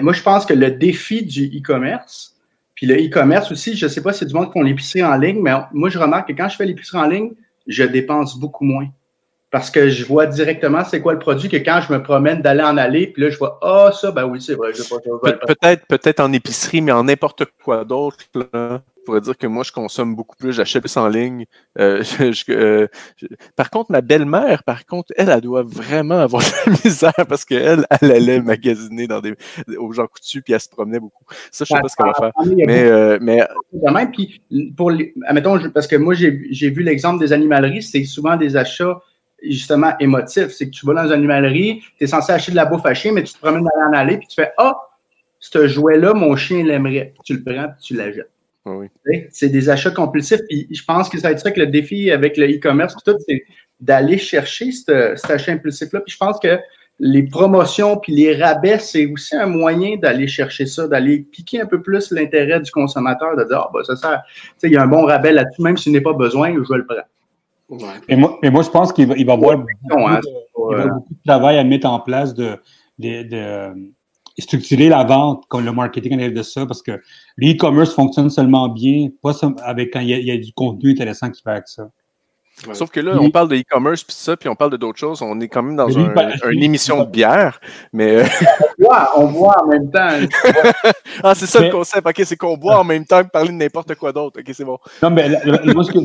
moi, 0.01 0.13
je 0.13 0.21
pense 0.21 0.45
que 0.45 0.53
le 0.53 0.71
défi 0.71 1.23
du 1.23 1.45
e-commerce, 1.45 2.36
puis 2.75 2.86
le 2.86 2.95
e-commerce 2.95 3.51
aussi, 3.51 3.75
je 3.75 3.86
ne 3.86 3.89
sais 3.89 4.01
pas 4.01 4.13
si 4.13 4.19
c'est 4.19 4.25
du 4.25 4.34
monde 4.34 4.47
qui 4.47 4.53
font 4.53 4.61
l'épicerie 4.61 5.03
en 5.03 5.15
ligne, 5.15 5.41
mais 5.41 5.51
moi, 5.73 5.89
je 5.89 5.97
remarque 5.97 6.28
que 6.30 6.34
quand 6.34 6.49
je 6.49 6.55
fais 6.55 6.65
l'épicerie 6.65 6.99
en 6.99 7.07
ligne, 7.07 7.32
je 7.65 7.84
dépense 7.84 8.38
beaucoup 8.38 8.65
moins. 8.65 8.88
Parce 9.49 9.71
que 9.71 9.89
je 9.89 10.05
vois 10.05 10.25
directement 10.25 10.84
c'est 10.84 11.01
quoi 11.01 11.13
le 11.13 11.19
produit 11.19 11.47
que 11.47 11.57
quand 11.57 11.82
je 11.82 11.93
me 11.93 12.03
promène 12.03 12.41
d'aller 12.41 12.63
en 12.63 12.78
aller, 12.78 13.07
puis 13.07 13.23
là, 13.23 13.30
je 13.30 13.38
vois 13.38 13.59
Ah, 13.61 13.91
ça, 13.93 14.11
ben 14.11 14.25
oui, 14.25 14.41
c'est 14.41 14.55
vrai, 14.55 14.73
je 14.73 14.84
pas. 14.84 15.32
Peut-être, 15.47 15.88
peut-être 15.88 16.19
en 16.19 16.34
épicerie, 16.34 16.82
mais 16.82 16.91
en 16.91 17.05
n'importe 17.05 17.45
quoi 17.63 17.86
d'autre 17.86 18.17
pourrais 19.08 19.22
dire 19.22 19.38
que 19.38 19.47
moi, 19.47 19.64
je 19.64 19.72
consomme 19.72 20.16
beaucoup 20.16 20.36
plus, 20.36 20.51
j'achète 20.51 20.82
plus 20.82 20.97
en 20.97 21.08
ligne. 21.08 21.45
Euh, 21.80 22.03
euh, 22.49 22.88
par 23.55 23.70
contre, 23.70 23.89
ma 23.89 24.01
belle-mère, 24.01 24.64
par 24.64 24.86
contre, 24.86 25.14
elle, 25.16 25.30
elle 25.30 25.41
doit 25.41 25.64
vraiment 25.64 26.20
avoir 26.20 26.43
de 26.66 26.70
la 26.72 26.78
misère 26.84 27.26
parce 27.28 27.45
qu'elle, 27.45 27.86
elle 28.01 28.12
allait 28.12 28.41
magasiner 28.41 29.08
dans 29.08 29.22
des, 29.22 29.34
aux 29.78 29.93
gens 29.93 30.08
coutus 30.08 30.41
puis 30.43 30.53
elle 30.53 30.60
se 30.60 30.68
promenait 30.68 30.99
beaucoup. 30.99 31.24
Ça, 31.51 31.64
je 31.64 31.74
sais 31.74 31.82
pas 31.82 31.88
ce 31.88 31.95
qu'elle 31.95 32.08
va 32.08 32.14
faire. 32.14 32.32
Mais, 32.68 32.84
euh, 32.84 33.18
mais... 33.22 33.47
Puis, 34.12 34.41
pour 34.76 34.91
les, 34.91 35.14
admettons, 35.26 35.70
parce 35.72 35.88
que 35.88 35.95
moi, 35.95 36.14
j'ai 36.14 36.70
vu 36.70 36.84
l'exemple 36.84 37.20
des 37.20 37.32
animaleries, 37.32 37.84
c'est 37.84 38.03
souvent 38.03 38.36
des 38.36 38.58
achats 38.58 38.99
justement 39.41 39.97
émotifs. 39.99 40.49
C'est 40.49 40.66
que 40.66 40.72
tu 40.72 40.86
vas 40.86 40.95
dans 40.95 41.05
une 41.05 41.14
animalerie, 41.14 41.82
tu 41.97 42.03
es 42.03 42.08
censé 42.08 42.34
acheter 42.34 42.51
de 42.51 42.58
la 42.58 42.66
bouffe 42.66 42.86
à 42.86 42.93
chien, 42.93 43.14
mais 43.14 43.24
tu 43.24 43.34
te 43.34 43.39
promènes 43.39 43.64
dans 43.64 43.97
aller 43.97 44.18
puis 44.18 44.28
tu 44.28 44.36
fais 44.36 44.51
Ah, 44.58 44.78
ce 45.39 45.66
jouet-là, 45.66 46.14
mon 46.14 46.36
chien 46.36 46.66
l'aimerait. 46.66 47.14
Tu 47.24 47.36
le 47.36 47.43
prends 47.43 47.70
puis 47.70 47.82
tu 47.82 47.93
l'achètes. 47.95 48.30
C'est 49.32 49.49
des 49.49 49.70
achats 49.70 49.91
compulsifs. 49.91 50.41
Puis 50.47 50.68
je 50.72 50.84
pense 50.84 51.09
que 51.09 51.20
ça 51.20 51.30
va 51.30 51.34
être 51.34 51.39
ça 51.39 51.51
que 51.51 51.59
le 51.59 51.68
défi 51.68 52.11
avec 52.11 52.38
le 52.38 52.47
e-commerce, 52.47 52.95
tout, 53.05 53.15
c'est 53.28 53.43
d'aller 53.80 54.18
chercher 54.18 54.72
cet 54.72 55.30
achat 55.30 55.51
impulsif-là. 55.51 56.01
Puis 56.01 56.13
je 56.13 56.18
pense 56.18 56.39
que 56.39 56.57
les 56.99 57.24
promotions 57.24 57.97
puis 57.97 58.13
les 58.13 58.36
rabais, 58.36 58.80
c'est 58.80 59.05
aussi 59.05 59.36
un 59.36 59.45
moyen 59.45 59.97
d'aller 59.97 60.28
chercher 60.28 60.65
ça, 60.65 60.88
d'aller 60.88 61.20
piquer 61.20 61.61
un 61.61 61.68
peu 61.68 61.82
plus 61.82 62.11
l'intérêt 62.11 62.59
du 62.59 62.72
consommateur, 62.72 63.36
de 63.38 63.43
dire, 63.43 63.59
ah, 63.59 63.70
ben, 63.74 63.84
ça 63.84 63.95
sert, 63.95 64.24
il 64.63 64.72
y 64.72 64.78
a 64.78 64.84
un 64.84 64.88
bon 64.88 65.05
rabais 65.05 65.32
là-dessus, 65.32 65.61
même 65.61 65.78
s'il 65.78 65.91
n'est 65.91 66.01
pas 66.01 66.13
besoin, 66.13 66.53
je 66.53 66.74
vais 66.74 66.78
le 66.78 66.86
prendre. 66.86 67.03
Et, 68.07 68.15
moi, 68.15 68.39
moi, 68.43 68.63
je 68.63 68.70
pense 68.70 68.93
qu'il 68.93 69.07
va, 69.07 69.15
il 69.18 69.26
va, 69.26 69.34
avoir 69.34 69.59
hein, 69.59 69.65
beaucoup, 70.55 70.74
de, 70.74 70.89
travail 71.26 71.57
à 71.57 71.63
mettre 71.63 71.88
en 71.88 71.99
place 71.99 72.34
de, 72.34 72.57
de 72.97 73.74
structurer 74.39 74.89
la 74.89 75.03
vente, 75.03 75.45
comme 75.47 75.65
le 75.65 75.71
marketing 75.71 76.19
en 76.19 76.29
de 76.29 76.43
ça, 76.43 76.65
parce 76.65 76.81
que 76.81 77.01
l'e-commerce 77.38 77.93
fonctionne 77.93 78.29
seulement 78.29 78.69
bien, 78.69 79.09
pas 79.21 79.31
avec 79.63 79.93
quand 79.93 79.99
il 79.99 80.09
y, 80.09 80.31
a, 80.31 80.38
du 80.38 80.53
contenu 80.53 80.91
intéressant 80.91 81.29
qui 81.29 81.41
fait 81.41 81.51
avec 81.51 81.67
ça. 81.67 81.89
Sauf 82.73 82.89
que 82.89 82.99
là, 82.99 83.15
on 83.19 83.29
parle 83.29 83.49
de 83.49 83.55
e-commerce 83.55 84.03
puis 84.03 84.15
ça, 84.15 84.35
puis 84.35 84.49
on 84.49 84.55
parle 84.55 84.71
de 84.71 84.77
d'autres 84.77 84.97
choses. 84.97 85.21
On 85.21 85.39
est 85.41 85.47
quand 85.47 85.61
même 85.61 85.75
dans 85.75 85.89
une 85.89 86.63
émission 86.63 87.03
de 87.03 87.09
bière, 87.09 87.59
mais. 87.93 88.23
on 89.15 89.27
boit 89.27 89.63
en 89.63 89.67
même 89.67 89.91
temps. 89.91 90.09
ah, 91.23 91.35
c'est 91.35 91.45
ça 91.45 91.61
le 91.61 91.69
concept. 91.69 92.07
OK, 92.07 92.21
c'est 92.25 92.35
qu'on 92.35 92.57
boit 92.57 92.79
en 92.79 92.83
même 92.83 93.05
temps 93.05 93.23
que 93.23 93.29
parler 93.29 93.49
de 93.49 93.53
n'importe 93.53 93.93
quoi 93.93 94.11
d'autre. 94.11 94.39
OK, 94.39 94.49
c'est 94.53 94.65
bon. 94.65 94.79
Non, 95.03 95.11
mais 95.11 95.29
moi, 95.71 95.83
ce 95.83 95.91
que, 95.91 95.99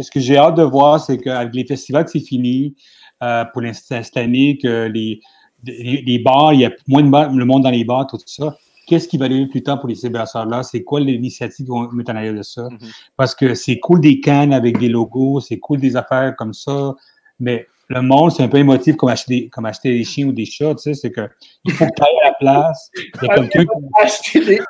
ce 0.00 0.10
que 0.12 0.20
j'ai 0.20 0.36
hâte 0.36 0.54
de 0.54 0.62
voir, 0.62 1.00
c'est 1.00 1.18
qu'avec 1.18 1.52
les 1.54 1.64
festivals, 1.64 2.06
c'est 2.06 2.20
fini 2.20 2.76
euh, 3.24 3.44
pour 3.52 3.62
cette 3.72 4.16
année, 4.16 4.58
que 4.62 4.86
les, 4.86 5.20
les, 5.64 6.18
bars, 6.18 6.52
il 6.52 6.60
y 6.60 6.64
a 6.64 6.70
moins 6.86 7.02
de 7.02 7.38
le 7.38 7.44
monde 7.44 7.62
dans 7.62 7.70
les 7.70 7.84
bars, 7.84 8.06
tout 8.06 8.18
ça. 8.26 8.56
Qu'est-ce 8.86 9.06
qui 9.06 9.18
va 9.18 9.26
arriver 9.26 9.46
plus 9.46 9.62
tard 9.62 9.78
pour 9.78 9.88
les 9.88 9.94
cyberhasseurs-là? 9.94 10.62
C'est 10.62 10.82
quoi 10.82 11.00
l'initiative 11.00 11.66
qui 11.66 11.70
vont 11.70 11.90
mettre 11.92 12.10
en 12.10 12.16
arrière 12.16 12.34
de 12.34 12.42
ça? 12.42 12.62
Mm-hmm. 12.62 12.94
Parce 13.16 13.34
que 13.34 13.54
c'est 13.54 13.78
cool 13.78 14.00
des 14.00 14.20
cannes 14.20 14.52
avec 14.52 14.78
des 14.78 14.88
logos, 14.88 15.40
c'est 15.40 15.58
cool 15.58 15.78
des 15.78 15.96
affaires 15.96 16.34
comme 16.36 16.54
ça, 16.54 16.94
mais 17.38 17.66
le 17.90 18.02
monde, 18.02 18.30
c'est 18.30 18.44
un 18.44 18.48
peu 18.48 18.58
émotif 18.58 18.96
comme 18.96 19.08
acheter, 19.08 19.48
comme 19.48 19.66
acheter 19.66 19.90
des 19.90 20.04
chiens 20.04 20.28
ou 20.28 20.32
des 20.32 20.44
chats, 20.44 20.74
tu 20.76 20.82
sais, 20.82 20.94
c'est 20.94 21.10
que 21.10 21.28
il 21.64 21.72
faut 21.72 21.84
que 21.84 21.90
tu 21.90 22.02
ailles 22.02 22.20
à 22.24 22.28
la 22.28 22.34
place. 22.34 22.90
Il 22.96 23.26
y 23.26 23.30
a 23.30 23.34
quelqu'un 23.34 23.64
qui... 23.64 24.02
acheter 24.02 24.40
des, 24.44 24.60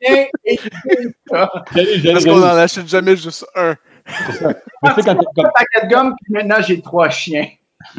chiens 0.00 0.26
et 0.44 0.56
des 0.56 1.10
chats. 1.28 1.50
Parce 2.12 2.24
qu'on 2.24 2.38
n'en 2.38 2.46
achète 2.46 2.88
jamais 2.88 3.16
juste 3.16 3.46
un. 3.54 3.76
C'est 4.26 4.32
ça. 4.38 4.54
Mais 4.82 4.94
tu 4.94 5.02
sais, 5.02 5.02
quand, 5.02 5.44
un 5.44 5.50
paquet 5.50 5.86
de 5.86 5.90
gomme, 5.90 6.14
puis 6.22 6.32
maintenant 6.32 6.62
j'ai 6.66 6.80
trois 6.80 7.10
chiens. 7.10 7.48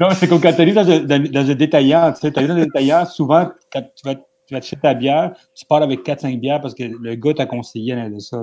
non, 0.00 0.08
c'est 0.10 0.28
quand 0.28 0.38
tu 0.38 0.46
arrives 0.46 0.74
dans 0.74 0.90
un, 0.90 1.00
dans, 1.00 1.54
détaillant, 1.54 2.12
tu 2.12 2.20
sais, 2.20 2.30
dans 2.30 2.50
un 2.50 2.64
détaillant, 2.64 3.06
souvent, 3.06 3.50
quand 3.72 3.82
tu 3.82 4.06
vas, 4.06 4.14
tu 4.14 4.54
vas 4.54 4.80
ta 4.80 4.94
bière, 4.94 5.32
tu 5.54 5.66
pars 5.66 5.82
avec 5.82 6.04
4-5 6.04 6.40
bières 6.40 6.60
parce 6.60 6.74
que 6.74 6.84
le 6.84 7.14
gars 7.14 7.34
t'a 7.34 7.46
conseillé 7.46 7.94
de 7.94 8.18
ça. 8.18 8.42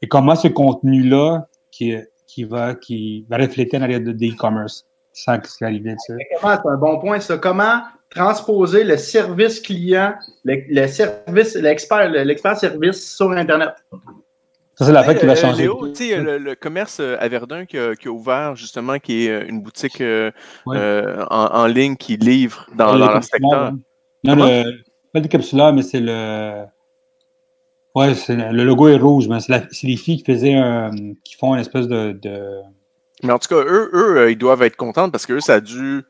Et 0.00 0.08
comment 0.08 0.34
ce 0.34 0.48
contenu-là 0.48 1.46
qui, 1.70 1.94
qui, 2.26 2.44
va, 2.44 2.74
qui 2.74 3.24
va 3.28 3.36
refléter 3.36 3.76
arrière 3.76 4.00
de 4.00 4.12
e-commerce, 4.12 4.84
sans 5.12 5.38
ce 5.44 5.58
qui 5.58 5.64
arrive, 5.64 5.84
tu 5.84 5.94
sais. 5.98 6.16
C'est 6.40 6.46
un 6.46 6.76
bon 6.76 6.98
point, 6.98 7.20
ça. 7.20 7.38
Comment 7.38 7.82
transposer 8.10 8.84
le 8.84 8.96
service 8.96 9.60
client, 9.60 10.14
le, 10.44 10.62
le 10.68 10.86
service, 10.86 11.54
l'expert, 11.54 12.08
l'expert 12.10 12.56
service 12.56 13.16
sur 13.16 13.30
Internet? 13.30 13.70
Ça, 14.82 14.88
c'est 14.88 14.92
la 14.92 15.04
fête 15.04 15.20
qui 15.20 15.26
va 15.26 15.32
euh, 15.32 15.36
changer. 15.36 15.62
Léo, 15.62 15.94
sais, 15.94 16.16
le, 16.18 16.54
commerce 16.54 16.98
euh, 17.00 17.16
à 17.20 17.28
Verdun 17.28 17.66
qui 17.66 17.78
a, 17.78 17.94
ouvert, 18.08 18.56
justement, 18.56 18.98
qui 18.98 19.26
est 19.26 19.30
euh, 19.30 19.46
une 19.46 19.62
boutique 19.62 20.02
en, 20.66 21.66
ligne 21.66 21.96
qui 21.96 22.16
livre 22.16 22.66
dans, 22.74 22.98
dans 22.98 23.12
leur 23.12 23.22
secteur. 23.24 23.72
Non, 24.24 24.34
le, 24.34 24.64
pas 25.12 25.20
le 25.20 25.28
capsulaire, 25.28 25.72
mais 25.72 25.82
c'est 25.82 26.00
le. 26.00 26.64
Ouais, 27.94 28.12
le 28.28 28.64
logo 28.64 28.88
est 28.88 28.96
rouge, 28.96 29.28
mais 29.28 29.38
c'est 29.40 29.86
les 29.86 29.96
filles 29.96 30.22
qui 30.22 30.32
faisaient 30.32 30.58
qui 31.24 31.36
font 31.36 31.54
une 31.54 31.60
espèce 31.60 31.86
de, 31.86 32.18
Mais 33.22 33.32
en 33.32 33.38
tout 33.38 33.48
cas, 33.48 33.62
eux, 33.62 33.90
eux, 33.92 34.30
ils 34.30 34.38
doivent 34.38 34.62
être 34.62 34.76
contents 34.76 35.10
parce 35.10 35.26
que 35.26 35.34
eux, 35.34 35.40
ça 35.40 35.54
a 35.54 35.60
dû. 35.60 36.02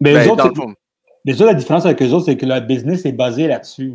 Mais 0.00 0.14
ben, 0.14 0.30
autres, 0.30 0.52
mais 1.24 1.32
la 1.32 1.54
différence 1.54 1.84
avec 1.84 2.00
eux 2.02 2.10
autres, 2.10 2.26
c'est 2.26 2.36
que 2.36 2.46
leur 2.46 2.60
business 2.60 3.04
est 3.04 3.12
basé 3.12 3.48
là-dessus. 3.48 3.94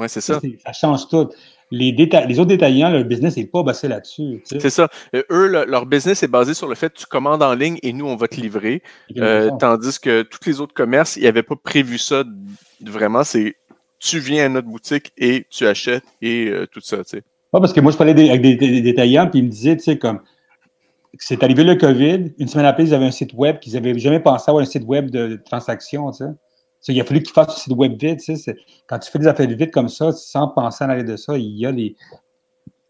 Oui, 0.00 0.08
c'est 0.08 0.20
ça. 0.20 0.40
Ça 0.64 0.72
change 0.72 1.08
tout 1.08 1.28
les, 1.70 1.92
les 1.92 2.38
autres 2.38 2.48
détaillants, 2.48 2.90
leur 2.90 3.04
business 3.04 3.36
n'est 3.36 3.46
pas 3.46 3.62
basé 3.62 3.88
là-dessus. 3.88 4.42
C'est 4.44 4.70
ça. 4.70 4.88
Euh, 5.14 5.22
eux, 5.30 5.46
leur 5.66 5.86
business 5.86 6.22
est 6.22 6.28
basé 6.28 6.54
sur 6.54 6.66
le 6.66 6.74
fait 6.74 6.92
que 6.92 6.98
tu 6.98 7.06
commandes 7.06 7.42
en 7.42 7.54
ligne 7.54 7.78
et 7.82 7.92
nous, 7.92 8.06
on 8.06 8.16
va 8.16 8.26
te 8.28 8.40
livrer. 8.40 8.82
Euh, 9.16 9.50
tandis 9.58 9.98
que 10.00 10.22
tous 10.22 10.40
les 10.46 10.60
autres 10.60 10.74
commerces, 10.74 11.16
ils 11.16 11.24
n'avaient 11.24 11.42
pas 11.42 11.56
prévu 11.56 11.98
ça 11.98 12.24
vraiment. 12.84 13.24
C'est 13.24 13.54
tu 14.00 14.18
viens 14.18 14.46
à 14.46 14.48
notre 14.48 14.66
boutique 14.66 15.12
et 15.18 15.46
tu 15.50 15.66
achètes 15.66 16.02
et 16.22 16.46
euh, 16.48 16.66
tout 16.66 16.80
ça. 16.80 16.98
Tu 16.98 17.18
sais. 17.18 17.22
parce 17.52 17.72
que 17.72 17.80
moi, 17.80 17.92
je 17.92 17.96
parlais 17.96 18.30
avec 18.30 18.40
des, 18.40 18.80
détaillants, 18.80 19.28
puis 19.28 19.40
ils 19.40 19.44
me 19.44 19.50
disaient, 19.50 19.76
tu 19.76 19.84
sais, 19.84 19.98
comme 19.98 20.20
c'est 21.18 21.42
arrivé 21.42 21.64
le 21.64 21.74
COVID, 21.74 22.32
une 22.38 22.48
semaine 22.48 22.66
après, 22.66 22.84
ils 22.84 22.94
avaient 22.94 23.06
un 23.06 23.10
site 23.10 23.34
web 23.34 23.58
qu'ils 23.58 23.74
n'avaient 23.74 23.98
jamais 23.98 24.20
pensé 24.20 24.44
avoir 24.48 24.62
un 24.62 24.66
site 24.66 24.84
web 24.86 25.10
de, 25.10 25.28
de 25.28 25.36
transaction, 25.36 26.10
tu 26.10 26.24
sais 26.24 26.30
il 26.88 27.00
a 27.00 27.04
fallu 27.04 27.22
qu'il 27.22 27.32
fasse 27.32 27.64
ce 27.64 27.72
web 27.72 28.00
vite. 28.00 28.22
Quand 28.86 28.98
tu 28.98 29.10
fais 29.10 29.18
des 29.18 29.26
affaires 29.26 29.48
vite 29.48 29.70
comme 29.70 29.88
ça, 29.88 30.12
sans 30.12 30.48
penser 30.48 30.84
à 30.84 30.86
l'arrêt 30.86 31.04
de 31.04 31.16
ça, 31.16 31.36
il 31.36 31.56
y 31.58 31.66
a 31.66 31.72
des. 31.72 31.96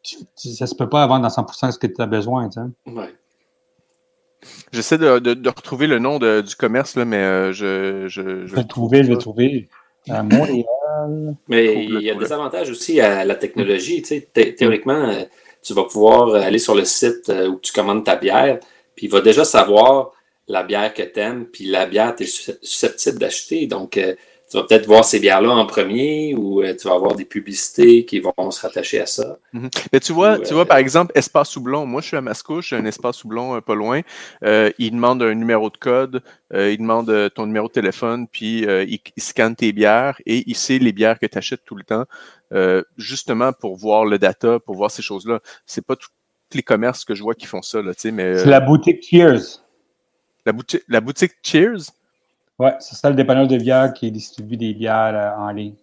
ça 0.03 0.65
ne 0.65 0.67
se 0.67 0.75
peut 0.75 0.89
pas 0.89 1.07
vendre 1.07 1.27
à 1.27 1.29
100% 1.29 1.73
ce 1.73 1.79
que 1.79 1.87
tu 1.87 2.01
as 2.01 2.07
besoin. 2.07 2.49
Ouais. 2.87 3.13
J'essaie 4.73 4.99
de, 4.99 5.19
de, 5.19 5.49
retrouver 5.49 5.87
le 5.87 5.99
nom 5.99 6.19
du 6.19 6.55
commerce, 6.57 6.97
là, 6.97 7.05
mais 7.05 7.19
euh, 7.19 7.53
je, 7.53 8.09
je, 8.09 8.47
je, 8.47 8.55
vais 8.57 8.65
trouver, 8.65 9.05
je 9.05 9.13
vais 9.13 9.19
trouver. 9.19 9.69
À 10.09 10.23
Montréal. 10.23 10.65
Mais 11.49 11.85
il 11.85 12.01
y 12.01 12.11
a 12.11 12.15
des 12.15 12.33
avantages 12.33 12.71
aussi 12.71 13.01
à 13.01 13.25
la 13.25 13.35
technologie. 13.35 14.03
Théoriquement, 14.03 15.09
euh, 15.09 15.25
tu 15.63 15.75
vas 15.75 15.85
pouvoir 15.85 16.35
aller 16.37 16.59
sur 16.59 16.75
le 16.75 16.85
site 16.85 17.29
euh, 17.29 17.49
où 17.49 17.59
tu 17.61 17.73
commandes 17.73 18.05
ta 18.05 18.17
bière, 18.17 18.61
puis 18.97 19.07
il 19.07 19.11
va 19.11 19.21
déjà 19.21 19.45
savoir 19.45 20.13
la 20.51 20.65
bière 20.65 20.93
que 20.93 21.03
tu 21.03 21.21
aimes, 21.21 21.47
puis 21.47 21.65
la 21.65 21.87
bière 21.87 22.15
tu 22.17 22.25
es 22.25 22.27
susceptible 22.27 23.19
d'acheter. 23.19 23.67
Donc, 23.67 23.97
euh, 23.97 24.15
tu 24.51 24.57
vas 24.57 24.65
peut-être 24.65 24.87
voir 24.87 25.05
ces 25.05 25.21
bières-là 25.21 25.51
en 25.51 25.65
premier 25.65 26.35
ou 26.35 26.61
euh, 26.61 26.75
tu 26.75 26.89
vas 26.89 26.95
avoir 26.95 27.15
des 27.15 27.25
publicités 27.25 28.05
qui 28.05 28.19
vont 28.19 28.51
se 28.51 28.61
rattacher 28.61 29.01
à 29.01 29.07
ça. 29.07 29.39
Mhm. 29.53 29.71
Mais 29.93 30.01
tu 30.01 30.13
vois, 30.13 30.41
tu 30.41 30.55
vois, 30.55 30.67
par 30.67 30.79
exemple, 30.79 31.13
Espace 31.15 31.51
Soublon. 31.51 31.87
Moi, 31.87 32.01
je 32.01 32.09
suis 32.09 32.17
à 32.17 32.21
Mascouche, 32.21 32.71
j'ai 32.71 32.77
un 32.77 32.85
Espace 32.85 33.19
Soublon 33.19 33.55
euh, 33.55 33.61
pas 33.61 33.77
loin. 33.77 34.01
il 34.43 34.91
demande 34.91 35.23
un 35.23 35.35
numéro 35.35 35.71
de 35.71 35.77
code, 35.77 36.21
il 36.53 36.79
demande 36.79 37.31
ton 37.37 37.47
numéro 37.47 37.69
de 37.69 37.73
téléphone, 37.73 38.27
puis 38.27 38.67
il, 38.67 39.01
scanne 39.19 39.55
tes 39.55 39.73
bières 39.73 40.21
et 40.27 40.43
il 40.49 40.57
sait 40.57 40.81
les 40.81 40.93
bières 40.93 41.21
que 41.21 41.27
tu 41.27 41.39
achètes 41.39 41.65
tout 41.65 41.77
le 41.77 41.85
temps, 41.85 42.07
justement 42.99 43.53
pour 43.53 43.77
voir 43.77 44.05
le 44.05 44.19
data, 44.19 44.59
pour 44.59 44.75
voir 44.75 44.91
ces 44.91 45.03
choses-là. 45.03 45.39
C'est 45.65 45.87
pas 45.87 45.95
tous 45.95 46.11
les 46.55 46.65
commerces 46.65 47.05
que 47.05 47.15
je 47.15 47.23
vois 47.23 47.37
qui 47.37 47.47
font 47.47 47.63
ça, 47.63 47.81
là, 47.83 47.93
mais... 48.13 48.39
C'est 48.39 48.47
la 48.47 48.59
boutique 48.59 49.05
Cheers. 49.09 49.61
La, 50.47 50.53
boutique, 50.53 50.83
la 50.89 51.01
boutique 51.01 51.33
Cheers? 51.43 51.91
Oui, 52.59 52.71
c'est 52.79 52.95
ça 52.95 53.09
le 53.09 53.17
dépanneur 53.17 53.49
de 53.49 53.57
bière 53.57 53.93
qui 53.93 54.11
distribue 54.11 54.57
des 54.57 54.75
bières 54.75 55.15
euh, 55.15 55.43
en 55.43 55.51
ligne. 55.51 55.75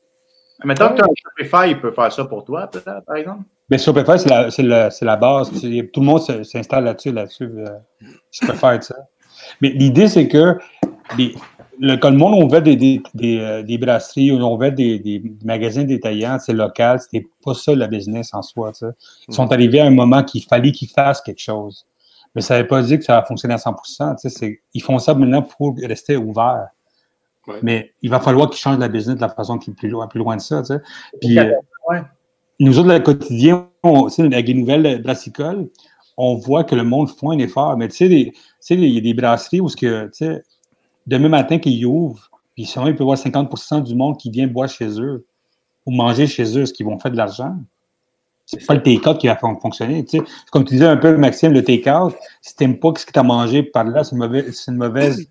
Mettons 0.63 0.89
que 0.89 0.95
tu 0.95 1.01
as 1.01 1.05
un 1.05 1.13
Shopify, 1.15 1.71
il 1.71 1.79
peut 1.79 1.91
faire 1.91 2.11
ça 2.11 2.25
pour 2.25 2.43
toi, 2.43 2.69
par 3.05 3.15
exemple? 3.15 3.43
Bien, 3.69 3.77
Shopify, 3.77 4.17
c'est 4.17 4.29
la, 4.29 4.49
la, 4.59 4.89
la, 5.01 5.15
base. 5.15 5.51
Tout 5.51 5.99
le 5.99 6.05
monde 6.05 6.21
s'installe 6.43 6.85
là-dessus, 6.85 7.11
là-dessus. 7.11 7.49
Euh, 7.57 7.67
je 8.31 8.47
peux 8.47 8.53
faire 8.53 8.83
ça. 8.83 8.95
Mais 9.61 9.69
l'idée, 9.69 10.07
c'est 10.07 10.27
que 10.27 10.57
le, 11.79 11.95
quand 11.97 12.09
le 12.09 12.17
monde 12.17 12.49
des, 12.61 12.75
des, 12.75 13.01
des, 13.13 13.39
euh, 13.39 13.63
des 13.63 13.77
brasseries 13.77 14.31
ou 14.31 14.37
on 14.37 14.57
veut 14.57 14.71
des, 14.71 14.99
des, 14.99 15.21
magasins 15.43 15.83
détaillants, 15.83 16.39
c'est 16.39 16.53
local, 16.53 16.99
c'était 16.99 17.27
pas 17.43 17.53
ça 17.53 17.75
le 17.75 17.85
business 17.87 18.33
en 18.33 18.41
soi. 18.41 18.71
Ils 19.27 19.33
sont 19.33 19.51
arrivés 19.51 19.79
à 19.79 19.85
un 19.85 19.91
moment 19.91 20.23
qu'il 20.23 20.43
fallait 20.43 20.71
qu'ils 20.71 20.89
fassent 20.89 21.21
quelque 21.21 21.41
chose. 21.41 21.85
Mais 22.37 22.43
ça 22.43 22.55
ne 22.55 22.61
veut 22.61 22.67
pas 22.67 22.83
dire 22.83 22.99
que 22.99 23.03
ça 23.03 23.15
va 23.19 23.23
fonctionner 23.23 23.55
à 23.55 23.57
100% 23.57 24.57
Ils 24.75 24.83
font 24.83 24.99
ça 24.99 25.15
maintenant 25.15 25.41
pour 25.41 25.75
rester 25.81 26.17
ouverts. 26.17 26.67
Ouais. 27.47 27.57
Mais 27.63 27.91
il 28.03 28.11
va 28.11 28.19
falloir 28.19 28.47
qu'ils 28.51 28.59
changent 28.59 28.77
la 28.77 28.89
business 28.89 29.15
de 29.15 29.21
la 29.21 29.29
façon 29.29 29.57
qui 29.57 29.71
est 29.71 29.73
plus 29.73 29.89
loin, 29.89 30.05
plus 30.05 30.19
loin 30.19 30.35
de 30.35 30.41
ça. 30.41 30.61
Tu 30.61 30.67
sais. 30.67 30.79
Puis, 31.19 31.39
euh, 31.39 31.55
nous 32.59 32.77
autres, 32.77 32.89
le 32.89 32.99
quotidien, 32.99 33.67
on, 33.81 34.05
avec 34.05 34.47
les 34.47 34.53
nouvelles 34.53 35.01
brassicoles, 35.01 35.67
on 36.15 36.35
voit 36.35 36.63
que 36.63 36.75
le 36.75 36.83
monde 36.83 37.09
fait 37.09 37.25
un 37.25 37.39
effort. 37.39 37.75
Mais 37.75 37.87
tu 37.87 38.07
sais, 38.07 38.75
il 38.75 38.93
y 38.93 38.97
a 38.99 39.01
des 39.01 39.15
brasseries 39.15 39.59
où, 39.59 39.67
ce 39.67 39.75
que, 39.75 40.05
tu 40.05 40.25
sais, 40.25 40.43
demain 41.07 41.29
matin, 41.29 41.57
qu'ils 41.57 41.87
ouvrent, 41.87 42.29
puis 42.53 42.65
souvent, 42.65 42.85
il 42.85 42.93
peut 42.95 43.03
y 43.03 43.03
avoir 43.03 43.17
50% 43.17 43.81
du 43.81 43.95
monde 43.95 44.15
qui 44.19 44.29
vient 44.29 44.45
boire 44.45 44.69
chez 44.69 45.01
eux 45.01 45.25
ou 45.87 45.91
manger 45.91 46.27
chez 46.27 46.55
eux, 46.55 46.67
ce 46.67 46.73
qui 46.73 46.83
vont 46.83 46.99
faire 46.99 47.11
de 47.11 47.17
l'argent? 47.17 47.55
C'est 48.47 48.65
pas 48.65 48.73
le 48.75 48.81
take-out 48.81 49.17
qui 49.19 49.27
va 49.27 49.35
fon- 49.35 49.59
fonctionner. 49.59 50.03
Tu 50.05 50.17
sais. 50.17 50.23
Comme 50.51 50.63
tu 50.63 50.73
disais 50.73 50.85
un 50.85 50.95
peu, 50.97 51.15
Maxime, 51.17 51.51
le 51.51 51.63
take-out, 51.63 52.15
si 52.41 52.55
tu 52.55 52.63
n'aimes 52.63 52.79
pas 52.79 52.93
ce 52.95 53.05
que 53.05 53.11
tu 53.11 53.19
as 53.19 53.23
mangé 53.23 53.61
par 53.61 53.83
là, 53.83 54.03
c'est 54.03 54.13
une 54.13 54.19
mauvaise, 54.19 54.57
c'est 54.57 54.71
une 54.71 54.77
mauvaise 54.77 55.27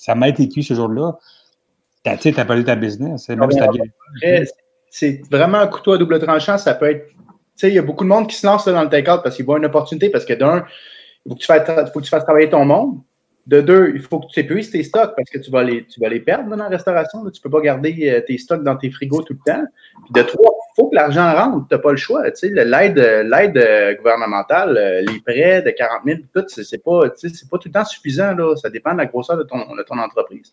ça 0.00 0.14
m'a 0.14 0.28
été 0.28 0.48
cuit 0.48 0.64
ce 0.64 0.72
jour-là. 0.72 1.18
Tu 2.04 2.10
sais, 2.20 2.32
t'as 2.32 2.46
perdu 2.46 2.64
ta 2.64 2.74
business. 2.74 3.28
si 3.52 3.58
bien. 3.72 3.82
C'est 4.88 5.20
vraiment 5.30 5.58
un 5.58 5.66
couteau 5.66 5.92
à 5.92 5.98
double 5.98 6.18
tranchant. 6.20 6.56
Ça 6.56 6.72
peut 6.74 6.90
être. 6.90 7.08
Tu 7.08 7.16
sais, 7.56 7.68
il 7.68 7.74
y 7.74 7.78
a 7.78 7.82
beaucoup 7.82 8.04
de 8.04 8.08
monde 8.08 8.26
qui 8.26 8.36
se 8.36 8.46
lance 8.46 8.66
là, 8.66 8.72
dans 8.72 8.82
le 8.82 8.88
take-out 8.88 9.20
parce 9.22 9.36
qu'ils 9.36 9.44
voient 9.44 9.58
une 9.58 9.66
opportunité. 9.66 10.08
Parce 10.08 10.24
que 10.24 10.32
d'un, 10.32 10.64
il 11.26 11.28
faut 11.28 11.34
que, 11.34 11.40
tu 11.40 11.46
fasses, 11.46 11.68
il 11.68 11.90
faut 11.92 11.98
que 11.98 12.04
tu 12.04 12.10
fasses 12.10 12.24
travailler 12.24 12.48
ton 12.48 12.64
monde. 12.64 13.00
De 13.46 13.60
deux, 13.60 13.92
il 13.94 14.00
faut 14.00 14.20
que 14.20 14.26
tu 14.26 14.40
épuises 14.40 14.70
tes 14.70 14.82
stocks 14.82 15.14
parce 15.16 15.28
que 15.30 15.38
tu 15.38 15.50
vas 15.50 15.64
les, 15.64 15.84
tu 15.86 15.98
vas 16.00 16.08
les 16.08 16.20
perdre 16.20 16.50
dans 16.50 16.56
la 16.56 16.68
restauration. 16.68 17.20
Tu 17.22 17.26
ne 17.26 17.42
peux 17.42 17.50
pas 17.50 17.60
garder 17.60 18.10
euh, 18.10 18.20
tes 18.20 18.38
stocks 18.38 18.62
dans 18.62 18.76
tes 18.76 18.90
frigos 18.90 19.22
tout 19.22 19.34
le 19.34 19.52
temps. 19.52 19.64
Puis 20.04 20.12
de 20.12 20.22
trois, 20.22 20.52
il 20.52 20.72
faut 20.76 20.88
que 20.88 20.94
l'argent 20.94 21.32
rentre. 21.32 21.68
Tu 21.68 21.74
n'as 21.74 21.80
pas 21.80 21.90
le 21.90 21.96
choix. 21.96 22.22
L'aide, 22.42 22.98
euh, 22.98 23.94
gouvernementale, 23.96 24.76
euh, 24.76 25.00
les 25.00 25.20
prêts 25.20 25.62
de 25.62 25.70
40 25.70 26.02
000, 26.04 26.18
tout, 26.34 26.44
c'est, 26.48 26.64
c'est 26.64 26.84
pas, 26.84 27.00
pas 27.08 27.58
tout 27.58 27.68
le 27.68 27.72
temps 27.72 27.84
suffisant. 27.84 28.34
Là. 28.34 28.54
Ça 28.56 28.70
dépend 28.70 28.92
de 28.92 28.98
la 28.98 29.06
grosseur 29.06 29.36
de 29.36 29.42
ton, 29.42 29.74
de 29.74 29.82
ton 29.82 29.98
entreprise. 29.98 30.52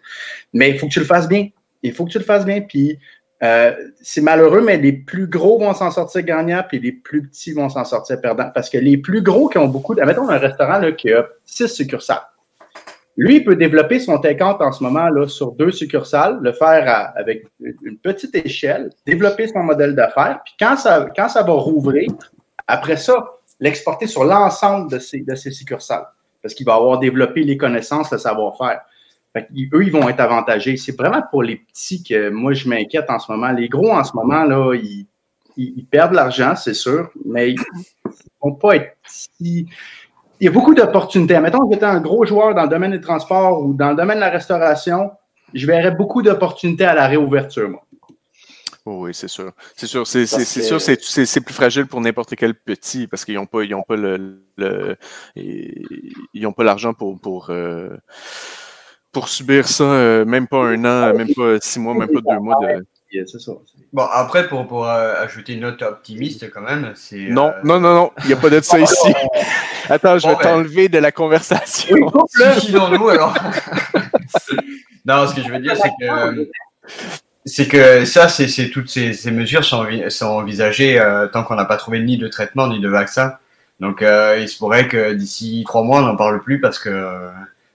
Mais 0.54 0.72
il 0.72 0.80
faut 0.80 0.88
que 0.88 0.94
tu 0.94 1.00
le 1.00 1.06
fasses 1.06 1.28
bien. 1.28 1.50
Il 1.84 1.94
faut 1.94 2.06
que 2.06 2.12
tu 2.12 2.20
le 2.20 2.24
fasses 2.24 2.46
bien. 2.46 2.62
Puis 2.62 2.98
euh, 3.44 3.72
c'est 4.02 4.22
malheureux, 4.22 4.62
mais 4.62 4.78
les 4.78 4.94
plus 4.94 5.28
gros 5.28 5.60
vont 5.60 5.74
s'en 5.74 5.92
sortir 5.92 6.24
gagnants, 6.24 6.64
puis 6.68 6.80
les 6.80 6.92
plus 6.92 7.28
petits 7.28 7.54
vont 7.54 7.70
s'en 7.70 7.86
sortir 7.86 8.20
perdants. 8.20 8.50
Parce 8.54 8.70
que 8.70 8.78
les 8.78 8.98
plus 8.98 9.22
gros 9.22 9.48
qui 9.48 9.58
ont 9.58 9.68
beaucoup 9.68 9.94
de. 9.94 10.02
Mettons 10.02 10.30
un 10.30 10.38
restaurant 10.38 10.80
là, 10.80 10.92
qui 10.92 11.12
a 11.12 11.28
six 11.46 11.68
succursales. 11.68 12.26
Lui, 13.18 13.38
il 13.38 13.44
peut 13.44 13.56
développer 13.56 14.00
son 14.00 14.20
take-out 14.20 14.58
en 14.62 14.72
ce 14.72 14.84
moment 14.84 15.10
là, 15.10 15.28
sur 15.28 15.52
deux 15.54 15.72
succursales, 15.72 16.38
le 16.42 16.54
faire 16.54 17.12
avec 17.16 17.46
une 17.60 17.98
petite 17.98 18.36
échelle, 18.36 18.92
développer 19.06 19.48
son 19.48 19.64
modèle 19.64 19.96
d'affaires, 19.96 20.40
puis 20.46 20.54
quand 20.60 20.78
ça, 20.78 21.00
va 21.44 21.54
rouvrir, 21.54 22.12
après 22.68 22.98
ça, 22.98 23.26
l'exporter 23.60 24.06
sur 24.06 24.24
l'ensemble 24.24 24.92
de 24.92 25.00
ces 25.00 25.52
succursales. 25.52 26.06
Parce 26.44 26.54
qu'il 26.54 26.66
va 26.66 26.76
avoir 26.76 27.00
développé 27.00 27.44
les 27.44 27.58
connaissances, 27.58 28.12
le 28.12 28.20
savoir-faire. 28.20 28.82
Eux, 29.36 29.84
ils 29.84 29.92
vont 29.92 30.08
être 30.08 30.20
avantagés. 30.20 30.78
C'est 30.78 30.96
vraiment 30.98 31.22
pour 31.30 31.44
les 31.44 31.58
petits 31.58 32.04
que 32.04 32.30
moi, 32.30 32.54
je 32.54 32.70
m'inquiète 32.70 33.10
en 33.10 33.20
ce 33.20 33.32
moment. 33.32 33.52
Les 33.52 33.68
gros, 33.70 33.92
en 33.92 34.04
ce 34.04 34.16
moment, 34.16 34.44
là, 34.44 34.74
ils, 34.76 35.06
ils- 35.58 35.86
perdent 35.86 36.12
de 36.12 36.16
l'argent, 36.16 36.56
c'est 36.56 36.74
sûr, 36.74 37.10
mais 37.26 37.52
ils 37.52 37.60
ne 37.60 38.12
vont 38.42 38.54
pas 38.54 38.76
être 38.78 38.96
si. 39.06 39.68
Il 40.40 40.46
y 40.46 40.48
a 40.48 40.52
beaucoup 40.52 40.74
d'opportunités. 40.76 41.40
Mettons 41.40 41.68
que 41.68 41.74
j'étais 41.74 41.86
un 41.86 42.00
gros 42.00 42.26
joueur 42.26 42.54
dans 42.54 42.64
le 42.64 42.70
domaine 42.70 42.92
des 42.92 43.02
transports 43.02 43.62
ou 43.64 43.74
dans 43.74 43.90
le 43.90 43.96
domaine 43.96 44.18
de 44.18 44.22
la 44.22 44.30
restauration, 44.30 45.12
je 45.54 45.66
verrais 45.66 45.92
beaucoup 45.92 46.22
d'opportunités 46.22 46.86
à 46.86 46.94
la 46.94 47.08
réouverture, 47.08 47.70
moi. 47.70 47.84
Oh 48.86 49.04
oui, 49.04 49.14
c'est 49.14 49.28
sûr. 49.28 49.52
C'est 49.76 49.86
sûr, 49.88 50.08
c'est, 50.08 50.26
sûr, 50.26 50.80
c'est, 50.80 51.42
plus 51.42 51.54
fragile 51.54 51.88
pour 51.88 52.00
n'importe 52.00 52.36
quel 52.38 52.54
petit 52.56 53.06
parce 53.08 53.26
qu'ils 53.26 53.36
n'ont 53.36 53.46
pas, 53.46 53.64
ils 53.64 53.76
ont 53.76 53.82
pas 53.84 53.98
le, 53.98 54.40
le- 54.56 54.96
ils 55.36 56.46
ont 56.48 56.54
pas 56.54 56.64
l'argent 56.64 56.94
pour, 56.94 57.20
pour, 57.20 57.50
euh, 57.50 57.98
pour 59.12 59.28
subir 59.28 59.68
ça, 59.68 59.84
euh, 59.84 60.24
même 60.24 60.48
pas 60.48 60.64
un 60.64 60.86
an, 60.86 61.14
même 61.14 61.34
pas 61.36 61.60
six 61.60 61.80
mois, 61.80 61.96
même 61.96 62.08
pas 62.08 62.22
deux 62.22 62.40
mois 62.40 62.56
de. 62.62 62.86
C'est 63.26 63.40
ça. 63.40 63.52
Bon, 63.94 64.04
après, 64.12 64.48
pour, 64.48 64.68
pour 64.68 64.86
euh, 64.88 65.16
ajouter 65.24 65.54
une 65.54 65.62
note 65.62 65.82
optimiste 65.82 66.52
quand 66.54 66.62
même, 66.62 66.92
c'est. 66.96 67.18
Non, 67.30 67.48
euh, 67.50 67.62
non, 67.64 67.80
non, 67.80 67.94
non, 67.96 68.12
il 68.24 68.28
n'y 68.28 68.34
a 68.34 68.38
pas 68.38 68.50
de 68.50 68.60
ça 68.62 68.78
ici. 68.80 69.14
Attends, 69.90 70.18
je 70.20 70.28
vais 70.28 70.34
Bon, 70.34 70.40
ben. 70.40 70.44
t'enlever 70.44 70.90
de 70.90 70.98
la 71.00 71.12
conversation. 71.12 71.96
Oui. 72.14 72.46
Suicidons-nous 72.54 73.10
alors. 73.10 73.34
non, 75.06 75.28
ce 75.28 75.36
que 75.36 75.42
je 75.42 75.50
veux 75.52 75.60
dire, 75.60 75.76
c'est 75.76 75.92
que. 76.00 76.50
C'est 77.46 77.68
que 77.70 78.04
ça, 78.04 78.28
c'est 78.28 78.50
c'est- 78.50 78.70
toutes 78.72 78.90
ces, 78.90 79.14
ces 79.14 79.32
mesures 79.32 79.64
sont, 79.64 79.78
envi- 79.78 80.12
sont 80.12 80.26
envisagées 80.26 81.00
euh, 81.00 81.28
tant 81.28 81.44
qu'on 81.46 81.56
n'a 81.56 81.64
pas 81.64 81.78
trouvé 81.78 82.02
ni 82.02 82.18
de 82.18 82.28
traitement 82.28 82.68
ni 82.68 82.82
de 82.82 82.90
vaccin. 82.90 83.36
Donc, 83.80 84.02
euh, 84.02 84.38
il 84.42 84.50
se 84.50 84.58
pourrait 84.58 84.90
que 84.90 85.14
d'ici 85.14 85.64
trois 85.66 85.82
mois, 85.84 86.00
on 86.02 86.08
n'en 86.08 86.18
parle 86.18 86.42
plus 86.44 86.60
parce 86.60 86.78
que 86.78 87.30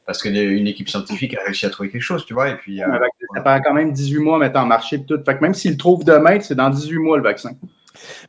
parce 0.05 0.21
que 0.23 0.29
des- 0.29 0.41
une 0.43 0.67
équipe 0.67 0.91
scientifique 0.91 1.35
a 1.39 1.45
réussi 1.47 1.65
à 1.65 1.71
trouver 1.71 1.89
quelque 1.89 2.03
chose, 2.03 2.27
tu 2.27 2.35
vois. 2.35 2.51
Et 2.51 2.57
puis, 2.57 2.83
euh, 2.83 2.87
Ça 3.35 3.41
prend 3.41 3.61
quand 3.61 3.75
même 3.75 3.93
18 3.93 4.19
mois 4.19 4.37
à 4.37 4.39
mettre 4.41 4.59
en 4.61 4.67
marché 4.67 4.97
et 4.97 5.05
tout. 5.05 5.19
Fait 5.25 5.37
que 5.37 5.43
même 5.43 5.55
s'ils 5.55 5.73
le 5.73 5.77
trouvent 5.77 6.05
demain, 6.05 6.39
c'est 6.41 6.55
dans 6.55 6.71
18 6.71 6.99
mois 6.99 7.17
le 7.17 7.23
vaccin. 7.23 7.51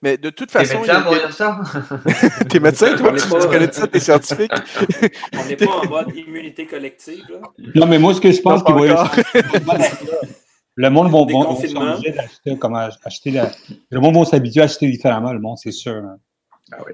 Mais 0.02 0.18
de 0.18 0.30
toute 0.30 0.50
t'es 0.52 0.66
façon, 0.66 0.84
a- 0.84 1.10
médecin 1.12 1.32
ça? 1.32 1.62
T'es 2.50 2.60
médecin, 2.60 2.96
toi, 2.96 3.12
tu, 3.14 3.28
pas- 3.28 3.40
tu 3.40 3.48
connais 3.48 3.72
ça, 3.72 3.88
t'es 3.88 4.00
scientifique? 4.00 4.52
On 5.40 5.46
n'est 5.46 5.56
pas 5.56 5.66
en 5.84 5.90
mode 5.90 6.16
immunité 6.16 6.68
collective. 6.68 7.24
Là. 7.30 7.40
Non, 7.76 7.88
mais 7.88 7.98
moi, 7.98 8.14
ce 8.14 8.22
que 8.22 8.32
je 8.32 8.42
pense 8.42 8.62
qu'il 8.64 8.76
va. 8.76 9.10
Le 10.76 10.90
monde 10.90 11.12
va, 11.12 11.26
d'acheter, 12.12 12.58
comment 12.60 12.88
acheter 13.06 13.32
la- 13.32 13.52
Le 13.90 14.00
monde 14.00 14.16
va 14.18 14.26
s'habituer 14.26 14.62
à 14.62 14.66
acheter 14.66 14.90
différemment, 14.90 15.32
le 15.34 15.40
monde, 15.40 15.58
c'est 15.58 15.72
sûr. 15.72 15.94
hein. 15.94 16.18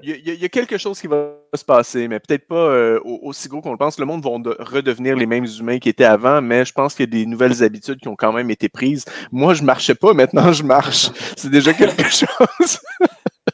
Il 0.02 0.08
y, 0.08 0.12
a, 0.12 0.16
il 0.16 0.26
y 0.26 0.30
a- 0.30 0.34
il 0.34 0.40
y 0.40 0.44
a 0.44 0.48
quelque 0.48 0.78
chose 0.78 1.00
qui 1.00 1.06
va 1.06 1.32
se 1.54 1.64
passer, 1.64 2.08
mais 2.08 2.20
peut-être 2.20 2.46
pas 2.46 2.54
euh, 2.54 3.00
au- 3.04 3.20
aussi 3.28 3.48
gros 3.48 3.60
qu'on 3.60 3.72
le 3.72 3.78
pense. 3.78 3.98
Le 3.98 4.06
monde 4.06 4.22
va 4.24 4.30
de- 4.38 4.56
redevenir 4.60 5.16
les 5.16 5.26
mêmes 5.26 5.46
humains 5.58 5.78
qui 5.78 5.88
étaient 5.88 6.04
avant, 6.04 6.40
mais 6.42 6.64
je 6.64 6.72
pense 6.72 6.94
qu'il 6.94 7.06
y 7.06 7.08
a 7.08 7.20
des 7.20 7.26
nouvelles 7.26 7.62
habitudes 7.62 7.98
qui 8.00 8.08
ont 8.08 8.16
quand 8.16 8.32
même 8.32 8.50
été 8.50 8.68
prises. 8.68 9.04
Moi, 9.32 9.54
je 9.54 9.62
marchais 9.62 9.94
pas, 9.94 10.12
maintenant 10.12 10.52
je 10.52 10.62
marche. 10.62 11.10
C'est 11.36 11.50
déjà 11.50 11.72
quelque 11.74 12.04
chose. 12.10 12.78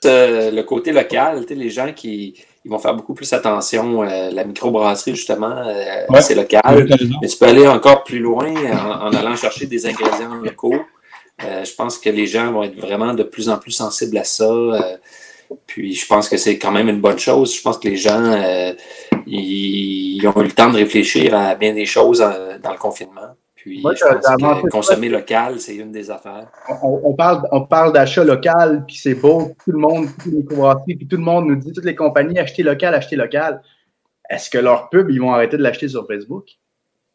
Euh, 0.05 0.51
le 0.51 0.63
côté 0.63 0.93
local, 0.93 1.43
tu 1.47 1.49
sais, 1.49 1.55
les 1.55 1.71
gens 1.71 1.93
qui 1.93 2.35
ils 2.65 2.71
vont 2.71 2.79
faire 2.79 2.95
beaucoup 2.95 3.15
plus 3.15 3.33
attention. 3.33 4.03
euh, 4.03 4.31
la 4.33 4.45
microbrasserie, 4.45 5.15
justement, 5.15 5.57
euh, 5.57 6.05
Ouais. 6.09 6.21
c'est 6.21 6.35
local. 6.35 6.87
Mais 7.23 7.29
tu 7.29 7.37
peux 7.39 7.47
aller 7.47 7.67
encore 7.67 8.03
plus 8.05 8.19
loin 8.19 8.53
en, 8.73 9.07
en 9.07 9.13
allant 9.15 9.37
chercher 9.37 9.67
des 9.67 9.87
ingrédients 9.87 10.35
locaux. 10.35 10.75
Euh, 11.45 11.65
je 11.65 11.75
pense 11.75 11.99
que 11.99 12.09
les 12.11 12.27
gens 12.27 12.51
vont 12.53 12.63
être 12.65 12.79
vraiment 12.81 13.15
de 13.15 13.23
plus 13.23 13.49
en 13.49 13.59
plus 13.59 13.71
sensibles 13.71 14.19
à 14.19 14.25
ça. 14.25 14.45
Puis 15.67 15.95
je 15.95 16.07
pense 16.07 16.29
que 16.29 16.37
c'est 16.37 16.59
quand 16.59 16.73
même 16.73 16.89
une 16.89 17.01
bonne 17.01 17.19
chose. 17.19 17.55
Je 17.55 17.63
pense 17.63 17.79
que 17.79 17.89
les 17.89 17.97
gens 17.97 18.23
euh, 18.23 18.73
ils, 19.27 20.17
ils 20.17 20.27
ont 20.27 20.41
eu 20.41 20.45
le 20.45 20.53
temps 20.53 20.71
de 20.71 20.77
réfléchir 20.77 21.35
à 21.35 21.55
bien 21.55 21.75
des 21.75 21.87
choses 21.87 22.23
euh, 22.23 22.59
dans 22.59 22.73
le 22.73 22.79
confinement. 22.79 23.35
Puis 23.55 23.83
Moi, 23.83 23.95
je 23.95 24.05
pense 24.05 24.63
que 24.63 24.69
consommer 24.69 25.09
local, 25.09 25.59
c'est 25.59 25.75
une 25.75 25.91
des 25.91 26.11
affaires. 26.11 26.47
On, 26.83 27.01
on 27.03 27.15
parle, 27.15 27.49
on 27.51 27.63
parle 27.63 27.93
d'achat 27.93 28.23
local, 28.23 28.85
puis 28.87 28.97
c'est 28.97 29.15
beau, 29.15 29.53
tout 29.65 29.73
le 29.73 29.79
monde, 29.79 30.07
tous 30.23 30.31
les 30.31 30.95
puis 30.95 31.09
tout 31.09 31.17
le 31.17 31.23
monde 31.23 31.47
nous 31.47 31.57
dit, 31.57 31.73
toutes 31.73 31.85
les 31.85 31.97
compagnies, 31.97 32.39
achetez 32.39 32.63
local, 32.63 32.95
achetez 32.95 33.17
local. 33.17 33.61
Est-ce 34.31 34.51
que 34.51 34.59
leur 34.59 34.89
pub, 34.89 35.11
ils 35.11 35.21
vont 35.21 35.33
arrêter 35.33 35.57
de 35.57 35.63
l'acheter 35.63 35.89
sur 35.89 36.07
Facebook? 36.07 36.47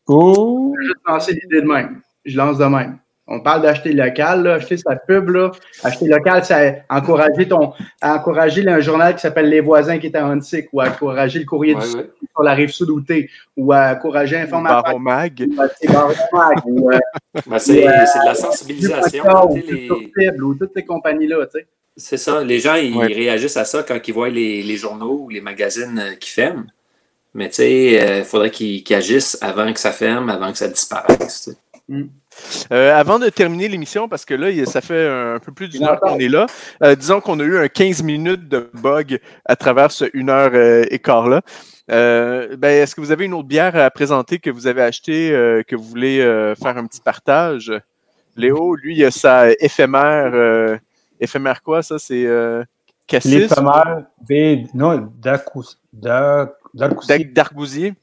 Oh! 0.08 0.74
Je 0.82 0.88
vais 0.90 0.94
lancer 1.08 1.34
l'idée 1.34 1.62
de 1.62 1.68
même. 1.68 2.02
Je 2.26 2.36
lance 2.36 2.58
de 2.58 2.66
même. 2.66 3.00
On 3.34 3.40
parle 3.40 3.62
d'acheter 3.62 3.94
local, 3.94 4.44
là, 4.44 4.54
acheter 4.56 4.76
sa 4.76 4.96
pub, 4.98 5.30
là. 5.30 5.52
Acheter 5.84 6.08
local, 6.08 6.44
c'est 6.44 6.84
encourager 6.90 7.48
ton, 7.48 7.72
encourager 8.02 8.68
un 8.68 8.82
journal 8.82 9.16
qui 9.16 9.22
s'appelle 9.22 9.48
Les 9.50 9.62
Voisins 9.62 10.00
qui 10.00 10.08
est 10.08 10.16
à 10.18 10.26
Huntsic, 10.26 10.68
ou 10.74 10.82
encourager 10.82 11.40
le 11.40 11.46
courrier 11.46 11.74
Ouais, 11.76 11.82
du 11.82 11.88
ouais. 11.96 12.04
Sud 12.04 12.10
sur 12.34 12.44
la 12.44 12.54
rive 12.54 12.70
sud 12.72 12.90
outé, 12.90 13.30
ou 13.56 13.74
encourager 13.74 14.38
Information. 14.38 14.82
Baron 14.82 15.00
Mag. 15.00 15.48
ou, 16.66 16.92
euh, 16.92 17.00
Ben, 17.48 17.60
c'est 17.60 17.86
Ouais. 17.88 18.06
c'est 18.06 18.20
de 18.20 18.26
la 18.26 18.36
sensibilisation. 18.36 19.24
ou 19.50 19.56
tu 19.56 19.62
sais, 19.62 19.72
les- 19.72 19.88
Culture 19.88 20.10
Cible, 20.18 20.44
ou 20.44 20.56
toutes 20.56 20.72
ces 20.76 20.84
compagnies-là, 20.84 21.46
tu 21.46 21.60
sais. 21.60 21.68
C'est 21.98 22.18
ça. 22.18 22.44
Les 22.44 22.60
gens, 22.60 22.76
ils 22.76 22.96
Ouais. 22.96 23.08
réagissent 23.08 23.58
à 23.58 23.66
ça 23.66 23.84
quand 23.84 23.98
ils 24.06 24.14
voient 24.14 24.30
les, 24.30 24.62
les 24.62 24.76
journaux 24.78 25.22
ou 25.24 25.30
les 25.30 25.42
magazines 25.42 26.00
euh, 26.00 26.16
qui 26.16 26.30
ferment. 26.32 26.66
Mais 27.34 27.48
tu 27.48 27.56
sais, 27.56 28.18
il 28.20 28.24
faudrait 28.26 28.52
qu'ils 28.52 28.84
agissent 28.94 29.38
avant 29.42 29.72
que 29.72 29.80
ça 29.80 29.92
ferme, 29.94 30.30
avant 30.30 30.52
que 30.52 30.58
ça 30.58 30.68
disparaisse. 30.68 31.50
sais. 31.90 32.06
Euh, 32.72 32.94
avant 32.98 33.20
de 33.20 33.30
terminer 33.30 33.68
l'émission, 33.68 34.08
parce 34.08 34.26
que 34.26 34.34
là, 34.34 34.48
ça 34.66 34.82
fait 34.82 35.08
un 35.08 35.40
peu 35.40 35.52
plus 35.52 35.68
d'une 35.70 35.84
heure 35.84 36.00
qu'on 36.00 36.18
est 36.20 36.28
là, 36.30 36.46
euh, 36.84 36.96
disons 36.96 37.22
qu'on 37.22 37.40
a 37.40 37.44
eu 37.44 37.58
un 37.58 37.68
15 37.68 38.04
minutes 38.04 38.48
de 38.50 38.70
bug 38.74 39.20
à 39.46 39.56
travers 39.56 39.92
ce 39.92 40.06
1 40.16 40.30
heure 40.30 40.52
euh, 40.54 40.86
écart-là. 40.90 41.42
Euh, 41.92 42.56
ben, 42.58 42.70
Est-ce 42.70 42.96
que 42.96 43.02
vous 43.02 43.12
avez 43.12 43.26
une 43.26 43.34
autre 43.34 43.48
bière 43.48 43.76
à 43.76 43.90
présenter 43.90 44.40
que 44.40 44.50
vous 44.50 44.68
avez 44.68 44.82
achetée, 44.82 45.32
euh, 45.32 45.64
que 45.64 45.76
vous 45.76 45.84
voulez 45.84 46.22
euh, 46.22 46.56
faire 46.56 46.78
un 46.78 46.86
petit 46.86 47.02
partage? 47.02 47.72
Léo, 48.38 48.76
lui, 48.76 48.96
il 48.96 49.04
a 49.04 49.12
sa 49.12 49.52
éphémère. 49.60 50.32
euh, 50.34 50.78
éphémère 51.20 51.62
quoi, 51.62 51.84
ça? 51.84 52.00
C'est 52.00 52.26
euh, 52.26 52.64
Cassis? 53.08 53.30
L'éphémère 53.30 54.04
B. 54.30 54.66
Non, 54.74 55.10
D'Argousier. 57.26 57.94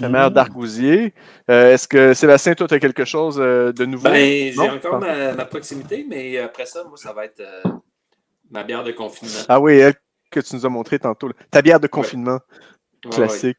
Éphémère 0.00 0.28
Mhm. 0.28 0.34
d'Argousier. 0.34 1.14
Euh, 1.50 1.72
Est-ce 1.72 1.86
que 1.86 2.14
Sébastien, 2.14 2.54
toi, 2.54 2.66
tu 2.66 2.74
as 2.74 2.80
quelque 2.80 3.04
chose 3.04 3.38
euh, 3.40 3.72
de 3.72 3.84
nouveau? 3.84 4.08
Ben, 4.08 4.52
j'ai 4.52 4.60
encore 4.70 4.98
ma, 4.98 5.32
ma 5.34 5.44
proximité, 5.44 6.04
mais 6.08 6.38
après 6.38 6.66
ça, 6.66 6.82
moi, 6.84 6.96
ça 6.96 7.12
va 7.12 7.24
être 7.26 7.40
euh, 7.40 7.70
ma 8.50 8.64
bière 8.64 8.82
de 8.84 8.92
confinement. 8.92 9.44
Ah 9.48 9.60
oui, 9.60 9.74
elle 9.78 9.94
que 10.30 10.40
tu 10.40 10.56
nous 10.56 10.66
as 10.66 10.68
montré 10.68 10.98
tantôt. 10.98 11.28
là. 11.28 11.34
Ta 11.50 11.62
bière 11.62 11.78
de 11.78 11.86
confinement, 11.86 12.40
Ouais, 13.04 13.10
classique. 13.10 13.58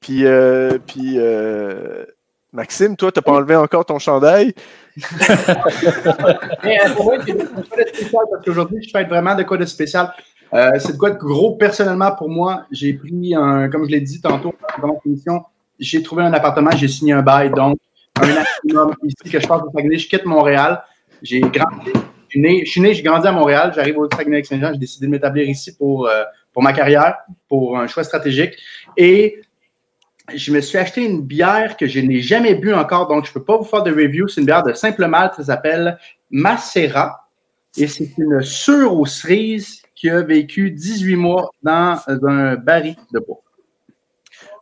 Puis, 0.00 0.26
euh, 0.26 0.78
puis 0.86 1.14
euh, 1.16 2.04
Maxime, 2.52 2.94
toi, 2.96 3.10
t'as 3.12 3.22
pas 3.22 3.32
enlevé 3.32 3.56
encore 3.56 3.86
ton 3.86 3.98
chandail? 3.98 4.52
Mais 6.64 6.78
euh, 6.84 6.94
pour 6.94 7.04
moi, 7.04 7.16
c'est 7.26 7.32
de 7.32 7.40
spécial 7.94 8.22
parce 8.30 8.44
qu'aujourd'hui, 8.44 8.82
je 8.82 8.90
fais 8.90 9.04
vraiment 9.04 9.34
de 9.34 9.42
quoi 9.44 9.56
de 9.56 9.64
spécial. 9.64 10.12
Euh, 10.52 10.70
c'est 10.78 10.92
de 10.94 10.98
quoi 10.98 11.10
de 11.10 11.18
gros 11.18 11.56
personnellement 11.56 12.12
pour 12.14 12.28
moi. 12.28 12.64
J'ai 12.70 12.92
pris 12.94 13.34
un, 13.34 13.70
comme 13.70 13.84
je 13.86 13.90
l'ai 13.90 14.00
dit 14.00 14.20
tantôt 14.20 14.52
dans 14.82 15.00
l'émission, 15.04 15.44
j'ai 15.80 16.02
trouvé 16.02 16.22
un 16.22 16.32
appartement, 16.32 16.70
j'ai 16.72 16.88
signé 16.88 17.12
un 17.12 17.22
bail, 17.22 17.50
donc 17.50 17.78
un 18.20 18.26
maximum 18.26 18.94
ici 19.02 19.30
que 19.30 19.40
je 19.40 19.46
passe 19.46 19.62
au 19.62 19.70
Saguenay, 19.74 19.98
je 19.98 20.08
quitte 20.08 20.24
Montréal. 20.26 20.82
J'ai 21.22 21.40
grandi, 21.40 21.90
je 22.28 22.28
suis 22.28 22.40
né, 22.40 22.64
je 22.64 22.70
suis 22.70 22.80
né, 22.80 22.94
j'ai 22.94 23.02
grandi 23.02 23.26
à 23.26 23.32
Montréal, 23.32 23.72
j'arrive 23.74 23.98
au 23.98 24.08
Saguenay-Saint-Jean, 24.10 24.72
j'ai 24.72 24.78
décidé 24.78 25.06
de 25.06 25.10
m'établir 25.10 25.48
ici 25.48 25.76
pour, 25.76 26.06
euh, 26.06 26.22
pour 26.52 26.62
ma 26.62 26.72
carrière, 26.72 27.16
pour 27.48 27.78
un 27.78 27.86
choix 27.86 28.04
stratégique. 28.04 28.54
Et 28.96 29.40
je 30.34 30.52
me 30.52 30.60
suis 30.60 30.78
acheté 30.78 31.04
une 31.04 31.22
bière 31.22 31.76
que 31.76 31.86
je 31.86 32.00
n'ai 32.00 32.20
jamais 32.20 32.54
bu 32.54 32.72
encore, 32.72 33.08
donc 33.08 33.24
je 33.24 33.30
ne 33.30 33.34
peux 33.34 33.44
pas 33.44 33.56
vous 33.56 33.64
faire 33.64 33.82
de 33.82 33.90
review. 33.90 34.28
C'est 34.28 34.40
une 34.40 34.46
bière 34.46 34.62
de 34.62 34.72
simple 34.72 35.06
malt, 35.06 35.34
ça 35.34 35.44
s'appelle 35.44 35.98
Macera. 36.30 37.26
Et 37.76 37.86
c'est 37.86 38.10
une 38.18 38.42
sûre 38.42 38.98
aux 38.98 39.06
cerises 39.06 39.82
qui 39.94 40.08
a 40.10 40.22
vécu 40.22 40.70
18 40.70 41.16
mois 41.16 41.50
dans 41.62 41.98
un 42.06 42.56
baril 42.56 42.96
de 43.12 43.20
bois. 43.20 43.40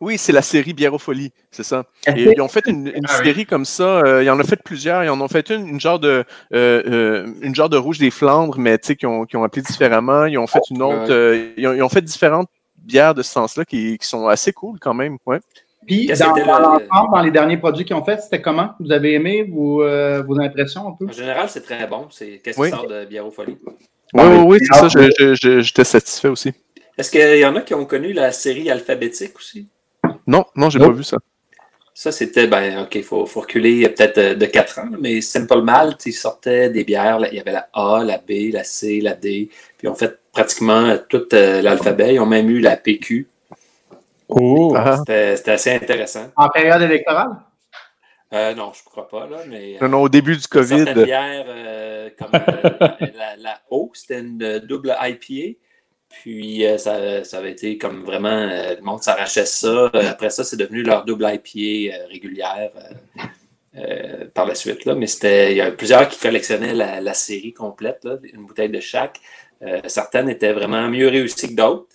Oui, 0.01 0.17
c'est 0.17 0.31
la 0.31 0.41
série 0.41 0.73
Biérofolie, 0.73 1.31
c'est 1.51 1.63
ça. 1.63 1.83
Et 2.07 2.13
que- 2.13 2.33
ils 2.35 2.41
ont 2.41 2.47
fait 2.47 2.65
une, 2.67 2.87
une 2.87 3.05
Ah 3.07 3.15
oui. 3.19 3.25
série 3.25 3.45
comme 3.45 3.65
ça. 3.65 3.99
euh, 3.99 4.23
ils 4.23 4.29
en 4.29 4.39
ont 4.39 4.43
fait 4.43 4.61
plusieurs. 4.63 5.03
Ils 5.03 5.09
en 5.09 5.19
ont 5.19 5.27
fait 5.27 5.49
une, 5.49 5.67
une 5.67 5.79
genre 5.79 5.99
de, 5.99 6.23
euh, 6.53 6.83
euh, 6.87 7.27
une 7.41 7.53
genre 7.55 7.69
de 7.69 7.77
rouge 7.77 7.97
des 7.99 8.11
Flandres, 8.11 8.57
mais 8.57 8.77
tu 8.77 8.87
sais, 8.87 8.95
qui 8.95 9.05
ont, 9.05 9.25
qui 9.25 9.35
ont 9.37 9.43
appelé 9.43 9.61
différemment. 9.61 10.25
Ils 10.25 10.37
ont 10.37 10.47
fait 10.47 10.61
une 10.71 10.81
autre. 10.81 11.11
Euh, 11.11 11.49
ils, 11.57 11.67
ont, 11.67 11.73
ils 11.73 11.83
ont 11.83 11.89
fait 11.89 12.01
différentes 12.01 12.47
bières 12.77 13.13
de 13.13 13.21
ce 13.23 13.31
sens-là 13.31 13.65
qui, 13.65 13.97
qui 13.97 14.07
sont 14.07 14.27
assez 14.27 14.53
cool 14.53 14.79
quand 14.79 14.93
même. 14.93 15.17
Ouais. 15.25 15.39
Puis, 15.85 16.07
dans, 16.07 16.27
dans 16.31 16.35
le- 16.35 16.43
l'ensemble, 16.43 17.11
dans 17.13 17.21
les 17.21 17.31
derniers 17.31 17.57
produits 17.57 17.83
qu'ils 17.83 17.95
ont 17.95 18.03
fait, 18.05 18.21
c'était 18.21 18.41
comment? 18.41 18.71
Vous 18.79 18.91
avez 18.91 19.13
aimé 19.13 19.43
vos, 19.43 19.83
euh, 19.83 20.21
vos 20.21 20.39
impressions 20.39 20.87
un 20.87 20.91
peu? 20.91 21.07
En 21.07 21.11
général, 21.11 21.49
c'est 21.49 21.61
très 21.63 21.87
bon. 21.87 22.07
C'est 22.11 22.39
qu'est-ce 22.43 22.59
Oui. 22.59 22.69
qui 22.69 22.75
sort 22.77 22.87
de 22.87 23.05
Biérofolie. 23.05 23.57
Oui, 24.13 24.23
oui, 24.23 24.37
oui, 24.45 24.57
c'est 24.61 24.79
ça. 24.79 24.85
ah, 24.85 24.87
je- 24.87 25.11
je- 25.19 25.33
je- 25.35 25.59
J'étais 25.61 25.83
satisfait 25.83 26.27
aussi. 26.29 26.53
Est-ce 26.97 27.11
qu'il 27.11 27.37
y 27.39 27.45
en 27.45 27.55
a 27.55 27.61
qui 27.61 27.73
ont 27.73 27.85
connu 27.85 28.11
la 28.13 28.31
série 28.31 28.69
alphabétique 28.69 29.35
aussi? 29.37 29.67
Non, 30.29 30.45
non, 30.55 30.69
j'ai 30.69 30.77
Nope. 30.79 30.89
pas 30.91 30.97
vu 30.97 31.03
ça. 31.03 31.17
Ça, 31.95 32.11
c'était, 32.11 32.45
ben, 32.47 32.83
OK, 32.83 32.95
il 32.95 33.03
faut, 33.03 33.25
faut 33.25 33.41
reculer 33.41 33.89
peut-être 33.89 34.17
euh, 34.19 34.35
de 34.35 34.45
4 34.45 34.79
ans, 34.79 34.89
mais 35.01 35.19
Simple 35.21 35.61
Malt, 35.63 36.05
ils 36.05 36.13
sortaient 36.13 36.69
des 36.69 36.83
bières. 36.83 37.19
Il 37.31 37.35
y 37.37 37.39
avait 37.41 37.51
la 37.51 37.67
A, 37.73 38.03
la 38.05 38.19
B, 38.19 38.53
la 38.53 38.63
C, 38.63 39.01
la 39.01 39.15
D. 39.15 39.49
Puis 39.77 39.87
ils 39.87 39.89
ont 39.89 39.95
fait 39.95 40.17
pratiquement 40.31 40.85
euh, 40.85 40.97
tout 41.09 41.27
euh, 41.33 41.61
l'alphabet. 41.63 42.13
Ils 42.13 42.19
ont 42.19 42.25
même 42.27 42.49
eu 42.49 42.59
la 42.59 42.77
PQ. 42.77 43.27
Oh! 44.29 44.73
Ah, 44.77 44.97
C'était 44.97 45.51
assez 45.51 45.71
intéressant. 45.73 46.27
En 46.37 46.49
période 46.49 46.81
électorale? 46.83 47.31
Euh, 48.31 48.53
non, 48.53 48.71
je 48.75 48.81
ne 48.85 48.89
crois 48.91 49.07
pas, 49.09 49.27
là, 49.27 49.37
mais. 49.47 49.77
non, 49.81 49.89
non, 49.89 50.01
au 50.03 50.09
début 50.09 50.37
du 50.37 50.47
COVID. 50.47 50.83
Certaines 50.85 51.03
bières, 51.03 51.45
euh, 51.47 52.09
comme 52.17 52.29
euh, 52.35 52.69
la, 53.17 53.35
la 53.37 53.59
O, 53.71 53.89
c'était 53.95 54.19
une 54.19 54.59
double 54.59 54.95
IPA. 55.01 55.57
Puis 56.09 56.65
euh, 56.65 56.77
ça, 56.77 57.23
ça 57.23 57.37
avait 57.37 57.51
été 57.51 57.77
comme 57.77 58.03
vraiment, 58.03 58.29
euh, 58.29 58.75
le 58.75 58.81
monde 58.81 59.01
s'arrachait 59.03 59.45
ça. 59.45 59.67
Euh, 59.67 60.09
Après 60.09 60.29
ça, 60.29 60.43
c'est 60.43 60.57
devenu 60.57 60.83
leur 60.83 61.05
double 61.05 61.25
IPA 61.31 61.95
euh, 61.95 62.07
régulière 62.09 62.71
euh, 62.75 63.21
euh, 63.77 64.25
par 64.33 64.45
la 64.45 64.55
suite. 64.55 64.85
Là. 64.85 64.95
Mais 64.95 65.07
c'était, 65.07 65.51
il 65.51 65.57
y 65.57 65.61
a 65.61 65.71
plusieurs 65.71 66.07
qui 66.09 66.19
collectionnaient 66.19 66.73
la, 66.73 66.99
la 66.99 67.13
série 67.13 67.53
complète, 67.53 67.99
là, 68.03 68.17
une 68.33 68.45
bouteille 68.45 68.69
de 68.69 68.79
chaque. 68.79 69.19
Euh, 69.61 69.81
certaines 69.87 70.29
étaient 70.29 70.53
vraiment 70.53 70.87
mieux 70.89 71.07
réussies 71.07 71.49
que 71.49 71.61
d'autres. 71.61 71.85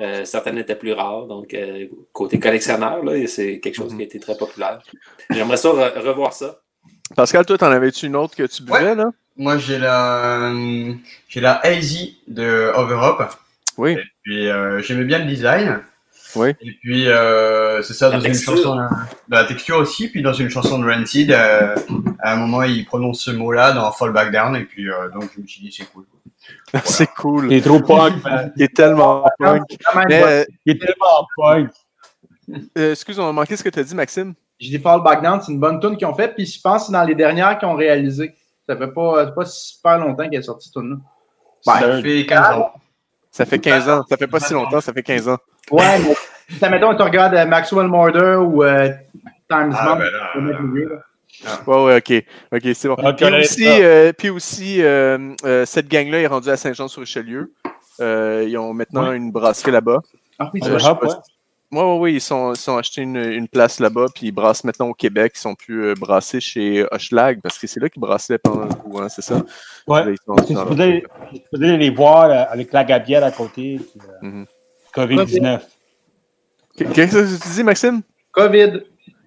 Euh, 0.00 0.24
certaines 0.24 0.56
étaient 0.58 0.74
plus 0.76 0.92
rares. 0.92 1.26
Donc, 1.26 1.52
euh, 1.54 1.86
côté 2.12 2.38
collectionneur, 2.40 3.04
là, 3.04 3.26
c'est 3.26 3.60
quelque 3.60 3.76
chose 3.76 3.94
qui 3.94 4.00
a 4.00 4.04
été 4.04 4.18
très 4.18 4.36
populaire. 4.36 4.80
J'aimerais 5.30 5.58
ça 5.58 5.68
re- 5.68 5.98
revoir 6.00 6.32
ça. 6.32 6.60
Pascal, 7.14 7.44
toi, 7.44 7.58
t'en 7.58 7.70
avais-tu 7.70 8.06
une 8.06 8.16
autre 8.16 8.34
que 8.34 8.44
tu 8.44 8.62
buvais, 8.62 8.94
là? 8.94 9.10
Moi, 9.36 9.58
j'ai 9.58 9.78
la, 9.78 10.50
euh, 10.50 10.92
j'ai 11.28 11.40
la 11.40 11.60
Hazy 11.64 12.18
de 12.26 12.72
Overup. 12.74 13.28
Oui. 13.80 13.92
Et 13.92 14.02
puis, 14.22 14.46
euh, 14.46 14.82
j'aimais 14.82 15.04
bien 15.04 15.20
le 15.20 15.24
design. 15.24 15.80
Oui. 16.36 16.50
Et 16.60 16.72
puis, 16.82 17.08
euh, 17.08 17.80
c'est 17.80 17.94
ça, 17.94 18.10
La 18.10 18.18
dans 18.18 18.24
une 18.24 18.34
chanson, 18.34 18.76
de 18.76 19.34
la 19.34 19.44
texture 19.44 19.78
aussi. 19.78 20.08
Puis, 20.08 20.20
dans 20.20 20.34
une 20.34 20.50
chanson 20.50 20.78
de 20.78 20.86
Rancid, 20.86 21.32
euh, 21.32 21.74
à 22.18 22.34
un 22.34 22.36
moment, 22.36 22.62
il 22.62 22.84
prononce 22.84 23.22
ce 23.22 23.30
mot-là 23.30 23.72
dans 23.72 23.90
Fall 23.90 24.12
Back 24.12 24.32
Down. 24.32 24.54
Et 24.54 24.64
puis, 24.64 24.90
euh, 24.90 25.08
donc, 25.08 25.30
je 25.34 25.40
me 25.40 25.46
suis 25.46 25.62
dit, 25.62 25.72
c'est 25.72 25.90
cool. 25.90 26.04
c'est 26.84 27.10
cool. 27.14 27.50
Il 27.50 27.56
est 27.56 27.62
trop 27.62 27.80
punk. 27.80 28.22
Il 28.56 28.64
est 28.64 28.76
tellement 28.76 29.24
punk. 29.38 29.62
Mais, 30.10 30.22
euh, 30.22 30.44
Il 30.66 30.76
est 30.76 30.78
tellement 30.78 31.26
punk. 31.38 31.70
euh, 32.76 32.92
excuse, 32.92 33.18
on 33.18 33.30
a 33.30 33.32
manqué 33.32 33.56
ce 33.56 33.64
que 33.64 33.70
tu 33.70 33.78
as 33.78 33.82
dit, 33.82 33.94
Maxime. 33.94 34.34
Je 34.60 34.68
dis 34.68 34.78
Fall 34.78 35.02
Back 35.02 35.22
Down, 35.22 35.40
c'est 35.40 35.52
une 35.52 35.58
bonne 35.58 35.80
tune 35.80 35.96
qu'ils 35.96 36.06
ont 36.06 36.14
faite, 36.14 36.34
puis 36.34 36.44
je 36.44 36.60
pense 36.60 36.82
que 36.82 36.86
c'est 36.88 36.92
dans 36.92 37.04
les 37.04 37.14
dernières 37.14 37.58
qu'ils 37.58 37.66
ont 37.66 37.76
réalisé. 37.76 38.34
Ça 38.68 38.76
fait 38.76 38.88
pas, 38.92 39.24
fait 39.24 39.34
pas 39.34 39.46
super 39.46 39.98
longtemps 39.98 40.28
qu'elle 40.28 40.40
est 40.40 40.42
sortie, 40.42 40.68
cette 40.68 40.82
tune-là. 40.82 40.96
Ça 41.62 42.02
fait 42.02 42.26
15 42.26 42.58
ans. 42.58 42.72
Ça 43.30 43.44
fait 43.46 43.58
15 43.58 43.88
ans. 43.88 44.04
Ça 44.08 44.16
fait 44.16 44.26
pas 44.26 44.40
si 44.40 44.52
longtemps, 44.54 44.80
ça 44.80 44.92
fait 44.92 45.02
15 45.02 45.28
ans. 45.28 45.38
Ouais, 45.70 45.98
mais 46.60 46.68
mettons, 46.70 46.94
tu 46.96 47.02
regardes 47.02 47.34
euh, 47.34 47.46
Maxwell 47.46 47.86
Morder 47.86 48.36
ou 48.40 48.64
euh, 48.64 48.88
Times 49.48 49.72
Ah, 49.76 49.86
Bomb, 49.94 49.98
ben 49.98 50.10
là, 50.10 50.32
là. 50.34 51.56
Ouais, 51.66 51.84
ouais, 51.84 51.96
ok. 51.96 52.24
Ok, 52.52 52.74
c'est 52.74 52.88
bon. 52.88 52.96
Puis 52.96 53.24
aussi, 53.40 53.64
ça. 53.64 53.70
euh, 53.70 54.12
puis 54.12 54.30
aussi 54.30 54.82
euh, 54.82 55.34
euh, 55.44 55.64
cette 55.64 55.88
gang-là 55.88 56.18
est 56.20 56.26
rendue 56.26 56.50
à 56.50 56.56
Saint-Jean-sur-Richelieu. 56.56 57.50
Euh, 58.00 58.44
ils 58.46 58.58
ont 58.58 58.74
maintenant 58.74 59.12
une 59.12 59.30
brasserie 59.30 59.70
là-bas. 59.72 60.00
Ah 60.38 60.50
oui, 60.52 60.60
Euh, 60.64 60.78
c'est 60.78 60.84
sais 60.84 60.90
Hop, 60.90 61.00
pas 61.00 61.06
ouais. 61.06 61.14
Oui, 61.72 61.78
oui, 61.82 61.98
oui, 62.00 62.12
ils 62.14 62.20
sont, 62.20 62.52
ils 62.52 62.58
sont 62.58 62.76
achetés 62.76 63.02
une, 63.02 63.16
une 63.16 63.46
place 63.46 63.78
là-bas, 63.78 64.06
puis 64.12 64.26
ils 64.26 64.32
brassent 64.32 64.64
maintenant 64.64 64.88
au 64.88 64.94
Québec. 64.94 65.32
Ils 65.36 65.40
sont 65.40 65.54
plus 65.54 65.84
euh, 65.84 65.94
brassés 65.94 66.40
chez 66.40 66.84
Hochelag, 66.90 67.40
parce 67.40 67.58
que 67.58 67.66
c'est 67.68 67.78
là 67.78 67.88
qu'ils 67.88 68.00
brassaient 68.00 68.38
pendant 68.38 68.64
le 68.64 68.74
coup, 68.74 68.98
hein, 68.98 69.08
c'est 69.08 69.22
ça? 69.22 69.36
Ouais. 69.86 70.02
Sont- 70.26 70.36
Je 70.48 71.38
faisais 71.52 71.76
les 71.76 71.90
voir 71.90 72.24
euh, 72.24 72.42
avec 72.50 72.72
la 72.72 72.82
gabière 72.82 73.22
à 73.22 73.30
côté. 73.30 73.78
puis, 73.78 74.00
euh, 74.22 74.26
Mhm. 74.26 74.46
COVID-19. 74.94 75.60
Qu'est-ce 76.76 77.12
que 77.38 77.42
tu 77.42 77.48
dis, 77.54 77.62
Maxime? 77.62 78.02
COVID. 78.32 78.82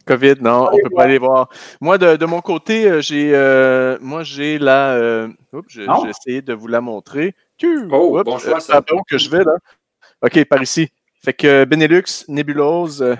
COVID, 0.05 0.35
non, 0.41 0.63
on 0.63 0.67
Allez 0.67 0.81
peut 0.83 0.89
pas 0.89 1.03
aller 1.03 1.17
voir. 1.17 1.47
Moi, 1.79 1.97
de, 1.97 2.17
de 2.17 2.25
mon 2.25 2.41
côté, 2.41 2.89
euh, 2.89 2.99
j'ai 3.01 3.31
euh, 3.33 3.97
moi 4.01 4.23
j'ai 4.23 4.57
la. 4.59 4.95
Euh, 4.95 5.29
oups, 5.53 5.69
j'ai 5.69 5.87
essayé 6.09 6.41
de 6.41 6.53
vous 6.53 6.67
la 6.67 6.81
montrer. 6.81 7.33
Tu- 7.57 7.87
Oh, 7.89 8.17
oups, 8.17 8.25
bon 8.25 8.37
choix, 8.37 8.59
ça. 8.59 8.83
que 9.07 9.17
je 9.17 9.29
vais 9.29 9.45
là? 9.45 9.55
OK, 10.21 10.43
par 10.45 10.61
ici. 10.61 10.89
Fait 11.23 11.33
que 11.33 11.47
euh, 11.47 11.65
Benelux, 11.65 12.25
Nébulose 12.27 13.01
euh, 13.01 13.15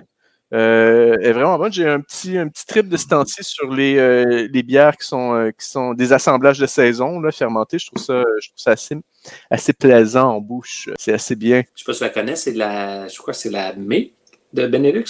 euh, 0.54 1.18
est 1.22 1.32
vraiment 1.32 1.58
bonne. 1.58 1.72
J'ai 1.72 1.88
un 1.88 2.02
petit, 2.02 2.38
un 2.38 2.50
petit 2.50 2.66
trip 2.66 2.90
de 2.90 2.98
ce 2.98 3.08
temps-ci 3.08 3.44
sur 3.44 3.74
les, 3.74 3.98
euh, 3.98 4.48
les 4.52 4.62
bières 4.62 4.98
qui 4.98 5.08
sont, 5.08 5.52
qui 5.58 5.66
sont 5.66 5.94
des 5.94 6.12
assemblages 6.12 6.60
de 6.60 6.66
saison 6.66 7.20
là, 7.22 7.32
fermentés. 7.32 7.80
Je 7.80 7.88
trouve 7.88 8.04
ça, 8.04 8.24
je 8.42 8.50
trouve 8.50 8.60
ça 8.60 8.72
assez, 8.72 8.98
assez 9.50 9.74
plaisant 9.74 10.36
en 10.36 10.42
bouche. 10.42 10.90
C'est 11.00 11.14
assez 11.14 11.36
bien. 11.36 11.64
Je 11.76 11.80
sais 11.82 11.86
pas 11.86 11.94
si 11.94 12.00
tu 12.00 12.04
la 12.04 12.10
connais, 12.10 12.36
c'est 12.36 12.54
la. 12.54 13.08
Je 13.08 13.18
crois 13.18 13.34
que 13.34 13.40
c'est 13.40 13.50
la 13.50 13.74
Mai 13.74 14.12
de 14.52 14.68
Benelux. 14.68 15.06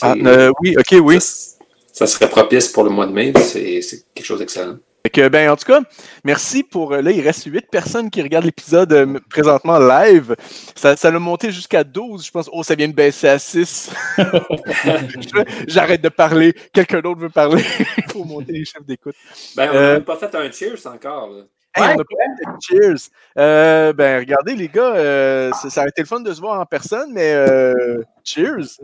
Ah, 0.00 0.14
oui, 0.60 0.76
OK, 0.78 0.96
oui. 1.02 1.20
Ça, 1.20 1.56
ça 1.92 2.06
serait 2.06 2.30
propice 2.30 2.68
pour 2.68 2.84
le 2.84 2.90
mois 2.90 3.06
de 3.06 3.12
mai. 3.12 3.32
C'est 3.42 4.04
quelque 4.14 4.24
chose 4.24 4.38
d'excellent. 4.38 4.78
Fait 5.04 5.10
que, 5.10 5.28
ben, 5.28 5.50
en 5.50 5.56
tout 5.56 5.64
cas, 5.64 5.80
merci 6.24 6.62
pour. 6.62 6.92
euh, 6.92 7.00
Là, 7.02 7.10
il 7.12 7.20
reste 7.20 7.44
8 7.44 7.66
personnes 7.70 8.10
qui 8.10 8.20
regardent 8.20 8.44
l'épisode 8.46 8.92
euh, 8.92 9.18
présentement 9.30 9.78
live. 9.78 10.34
Ça, 10.74 10.96
ça 10.96 11.10
l'a 11.10 11.18
monté 11.18 11.50
jusqu'à 11.52 11.84
12. 11.84 12.26
Je 12.26 12.30
pense, 12.30 12.50
oh, 12.52 12.62
ça 12.62 12.74
vient 12.74 12.88
de 12.88 12.92
baisser 12.94 13.28
à 13.28 13.38
6. 13.38 13.90
J'arrête 15.66 16.00
de 16.02 16.08
parler. 16.08 16.52
Quelqu'un 16.72 17.00
d'autre 17.00 17.20
veut 17.20 17.30
parler. 17.30 17.62
Il 17.98 18.12
faut 18.12 18.24
monter 18.24 18.52
les 18.52 18.64
chiffres 18.64 18.84
d'écoute. 18.86 19.14
Ben, 19.56 19.70
on 19.72 19.76
Euh, 19.76 19.80
n'a 19.88 19.92
même 19.94 20.04
pas 20.04 20.16
fait 20.16 20.34
un 20.34 20.50
cheers 20.50 20.86
encore. 20.86 21.30
là. 21.30 21.42
Hey, 21.74 21.82
Ouais, 21.84 21.94
on 21.96 22.00
a 22.00 22.04
pas 22.04 22.34
fait 22.38 22.76
de 22.78 22.82
cheers. 22.82 23.08
Euh, 23.36 23.92
ben, 23.92 24.18
regardez, 24.20 24.56
les 24.56 24.68
gars, 24.68 24.94
euh, 24.96 25.52
ça, 25.52 25.70
ça 25.70 25.80
aurait 25.82 25.90
été 25.90 26.02
le 26.02 26.06
fun 26.08 26.20
de 26.20 26.32
se 26.32 26.40
voir 26.40 26.58
en 26.60 26.66
personne, 26.66 27.12
mais 27.12 27.32
euh, 27.34 28.02
cheers. 28.24 28.78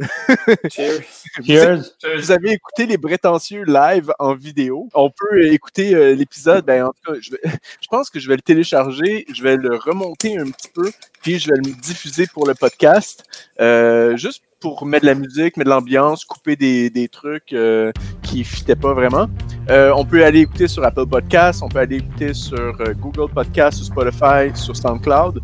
Cheers. 0.70 1.00
Cheers. 1.44 1.82
Vous 2.16 2.30
avez 2.30 2.52
écouté 2.52 2.86
les 2.86 2.98
prétentieux 2.98 3.64
live 3.66 4.12
en 4.18 4.34
vidéo. 4.34 4.88
On 4.94 5.10
peut 5.10 5.44
écouter 5.46 5.94
euh, 5.94 6.14
l'épisode. 6.14 6.64
Ben, 6.64 6.84
en 6.86 6.90
tout 6.92 7.12
cas, 7.12 7.18
je, 7.20 7.30
vais- 7.32 7.40
je 7.80 7.88
pense 7.88 8.10
que 8.10 8.20
je 8.20 8.28
vais 8.28 8.36
le 8.36 8.42
télécharger, 8.42 9.24
je 9.32 9.42
vais 9.42 9.56
le 9.56 9.74
remonter 9.76 10.38
un 10.38 10.50
petit 10.50 10.68
peu, 10.68 10.92
puis 11.22 11.38
je 11.38 11.48
vais 11.50 11.56
le 11.56 11.72
diffuser 11.80 12.26
pour 12.32 12.46
le 12.46 12.54
podcast. 12.54 13.24
Euh, 13.60 14.16
juste 14.16 14.42
pour 14.64 14.86
mettre 14.86 15.02
de 15.02 15.10
la 15.10 15.14
musique, 15.14 15.58
mettre 15.58 15.68
de 15.68 15.74
l'ambiance, 15.74 16.24
couper 16.24 16.56
des, 16.56 16.88
des 16.88 17.06
trucs 17.06 17.52
euh, 17.52 17.92
qui 18.22 18.38
ne 18.38 18.44
fitaient 18.44 18.74
pas 18.74 18.94
vraiment. 18.94 19.26
Euh, 19.68 19.92
on 19.94 20.06
peut 20.06 20.24
aller 20.24 20.40
écouter 20.40 20.68
sur 20.68 20.82
Apple 20.82 21.04
Podcasts, 21.04 21.62
on 21.62 21.68
peut 21.68 21.80
aller 21.80 21.96
écouter 21.96 22.32
sur 22.32 22.74
euh, 22.80 22.94
Google 22.98 23.30
Podcasts, 23.30 23.76
sur 23.76 23.86
Spotify, 23.88 24.50
sur 24.54 24.74
SoundCloud. 24.74 25.42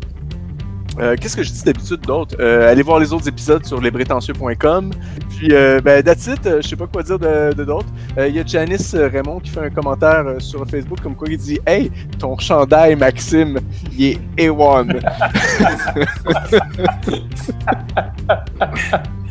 Euh, 0.99 1.15
Qu'est-ce 1.19 1.37
que 1.37 1.43
je 1.43 1.51
dis 1.51 1.63
d'habitude 1.63 2.01
d'autre? 2.01 2.35
Euh, 2.39 2.69
allez 2.69 2.83
voir 2.83 2.99
les 2.99 3.13
autres 3.13 3.27
épisodes 3.27 3.65
sur 3.65 3.79
lesbrétentieux.com. 3.79 4.91
Puis, 5.29 5.49
euh, 5.51 5.79
ben, 5.81 6.03
that's 6.03 6.27
it. 6.27 6.45
Euh, 6.45 6.61
je 6.61 6.67
sais 6.67 6.75
pas 6.75 6.87
quoi 6.87 7.01
dire 7.03 7.17
de 7.17 7.53
de 7.53 7.63
d'autre. 7.63 7.87
Il 8.17 8.35
y 8.35 8.39
a 8.39 8.45
Janice 8.45 8.93
Raymond 8.95 9.39
qui 9.39 9.51
fait 9.51 9.61
un 9.61 9.69
commentaire 9.69 10.25
sur 10.39 10.67
Facebook 10.67 10.99
comme 11.01 11.15
quoi 11.15 11.27
il 11.29 11.37
dit 11.37 11.59
Hey, 11.65 11.91
ton 12.19 12.37
chandail, 12.37 12.95
Maxime, 12.95 13.59
il 13.97 14.05
est 14.05 14.19
A1. 14.37 14.99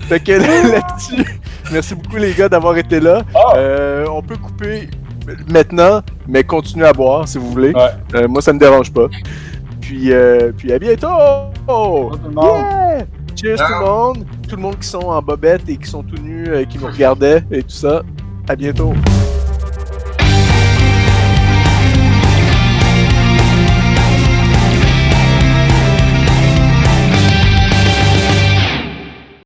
Fait 0.08 0.20
que 0.20 0.32
là-dessus, 0.72 1.24
merci 1.70 1.94
beaucoup 1.94 2.16
les 2.16 2.32
gars 2.32 2.48
d'avoir 2.48 2.76
été 2.76 2.98
là. 3.00 3.22
Ah. 3.34 4.04
On 4.11 4.22
peut 4.22 4.36
couper 4.36 4.88
maintenant, 5.46 6.00
mais 6.26 6.42
continuez 6.42 6.86
à 6.86 6.92
boire 6.92 7.28
si 7.28 7.38
vous 7.38 7.50
voulez. 7.50 7.72
Ouais. 7.72 8.26
Moi, 8.26 8.42
ça 8.42 8.52
me 8.52 8.58
dérange 8.58 8.90
pas. 8.92 9.06
Puis, 9.80 10.12
euh, 10.12 10.52
puis 10.56 10.72
à 10.72 10.78
bientôt! 10.78 11.06
Tout 11.66 12.18
le 12.24 12.30
monde. 12.30 12.44
Yeah! 12.44 13.06
Cheers 13.36 13.56
tout 13.56 13.72
le 13.72 13.84
monde! 13.84 14.26
Tout 14.48 14.56
le 14.56 14.62
monde 14.62 14.78
qui 14.78 14.88
sont 14.88 14.98
en 14.98 15.22
bobette 15.22 15.68
et 15.68 15.76
qui 15.76 15.88
sont 15.88 16.02
tout 16.02 16.20
nus, 16.20 16.48
euh, 16.48 16.64
qui 16.64 16.78
nous 16.78 16.86
regardaient 16.86 17.44
et 17.50 17.62
tout 17.62 17.70
ça. 17.70 18.02
À 18.48 18.56
bientôt! 18.56 18.94